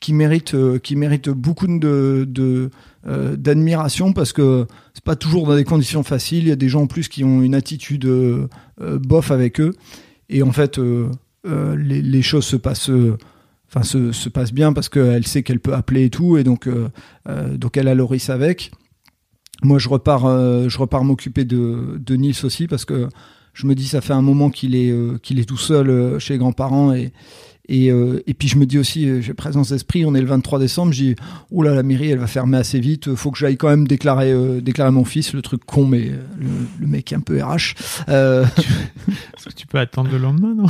qui 0.00 0.12
méritent, 0.12 0.56
qui 0.82 0.96
méritent 0.96 1.30
beaucoup 1.30 1.66
de, 1.66 2.70
euh, 3.06 3.36
d'admiration 3.36 4.14
parce 4.14 4.32
que 4.32 4.66
c'est 4.94 5.04
pas 5.04 5.16
toujours 5.16 5.46
dans 5.46 5.56
des 5.56 5.64
conditions 5.64 6.02
faciles. 6.02 6.44
Il 6.44 6.48
y 6.48 6.52
a 6.52 6.56
des 6.56 6.70
gens 6.70 6.82
en 6.82 6.86
plus 6.86 7.08
qui 7.08 7.22
ont 7.22 7.42
une 7.42 7.54
attitude 7.54 8.06
euh, 8.06 8.48
euh, 8.80 8.98
bof 8.98 9.30
avec 9.30 9.60
eux. 9.60 9.74
Et 10.30 10.42
en 10.42 10.52
fait, 10.52 10.80
les, 11.44 12.22
choses 12.22 12.46
se 12.46 12.56
passent, 12.56 12.90
enfin 13.68 13.82
se, 13.82 14.10
se 14.10 14.52
bien 14.54 14.72
parce 14.72 14.88
qu'elle 14.88 15.26
sait 15.26 15.42
qu'elle 15.42 15.60
peut 15.60 15.74
appeler 15.74 16.04
et 16.04 16.10
tout. 16.10 16.38
Et 16.38 16.44
donc, 16.44 16.66
donc 17.26 17.76
elle 17.76 17.88
a 17.88 17.94
Loris 17.94 18.30
avec. 18.30 18.72
Moi, 19.62 19.78
je 19.78 19.90
repars, 19.90 20.22
je 20.66 20.78
repars 20.78 21.04
m'occuper 21.04 21.44
de, 21.44 22.00
de 22.00 22.16
Nils 22.16 22.42
aussi 22.44 22.66
parce 22.66 22.86
que 22.86 23.06
je 23.52 23.66
me 23.66 23.74
dis 23.74 23.86
ça 23.86 24.00
fait 24.00 24.14
un 24.14 24.22
moment 24.22 24.48
qu'il 24.48 24.74
est, 24.74 24.92
qu'il 25.20 25.38
est 25.38 25.44
tout 25.44 25.58
seul 25.58 26.18
chez 26.18 26.34
les 26.34 26.38
grands-parents 26.38 26.94
et 26.94 27.12
et, 27.68 27.90
euh, 27.90 28.22
et 28.26 28.34
puis 28.34 28.48
je 28.48 28.56
me 28.56 28.66
dis 28.66 28.78
aussi, 28.78 29.08
euh, 29.08 29.20
j'ai 29.22 29.32
présence 29.32 29.70
d'esprit, 29.70 30.04
on 30.04 30.14
est 30.14 30.20
le 30.20 30.26
23 30.26 30.58
décembre, 30.58 30.92
dis, 30.92 31.16
oh 31.50 31.62
là, 31.62 31.74
la 31.74 31.82
mairie, 31.82 32.10
elle 32.10 32.18
va 32.18 32.26
fermer 32.26 32.58
assez 32.58 32.78
vite, 32.78 33.14
faut 33.14 33.30
que 33.30 33.38
j'aille 33.38 33.56
quand 33.56 33.68
même 33.68 33.86
déclarer, 33.86 34.32
euh, 34.32 34.60
déclarer 34.60 34.90
mon 34.90 35.04
fils, 35.04 35.32
le 35.32 35.40
truc 35.42 35.64
con, 35.64 35.86
mais 35.86 36.10
euh, 36.10 36.16
le, 36.38 36.48
le 36.80 36.86
mec 36.86 37.10
est 37.12 37.16
un 37.16 37.20
peu 37.20 37.42
RH. 37.42 37.74
Euh, 38.08 38.44
Est-ce 39.36 39.48
que 39.48 39.54
tu 39.54 39.66
peux 39.66 39.78
attendre 39.78 40.10
le 40.12 40.18
lendemain, 40.18 40.54
non? 40.54 40.66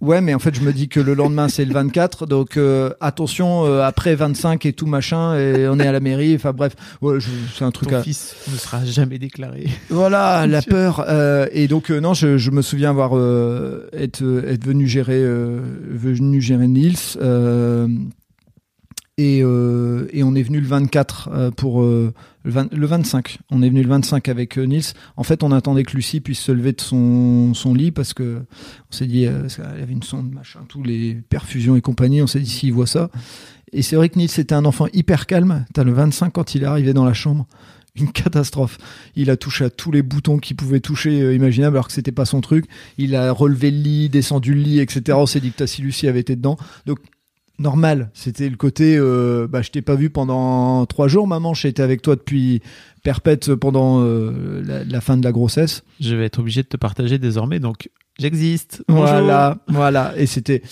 Ouais, 0.00 0.20
mais 0.20 0.34
en 0.34 0.38
fait, 0.38 0.54
je 0.54 0.60
me 0.60 0.72
dis 0.72 0.88
que 0.88 1.00
le 1.00 1.14
lendemain, 1.14 1.48
c'est 1.48 1.64
le 1.64 1.72
24, 1.72 2.26
donc 2.26 2.56
euh, 2.56 2.90
attention, 3.00 3.64
euh, 3.64 3.82
après 3.82 4.14
25 4.14 4.66
et 4.66 4.72
tout 4.72 4.86
machin, 4.86 5.34
et 5.36 5.68
on 5.68 5.78
est 5.78 5.86
à 5.86 5.92
la 5.92 6.00
mairie, 6.00 6.34
enfin 6.34 6.52
bref, 6.52 6.74
ouais, 7.02 7.18
c'est 7.56 7.64
un 7.64 7.70
truc 7.70 7.90
Ton 7.90 7.96
à... 7.96 8.02
fils 8.02 8.34
ne 8.52 8.56
sera 8.56 8.84
jamais 8.84 9.18
déclaré. 9.18 9.68
Voilà, 9.90 10.46
la 10.48 10.62
peur. 10.62 11.04
euh, 11.08 11.46
et 11.52 11.68
donc 11.68 11.90
non, 11.90 12.14
je, 12.14 12.38
je 12.38 12.50
me 12.50 12.62
souviens 12.62 12.90
avoir 12.90 13.12
être 13.92 14.22
être 14.46 14.64
venu 14.64 14.86
gérer 14.86 15.22
venu 15.24 16.40
gérer 16.40 16.68
Nils. 16.68 17.18
Et, 19.18 19.38
et 19.38 19.42
on 20.22 20.34
est 20.34 20.42
venu 20.42 20.60
le 20.60 20.66
24 20.66 21.30
euh, 21.32 21.50
pour 21.50 21.82
le, 22.46 22.52
20 22.52 22.72
le 22.72 22.86
25. 22.86 23.38
On 23.50 23.62
est 23.62 23.68
venu 23.68 23.82
le 23.82 23.88
25 23.88 24.28
avec 24.28 24.56
euh, 24.56 24.62
Nils. 24.64 24.94
En 25.16 25.24
fait, 25.24 25.42
on 25.42 25.50
attendait 25.52 25.82
que 25.82 25.96
Lucie 25.96 26.20
puisse 26.20 26.38
se 26.40 26.52
lever 26.52 26.72
de 26.72 26.80
son, 26.80 27.52
lit 27.74 27.90
parce 27.90 28.14
que 28.14 28.42
on 28.90 28.94
s'est 28.94 29.06
dit, 29.06 29.26
euh, 29.26 29.48
qu'elle 29.48 29.82
avait 29.82 29.92
une 29.92 30.02
sonde, 30.02 30.32
machin, 30.32 30.60
tous 30.68 30.82
les 30.82 31.14
perfusions 31.28 31.76
et 31.76 31.80
compagnie. 31.80 32.22
On 32.22 32.26
s'est 32.26 32.40
dit 32.40 32.48
s'il 32.48 32.72
voit 32.72 32.86
ça. 32.86 33.10
Et 33.72 33.82
c'est 33.82 33.96
vrai 33.96 34.08
que 34.08 34.18
Nils 34.18 34.30
était 34.38 34.54
un 34.54 34.64
enfant 34.64 34.86
hyper 34.92 35.26
calme. 35.26 35.66
T'as 35.74 35.82
le 35.82 35.92
25 35.92 36.32
quand 36.32 36.54
il 36.54 36.62
est 36.62 36.66
arrivé 36.66 36.92
dans 36.94 37.04
la 37.04 37.14
chambre. 37.14 37.46
Une 37.96 38.12
catastrophe. 38.12 38.78
Il 39.16 39.30
a 39.30 39.36
touché 39.36 39.64
à 39.64 39.70
tous 39.70 39.90
les 39.90 40.02
boutons 40.02 40.38
qu'il 40.38 40.54
pouvait 40.54 40.80
toucher 40.80 41.20
euh, 41.22 41.34
imaginables 41.34 41.76
alors 41.76 41.88
que 41.88 41.94
c'était 41.94 42.12
pas 42.12 42.26
son 42.26 42.40
truc. 42.42 42.66
Il 42.96 43.16
a 43.16 43.32
relevé 43.32 43.70
le 43.72 43.78
lit, 43.78 44.08
descendu 44.08 44.54
le 44.54 44.60
lit, 44.60 44.80
etc. 44.80 45.18
On 45.18 45.26
s'est 45.26 45.40
dit 45.40 45.50
que 45.50 45.56
Tassi 45.56 45.82
Lucie 45.82 46.06
avait 46.06 46.20
été 46.20 46.36
dedans. 46.36 46.58
Donc 46.84 46.98
normal. 47.58 48.10
C'était 48.14 48.48
le 48.48 48.56
côté, 48.56 48.96
euh, 48.98 49.46
bah, 49.48 49.62
je 49.62 49.70
t'ai 49.70 49.82
pas 49.82 49.94
vu 49.94 50.10
pendant 50.10 50.84
trois 50.86 51.08
jours, 51.08 51.26
maman. 51.26 51.54
J'ai 51.54 51.68
été 51.68 51.82
avec 51.82 52.02
toi 52.02 52.16
depuis 52.16 52.60
perpète 53.02 53.54
pendant 53.54 54.02
euh, 54.02 54.62
la, 54.64 54.84
la 54.84 55.00
fin 55.00 55.16
de 55.16 55.24
la 55.24 55.32
grossesse. 55.32 55.84
Je 56.00 56.14
vais 56.16 56.26
être 56.26 56.40
obligé 56.40 56.62
de 56.62 56.68
te 56.68 56.76
partager 56.76 57.18
désormais, 57.18 57.60
donc 57.60 57.88
j'existe. 58.18 58.82
Voilà, 58.88 59.58
voilà. 59.68 60.12
Et 60.16 60.26
c'était, 60.26 60.62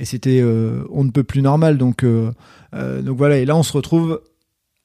et 0.00 0.04
c'était, 0.04 0.40
euh, 0.40 0.84
on 0.90 1.04
ne 1.04 1.10
peut 1.10 1.24
plus 1.24 1.42
normal. 1.42 1.78
Donc, 1.78 2.02
euh, 2.02 2.32
donc 2.72 3.16
voilà. 3.18 3.38
Et 3.38 3.44
là, 3.44 3.54
on 3.54 3.62
se 3.62 3.72
retrouve 3.72 4.20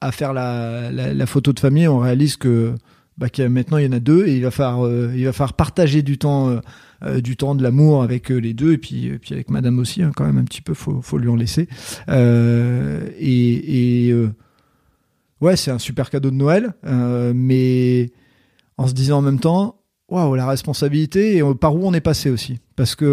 à 0.02 0.12
faire 0.12 0.34
la, 0.34 0.92
la, 0.92 1.14
la 1.14 1.26
photo 1.26 1.54
de 1.54 1.60
famille. 1.60 1.88
On 1.88 2.00
réalise 2.00 2.36
que, 2.38 2.74
bah, 3.18 3.28
a, 3.38 3.50
maintenant 3.50 3.78
il 3.78 3.86
y 3.86 3.88
en 3.88 3.94
a 3.94 4.00
deux 4.00 4.28
et 4.28 4.36
il 4.36 4.44
va 4.44 4.52
falloir, 4.52 4.92
il 5.16 5.26
va 5.26 5.32
falloir 5.32 5.54
partager 5.54 6.02
du 6.02 6.18
temps. 6.18 6.60
Euh, 7.04 7.10
euh, 7.10 7.22
du 7.22 7.38
temps 7.38 7.56
de 7.56 7.64
l'amour 7.64 8.04
avec 8.04 8.32
euh, 8.32 8.38
les 8.38 8.54
deux 8.54 8.74
et 8.74 8.78
puis 8.78 9.18
puis 9.20 9.34
avec 9.34 9.50
madame 9.50 9.80
aussi 9.80 10.04
hein, 10.04 10.12
quand 10.16 10.26
même 10.26 10.38
un 10.38 10.44
petit 10.44 10.62
peu 10.62 10.74
faut 10.74 11.02
faut 11.02 11.18
lui 11.18 11.30
en 11.30 11.36
laisser. 11.36 11.68
Euh, 12.10 13.08
et, 13.20 14.10
euh, 14.12 14.30
ouais 15.42 15.56
c'est 15.56 15.72
un 15.72 15.80
super 15.80 16.10
cadeau 16.10 16.32
de 16.32 16.36
Noël 16.36 16.74
euh, 16.86 17.34
mais 17.36 18.12
en 18.78 18.88
se 18.88 18.94
disant 18.94 19.20
en 19.20 19.22
même 19.22 19.40
temps 19.40 19.82
waouh 20.10 20.36
la 20.36 20.48
responsabilité 20.48 21.38
et 21.38 21.42
euh, 21.42 21.54
par 21.54 21.76
où 21.76 21.86
on 21.86 21.94
est 21.94 22.02
passé 22.02 22.30
aussi. 22.30 22.60
Parce 22.76 22.96
que 22.96 23.06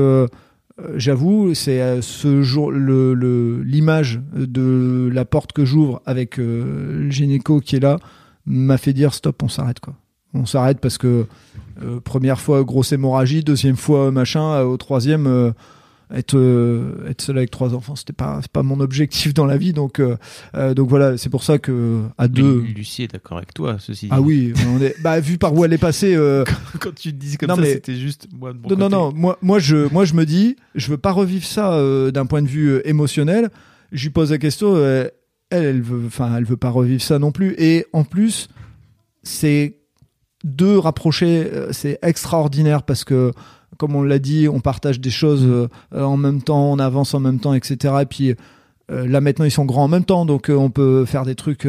euh, 0.81 0.95
j'avoue 0.97 1.55
c'est 1.55 1.81
euh, 1.81 2.03
ce 2.03 2.43
jour 2.43 2.73
l'image 2.73 4.21
de 4.35 5.11
la 5.13 5.25
porte 5.25 5.53
que 5.53 5.65
j'ouvre 5.65 6.03
avec 6.07 6.39
euh, 6.39 7.05
le 7.05 7.11
gynéco 7.11 7.61
qui 7.61 7.77
est 7.77 7.81
là 7.81 7.99
m'a 8.47 8.79
fait 8.79 8.93
dire 8.93 9.15
stop 9.15 9.43
on 9.43 9.49
s'arrête 9.49 9.81
quoi 9.81 9.97
on 10.37 10.47
s'arrête 10.47 10.79
parce 10.81 10.99
que 10.99 11.27
euh, 11.83 12.01
première 12.01 12.41
fois 12.41 12.63
grosse 12.65 12.93
hémorragie 12.93 13.43
deuxième 13.43 13.77
fois 13.77 14.11
machin 14.11 14.53
euh, 14.53 14.65
au 14.65 14.77
troisième 14.77 15.27
euh, 15.27 15.51
être 16.15 16.37
euh, 16.39 17.09
être 17.09 17.21
seul 17.21 17.37
avec 17.39 17.51
trois 17.51 17.75
enfants 17.75 17.97
c'était 17.97 18.13
pas 18.13 18.39
c'est 18.41 18.51
pas 18.53 18.63
mon 18.63 18.79
objectif 18.81 19.35
dans 19.35 19.45
la 19.45 19.57
vie 19.57 19.73
donc 19.73 20.01
donc 20.55 20.89
voilà 20.89 21.19
c'est 21.19 21.29
pour 21.31 21.43
ça 21.43 21.59
que 21.59 22.03
à 22.17 22.25
Mais 22.25 22.29
deux 22.29 22.61
Lucie 22.61 23.03
est 23.03 23.13
d'accord 23.13 23.39
avec 23.39 23.53
toi, 23.53 23.77
ceci 23.81 24.07
dit. 24.07 24.13
ah 24.13 24.21
oui 24.21 24.53
on 24.75 24.81
est 24.81 24.95
bah 25.03 25.19
vu 25.21 25.37
par 25.37 25.53
où 25.55 25.65
elle 25.65 25.73
est 25.73 25.79
passée 25.79 26.17
Quand 26.81 26.95
tu 26.95 27.13
te 27.13 27.17
dis 27.19 27.37
comme 27.37 27.49
Non, 27.49 27.55
ça, 27.57 27.61
mais- 27.63 27.73
c'était 27.73 27.97
juste 27.97 28.29
moi 28.33 28.53
de 28.53 28.59
mon 28.59 28.69
non, 28.69 28.77
non, 28.77 28.85
côté. 28.85 28.95
non, 28.97 29.13
moi, 29.15 29.39
moi, 29.43 29.59
je, 29.59 29.91
moi, 29.93 30.05
je 30.05 30.15
me 30.15 30.25
dis, 30.25 30.55
je 30.77 30.91
veux 30.91 30.97
pas 30.99 31.11
revivre 31.13 31.45
ça 31.47 31.77
d'un 32.13 32.27
point 32.27 32.43
de 32.43 32.47
vue 32.49 32.81
émotionnel. 32.85 33.49
Je 33.93 34.03
lui 34.05 34.11
pose 34.11 34.31
la 34.31 34.39
question, 34.39 34.77
elle, 34.77 35.11
elle 35.51 35.81
veut, 35.83 36.03
enfin, 36.07 36.37
elle 36.37 36.45
veut 36.45 36.57
pas 36.57 36.71
revivre 36.71 37.03
ça 37.03 37.19
non 37.19 37.33
plus. 37.33 37.55
Et 37.59 37.87
en 37.93 38.05
plus, 38.05 38.49
c'est 39.23 39.79
deux 40.45 40.79
rapprochés, 40.79 41.49
euh, 41.53 41.73
c'est 41.73 41.99
extraordinaire 42.03 42.83
parce 42.83 43.05
que, 43.05 43.33
comme 43.79 43.97
on 43.97 44.03
l'a 44.03 44.19
dit, 44.19 44.49
on 44.49 44.61
partage 44.61 45.01
des 45.01 45.11
choses 45.11 45.45
euh, 45.45 45.69
euh, 45.95 46.03
en 46.03 46.17
même 46.17 46.43
temps, 46.43 46.71
on 46.71 46.79
avance 46.79 47.15
en 47.15 47.21
même 47.21 47.41
temps, 47.41 47.55
etc. 47.55 47.95
Et 48.03 48.07
puis 48.07 48.35
euh, 48.91 49.07
là 49.07 49.21
maintenant, 49.21 49.45
ils 49.45 49.51
sont 49.51 49.65
grands 49.65 49.85
en 49.85 49.89
même 49.89 50.05
temps, 50.05 50.25
donc 50.27 50.51
on 50.55 50.71
peut 50.71 51.05
faire 51.05 51.25
des 51.25 51.35
trucs 51.35 51.67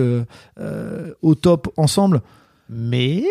au 1.21 1.35
top 1.35 1.71
ensemble. 1.77 2.21
Mais 2.69 3.23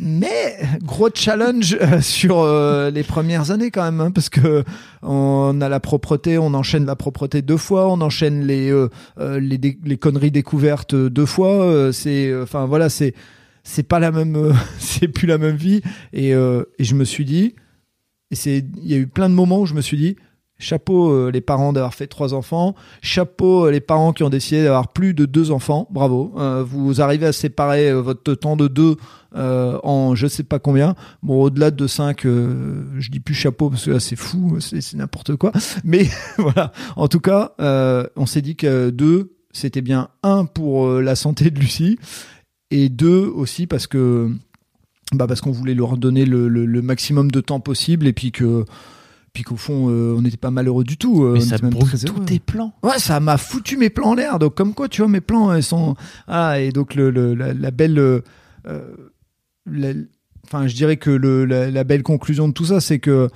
Mais 0.00 0.58
gros 0.82 1.08
challenge 1.14 1.78
sur 2.00 2.40
euh, 2.40 2.90
les 2.90 3.02
premières 3.02 3.50
années 3.50 3.70
quand 3.70 3.84
même, 3.84 4.00
hein, 4.00 4.10
parce 4.10 4.28
que 4.28 4.64
on 5.02 5.60
a 5.60 5.68
la 5.68 5.80
propreté, 5.80 6.38
on 6.38 6.54
enchaîne 6.54 6.84
la 6.84 6.96
propreté 6.96 7.42
deux 7.42 7.56
fois, 7.56 7.88
on 7.88 8.00
enchaîne 8.00 8.46
les 8.46 8.70
euh, 8.70 8.88
les, 9.40 9.96
conneries 9.96 10.30
découvertes 10.30 10.94
deux 10.94 11.26
fois. 11.26 11.62
euh, 11.62 11.92
c'est, 11.92 12.34
enfin 12.40 12.66
voilà, 12.66 12.88
c'est 12.88 13.14
c'est 13.68 13.82
pas 13.82 13.98
la 13.98 14.10
même, 14.10 14.34
euh, 14.34 14.52
c'est 14.78 15.08
plus 15.08 15.26
la 15.26 15.38
même 15.38 15.56
vie. 15.56 15.82
Et, 16.12 16.34
euh, 16.34 16.64
et 16.78 16.84
je 16.84 16.94
me 16.94 17.04
suis 17.04 17.24
dit, 17.24 17.54
et 18.30 18.34
c'est, 18.34 18.64
il 18.82 18.90
y 18.90 18.94
a 18.94 18.96
eu 18.96 19.06
plein 19.06 19.28
de 19.28 19.34
moments 19.34 19.60
où 19.60 19.66
je 19.66 19.74
me 19.74 19.82
suis 19.82 19.98
dit, 19.98 20.16
chapeau 20.58 21.10
euh, 21.10 21.30
les 21.30 21.42
parents 21.42 21.72
d'avoir 21.72 21.94
fait 21.94 22.06
trois 22.06 22.32
enfants, 22.34 22.74
chapeau 23.02 23.66
euh, 23.66 23.70
les 23.70 23.80
parents 23.80 24.12
qui 24.12 24.24
ont 24.24 24.30
décidé 24.30 24.64
d'avoir 24.64 24.88
plus 24.88 25.12
de 25.12 25.26
deux 25.26 25.50
enfants, 25.50 25.86
bravo. 25.90 26.34
Vous 26.64 27.00
arrivez 27.02 27.26
à 27.26 27.32
séparer 27.32 27.92
votre 27.92 28.34
temps 28.34 28.56
de 28.56 28.68
deux 28.68 28.96
en 29.34 30.14
je 30.14 30.26
sais 30.26 30.44
pas 30.44 30.58
combien. 30.58 30.94
Bon, 31.22 31.42
au-delà 31.42 31.70
de 31.70 31.86
5, 31.86 32.22
je 32.24 33.10
dis 33.10 33.20
plus 33.20 33.34
chapeau 33.34 33.68
parce 33.68 33.84
que 33.84 33.90
là 33.90 34.00
c'est 34.00 34.16
fou, 34.16 34.58
c'est 34.60 34.94
n'importe 34.94 35.36
quoi. 35.36 35.52
Mais 35.84 36.06
voilà, 36.38 36.72
en 36.96 37.06
tout 37.06 37.20
cas, 37.20 37.52
on 38.16 38.26
s'est 38.26 38.42
dit 38.42 38.56
que 38.56 38.88
deux, 38.88 39.36
c'était 39.52 39.82
bien 39.82 40.08
un 40.22 40.46
pour 40.46 40.88
la 40.88 41.14
santé 41.14 41.50
de 41.50 41.60
Lucie 41.60 41.98
et 42.70 42.88
deux 42.88 43.24
aussi 43.26 43.66
parce 43.66 43.86
que 43.86 44.30
bah 45.12 45.26
parce 45.26 45.40
qu'on 45.40 45.52
voulait 45.52 45.74
leur 45.74 45.96
donner 45.96 46.24
le, 46.26 46.48
le- 46.48 46.66
le 46.66 46.82
maximum 46.82 47.30
de 47.30 47.40
temps 47.40 47.60
possible 47.60 48.06
et 48.06 48.12
puis 48.12 48.30
que 48.30 48.64
puis 49.32 49.42
qu'au 49.42 49.56
fond 49.56 49.88
euh, 49.90 50.14
on 50.16 50.22
n'était 50.22 50.36
pas 50.36 50.50
malheureux 50.50 50.84
du 50.84 50.96
tout. 50.96 51.22
euh, 51.24 51.34
Mais 51.34 51.40
ça 51.40 51.56
très 51.58 51.96
tous 52.06 52.20
tes 52.24 52.38
plans. 52.40 52.74
Ouais, 52.82 52.98
ça 52.98 53.20
m'a 53.20 53.36
foutu 53.38 53.76
mes 53.76 53.88
plans 53.90 54.08
en 54.10 54.14
l'air. 54.14 54.38
Donc, 54.38 54.54
comme 54.54 54.74
quoi, 54.74 54.88
tu 54.88 55.00
vois, 55.02 55.08
mes 55.08 55.20
plans, 55.20 55.54
ils 55.54 55.62
sont. 55.62 55.94
Ah, 56.26 56.58
et 56.60 56.72
donc, 56.72 56.94
le, 56.94 57.10
le- 57.10 57.34
la, 57.34 57.52
la 57.54 57.70
belle. 57.70 57.98
euh, 57.98 58.20
la- 59.70 59.92
Enfin, 60.44 60.66
je 60.66 60.74
dirais 60.74 60.96
que 60.96 61.10
le, 61.10 61.44
la, 61.44 61.70
la 61.70 61.84
belle 61.84 62.02
conclusion 62.02 62.48
de 62.48 62.54
tout 62.54 62.64
ça, 62.64 62.80
c'est 62.80 62.98
que 63.00 63.28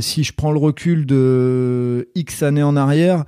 si 0.00 0.24
je 0.24 0.32
prends 0.34 0.52
le 0.52 0.58
recul 0.58 1.06
de 1.06 2.10
X 2.14 2.42
années 2.42 2.62
en 2.62 2.76
arrière, 2.76 3.24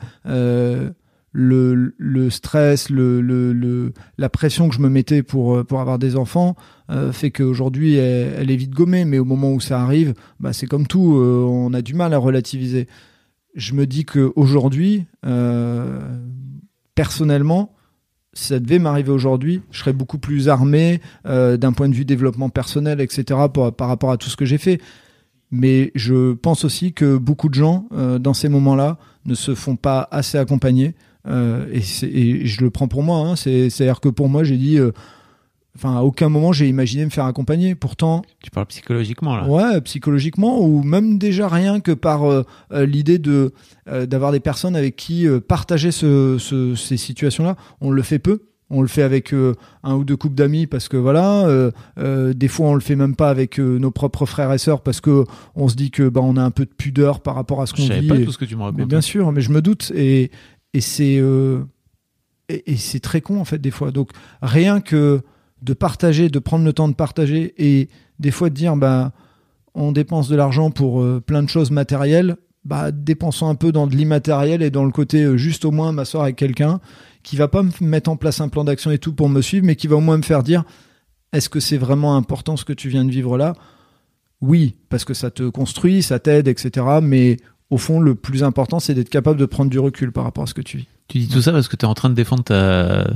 le, 1.38 1.94
le 1.98 2.30
stress, 2.30 2.88
le, 2.88 3.20
le, 3.20 3.92
la 4.16 4.30
pression 4.30 4.70
que 4.70 4.74
je 4.74 4.80
me 4.80 4.88
mettais 4.88 5.22
pour, 5.22 5.56
euh, 5.56 5.64
pour 5.64 5.80
avoir 5.80 5.98
des 5.98 6.16
enfants 6.16 6.56
euh, 6.90 7.12
fait 7.12 7.30
qu'aujourd'hui, 7.30 7.96
elle, 7.96 8.32
elle 8.38 8.50
est 8.50 8.56
vite 8.56 8.70
gommée. 8.70 9.04
Mais 9.04 9.18
au 9.18 9.26
moment 9.26 9.52
où 9.52 9.60
ça 9.60 9.82
arrive, 9.82 10.14
bah, 10.40 10.54
c'est 10.54 10.66
comme 10.66 10.86
tout, 10.86 11.16
euh, 11.16 11.44
on 11.46 11.74
a 11.74 11.82
du 11.82 11.92
mal 11.92 12.14
à 12.14 12.18
relativiser. 12.18 12.88
Je 13.54 13.74
me 13.74 13.84
dis 13.86 14.06
qu'aujourd'hui, 14.06 15.04
euh, 15.26 16.00
personnellement, 16.94 17.74
si 18.32 18.48
ça 18.48 18.58
devait 18.58 18.78
m'arriver 18.78 19.10
aujourd'hui, 19.10 19.60
je 19.70 19.80
serais 19.80 19.92
beaucoup 19.92 20.18
plus 20.18 20.48
armé 20.48 21.00
d'un 21.24 21.72
point 21.72 21.88
de 21.88 21.94
vue 21.94 22.04
développement 22.04 22.50
personnel, 22.50 23.00
etc., 23.00 23.24
par, 23.52 23.88
rapport 23.88 24.10
à 24.10 24.18
tout 24.18 24.28
ce 24.28 24.36
que 24.36 24.44
j'ai 24.44 24.58
fait. 24.58 24.78
Mais 25.50 25.90
je 25.94 26.34
pense 26.34 26.66
aussi 26.66 26.92
que 26.92 27.16
beaucoup 27.16 27.48
de 27.48 27.54
gens, 27.54 27.88
dans 28.20 28.34
ces 28.34 28.50
moments-là, 28.50 28.98
ne 29.24 29.34
se 29.34 29.54
font 29.54 29.76
pas 29.76 30.06
assez 30.10 30.36
accompagner. 30.36 30.94
Euh, 31.28 31.66
et, 31.72 32.46
je 32.46 32.60
le 32.62 32.70
prends 32.70 32.88
pour 32.88 33.02
moi. 33.02 33.18
Hein, 33.18 33.36
c'est- 33.36 33.70
C'est-à-dire 33.70 34.00
que 34.00 34.08
pour 34.08 34.28
moi, 34.28 34.44
j'ai 34.44 34.56
dit... 34.56 34.78
euh, 34.78 34.92
Enfin, 35.78 35.94
à 35.98 36.00
aucun 36.00 36.30
moment, 36.30 36.54
j'ai 36.54 36.68
imaginé 36.70 37.04
me 37.04 37.10
faire 37.10 37.26
accompagner. 37.26 37.74
Pourtant, 37.74 38.22
Tu 38.42 38.50
parles 38.50 38.64
psychologiquement 38.64 39.36
là. 39.36 39.46
Ouais, 39.46 39.78
psychologiquement 39.82 40.62
ou 40.64 40.82
même 40.82 41.18
déjà 41.18 41.48
rien 41.48 41.80
que 41.80 41.92
par 41.92 42.24
euh, 42.24 42.44
l'idée 42.72 43.18
de 43.18 43.52
d'avoir 44.06 44.32
des 44.32 44.40
personnes 44.40 44.74
avec 44.74 44.96
qui 44.96 45.26
partager 45.48 45.90
ce, 45.92 46.38
ce- 46.38 46.74
ces 46.76 46.96
situations-là. 46.96 47.56
On 47.82 47.90
le 47.90 48.00
fait 48.00 48.18
peu. 48.18 48.44
On 48.70 48.80
le 48.80 48.88
fait 48.88 49.02
avec 49.02 49.34
euh, 49.34 49.52
un 49.84 49.94
ou 49.96 50.04
deux 50.04 50.16
couples 50.16 50.34
d'amis 50.34 50.66
parce 50.66 50.88
que 50.88 50.96
voilà. 50.96 51.46
euh, 51.46 51.70
euh, 51.98 52.32
des 52.32 52.48
fois, 52.48 52.68
on 52.68 52.74
le 52.74 52.80
fait 52.80 52.96
même 52.96 53.14
pas 53.14 53.28
avec 53.28 53.58
nos 53.58 53.90
propres 53.90 54.24
frères 54.24 54.52
et 54.54 54.58
sœurs 54.58 54.80
parce 54.80 55.02
que 55.02 55.24
on 55.56 55.68
se 55.68 55.76
dit 55.76 55.90
que 55.90 56.08
bah 56.08 56.22
on 56.24 56.38
a 56.38 56.42
un 56.42 56.50
peu 56.50 56.64
de 56.64 56.70
pudeur 56.76 57.20
par 57.20 57.34
rapport 57.34 57.60
à 57.60 57.66
ce 57.66 57.74
Je 57.76 57.82
qu'on 57.82 57.88
savais 57.88 58.00
vit. 58.00 58.08
pas 58.08 58.16
et- 58.16 58.24
tout 58.24 58.32
ce 58.32 58.38
que 58.38 58.46
tu 58.46 58.56
me 58.56 58.62
racontes. 58.62 58.88
bien 58.88 59.02
sûr, 59.02 59.30
mais 59.30 59.42
je 59.42 59.50
me 59.52 59.60
doute 59.60 59.92
et 59.94 60.30
et 60.76 60.80
c'est 60.82 61.16
euh, 61.18 61.64
et 62.48 62.76
c'est 62.76 63.00
très 63.00 63.22
con 63.22 63.40
en 63.40 63.44
fait 63.44 63.58
des 63.58 63.70
fois. 63.70 63.90
Donc 63.90 64.10
rien 64.42 64.80
que 64.80 65.22
de 65.62 65.72
partager, 65.72 66.28
de 66.28 66.38
prendre 66.38 66.64
le 66.64 66.72
temps 66.74 66.88
de 66.88 66.94
partager 66.94 67.54
et 67.56 67.88
des 68.18 68.30
fois 68.30 68.50
de 68.50 68.54
dire 68.54 68.76
bah 68.76 69.12
on 69.74 69.90
dépense 69.90 70.28
de 70.28 70.36
l'argent 70.36 70.70
pour 70.70 71.02
euh, 71.02 71.20
plein 71.20 71.42
de 71.42 71.48
choses 71.48 71.70
matérielles, 71.70 72.36
bah 72.64 72.92
dépensons 72.92 73.48
un 73.48 73.54
peu 73.54 73.72
dans 73.72 73.86
de 73.86 73.96
l'immatériel 73.96 74.62
et 74.62 74.70
dans 74.70 74.84
le 74.84 74.92
côté 74.92 75.22
euh, 75.22 75.38
juste 75.38 75.64
au 75.64 75.70
moins 75.70 75.92
m'asseoir 75.92 76.24
avec 76.24 76.36
quelqu'un 76.36 76.80
qui 77.22 77.36
va 77.36 77.48
pas 77.48 77.62
me 77.62 77.70
mettre 77.80 78.10
en 78.10 78.16
place 78.16 78.40
un 78.42 78.48
plan 78.48 78.62
d'action 78.62 78.90
et 78.90 78.98
tout 78.98 79.14
pour 79.14 79.30
me 79.30 79.40
suivre, 79.40 79.64
mais 79.64 79.76
qui 79.76 79.86
va 79.86 79.96
au 79.96 80.00
moins 80.00 80.18
me 80.18 80.22
faire 80.22 80.42
dire 80.42 80.64
est-ce 81.32 81.48
que 81.48 81.58
c'est 81.58 81.78
vraiment 81.78 82.16
important 82.16 82.56
ce 82.56 82.66
que 82.66 82.74
tu 82.74 82.90
viens 82.90 83.04
de 83.04 83.10
vivre 83.10 83.38
là? 83.38 83.54
Oui, 84.42 84.76
parce 84.90 85.06
que 85.06 85.14
ça 85.14 85.30
te 85.30 85.48
construit, 85.48 86.02
ça 86.02 86.18
t'aide, 86.18 86.48
etc. 86.48 86.86
Mais 87.02 87.38
au 87.70 87.78
fond, 87.78 88.00
le 88.00 88.14
plus 88.14 88.44
important, 88.44 88.78
c'est 88.80 88.94
d'être 88.94 89.08
capable 89.10 89.38
de 89.40 89.46
prendre 89.46 89.70
du 89.70 89.78
recul 89.78 90.12
par 90.12 90.24
rapport 90.24 90.44
à 90.44 90.46
ce 90.46 90.54
que 90.54 90.60
tu 90.62 90.78
vis. 90.78 90.86
Tu 91.08 91.18
dis 91.18 91.28
tout 91.28 91.42
ça 91.42 91.52
parce 91.52 91.68
que 91.68 91.76
tu 91.76 91.84
es 91.84 91.88
en 91.88 91.94
train 91.94 92.10
de 92.10 92.14
défendre 92.14 92.44
ta, 92.44 93.06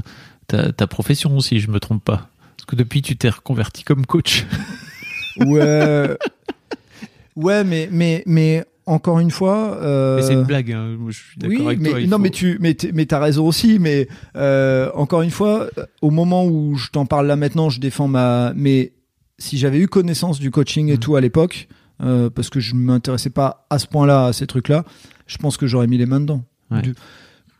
ta, 0.46 0.72
ta 0.72 0.86
profession, 0.86 1.38
si 1.40 1.60
je 1.60 1.70
me 1.70 1.78
trompe 1.80 2.04
pas. 2.04 2.28
Parce 2.56 2.66
que 2.66 2.76
depuis, 2.76 3.02
tu 3.02 3.16
t'es 3.16 3.28
reconverti 3.30 3.84
comme 3.84 4.06
coach. 4.06 4.46
Ouais. 5.36 6.16
ouais, 7.36 7.64
mais, 7.64 7.88
mais, 7.90 8.22
mais 8.26 8.64
encore 8.86 9.20
une 9.20 9.30
fois. 9.30 9.78
euh, 9.80 10.16
Mais 10.16 10.22
c'est 10.22 10.34
une 10.34 10.42
blague, 10.44 10.72
hein. 10.72 10.96
Je 11.08 11.16
suis 11.16 11.38
d'accord 11.38 11.58
oui, 11.60 11.66
avec 11.66 11.80
mais, 11.80 11.90
toi. 11.90 12.00
non, 12.02 12.10
faut- 12.16 12.18
mais 12.18 12.30
tu, 12.30 12.58
mais, 12.60 12.76
mais 12.92 13.06
t'as 13.06 13.20
raison 13.20 13.46
aussi. 13.46 13.78
Mais 13.78 14.08
euh, 14.36 14.90
encore 14.94 15.22
une 15.22 15.30
fois, 15.30 15.68
euh, 15.78 15.84
au 16.02 16.10
moment 16.10 16.44
où 16.46 16.76
je 16.76 16.88
t'en 16.90 17.06
parle 17.06 17.26
là 17.26 17.36
maintenant, 17.36 17.70
je 17.70 17.80
défends 17.80 18.08
ma. 18.08 18.52
Mais 18.56 18.92
si 19.38 19.56
j'avais 19.58 19.78
eu 19.78 19.86
connaissance 19.88 20.38
du 20.40 20.50
coaching 20.50 20.88
et 20.88 20.92
Mhm. 20.94 20.98
tout 20.98 21.16
à 21.16 21.20
l'époque, 21.20 21.68
euh, 22.02 22.30
parce 22.30 22.50
que 22.50 22.60
je 22.60 22.74
m'intéressais 22.74 23.30
pas 23.30 23.66
à 23.70 23.78
ce 23.78 23.86
point-là 23.86 24.26
à 24.26 24.32
ces 24.32 24.46
trucs-là, 24.46 24.84
je 25.26 25.36
pense 25.38 25.56
que 25.56 25.66
j'aurais 25.66 25.86
mis 25.86 25.98
les 25.98 26.06
mains 26.06 26.20
dedans. 26.20 26.42
Ouais. 26.70 26.82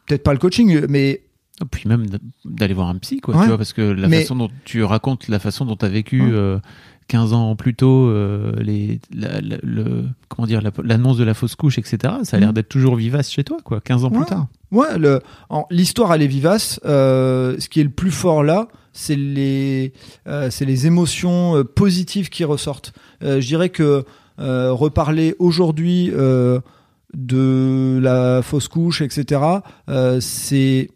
Peut-être 0.06 0.22
pas 0.22 0.32
le 0.32 0.38
coaching, 0.38 0.86
mais 0.88 1.22
Et 1.62 1.66
puis 1.70 1.88
même 1.88 2.06
d'aller 2.44 2.74
voir 2.74 2.88
un 2.88 2.96
psy, 2.98 3.20
quoi. 3.20 3.34
Ouais. 3.36 3.42
Tu 3.42 3.48
vois, 3.48 3.58
parce 3.58 3.72
que 3.72 3.82
la 3.82 4.08
Mais- 4.08 4.22
façon 4.22 4.36
dont 4.36 4.50
tu 4.64 4.82
racontes 4.82 5.28
la 5.28 5.38
façon 5.38 5.64
dont 5.66 5.76
tu 5.76 5.84
as 5.84 5.88
vécu 5.90 6.22
Ouais. 6.22 6.30
euh, 6.32 6.58
15 7.08 7.32
ans 7.32 7.54
plus 7.56 7.74
tôt, 7.74 8.06
euh, 8.08 8.52
les, 8.60 9.00
la- 9.12 9.40
la- 9.40 9.58
le, 9.62 10.04
comment 10.28 10.46
dire, 10.46 10.62
la- 10.62 10.70
l'annonce 10.82 11.16
de 11.18 11.24
la 11.24 11.34
fausse 11.34 11.56
couche, 11.56 11.76
etc. 11.78 11.98
Ça 12.22 12.36
a 12.36 12.40
l'air 12.40 12.48
Mhm. 12.50 12.54
d'être 12.54 12.68
toujours 12.68 12.94
vivace 12.96 13.30
chez 13.30 13.44
toi, 13.44 13.58
quoi. 13.64 13.80
15 13.80 14.04
ans 14.04 14.10
Ouais. 14.10 14.18
plus 14.18 14.26
tard. 14.26 14.46
Ouais, 14.70 14.86
l'histoire 15.70 16.14
elle 16.14 16.22
est 16.22 16.26
vivace. 16.28 16.80
Euh, 16.84 17.56
ce 17.58 17.68
qui 17.68 17.80
est 17.80 17.84
le 17.84 17.90
plus 17.90 18.12
fort 18.12 18.42
là, 18.42 18.68
c'est 18.92 19.16
les, 19.16 19.92
euh, 20.28 20.48
c'est 20.50 20.64
les 20.64 20.86
émotions 20.86 21.56
euh, 21.56 21.64
positives 21.64 22.28
qui 22.28 22.44
ressortent. 22.44 22.92
Euh, 23.22 23.40
je 23.40 23.46
dirais 23.46 23.68
que 23.68 23.82
euh, 23.82 24.02
reparler 24.40 25.34
aujourd'hui 25.38 26.10
euh, 26.14 26.60
de 27.14 27.98
la 28.02 28.42
fausse 28.42 28.68
couche, 28.68 29.02
etc. 29.02 29.42
euh, 29.88 30.20
c'est 30.20 30.90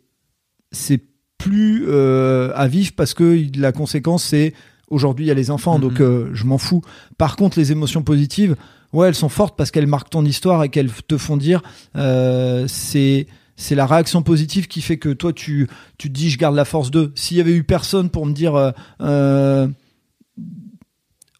c'est 0.72 1.00
plus 1.38 1.84
euh, 1.88 2.52
à 2.54 2.68
vivre 2.68 2.92
parce 2.96 3.14
que 3.14 3.46
la 3.58 3.72
conséquence 3.72 4.24
c'est 4.24 4.54
aujourd'hui 4.88 5.26
il 5.26 5.28
y 5.28 5.30
a 5.30 5.34
les 5.34 5.50
enfants, 5.50 5.78
donc 5.78 6.00
euh, 6.00 6.30
je 6.32 6.44
m'en 6.44 6.58
fous. 6.58 6.82
Par 7.18 7.36
contre, 7.36 7.58
les 7.58 7.72
émotions 7.72 8.02
positives, 8.02 8.56
ouais, 8.92 9.08
elles 9.08 9.14
sont 9.14 9.28
fortes 9.28 9.56
parce 9.56 9.70
qu'elles 9.70 9.86
marquent 9.86 10.10
ton 10.10 10.24
histoire 10.24 10.62
et 10.64 10.68
qu'elles 10.68 10.90
te 10.90 11.18
font 11.18 11.36
dire 11.36 11.62
euh, 11.96 12.66
c'est 12.68 13.26
c'est 13.56 13.76
la 13.76 13.86
réaction 13.86 14.22
positive 14.22 14.66
qui 14.66 14.80
fait 14.80 14.96
que 14.96 15.10
toi 15.10 15.32
tu 15.32 15.68
tu 15.98 16.08
te 16.08 16.14
dis 16.14 16.30
je 16.30 16.38
garde 16.38 16.56
la 16.56 16.64
force 16.64 16.90
d'eux. 16.90 17.12
S'il 17.14 17.36
y 17.36 17.40
avait 17.40 17.54
eu 17.54 17.64
personne 17.64 18.10
pour 18.10 18.26
me 18.26 18.32
dire 18.32 18.54
euh, 18.54 18.70
euh, 19.00 19.68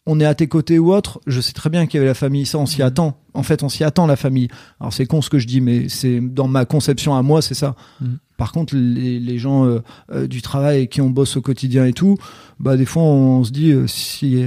on 0.05 0.19
est 0.19 0.25
à 0.25 0.35
tes 0.35 0.47
côtés 0.47 0.77
ou 0.79 0.93
autre, 0.93 1.19
je 1.25 1.41
sais 1.41 1.53
très 1.53 1.69
bien 1.69 1.87
qu'il 1.87 1.97
y 1.97 1.99
avait 1.99 2.07
la 2.07 2.13
famille, 2.13 2.45
ça 2.45 2.57
on 2.59 2.65
s'y 2.65 2.81
attend. 2.83 3.17
En 3.33 3.41
fait, 3.43 3.63
on 3.63 3.69
s'y 3.69 3.83
attend 3.83 4.05
la 4.07 4.15
famille. 4.15 4.47
Alors 4.79 4.93
c'est 4.93 5.05
con 5.05 5.21
ce 5.21 5.29
que 5.29 5.39
je 5.39 5.47
dis, 5.47 5.61
mais 5.61 5.89
c'est 5.89 6.19
dans 6.21 6.47
ma 6.47 6.65
conception 6.65 7.15
à 7.15 7.21
moi, 7.23 7.41
c'est 7.41 7.55
ça. 7.55 7.75
Mhm. 8.01 8.19
Par 8.37 8.51
contre, 8.51 8.75
les, 8.75 9.19
les 9.19 9.37
gens 9.39 9.65
euh, 9.65 9.79
euh, 10.11 10.27
du 10.27 10.41
travail 10.41 10.87
qui 10.89 11.01
on 11.01 11.09
bosse 11.09 11.37
au 11.37 11.41
quotidien 11.41 11.85
et 11.85 11.93
tout, 11.93 12.17
bah 12.59 12.75
des 12.77 12.85
fois 12.85 13.03
on 13.03 13.43
se 13.43 13.51
dit 13.51 13.71
euh, 13.71 13.87
si 13.87 14.43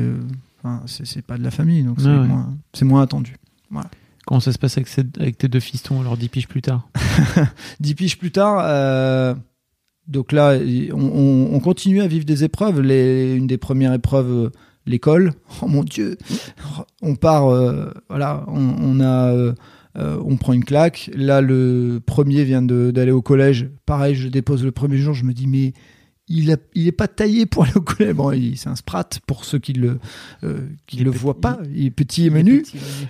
enfin, 0.62 0.82
c'est 0.86 1.22
pas 1.22 1.38
de 1.38 1.42
la 1.42 1.50
famille, 1.50 1.82
donc 1.82 1.96
c'est 2.00 2.06
Ouais, 2.06 2.84
moins, 2.86 3.02
attendu. 3.02 3.36
Comment 4.26 4.40
ça 4.40 4.52
se 4.52 4.58
passe 4.58 4.76
avec, 4.76 4.88
cette- 4.88 5.18
avec 5.18 5.38
tes 5.38 5.48
deux 5.48 5.58
fistons, 5.60 6.00
alors 6.02 6.18
10 6.18 6.28
piges 6.28 6.48
plus 6.48 6.60
tard? 6.62 6.86
Dix 7.80 7.94
piges 7.94 8.18
plus 8.18 8.30
tard, 8.30 9.34
donc 10.06 10.32
là, 10.32 10.58
on, 10.92 11.00
on- 11.00 11.54
on 11.54 11.60
continue 11.60 12.00
à 12.02 12.06
vivre 12.06 12.24
des 12.26 12.44
épreuves. 12.44 12.80
Les, 12.82 13.34
une 13.34 13.46
des 13.46 13.56
premières 13.58 13.94
épreuves, 13.94 14.50
l'école. 14.88 15.32
Oh 15.62 15.66
mon 15.66 15.84
Dieu, 15.84 16.16
on 17.02 17.14
part, 17.14 17.48
euh, 17.48 17.92
voilà, 18.08 18.44
on, 18.48 19.00
a, 19.00 19.32
euh, 19.32 19.52
euh, 19.96 20.20
on 20.24 20.36
prend 20.36 20.52
une 20.52 20.64
claque. 20.64 21.10
Là, 21.14 21.40
le 21.40 22.00
premier 22.04 22.44
vient 22.44 22.62
d'aller 22.62 23.12
au 23.12 23.22
collège. 23.22 23.68
Pareil, 23.86 24.14
je 24.14 24.28
dépose 24.28 24.64
le 24.64 24.72
premier 24.72 24.98
jour. 24.98 25.14
Je 25.14 25.24
me 25.24 25.32
dis 25.32 25.46
mais 25.46 25.72
il, 26.28 26.52
a, 26.52 26.56
il 26.74 26.86
est 26.86 26.92
pas 26.92 27.08
taillé 27.08 27.46
pour 27.46 27.64
aller 27.64 27.72
au 27.76 27.80
collège. 27.80 28.14
Bon, 28.14 28.32
il- 28.32 28.56
c'est 28.56 28.68
un 28.68 28.76
sprat 28.76 29.08
pour 29.26 29.44
ceux 29.44 29.58
qui 29.58 29.72
le, 29.72 29.98
euh, 30.44 30.58
qui 30.86 30.98
Il 30.98 31.04
le 31.04 31.10
voient 31.10 31.40
pas. 31.40 31.58
Il 31.74 31.86
est 31.86 31.90
petit 31.90 32.26
et 32.26 32.30
menu. 32.30 32.64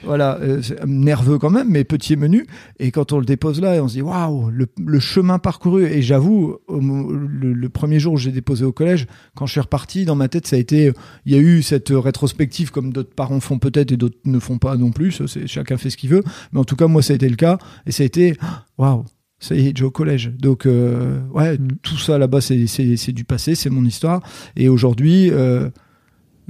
Voilà, 0.04 0.38
euh, 0.40 0.60
nerveux 0.86 1.38
quand 1.38 1.50
même, 1.50 1.68
mais 1.70 1.84
petit 1.84 2.12
et 2.14 2.16
menu. 2.16 2.46
Et 2.78 2.90
quand 2.90 3.12
on 3.12 3.18
le 3.18 3.24
dépose 3.24 3.60
là, 3.60 3.82
on 3.82 3.88
se 3.88 3.94
dit 3.94 4.02
waouh, 4.02 4.50
le, 4.50 4.66
le 4.84 5.00
chemin 5.00 5.38
parcouru. 5.38 5.84
Et 5.84 6.02
j'avoue, 6.02 6.56
le, 6.68 7.52
le 7.52 7.68
premier 7.68 7.98
jour 8.00 8.14
où 8.14 8.16
j'ai 8.16 8.32
déposé 8.32 8.64
au 8.64 8.72
collège, 8.72 9.06
quand 9.34 9.46
je 9.46 9.52
suis 9.52 9.60
reparti, 9.60 10.04
dans 10.04 10.16
ma 10.16 10.28
tête, 10.28 10.46
ça 10.46 10.56
a 10.56 10.58
été, 10.58 10.92
il 11.26 11.32
y 11.32 11.36
a 11.36 11.38
eu 11.40 11.62
cette 11.62 11.90
rétrospective 11.90 12.70
comme 12.70 12.92
d'autres 12.92 13.14
parents 13.14 13.40
font 13.40 13.58
peut-être 13.58 13.92
et 13.92 13.96
d'autres 13.96 14.18
ne 14.24 14.38
font 14.38 14.58
pas 14.58 14.76
non 14.76 14.90
plus. 14.92 15.20
Chacun 15.46 15.76
fait 15.76 15.90
ce 15.90 15.96
qu'il 15.96 16.10
veut. 16.10 16.22
Mais 16.52 16.60
en 16.60 16.64
tout 16.64 16.76
cas, 16.76 16.86
moi, 16.86 17.02
ça 17.02 17.12
a 17.12 17.16
été 17.16 17.28
le 17.28 17.36
cas. 17.36 17.58
Et 17.86 17.92
ça 17.92 18.02
a 18.02 18.06
été 18.06 18.36
waouh. 18.78 19.04
Ça 19.40 19.54
y 19.54 19.68
est, 19.68 19.76
j'ai 19.76 19.84
au 19.84 19.90
collège. 19.90 20.32
Donc, 20.38 20.66
euh, 20.66 21.20
ouais, 21.32 21.56
Mm. 21.58 21.68
tout 21.82 21.96
ça 21.98 22.18
là-bas, 22.18 22.40
c'est, 22.40 23.12
du 23.12 23.24
passé, 23.24 23.54
c'est 23.54 23.70
mon 23.70 23.84
histoire. 23.84 24.20
Et 24.56 24.68
aujourd'hui, 24.68 25.30
euh, 25.30 25.70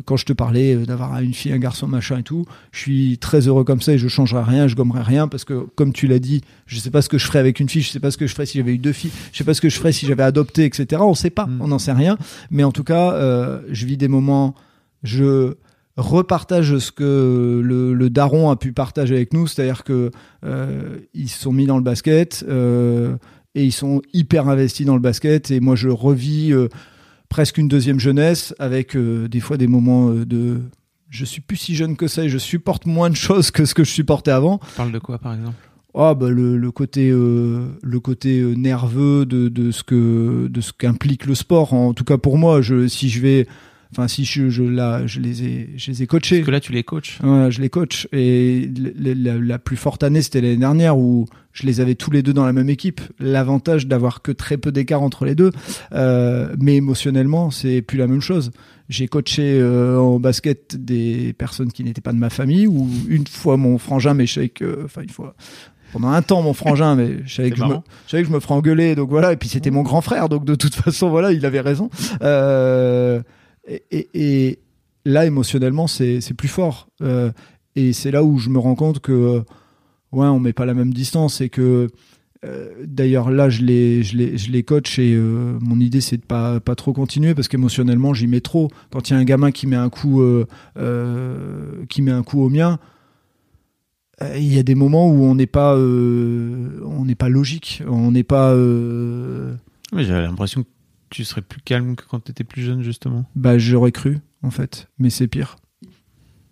quand 0.06 0.16
je 0.16 0.24
te 0.24 0.32
parlais 0.32 0.74
euh, 0.74 0.86
d'avoir 0.86 1.18
une 1.20 1.34
fille, 1.34 1.52
un 1.52 1.58
garçon, 1.58 1.86
machin 1.86 2.18
et 2.18 2.22
tout, 2.22 2.46
je 2.72 2.78
suis 2.78 3.18
très 3.18 3.46
heureux 3.46 3.64
comme 3.64 3.82
ça 3.82 3.92
et 3.92 3.98
je 3.98 4.08
changerai 4.08 4.42
rien, 4.42 4.68
je 4.68 4.74
gommerai 4.74 5.02
rien 5.02 5.28
parce 5.28 5.44
que, 5.44 5.66
comme 5.74 5.92
tu 5.92 6.06
l'as 6.06 6.18
dit, 6.20 6.40
je 6.66 6.78
sais 6.78 6.90
pas 6.90 7.02
ce 7.02 7.08
que 7.10 7.18
je 7.18 7.26
ferais 7.26 7.40
avec 7.40 7.60
une 7.60 7.68
fille, 7.68 7.82
je 7.82 7.90
sais 7.90 8.00
pas 8.00 8.10
ce 8.10 8.16
que 8.16 8.26
je 8.26 8.32
ferais 8.32 8.46
si 8.46 8.56
j'avais 8.58 8.72
eu 8.74 8.78
deux 8.78 8.92
filles, 8.92 9.10
je 9.32 9.38
sais 9.38 9.44
pas 9.44 9.54
ce 9.54 9.60
que 9.60 9.68
je 9.68 9.76
ferais 9.76 9.92
si 9.92 10.06
j'avais 10.06 10.22
adopté, 10.22 10.64
etc. 10.64 11.02
On 11.04 11.14
sait 11.14 11.30
pas, 11.30 11.46
Mm. 11.46 11.60
on 11.60 11.68
n'en 11.68 11.78
sait 11.78 11.92
rien. 11.92 12.16
Mais 12.50 12.64
en 12.64 12.72
tout 12.72 12.84
cas, 12.84 13.12
euh, 13.12 13.60
je 13.70 13.84
vis 13.86 13.96
des 13.98 14.08
moments, 14.08 14.54
je 15.02 15.54
repartage 15.98 16.78
ce 16.78 16.92
que 16.92 17.60
le, 17.62 17.92
le 17.92 18.10
daron 18.10 18.50
a 18.50 18.56
pu 18.56 18.72
partager 18.72 19.16
avec 19.16 19.34
nous, 19.34 19.46
c'est-à-dire 19.48 19.82
que 19.82 20.10
euh, 20.44 20.98
ils 21.12 21.28
se 21.28 21.40
sont 21.42 21.52
mis 21.52 21.66
dans 21.66 21.76
le 21.76 21.82
basket 21.82 22.44
euh, 22.48 23.16
et 23.56 23.64
ils 23.64 23.72
sont 23.72 24.00
hyper 24.12 24.48
investis 24.48 24.86
dans 24.86 24.94
le 24.94 25.00
basket 25.00 25.50
et 25.50 25.58
moi 25.58 25.74
je 25.74 25.88
revis 25.88 26.52
euh, 26.52 26.68
presque 27.28 27.58
une 27.58 27.66
deuxième 27.66 27.98
jeunesse 27.98 28.54
avec 28.60 28.94
euh, 28.94 29.26
des 29.28 29.40
fois 29.40 29.56
des 29.56 29.66
moments 29.66 30.10
de 30.10 30.60
je 31.10 31.24
suis 31.24 31.40
plus 31.40 31.56
si 31.56 31.74
jeune 31.74 31.96
que 31.96 32.06
ça 32.06 32.24
et 32.24 32.28
je 32.28 32.38
supporte 32.38 32.86
moins 32.86 33.10
de 33.10 33.16
choses 33.16 33.50
que 33.50 33.64
ce 33.64 33.74
que 33.74 33.82
je 33.82 33.90
supportais 33.90 34.30
avant. 34.30 34.58
Tu 34.58 34.74
parles 34.76 34.92
de 34.92 34.98
quoi, 34.98 35.18
par 35.18 35.34
exemple? 35.34 35.56
Oh, 35.94 36.14
bah, 36.14 36.28
le, 36.28 36.58
le 36.58 36.70
côté, 36.70 37.10
euh, 37.10 37.66
le 37.82 37.98
côté 37.98 38.42
nerveux 38.56 39.24
de, 39.24 39.48
de 39.48 39.70
ce 39.70 39.82
que 39.82 40.46
de 40.48 40.60
ce 40.60 40.72
qu'implique 40.72 41.24
le 41.26 41.34
sport. 41.34 41.72
En 41.72 41.94
tout 41.94 42.04
cas 42.04 42.18
pour 42.18 42.36
moi, 42.36 42.60
je, 42.60 42.86
si 42.86 43.08
je 43.08 43.20
vais, 43.20 43.48
enfin 43.92 44.08
si 44.08 44.24
je, 44.24 44.48
je, 44.48 44.62
là, 44.62 45.06
je 45.06 45.20
les 45.20 45.44
ai, 45.44 45.70
je 45.76 45.90
les 45.90 46.02
ai 46.02 46.06
coachés. 46.06 46.38
Parce 46.38 46.46
que 46.46 46.50
là, 46.50 46.60
tu 46.60 46.72
les 46.72 46.84
coaches. 46.84 47.18
Voilà, 47.22 47.50
je 47.50 47.60
les 47.60 47.70
coach. 47.70 48.08
Et 48.12 48.70
la, 48.96 49.36
la 49.38 49.58
plus 49.58 49.76
forte 49.76 50.02
année, 50.02 50.22
c'était 50.22 50.40
l'année 50.40 50.56
dernière 50.56 50.98
où 50.98 51.26
je 51.52 51.66
les 51.66 51.80
avais 51.80 51.94
tous 51.94 52.10
les 52.10 52.22
deux 52.22 52.32
dans 52.32 52.46
la 52.46 52.52
même 52.52 52.70
équipe. 52.70 53.00
L'avantage 53.18 53.86
d'avoir 53.86 54.22
que 54.22 54.32
très 54.32 54.56
peu 54.56 54.70
d'écart 54.70 55.02
entre 55.02 55.24
les 55.24 55.34
deux. 55.34 55.50
Euh, 55.92 56.54
mais 56.58 56.76
émotionnellement, 56.76 57.50
c'est 57.50 57.82
plus 57.82 57.98
la 57.98 58.06
même 58.06 58.20
chose. 58.20 58.52
J'ai 58.88 59.08
coaché 59.08 59.58
euh, 59.60 59.98
en 59.98 60.18
basket 60.18 60.76
des 60.76 61.34
personnes 61.34 61.72
qui 61.72 61.84
n'étaient 61.84 62.00
pas 62.00 62.12
de 62.12 62.18
ma 62.18 62.30
famille, 62.30 62.66
ou 62.66 62.88
une 63.08 63.26
fois 63.26 63.56
mon 63.56 63.76
frangin, 63.76 64.14
mais 64.14 64.26
je 64.26 64.34
savais 64.34 64.48
que, 64.48 64.84
enfin 64.84 65.02
une 65.02 65.10
fois, 65.10 65.34
pendant 65.92 66.08
un 66.08 66.22
temps 66.22 66.42
mon 66.42 66.54
frangin, 66.54 66.94
mais 66.94 67.18
je 67.26 67.34
savais, 67.34 67.50
que 67.50 67.56
je, 67.56 67.64
me, 67.64 67.74
je 68.06 68.10
savais 68.10 68.22
que 68.22 68.28
je 68.28 68.32
me 68.32 68.40
ferais 68.40 68.54
engueuler, 68.54 68.94
donc 68.94 69.10
voilà. 69.10 69.32
Et 69.32 69.36
puis 69.36 69.48
c'était 69.48 69.70
mon 69.70 69.82
grand 69.82 70.00
frère, 70.00 70.28
donc 70.28 70.44
de 70.44 70.54
toute 70.54 70.74
façon, 70.76 71.10
voilà, 71.10 71.32
il 71.32 71.44
avait 71.44 71.60
raison. 71.60 71.90
Euh, 72.22 73.20
et, 73.90 74.58
là, 75.04 75.26
émotionnellement, 75.26 75.86
c'est 75.86 76.34
plus 76.36 76.48
fort. 76.48 76.88
Euh, 77.02 77.30
et 77.76 77.92
c'est 77.92 78.10
là 78.10 78.24
où 78.24 78.38
je 78.38 78.50
me 78.50 78.58
rends 78.58 78.74
compte 78.74 79.00
que, 79.00 79.12
euh, 79.12 79.40
ouais, 80.12 80.26
on 80.26 80.40
met 80.40 80.52
pas 80.52 80.66
la 80.66 80.74
même 80.74 80.92
distance 80.92 81.40
et 81.40 81.48
que, 81.48 81.88
euh, 82.44 82.70
d'ailleurs, 82.84 83.30
là, 83.30 83.48
je 83.48 83.62
les, 83.62 84.02
je 84.02 84.16
les, 84.16 84.38
je 84.38 84.50
les 84.50 84.62
coach 84.62 84.98
et 84.98 85.16
mon 85.16 85.80
idée, 85.80 86.00
c'est 86.00 86.18
de 86.18 86.24
pas, 86.24 86.60
pas 86.60 86.74
trop 86.74 86.92
continuer 86.92 87.34
parce 87.34 87.48
qu'émotionnellement, 87.48 88.14
j'y 88.14 88.26
mets 88.26 88.40
trop. 88.40 88.70
Quand 88.90 89.10
il 89.10 89.14
y 89.14 89.16
a 89.16 89.18
un 89.18 89.24
gamin 89.24 89.50
qui 89.50 89.66
met 89.66 89.76
un 89.76 89.90
coup, 89.90 90.22
qui 91.88 92.02
met 92.02 92.12
un 92.12 92.22
coup 92.22 92.42
au 92.42 92.48
mien, 92.48 92.78
il 94.20 94.52
y 94.52 94.58
a 94.58 94.64
des 94.64 94.74
moments 94.74 95.08
où 95.08 95.22
on 95.24 95.34
n'est 95.34 95.46
pas, 95.46 95.76
on 95.76 97.04
n'est 97.04 97.14
pas 97.14 97.28
logique, 97.28 97.82
on 97.88 98.12
n'est 98.12 98.24
pas. 98.24 98.54
Ouais, 98.54 100.04
J'avais 100.04 100.22
l'impression 100.22 100.62
que 100.62 100.68
tu 101.10 101.24
serais 101.24 101.42
plus 101.42 101.60
calme 101.60 101.96
que 101.96 102.04
quand 102.08 102.20
tu 102.20 102.30
étais 102.30 102.44
plus 102.44 102.62
jeune, 102.62 102.82
justement? 102.82 103.24
Bah, 103.34 103.58
j'aurais 103.58 103.92
cru, 103.92 104.18
en 104.42 104.50
fait, 104.50 104.88
mais 104.98 105.10
c'est 105.10 105.28
pire. 105.28 105.56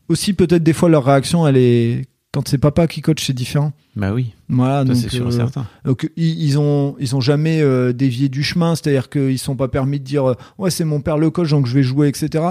Aussi, 0.08 0.34
peut-être 0.34 0.62
des 0.62 0.72
fois, 0.72 0.88
leur 0.88 1.04
réaction, 1.04 1.46
elle 1.46 1.56
est. 1.56 2.06
Quand 2.32 2.46
c'est 2.46 2.58
papa 2.58 2.86
qui 2.86 3.00
coach, 3.00 3.24
c'est 3.24 3.32
différent. 3.32 3.72
Bah 3.94 4.12
oui, 4.12 4.34
Voilà, 4.50 4.80
ça 4.80 4.84
donc, 4.84 4.96
c'est 4.96 5.08
sûr 5.08 5.24
et 5.24 5.28
euh, 5.28 5.30
certain. 5.30 5.66
donc 5.86 6.10
ils, 6.16 6.42
ils 6.42 6.58
ont 6.58 6.94
ils 7.00 7.16
ont 7.16 7.20
jamais 7.22 7.62
euh, 7.62 7.94
dévié 7.94 8.28
du 8.28 8.42
chemin, 8.42 8.74
c'est-à-dire 8.76 9.08
qu'ils 9.08 9.38
sont 9.38 9.56
pas 9.56 9.68
permis 9.68 9.98
de 10.00 10.04
dire 10.04 10.28
euh, 10.28 10.34
ouais 10.58 10.70
c'est 10.70 10.84
mon 10.84 11.00
père 11.00 11.16
le 11.16 11.30
coach 11.30 11.48
donc 11.48 11.66
je 11.66 11.72
vais 11.72 11.82
jouer 11.82 12.08
etc. 12.08 12.44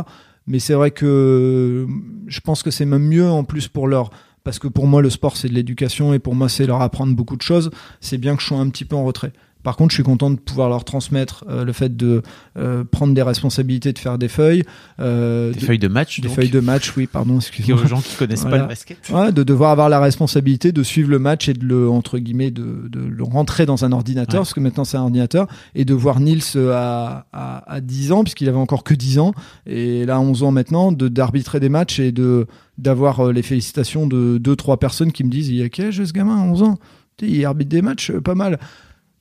Mais 0.48 0.58
c'est 0.58 0.74
vrai 0.74 0.90
que 0.90 1.86
je 2.26 2.40
pense 2.40 2.64
que 2.64 2.72
c'est 2.72 2.86
même 2.86 3.04
mieux 3.06 3.30
en 3.30 3.44
plus 3.44 3.68
pour 3.68 3.88
leur 3.88 4.10
parce 4.44 4.58
que 4.58 4.68
pour 4.68 4.88
moi 4.88 5.04
le 5.04 5.12
sport 5.12 5.38
c'est 5.38 5.50
de 5.50 5.54
l'éducation 5.54 6.16
et 6.16 6.20
pour 6.20 6.34
moi 6.34 6.50
c'est 6.50 6.66
leur 6.66 6.82
apprendre 6.82 7.16
beaucoup 7.16 7.38
de 7.38 7.44
choses. 7.44 7.70
C'est 8.02 8.18
bien 8.18 8.36
que 8.36 8.42
je 8.42 8.48
sois 8.48 8.58
un 8.58 8.70
petit 8.70 8.86
peu 8.86 8.96
en 8.96 9.06
retrait 9.06 9.34
Par 9.66 9.76
contre, 9.76 9.92
je 9.92 9.96
suis 9.96 10.04
content 10.04 10.30
de 10.30 10.38
pouvoir 10.38 10.70
leur 10.70 10.86
transmettre 10.86 11.44
euh, 11.50 11.66
le 11.66 11.74
fait 11.74 11.98
de 11.98 12.22
euh, 12.58 12.86
prendre 12.90 13.14
des 13.14 13.22
responsabilités, 13.22 13.92
de 13.92 14.00
faire 14.00 14.18
des 14.18 14.30
feuilles. 14.30 14.64
euh, 15.02 15.52
Des 15.52 15.60
de- 15.60 15.66
feuilles 15.66 15.80
de 15.80 15.88
match. 15.90 16.22
des 16.22 16.28
donc, 16.30 16.36
feuilles 16.38 16.50
de 16.50 16.60
match, 16.62 16.96
oui, 16.96 17.08
pardon, 17.08 17.36
excusez-moi. 17.38 17.82
aux 17.84 17.88
gens 17.88 18.00
qui 18.00 18.16
connaissent 18.16 18.46
pas 18.46 18.60
le 18.60 18.68
basket. 18.68 18.98
Ouais, 19.12 19.34
de 19.34 19.44
devoir 19.44 19.72
avoir 19.72 19.90
la 19.90 20.00
responsabilité 20.00 20.72
de 20.72 20.84
suivre 20.84 21.10
le 21.10 21.20
match 21.20 21.50
et 21.50 21.54
de 21.54 21.66
le 21.66 21.90
entre 21.90 22.18
guillemets 22.20 22.52
de, 22.52 22.88
de 22.90 23.00
le 23.00 23.24
rentrer 23.24 23.66
dans 23.66 23.84
un 23.84 23.92
ordinateur 23.92 24.36
Ouais. 24.36 24.40
parce 24.40 24.54
que 24.54 24.60
maintenant 24.60 24.86
c'est 24.86 24.98
un 24.98 25.02
ordinateur 25.02 25.48
et 25.76 25.84
de 25.84 25.94
voir 25.94 26.20
Nils 26.20 26.42
à, 26.72 27.26
à, 27.34 27.74
à 27.74 27.82
10 27.82 28.12
ans 28.12 28.24
puisqu'il 28.24 28.48
avait 28.48 28.58
encore 28.58 28.84
que 28.84 28.94
10 28.94 29.20
ans 29.20 29.34
et 29.66 30.06
là 30.06 30.20
11 30.20 30.44
ans 30.44 30.52
maintenant 30.52 30.92
de 30.92 31.08
d'arbitrer 31.08 31.60
des 31.60 31.70
matchs 31.70 32.00
et 32.00 32.12
de 32.12 32.46
d'avoir 32.78 33.32
les 33.32 33.42
félicitations 33.42 34.06
de 34.08 34.38
deux 34.38 34.56
trois 34.56 34.78
personnes 34.78 35.12
qui 35.12 35.24
me 35.24 35.30
disent 35.30 35.50
il 35.50 35.56
y 35.56 35.64
a 35.64 35.70
quel 35.70 35.88
âge 35.88 36.04
ce 36.04 36.14
gamin 36.14 36.40
11 36.42 36.62
ans? 36.64 36.78
Il 37.22 37.46
arbitre 37.46 37.70
des 37.70 37.82
matchs 37.82 38.12
pas 38.12 38.36
mal 38.36 38.60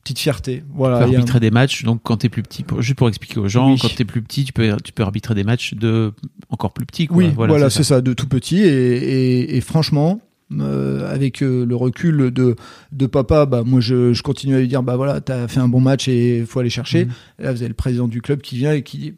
petite 0.04 0.18
fierté 0.20 0.62
Tu 0.70 0.76
peux 0.78 0.84
un- 0.84 1.00
arbitrer 1.00 1.40
des 1.40 1.50
matchs, 1.50 1.82
donc 1.82 2.00
quand 2.04 2.18
t'es 2.18 2.28
plus 2.28 2.42
petit, 2.42 2.62
pour- 2.62 2.80
juste 2.82 2.96
pour 2.98 3.08
expliquer 3.08 3.40
aux 3.40 3.48
gens, 3.48 3.72
Oui. 3.72 3.78
quand 3.80 3.92
t'es 3.94 4.04
plus 4.04 4.22
petit, 4.22 4.44
tu 4.44 4.52
peux, 4.52 4.76
tu 4.84 4.92
peux 4.92 5.02
arbitrer 5.02 5.34
des 5.34 5.42
matchs 5.44 5.74
de 5.74 6.12
encore 6.50 6.72
plus 6.72 6.86
petits. 6.86 7.06
Quoi. 7.08 7.16
Oui, 7.16 7.32
voilà, 7.34 7.70
c'est 7.70 7.78
c'est 7.78 7.84
ça. 7.84 8.00
de 8.00 8.12
tout 8.12 8.28
petit. 8.28 8.58
Et, 8.60 8.66
et, 8.68 9.56
et 9.56 9.60
franchement, 9.60 10.20
euh, 10.52 11.12
avec 11.12 11.42
euh, 11.42 11.64
le 11.64 11.74
recul 11.74 12.30
de, 12.30 12.54
de 12.92 13.06
papa, 13.06 13.46
bah, 13.46 13.62
moi, 13.64 13.80
je, 13.80 14.12
je 14.12 14.22
continue 14.22 14.54
à 14.54 14.60
lui 14.60 14.68
dire, 14.68 14.82
bah 14.82 14.94
voilà, 14.96 15.20
t'as 15.22 15.48
fait 15.48 15.58
un 15.60 15.68
bon 15.68 15.80
match 15.80 16.06
et 16.06 16.38
il 16.40 16.46
faut 16.46 16.60
aller 16.60 16.70
chercher. 16.70 17.08
Et 17.38 17.42
là, 17.42 17.50
vous 17.52 17.58
avez 17.62 17.68
le 17.68 17.74
président 17.74 18.06
du 18.06 18.20
club 18.22 18.40
qui 18.42 18.56
vient 18.58 18.72
et 18.74 18.82
qui 18.82 18.98
dit, 18.98 19.14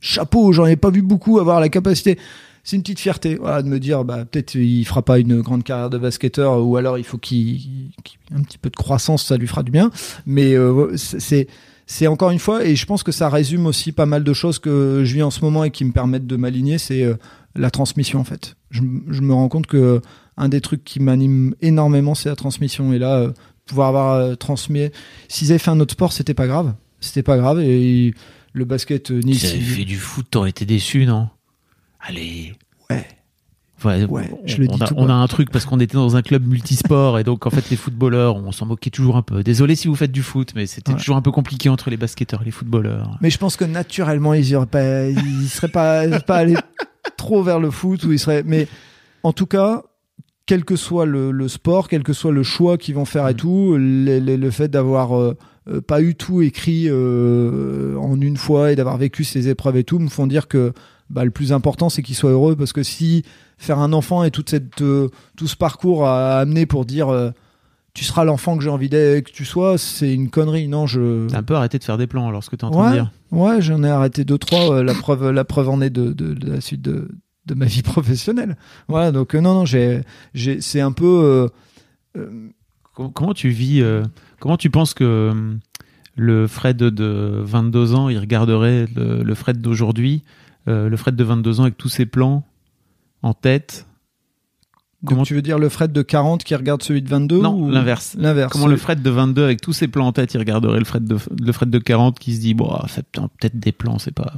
chapeau, 0.00 0.52
j'en 0.52 0.66
ai 0.66 0.76
pas 0.76 0.90
vu 0.90 1.02
beaucoup 1.02 1.38
avoir 1.38 1.60
la 1.60 1.68
capacité. 1.68 2.18
C'est 2.64 2.76
une 2.76 2.82
petite 2.82 3.00
fierté, 3.00 3.34
voilà, 3.36 3.62
de 3.62 3.68
me 3.68 3.80
dire, 3.80 4.04
bah, 4.04 4.24
peut-être 4.24 4.54
il 4.54 4.84
fera 4.84 5.02
pas 5.02 5.18
une 5.18 5.40
grande 5.40 5.64
carrière 5.64 5.90
de 5.90 5.98
basketteur, 5.98 6.64
ou 6.64 6.76
alors 6.76 6.96
il 6.96 7.04
faut 7.04 7.18
qu'il, 7.18 7.56
qu'il- 8.04 8.18
un 8.34 8.42
petit 8.42 8.58
peu 8.58 8.70
de 8.70 8.76
croissance, 8.76 9.24
ça 9.26 9.36
lui 9.36 9.48
fera 9.48 9.62
du 9.64 9.72
bien. 9.72 9.90
Mais 10.26 10.54
euh, 10.54 10.96
c'est- 10.96 11.48
encore 12.06 12.30
une 12.30 12.38
fois, 12.38 12.64
et 12.64 12.76
je 12.76 12.86
pense 12.86 13.02
que 13.02 13.10
ça 13.12 13.28
résume 13.28 13.66
aussi 13.66 13.90
pas 13.92 14.06
mal 14.06 14.22
de 14.24 14.32
choses 14.32 14.58
que 14.60 15.02
je 15.04 15.14
vis 15.14 15.22
en 15.22 15.30
ce 15.30 15.40
moment 15.40 15.64
et 15.64 15.70
qui 15.70 15.84
me 15.84 15.92
permettent 15.92 16.26
de 16.26 16.36
m'aligner, 16.36 16.78
c'est 16.78 17.02
euh, 17.02 17.14
la 17.56 17.70
transmission 17.70 18.20
en 18.20 18.24
fait. 18.24 18.56
Je, 18.70 18.80
me 18.82 19.34
rends 19.34 19.48
compte 19.48 19.66
que 19.66 20.00
un 20.38 20.48
des 20.48 20.60
trucs 20.62 20.84
qui 20.84 21.00
m'anime 21.00 21.54
énormément, 21.60 22.14
c'est 22.14 22.30
la 22.30 22.36
transmission. 22.36 22.92
Et 22.94 22.98
là, 22.98 23.16
euh, 23.16 23.32
pouvoir 23.66 23.88
avoir 23.88 24.38
transmis. 24.38 24.88
S'ils 25.28 25.50
avaient 25.50 25.58
fait 25.58 25.70
un 25.70 25.80
autre 25.80 25.92
sport, 25.92 26.12
c'était 26.12 26.32
pas 26.32 26.46
grave. 26.46 26.72
C'était 27.00 27.22
pas 27.22 27.36
grave. 27.36 27.60
Et 27.60 28.14
le 28.54 28.64
basket, 28.64 29.10
Nice, 29.10 29.40
Si 29.46 29.60
fait 29.60 29.84
du 29.84 29.96
foot, 29.98 30.26
t'aurais 30.30 30.50
été 30.50 30.64
déçu, 30.64 31.04
non? 31.04 31.28
Allez. 32.02 32.54
Ouais. 32.90 33.06
Ouais, 33.84 34.04
Ouais, 34.04 34.30
on, 34.32 34.46
je 34.46 34.58
le 34.58 34.68
on 34.70 34.76
dis 34.76 34.82
a, 34.82 34.86
tout 34.86 34.94
on 34.96 35.08
a 35.08 35.12
un 35.12 35.26
truc 35.26 35.50
parce 35.50 35.64
qu'on 35.64 35.80
était 35.80 35.96
dans 35.96 36.14
un 36.14 36.22
club 36.22 36.46
multisport 36.46 37.18
et 37.18 37.24
donc 37.24 37.46
en 37.46 37.50
fait 37.50 37.68
les 37.68 37.74
footballeurs, 37.76 38.36
on 38.36 38.52
s'en 38.52 38.64
moquait 38.66 38.90
toujours 38.90 39.16
un 39.16 39.22
peu. 39.22 39.42
Désolé 39.42 39.74
si 39.74 39.88
vous 39.88 39.96
faites 39.96 40.12
du 40.12 40.22
foot, 40.22 40.52
mais 40.54 40.66
c'était 40.66 40.92
Ouais. 40.92 40.98
toujours 40.98 41.16
un 41.16 41.22
peu 41.22 41.32
compliqué 41.32 41.68
entre 41.68 41.90
les 41.90 41.96
basketteurs 41.96 42.42
et 42.42 42.44
les 42.44 42.50
footballeurs. 42.52 43.18
Mais 43.20 43.30
je 43.30 43.38
pense 43.38 43.56
que 43.56 43.64
naturellement, 43.64 44.34
ils 44.34 44.52
ne 44.56 44.64
pas, 44.66 45.08
ils 45.08 45.48
seraient 45.48 45.66
pas, 45.66 46.06
pas 46.20 46.36
allés 46.36 46.54
trop 47.16 47.42
vers 47.42 47.58
le 47.58 47.72
foot 47.72 48.04
ou 48.04 48.12
ils 48.12 48.20
seraient. 48.20 48.44
Mais 48.44 48.68
en 49.24 49.32
tout 49.32 49.46
cas, 49.46 49.82
quel 50.46 50.64
que 50.64 50.76
soit 50.76 51.06
le, 51.06 51.32
le 51.32 51.48
sport, 51.48 51.88
quel 51.88 52.04
que 52.04 52.12
soit 52.12 52.30
le 52.32 52.44
choix 52.44 52.78
qu'ils 52.78 52.94
vont 52.94 53.04
faire 53.04 53.26
et 53.28 53.34
Mm. 53.34 53.36
tout, 53.36 53.74
le 53.76 54.50
fait 54.50 54.68
d'avoir 54.68 55.18
euh, 55.18 55.36
euh, 55.68 55.80
pas 55.80 56.02
eu 56.02 56.14
tout 56.14 56.40
écrit 56.40 56.84
euh, 56.88 57.96
en 57.96 58.20
une 58.20 58.36
fois 58.36 58.70
et 58.70 58.76
d'avoir 58.76 58.96
vécu 58.96 59.24
ces 59.24 59.48
épreuves 59.48 59.76
et 59.76 59.82
tout 59.84 59.98
me 59.98 60.08
font 60.08 60.28
dire 60.28 60.46
que 60.46 60.72
bah, 61.12 61.24
le 61.24 61.30
plus 61.30 61.52
important 61.52 61.88
c'est 61.88 62.02
qu'ils 62.02 62.16
soient 62.16 62.30
heureux 62.32 62.56
parce 62.56 62.72
que 62.72 62.82
si 62.82 63.22
faire 63.58 63.78
un 63.78 63.92
enfant 63.92 64.24
et 64.24 64.30
toute 64.32 64.50
cette, 64.50 64.82
euh, 64.82 65.08
tout 65.36 65.46
ce 65.46 65.54
parcours 65.56 66.06
a 66.08 66.38
amené 66.40 66.66
pour 66.66 66.84
dire 66.84 67.08
euh, 67.10 67.30
tu 67.94 68.04
seras 68.04 68.24
l'enfant 68.24 68.56
que 68.56 68.64
j'ai 68.64 68.70
envie 68.70 68.88
d'être- 68.88 69.26
que 69.26 69.30
tu 69.32 69.44
sois, 69.44 69.76
c'est 69.76 70.14
une 70.14 70.30
connerie. 70.30 70.66
Non, 70.66 70.86
je. 70.86 71.26
T'as 71.28 71.38
un 71.38 71.42
peu 71.42 71.54
arrêté 71.54 71.78
de 71.78 71.84
faire 71.84 71.98
des 71.98 72.06
plans 72.06 72.26
alors 72.28 72.42
ce 72.42 72.48
que 72.48 72.56
t'es 72.56 72.64
en 72.64 72.70
train 72.70 72.88
de 72.88 72.94
dire. 72.94 73.10
ouais, 73.30 73.60
j'en 73.60 73.84
ai 73.84 73.90
arrêté 73.90 74.24
deux 74.24 74.38
trois. 74.38 74.76
euh, 74.78 74.82
la 74.82 74.94
preuve, 74.94 75.30
la 75.30 75.44
preuve 75.44 75.68
en 75.68 75.80
est 75.82 75.90
de, 75.90 76.12
de- 76.14 76.32
de 76.32 76.50
la 76.50 76.60
suite 76.62 76.80
de, 76.80 77.08
de 77.44 77.54
ma 77.54 77.66
vie 77.66 77.82
professionnelle. 77.82 78.56
Voilà, 78.88 79.12
donc 79.12 79.34
non, 79.34 79.52
non, 79.54 79.64
j'ai, 79.66 80.00
j'ai, 80.34 80.60
c'est 80.62 80.80
un 80.80 80.92
peu. 80.92 81.48
Com- 82.94 83.12
Comment 83.12 83.34
tu 83.34 83.48
vis 83.50 83.82
Comment 84.40 84.56
tu 84.56 84.70
penses 84.70 84.94
que 84.94 85.04
euh, 85.04 85.54
le 86.16 86.46
Fred 86.46 86.76
de 86.78 87.40
22 87.44 87.94
ans, 87.94 88.08
il 88.08 88.18
regarderait 88.18 88.86
le, 88.94 89.22
le 89.22 89.34
Fred 89.34 89.60
d'aujourd'hui, 89.60 90.22
euh, 90.68 90.88
le 90.88 90.96
Fred 90.96 91.16
de 91.16 91.24
22 91.24 91.60
ans 91.60 91.64
avec 91.64 91.76
tous 91.76 91.88
ses 91.88 92.06
plans 92.06 92.44
en 93.22 93.34
tête 93.34 93.86
donc 95.02 95.08
Comment- 95.14 95.24
tu 95.24 95.34
veux 95.34 95.42
dire 95.42 95.58
le 95.58 95.68
Fred 95.68 95.90
de 95.92 96.02
40 96.02 96.44
qui 96.44 96.54
regarde 96.54 96.80
celui 96.82 97.02
de 97.02 97.08
22 97.08 97.40
Non, 97.40 97.54
ou- 97.58 97.70
l'inverse. 97.72 98.14
L'inverse. 98.16 98.52
Comment 98.52 98.68
le 98.68 98.76
Fred 98.76 99.02
de 99.02 99.10
22 99.10 99.42
avec 99.42 99.60
tous 99.60 99.72
ses 99.72 99.88
plans 99.88 100.06
en 100.06 100.12
tête, 100.12 100.32
il 100.34 100.38
regarderait 100.38 100.78
le 100.78 100.84
Fred 100.84 101.04
de, 101.04 101.16
le 101.44 101.52
Fred 101.52 101.70
de 101.70 101.78
40 101.80 102.20
qui 102.20 102.36
se 102.36 102.40
dit 102.40 102.54
bon, 102.54 102.70
ah, 102.70 102.86
fait 102.86 103.02
putain, 103.02 103.28
peut-être 103.40 103.58
des 103.58 103.72
plans, 103.72 103.98
c'est 103.98 104.14
pas. 104.14 104.34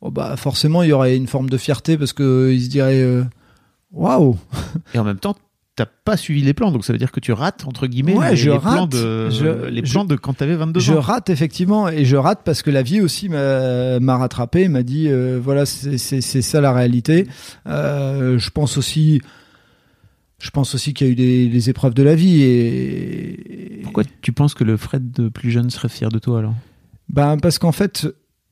Oh, 0.00 0.10
bah, 0.12 0.36
forcément, 0.36 0.82
il 0.84 0.90
y 0.90 0.92
aurait 0.92 1.16
une 1.16 1.26
forme 1.26 1.50
de 1.50 1.56
fierté 1.58 1.98
parce 1.98 2.12
que 2.12 2.22
euh, 2.22 2.54
il 2.54 2.62
se 2.62 2.68
dirait 2.70 3.00
euh, 3.02 3.24
waouh. 3.92 4.38
Et 4.94 4.98
en 5.00 5.04
même 5.04 5.18
temps, 5.18 5.34
t'as 5.76 5.86
pas 5.86 6.16
suivi 6.16 6.42
les 6.42 6.52
plans, 6.52 6.72
donc 6.72 6.84
ça 6.84 6.92
veut 6.92 6.98
dire 6.98 7.10
que 7.12 7.20
tu 7.20 7.32
rates 7.32 7.64
entre 7.66 7.86
guillemets 7.86 8.14
Ouais, 8.14 8.30
les, 8.32 8.36
je 8.36 8.50
les 8.50 8.58
plans 8.58 8.80
rate. 8.82 8.90
de 8.90 9.30
Je- 9.30 9.68
les 9.68 9.84
je- 9.86 9.92
plans 9.92 10.04
de 10.04 10.16
quand 10.16 10.34
t'avais 10.34 10.56
22 10.56 10.78
Je 10.80 10.92
ans. 10.92 11.00
rate 11.00 11.30
effectivement 11.30 11.88
et 11.88 12.04
je 12.04 12.16
rate 12.16 12.40
parce 12.44 12.60
que 12.62 12.70
la 12.70 12.82
vie 12.82 13.00
aussi 13.00 13.28
m'a 13.30 14.16
rattrapé, 14.18 14.68
m'a 14.68 14.82
dit 14.82 15.06
euh, 15.08 15.40
voilà 15.42 15.64
c'est 15.66 16.18
ça 16.20 16.60
la 16.60 16.72
réalité. 16.72 17.26
Euh, 17.66 18.38
je 18.38 18.50
pense 18.50 18.76
aussi 18.76 19.22
je 20.42 20.50
pense 20.50 20.74
aussi 20.74 20.94
qu'il 20.94 21.06
y 21.06 21.10
a 21.10 21.12
eu 21.12 21.16
des, 21.16 21.48
des 21.48 21.70
épreuves 21.70 21.94
de 21.94 22.02
la 22.02 22.14
vie 22.14 22.42
et 22.42 23.80
Pourquoi 23.84 24.04
tu 24.22 24.32
penses 24.32 24.54
que 24.54 24.64
le 24.64 24.76
Fred 24.76 25.10
de 25.12 25.28
plus 25.28 25.50
jeune 25.50 25.70
serait 25.70 25.88
fier 25.88 26.08
de 26.10 26.18
toi 26.18 26.38
alors? 26.40 26.54
Ben 27.08 27.36
parce 27.38 27.58
qu'en 27.58 27.72
fait 27.72 28.06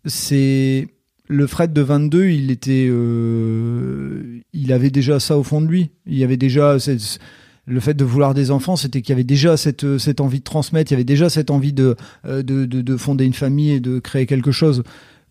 c'est 0.05 0.89
le 1.29 1.47
Fred 1.47 1.73
de 1.73 1.83
22, 1.83 2.27
il 2.31 2.51
était 2.51 2.89
euh, 2.91 4.41
il 4.53 4.73
avait 4.73 4.91
déjà 4.91 5.21
ça 5.21 5.37
au 5.39 5.43
fond 5.43 5.61
de 5.61 5.67
lui. 5.67 5.91
Il 6.07 6.17
y 6.19 6.25
avait 6.25 6.37
déjà 6.37 6.79
cette- 6.79 7.19
le 7.67 7.81
fait 7.81 7.93
de 7.95 8.05
vouloir 8.05 8.33
des 8.33 8.51
enfants, 8.51 8.77
c'était 8.77 9.03
qu'il 9.03 9.11
y 9.11 9.13
avait 9.17 9.25
déjà 9.25 9.59
cette, 9.59 9.99
cette 9.99 10.23
envie 10.23 10.39
de 10.39 10.45
transmettre, 10.45 10.91
il 10.91 10.95
y 10.95 10.97
avait 10.97 11.05
déjà 11.05 11.29
cette 11.29 11.51
envie 11.51 11.75
de, 11.75 11.97
euh, 12.25 12.43
de, 12.43 12.65
de, 12.65 12.81
de 12.81 12.97
fonder 12.97 13.27
une 13.27 13.35
famille 13.35 13.73
et 13.73 13.81
de 13.81 13.99
créer 13.99 14.25
quelque 14.25 14.53
chose. 14.53 14.83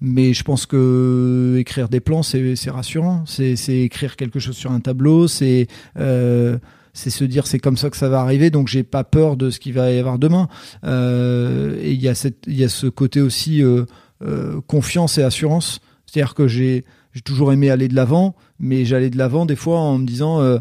Mais 0.02 0.34
je 0.36 0.44
pense 0.44 0.68
que 0.68 1.56
écrire 1.58 1.90
des 1.90 2.00
plans, 2.00 2.22
c'est 2.22 2.54
rassurant. 2.70 3.24
C'est 3.26 3.56
c'est 3.56 3.80
écrire 3.80 4.16
quelque 4.16 4.38
chose 4.40 4.56
sur 4.56 4.72
un 4.72 4.80
tableau, 4.80 5.28
c'est 5.28 5.66
euh, 5.98 6.60
c'est 6.94 7.10
se 7.10 7.24
dire 7.24 7.48
c'est 7.48 7.58
comme 7.58 7.78
ça 7.78 7.90
que 7.90 7.98
ça 7.98 8.08
va 8.08 8.20
arriver, 8.22 8.52
donc 8.52 8.68
j'ai 8.68 8.84
pas 8.84 9.04
peur 9.04 9.38
de 9.38 9.50
ce 9.50 9.60
qu'il 9.60 9.74
va 9.74 9.92
y 9.92 9.98
avoir 9.98 10.20
demain. 10.20 10.50
Euh, 10.84 11.76
et 11.82 11.94
il 11.94 12.02
y 12.02 12.08
a 12.08 12.14
cette 12.14 12.44
il 12.46 12.58
y 12.60 12.64
a 12.64 12.70
ce 12.70 12.86
côté 12.86 13.22
aussi 13.22 13.64
euh, 13.64 13.86
euh, 14.24 14.62
confiance 14.68 15.18
et 15.18 15.24
assurance. 15.24 15.80
C'est-à-dire 16.08 16.34
que 16.34 16.48
j'ai 16.48 16.86
toujours 17.24 17.52
aimé 17.52 17.70
aller 17.70 17.88
de 17.88 17.96
l'avant, 17.96 18.36
mais 18.60 18.86
j'allais 18.86 19.10
de 19.10 19.18
l'avant 19.18 19.46
des 19.46 19.56
fois 19.56 19.80
en 19.80 19.98
me 19.98 20.06
disant 20.06 20.42
euh, 20.42 20.60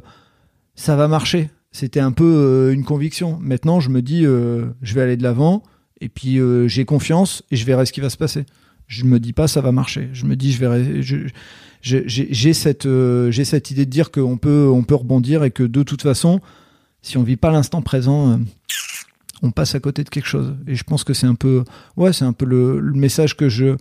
ça 0.74 0.97
va 0.97 1.09
marcher. 1.09 1.51
C'était 1.70 2.01
un 2.01 2.12
peu 2.12 2.24
euh, 2.24 2.73
une 2.73 2.85
conviction. 2.85 3.39
Maintenant, 3.40 3.81
je 3.81 3.90
me 3.90 4.02
dis 4.02 4.27
euh, 4.27 4.66
je 4.82 4.94
vais 4.94 5.02
aller 5.02 5.16
de 5.16 5.23
l'avant 5.23 5.62
et 6.01 6.09
puis 6.09 6.39
j'ai 6.66 6.85
confiance 6.85 7.43
et 7.51 7.56
je 7.56 7.64
verrai 7.64 7.86
ce 7.86 7.93
qui 7.93 8.01
va 8.01 8.10
se 8.10 8.16
passer. 8.16 8.44
Je 8.86 9.05
me 9.05 9.18
dis 9.18 9.32
pas 9.32 9.48
ça 9.48 9.60
va 9.60 9.73
marcher. 9.73 10.09
Je 10.12 10.27
me 10.27 10.36
dis 10.36 10.52
je 10.52 10.60
verrai. 10.60 11.02
j'ai 11.81 12.52
cette 12.52 12.89
j'ai 13.31 13.44
cette 13.44 13.70
idée 13.70 13.86
de 13.86 13.90
dire 13.90 14.10
qu'on 14.10 14.36
peut 14.36 14.68
on 14.70 14.82
peut 14.82 14.94
rebondir 14.97 15.44
et 15.44 15.51
que 15.51 15.62
de 15.62 15.82
toute 15.82 16.02
façon, 16.02 16.40
si 17.02 17.16
on 17.16 17.23
vit 17.23 17.36
pas 17.36 17.51
l'instant 17.51 17.82
présent, 17.82 18.39
on 19.43 19.51
passe 19.52 19.74
à 19.74 19.81
côté 19.81 20.05
de 20.05 20.10
quelque 20.10 20.28
chose. 20.28 20.55
Et 20.66 20.74
je 20.74 20.85
pense 20.85 21.05
que 21.05 21.14
c'est 21.14 21.27
un 21.27 21.35
peu 21.35 21.64
ouais 21.97 22.12
c'est 22.12 22.27
un 22.27 22.35
peu 22.35 22.44
le 22.44 22.93
message 22.93 23.36
que 23.36 23.48
je 23.48 23.77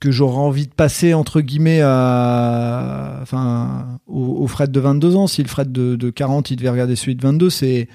que 0.00 0.10
j'aurais 0.10 0.38
envie 0.38 0.66
de 0.66 0.72
passer 0.72 1.14
entre 1.14 1.40
guillemets 1.40 1.80
à 1.82 3.18
enfin 3.22 3.98
au, 4.06 4.42
au 4.42 4.46
Fred 4.46 4.70
de 4.70 4.80
22 4.80 5.16
ans. 5.16 5.26
Si 5.26 5.42
le 5.42 5.48
Fred 5.48 5.72
de, 5.72 5.96
de 5.96 6.10
40 6.10 6.50
il 6.50 6.56
devait 6.56 6.70
regarder 6.70 6.96
celui 6.96 7.16
de 7.16 7.22
22 7.22 7.50
c'est 7.50 7.88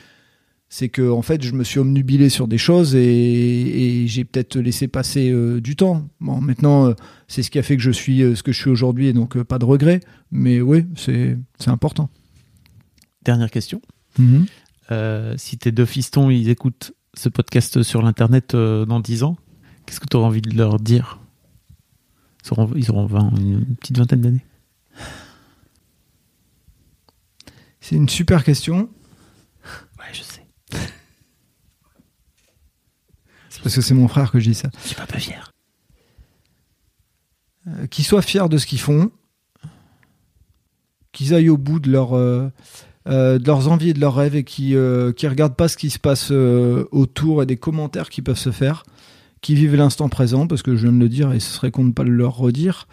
c'est 0.70 0.90
que 0.90 1.08
en 1.10 1.22
fait 1.22 1.44
je 1.44 1.54
me 1.54 1.64
suis 1.64 1.80
omnubilé 1.80 2.30
sur 2.30 2.48
des 2.48 2.58
choses 2.58 2.96
et, 2.96 3.02
et 3.04 4.08
j'ai 4.08 4.26
peut-être 4.26 4.58
laissé 4.58 4.88
passer 4.88 5.30
euh, 5.30 5.62
du 5.62 5.76
temps. 5.76 6.08
Bon 6.20 6.42
maintenant 6.42 6.88
euh, 6.88 6.94
c'est 7.28 7.44
ce 7.44 7.52
qui 7.52 7.60
a 7.60 7.64
fait 7.64 7.78
que 7.78 7.84
je 7.84 7.92
suis 7.92 8.22
euh, 8.24 8.36
ce 8.36 8.44
que 8.44 8.52
je 8.52 8.60
suis 8.60 8.70
aujourd'hui 8.70 9.08
et 9.08 9.14
donc 9.14 9.42
pas 9.44 9.60
de 9.60 9.66
regret 9.66 10.00
mais 10.32 10.62
oui 10.62 10.86
c'est 10.96 11.38
c'est 11.60 11.70
important. 11.70 12.10
Dernière 13.24 13.52
question. 13.52 13.82
Euh, 14.92 15.36
si 15.38 15.58
tes 15.58 15.72
deux 15.72 15.86
fistons 15.86 16.30
ils 16.30 16.50
écoutent 16.50 16.94
ce 17.16 17.30
podcast 17.30 17.84
sur 17.84 18.02
l'internet 18.02 18.56
dans 18.56 19.00
10 19.00 19.24
ans, 19.24 19.38
qu'est-ce 19.86 20.00
que 20.00 20.08
tu 20.10 20.18
auras 20.18 20.28
envie 20.28 20.42
de 20.42 20.58
leur 20.58 20.80
dire? 20.80 21.20
Ils 22.46 22.52
auront, 22.52 22.72
ils 22.76 22.92
auront 22.92 23.06
20, 23.06 23.38
une 23.38 23.76
petite 23.76 23.98
vingtaine 23.98 24.22
d'années. 24.22 24.46
c'est 27.82 27.96
une 27.96 28.10
super 28.10 28.44
question 28.44 28.90
Ouais, 30.00 30.06
je 30.14 30.22
sais. 30.22 30.46
parce 33.64 33.76
que 33.76 33.82
c'est 33.82 33.94
mon 33.94 34.08
frère 34.08 34.32
que 34.32 34.40
je 34.40 34.50
dis 34.50 34.56
ça 34.56 34.70
Je 34.82 34.88
suis 34.88 34.96
pas 34.96 35.06
peu 35.06 35.20
fier. 35.20 35.52
Euh, 37.68 37.88
qu'ils 37.88 38.04
soient 38.04 38.22
fiers 38.22 38.50
de 38.50 38.58
ce 38.58 38.66
qu'ils 38.66 38.82
font, 38.82 39.10
qu'ils 41.14 41.34
aillent 41.34 41.50
au 41.50 41.58
bout 41.58 41.80
de 41.80 41.90
leur, 41.90 42.14
euh, 42.18 42.50
euh, 43.08 43.40
de 43.40 43.48
leurs 43.48 43.70
envies 43.70 43.92
et 43.92 43.94
de 43.94 44.02
leurs 44.02 44.16
rêves 44.16 44.36
et 44.36 44.44
qui 44.44 44.76
euh, 44.76 45.14
qui 45.14 45.28
regardent 45.28 45.56
pas 45.56 45.70
ce 45.70 45.78
qui 45.78 45.90
se 45.90 46.00
passe 46.00 46.32
autour 46.32 47.42
et 47.42 47.46
des 47.46 47.56
commentaires 47.56 48.10
qui 48.10 48.22
peuvent 48.22 48.38
se 48.38 48.52
faire, 48.52 48.84
qui 49.44 49.54
vivent 49.54 49.76
l'instant 49.76 50.10
présent 50.10 50.48
parce 50.48 50.64
que 50.64 50.76
je 50.76 50.84
viens 50.84 50.94
de 50.94 51.00
le 51.00 51.10
dire 51.10 51.34
et 51.34 51.40
ce 51.40 51.52
serait 51.52 51.70
con 51.70 51.86
de 51.86 51.92
pas 51.92 52.04
le 52.04 52.12
leur 52.12 52.36
redire 52.36 52.88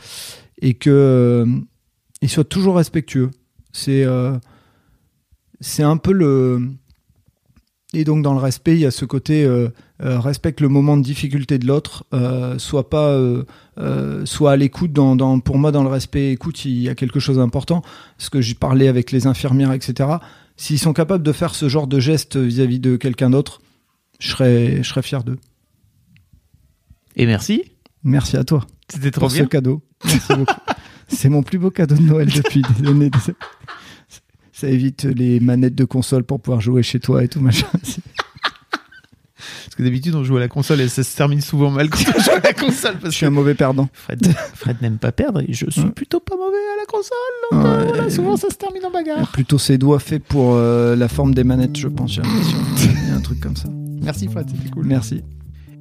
et 0.61 0.75
que 0.75 0.91
euh, 0.91 1.47
ils 2.21 2.29
soient 2.29 2.45
toujours 2.45 2.77
respectueux. 2.77 3.31
C'est 3.73 4.05
euh, 4.05 4.37
c'est 5.61 5.85
un 5.85 5.97
peu 5.97 6.13
le 6.13 6.69
et 7.95 8.05
donc 8.05 8.23
dans 8.23 8.35
le 8.35 8.41
respect, 8.41 8.75
il 8.75 8.81
y 8.81 8.87
a 8.87 8.91
ce 8.91 9.05
côté 9.05 9.45
euh, 9.45 9.69
respecte 10.01 10.61
le 10.61 10.69
moment 10.69 10.97
de 10.97 11.03
difficulté 11.03 11.59
de 11.59 11.67
l'autre, 11.67 12.05
soit 12.59 12.89
pas, 12.89 13.19
soit 14.25 14.53
à 14.53 14.57
l'écoute. 14.57 14.93
Dans, 14.93 15.17
dans, 15.17 15.41
pour 15.41 15.59
moi, 15.59 15.73
dans 15.73 15.83
le 15.83 15.89
respect, 15.89 16.31
écoute, 16.31 16.65
il 16.65 16.81
y 16.81 16.89
a 16.89 16.95
quelque 16.95 17.19
chose 17.19 17.37
d'important. 17.37 17.83
Ce 18.17 18.31
que 18.31 18.41
j'ai 18.41 18.55
parlé 18.55 18.87
avec 18.87 19.11
les 19.11 19.27
infirmières, 19.27 19.73
etc. 19.73 20.09
S'ils 20.57 20.79
sont 20.79 20.93
capables 20.93 21.25
de 21.25 21.33
faire 21.33 21.55
ce 21.55 21.69
genre 21.69 21.89
de 21.89 21.99
geste 21.99 22.37
vis-à-vis 22.37 22.79
de 22.79 22.97
quelqu'un 22.97 23.31
d'autre, 23.31 23.61
je 24.21 24.31
serais, 24.31 24.83
je 24.85 24.89
serais 24.89 25.03
fier 25.03 25.25
d'eux. 25.25 25.39
Et 27.17 27.27
merci. 27.27 27.63
Merci 28.05 28.37
à 28.37 28.45
toi 28.45 28.65
C'était 28.89 29.11
trop 29.11 29.27
pour 29.27 29.35
bien. 29.35 29.45
ce 29.45 29.49
cadeau. 29.49 29.83
Merci 30.05 30.35
beaucoup. 30.35 30.55
C'est 31.09 31.29
mon 31.29 31.43
plus 31.43 31.59
beau 31.59 31.71
cadeau 31.71 31.97
de 31.97 32.03
Noël 32.03 32.29
depuis 32.33 32.63
des 32.63 32.89
années. 32.89 33.11
Ça 34.53 34.69
évite 34.69 35.05
les 35.05 35.41
manettes 35.41 35.75
de 35.75 35.85
console 35.85 36.25
pour 36.25 36.41
pouvoir 36.41 36.61
jouer 36.61 36.83
chez 36.83 37.01
toi 37.01 37.25
et 37.25 37.29
tout 37.29 37.41
machin. 37.41 37.67
Parce 37.73 39.75
que 39.77 39.83
d'habitude, 39.83 40.15
on 40.15 40.23
joue 40.23 40.37
à 40.37 40.41
la 40.41 40.49
console 40.49 40.81
et 40.83 40.89
ça 40.89 41.03
se 41.03 41.17
termine 41.17 41.41
souvent 41.41 41.71
mal 41.71 41.89
quand 41.89 41.99
on 42.15 42.21
joue 42.21 42.31
à 42.31 42.41
la 42.41 42.53
console. 42.53 42.93
Je 42.97 43.01
Parce 43.03 43.15
suis 43.15 43.21
que 43.25 43.27
un 43.27 43.31
mauvais 43.31 43.55
perdant. 43.55 43.89
Fred, 43.93 44.25
Fred 44.55 44.77
n'aime 44.83 44.99
pas 44.99 45.13
perdre 45.13 45.41
et 45.41 45.53
je 45.53 45.69
suis 45.71 45.81
Ouais. 45.81 45.91
plutôt 45.91 46.21
pas 46.21 46.37
mauvais 46.37 46.59
à 46.75 46.77
la 46.79 46.87
console. 46.87 47.13
donc, 47.53 47.65
euh, 47.65 47.79
Ouais. 47.81 47.87
voilà, 47.89 48.11
souvent, 48.11 48.37
ça 48.37 48.51
se 48.51 48.57
termine 48.57 48.85
en 48.85 48.91
bagarre. 48.91 49.33
Plutôt 49.33 49.59
ses 49.59 49.79
doigts 49.79 49.99
faits 49.99 50.23
pour 50.25 50.55
euh, 50.55 50.95
la 50.95 51.09
forme 51.09 51.35
des 51.35 51.45
manettes, 51.45 51.77
je 51.79 51.89
pense. 51.89 52.13
J'ai 52.13 52.23
l'impression. 52.23 52.59
Il 53.05 53.09
y 53.09 53.13
a 53.13 53.17
un 53.17 53.21
truc 53.21 53.41
comme 53.41 53.57
ça. 53.57 53.69
Merci 54.03 54.29
Fred, 54.29 54.49
c'était 54.51 54.69
cool. 54.71 54.85
Merci. 54.87 55.23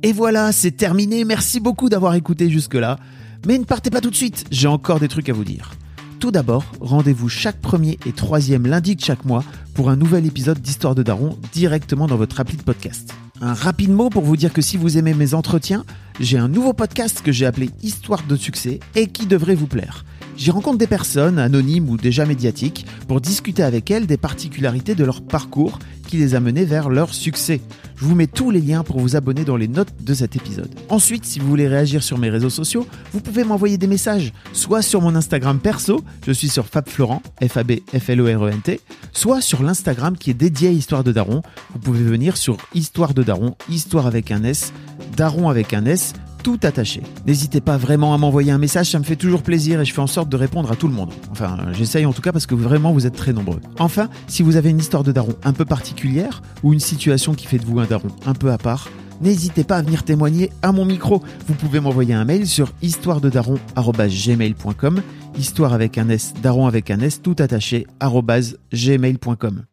Et 0.02 0.14
voilà, 0.14 0.54
c'est 0.54 0.72
terminé. 0.72 1.26
Merci 1.26 1.60
beaucoup 1.60 1.90
d'avoir 1.90 2.16
écouté 2.16 2.50
jusque-là. 2.50 2.98
Mais 3.46 3.58
ne 3.58 3.66
partez 3.66 3.90
pas 3.90 4.00
tout 4.00 4.10
de 4.10 4.16
suite, 4.16 4.46
j'ai 4.50 4.68
encore 4.68 5.00
des 5.00 5.10
trucs 5.10 5.30
à 5.30 5.34
vous 5.34 5.44
dire. 5.44 5.72
Tout 6.20 6.32
d'abord, 6.32 6.66
rendez-vous 6.80 7.30
chaque 7.30 7.60
premier 7.60 7.98
et 8.06 8.12
troisième 8.12 8.66
lundi 8.66 8.96
de 8.96 9.02
chaque 9.02 9.26
mois 9.26 9.44
pour 9.74 9.90
un 9.90 9.96
nouvel 9.96 10.26
épisode 10.26 10.60
d'Histoire 10.60 10.96
de 10.96 11.04
Daron 11.04 11.38
directement 11.54 12.08
dans 12.08 12.18
votre 12.18 12.40
appli 12.40 12.58
de 12.58 12.64
podcast. 12.64 13.14
Un 13.42 13.54
rapide 13.54 13.92
mot 13.92 14.10
pour 14.10 14.24
vous 14.24 14.36
dire 14.36 14.52
que 14.52 14.62
si 14.62 14.76
vous 14.76 14.98
aimez 14.98 15.14
mes 15.14 15.34
entretiens, 15.34 15.86
j'ai 16.20 16.38
un 16.38 16.50
nouveau 16.50 16.74
podcast 16.74 17.22
que 17.22 17.32
j'ai 17.32 17.46
appelé 17.46 17.70
Histoire 17.82 18.24
de 18.24 18.36
succès 18.36 18.82
et 18.96 19.08
qui 19.08 19.26
devrait 19.26 19.56
vous 19.56 19.68
plaire. 19.68 20.04
J'y 20.36 20.52
rencontre 20.52 20.78
des 20.78 20.88
personnes, 20.88 21.40
anonymes 21.40 21.90
ou 21.90 21.98
déjà 21.98 22.26
médiatiques, 22.26 22.86
pour 23.08 23.22
discuter 23.22 23.64
avec 23.64 23.92
elles 23.92 24.08
des 24.08 24.18
particularités 24.18 24.96
de 24.96 25.04
leur 25.04 25.22
parcours 25.22 25.80
qui 26.08 26.18
les 26.18 26.36
a 26.36 26.40
menées 26.40 26.66
vers 26.66 26.90
leur 26.90 27.14
succès. 27.14 27.62
Je 28.00 28.06
vous 28.06 28.16
mets 28.16 28.28
tous 28.28 28.50
les 28.50 28.62
liens 28.62 28.84
pour 28.84 29.02
vous 29.02 29.18
abonner 29.18 29.44
dans 29.44 29.58
les 29.58 29.68
notes 29.68 29.94
de 30.00 30.14
cet 30.14 30.38
épisode. 30.38 30.74
Ensuite, 30.88 31.26
si 31.26 31.40
vous 31.40 31.50
voulez 31.50 31.68
réagir 31.68 32.02
sur 32.02 32.18
mes 32.18 32.30
réseaux 32.30 32.50
sociaux, 32.50 32.88
vous 33.12 33.20
pouvez 33.20 33.44
m'envoyer 33.44 33.78
des 33.78 33.88
messages, 33.88 34.32
soit 34.54 34.82
sur 34.82 35.02
mon 35.02 35.16
Instagram 35.16 35.60
perso, 35.60 36.02
je 36.26 36.32
suis 36.32 36.48
sur 36.48 36.66
FabFlorent, 36.66 37.22
F-A-B-F-L-O-R-E-N-T, 37.46 38.80
soit 39.12 39.42
sur 39.42 39.64
l'Instagram 39.64 40.18
qui 40.18 40.30
est 40.30 40.34
dédié 40.34 40.70
à 40.70 40.72
Histoire 40.72 41.04
de 41.04 41.12
Daron. 41.12 41.42
Vous 41.74 41.80
pouvez 41.80 42.04
venir 42.04 42.38
sur 42.38 42.56
Histoire 42.74 43.14
de 43.14 43.22
Daron, 43.22 43.56
Histoire 43.70 44.08
avec 44.08 44.32
un 44.32 44.46
S, 44.46 44.72
Daron 45.18 45.50
avec 45.50 45.74
un 45.74 45.84
S, 45.84 46.14
tout 46.42 46.60
attaché. 46.64 47.02
N'hésitez 47.26 47.60
pas 47.62 47.78
vraiment 47.78 48.14
à 48.14 48.18
m'envoyer 48.18 48.52
un 48.52 48.58
message, 48.58 48.90
ça 48.90 49.00
me 49.00 49.04
fait 49.04 49.16
toujours 49.16 49.44
plaisir 49.44 49.80
et 49.82 49.86
je 49.86 49.94
fais 49.94 50.02
en 50.02 50.08
sorte 50.08 50.30
de 50.30 50.38
répondre 50.38 50.72
à 50.72 50.76
tout 50.76 50.88
le 50.88 50.94
monde. 50.94 51.12
Enfin, 51.32 51.58
j'essaye 51.74 52.06
en 52.06 52.14
tout 52.14 52.22
cas 52.22 52.32
parce 52.32 52.46
que 52.46 52.56
vraiment 52.56 52.94
vous 52.94 53.06
êtes 53.06 53.16
très 53.16 53.34
nombreux. 53.34 53.60
Enfin, 53.80 54.10
si 54.28 54.44
vous 54.44 54.56
avez 54.56 54.70
une 54.70 54.80
histoire 54.80 55.04
de 55.04 55.12
daron 55.12 55.36
un 55.44 55.54
peu 55.54 55.66
particulière 55.66 56.42
ou 56.64 56.74
une 56.74 56.80
situation 56.80 57.34
qui 57.34 57.48
fait 57.48 57.60
de 57.60 57.66
vous 57.66 57.80
un 57.80 57.86
daron 57.86 58.10
un 58.26 58.34
peu 58.34 58.52
à 58.52 58.58
part, 58.58 58.90
n'hésitez 59.22 59.64
pas 59.64 59.78
à 59.78 59.82
venir 59.82 60.04
témoigner 60.04 60.52
à 60.62 60.72
mon 60.72 60.86
micro. 60.86 61.24
Vous 61.48 61.54
pouvez 61.54 61.80
m'envoyer 61.80 62.14
un 62.14 62.26
mail 62.26 62.48
sur 62.48 62.74
histoirededaron@gmail.com, 62.82 65.02
histoire 65.38 65.74
avec 65.74 65.98
un 65.98 66.10
S, 66.10 66.34
daron 66.42 66.68
avec 66.68 66.92
un 66.92 67.00
S, 67.00 67.22
tout 67.22 67.36
attaché 67.40 67.88
arobase 68.00 68.58
gmail.com. 68.74 69.64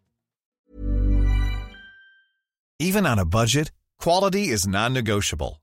Even 2.78 3.06
on 3.06 3.18
a 3.18 3.24
budget, 3.24 3.70
quality 3.98 4.50
is 4.50 4.66
non-negotiable. 4.66 5.62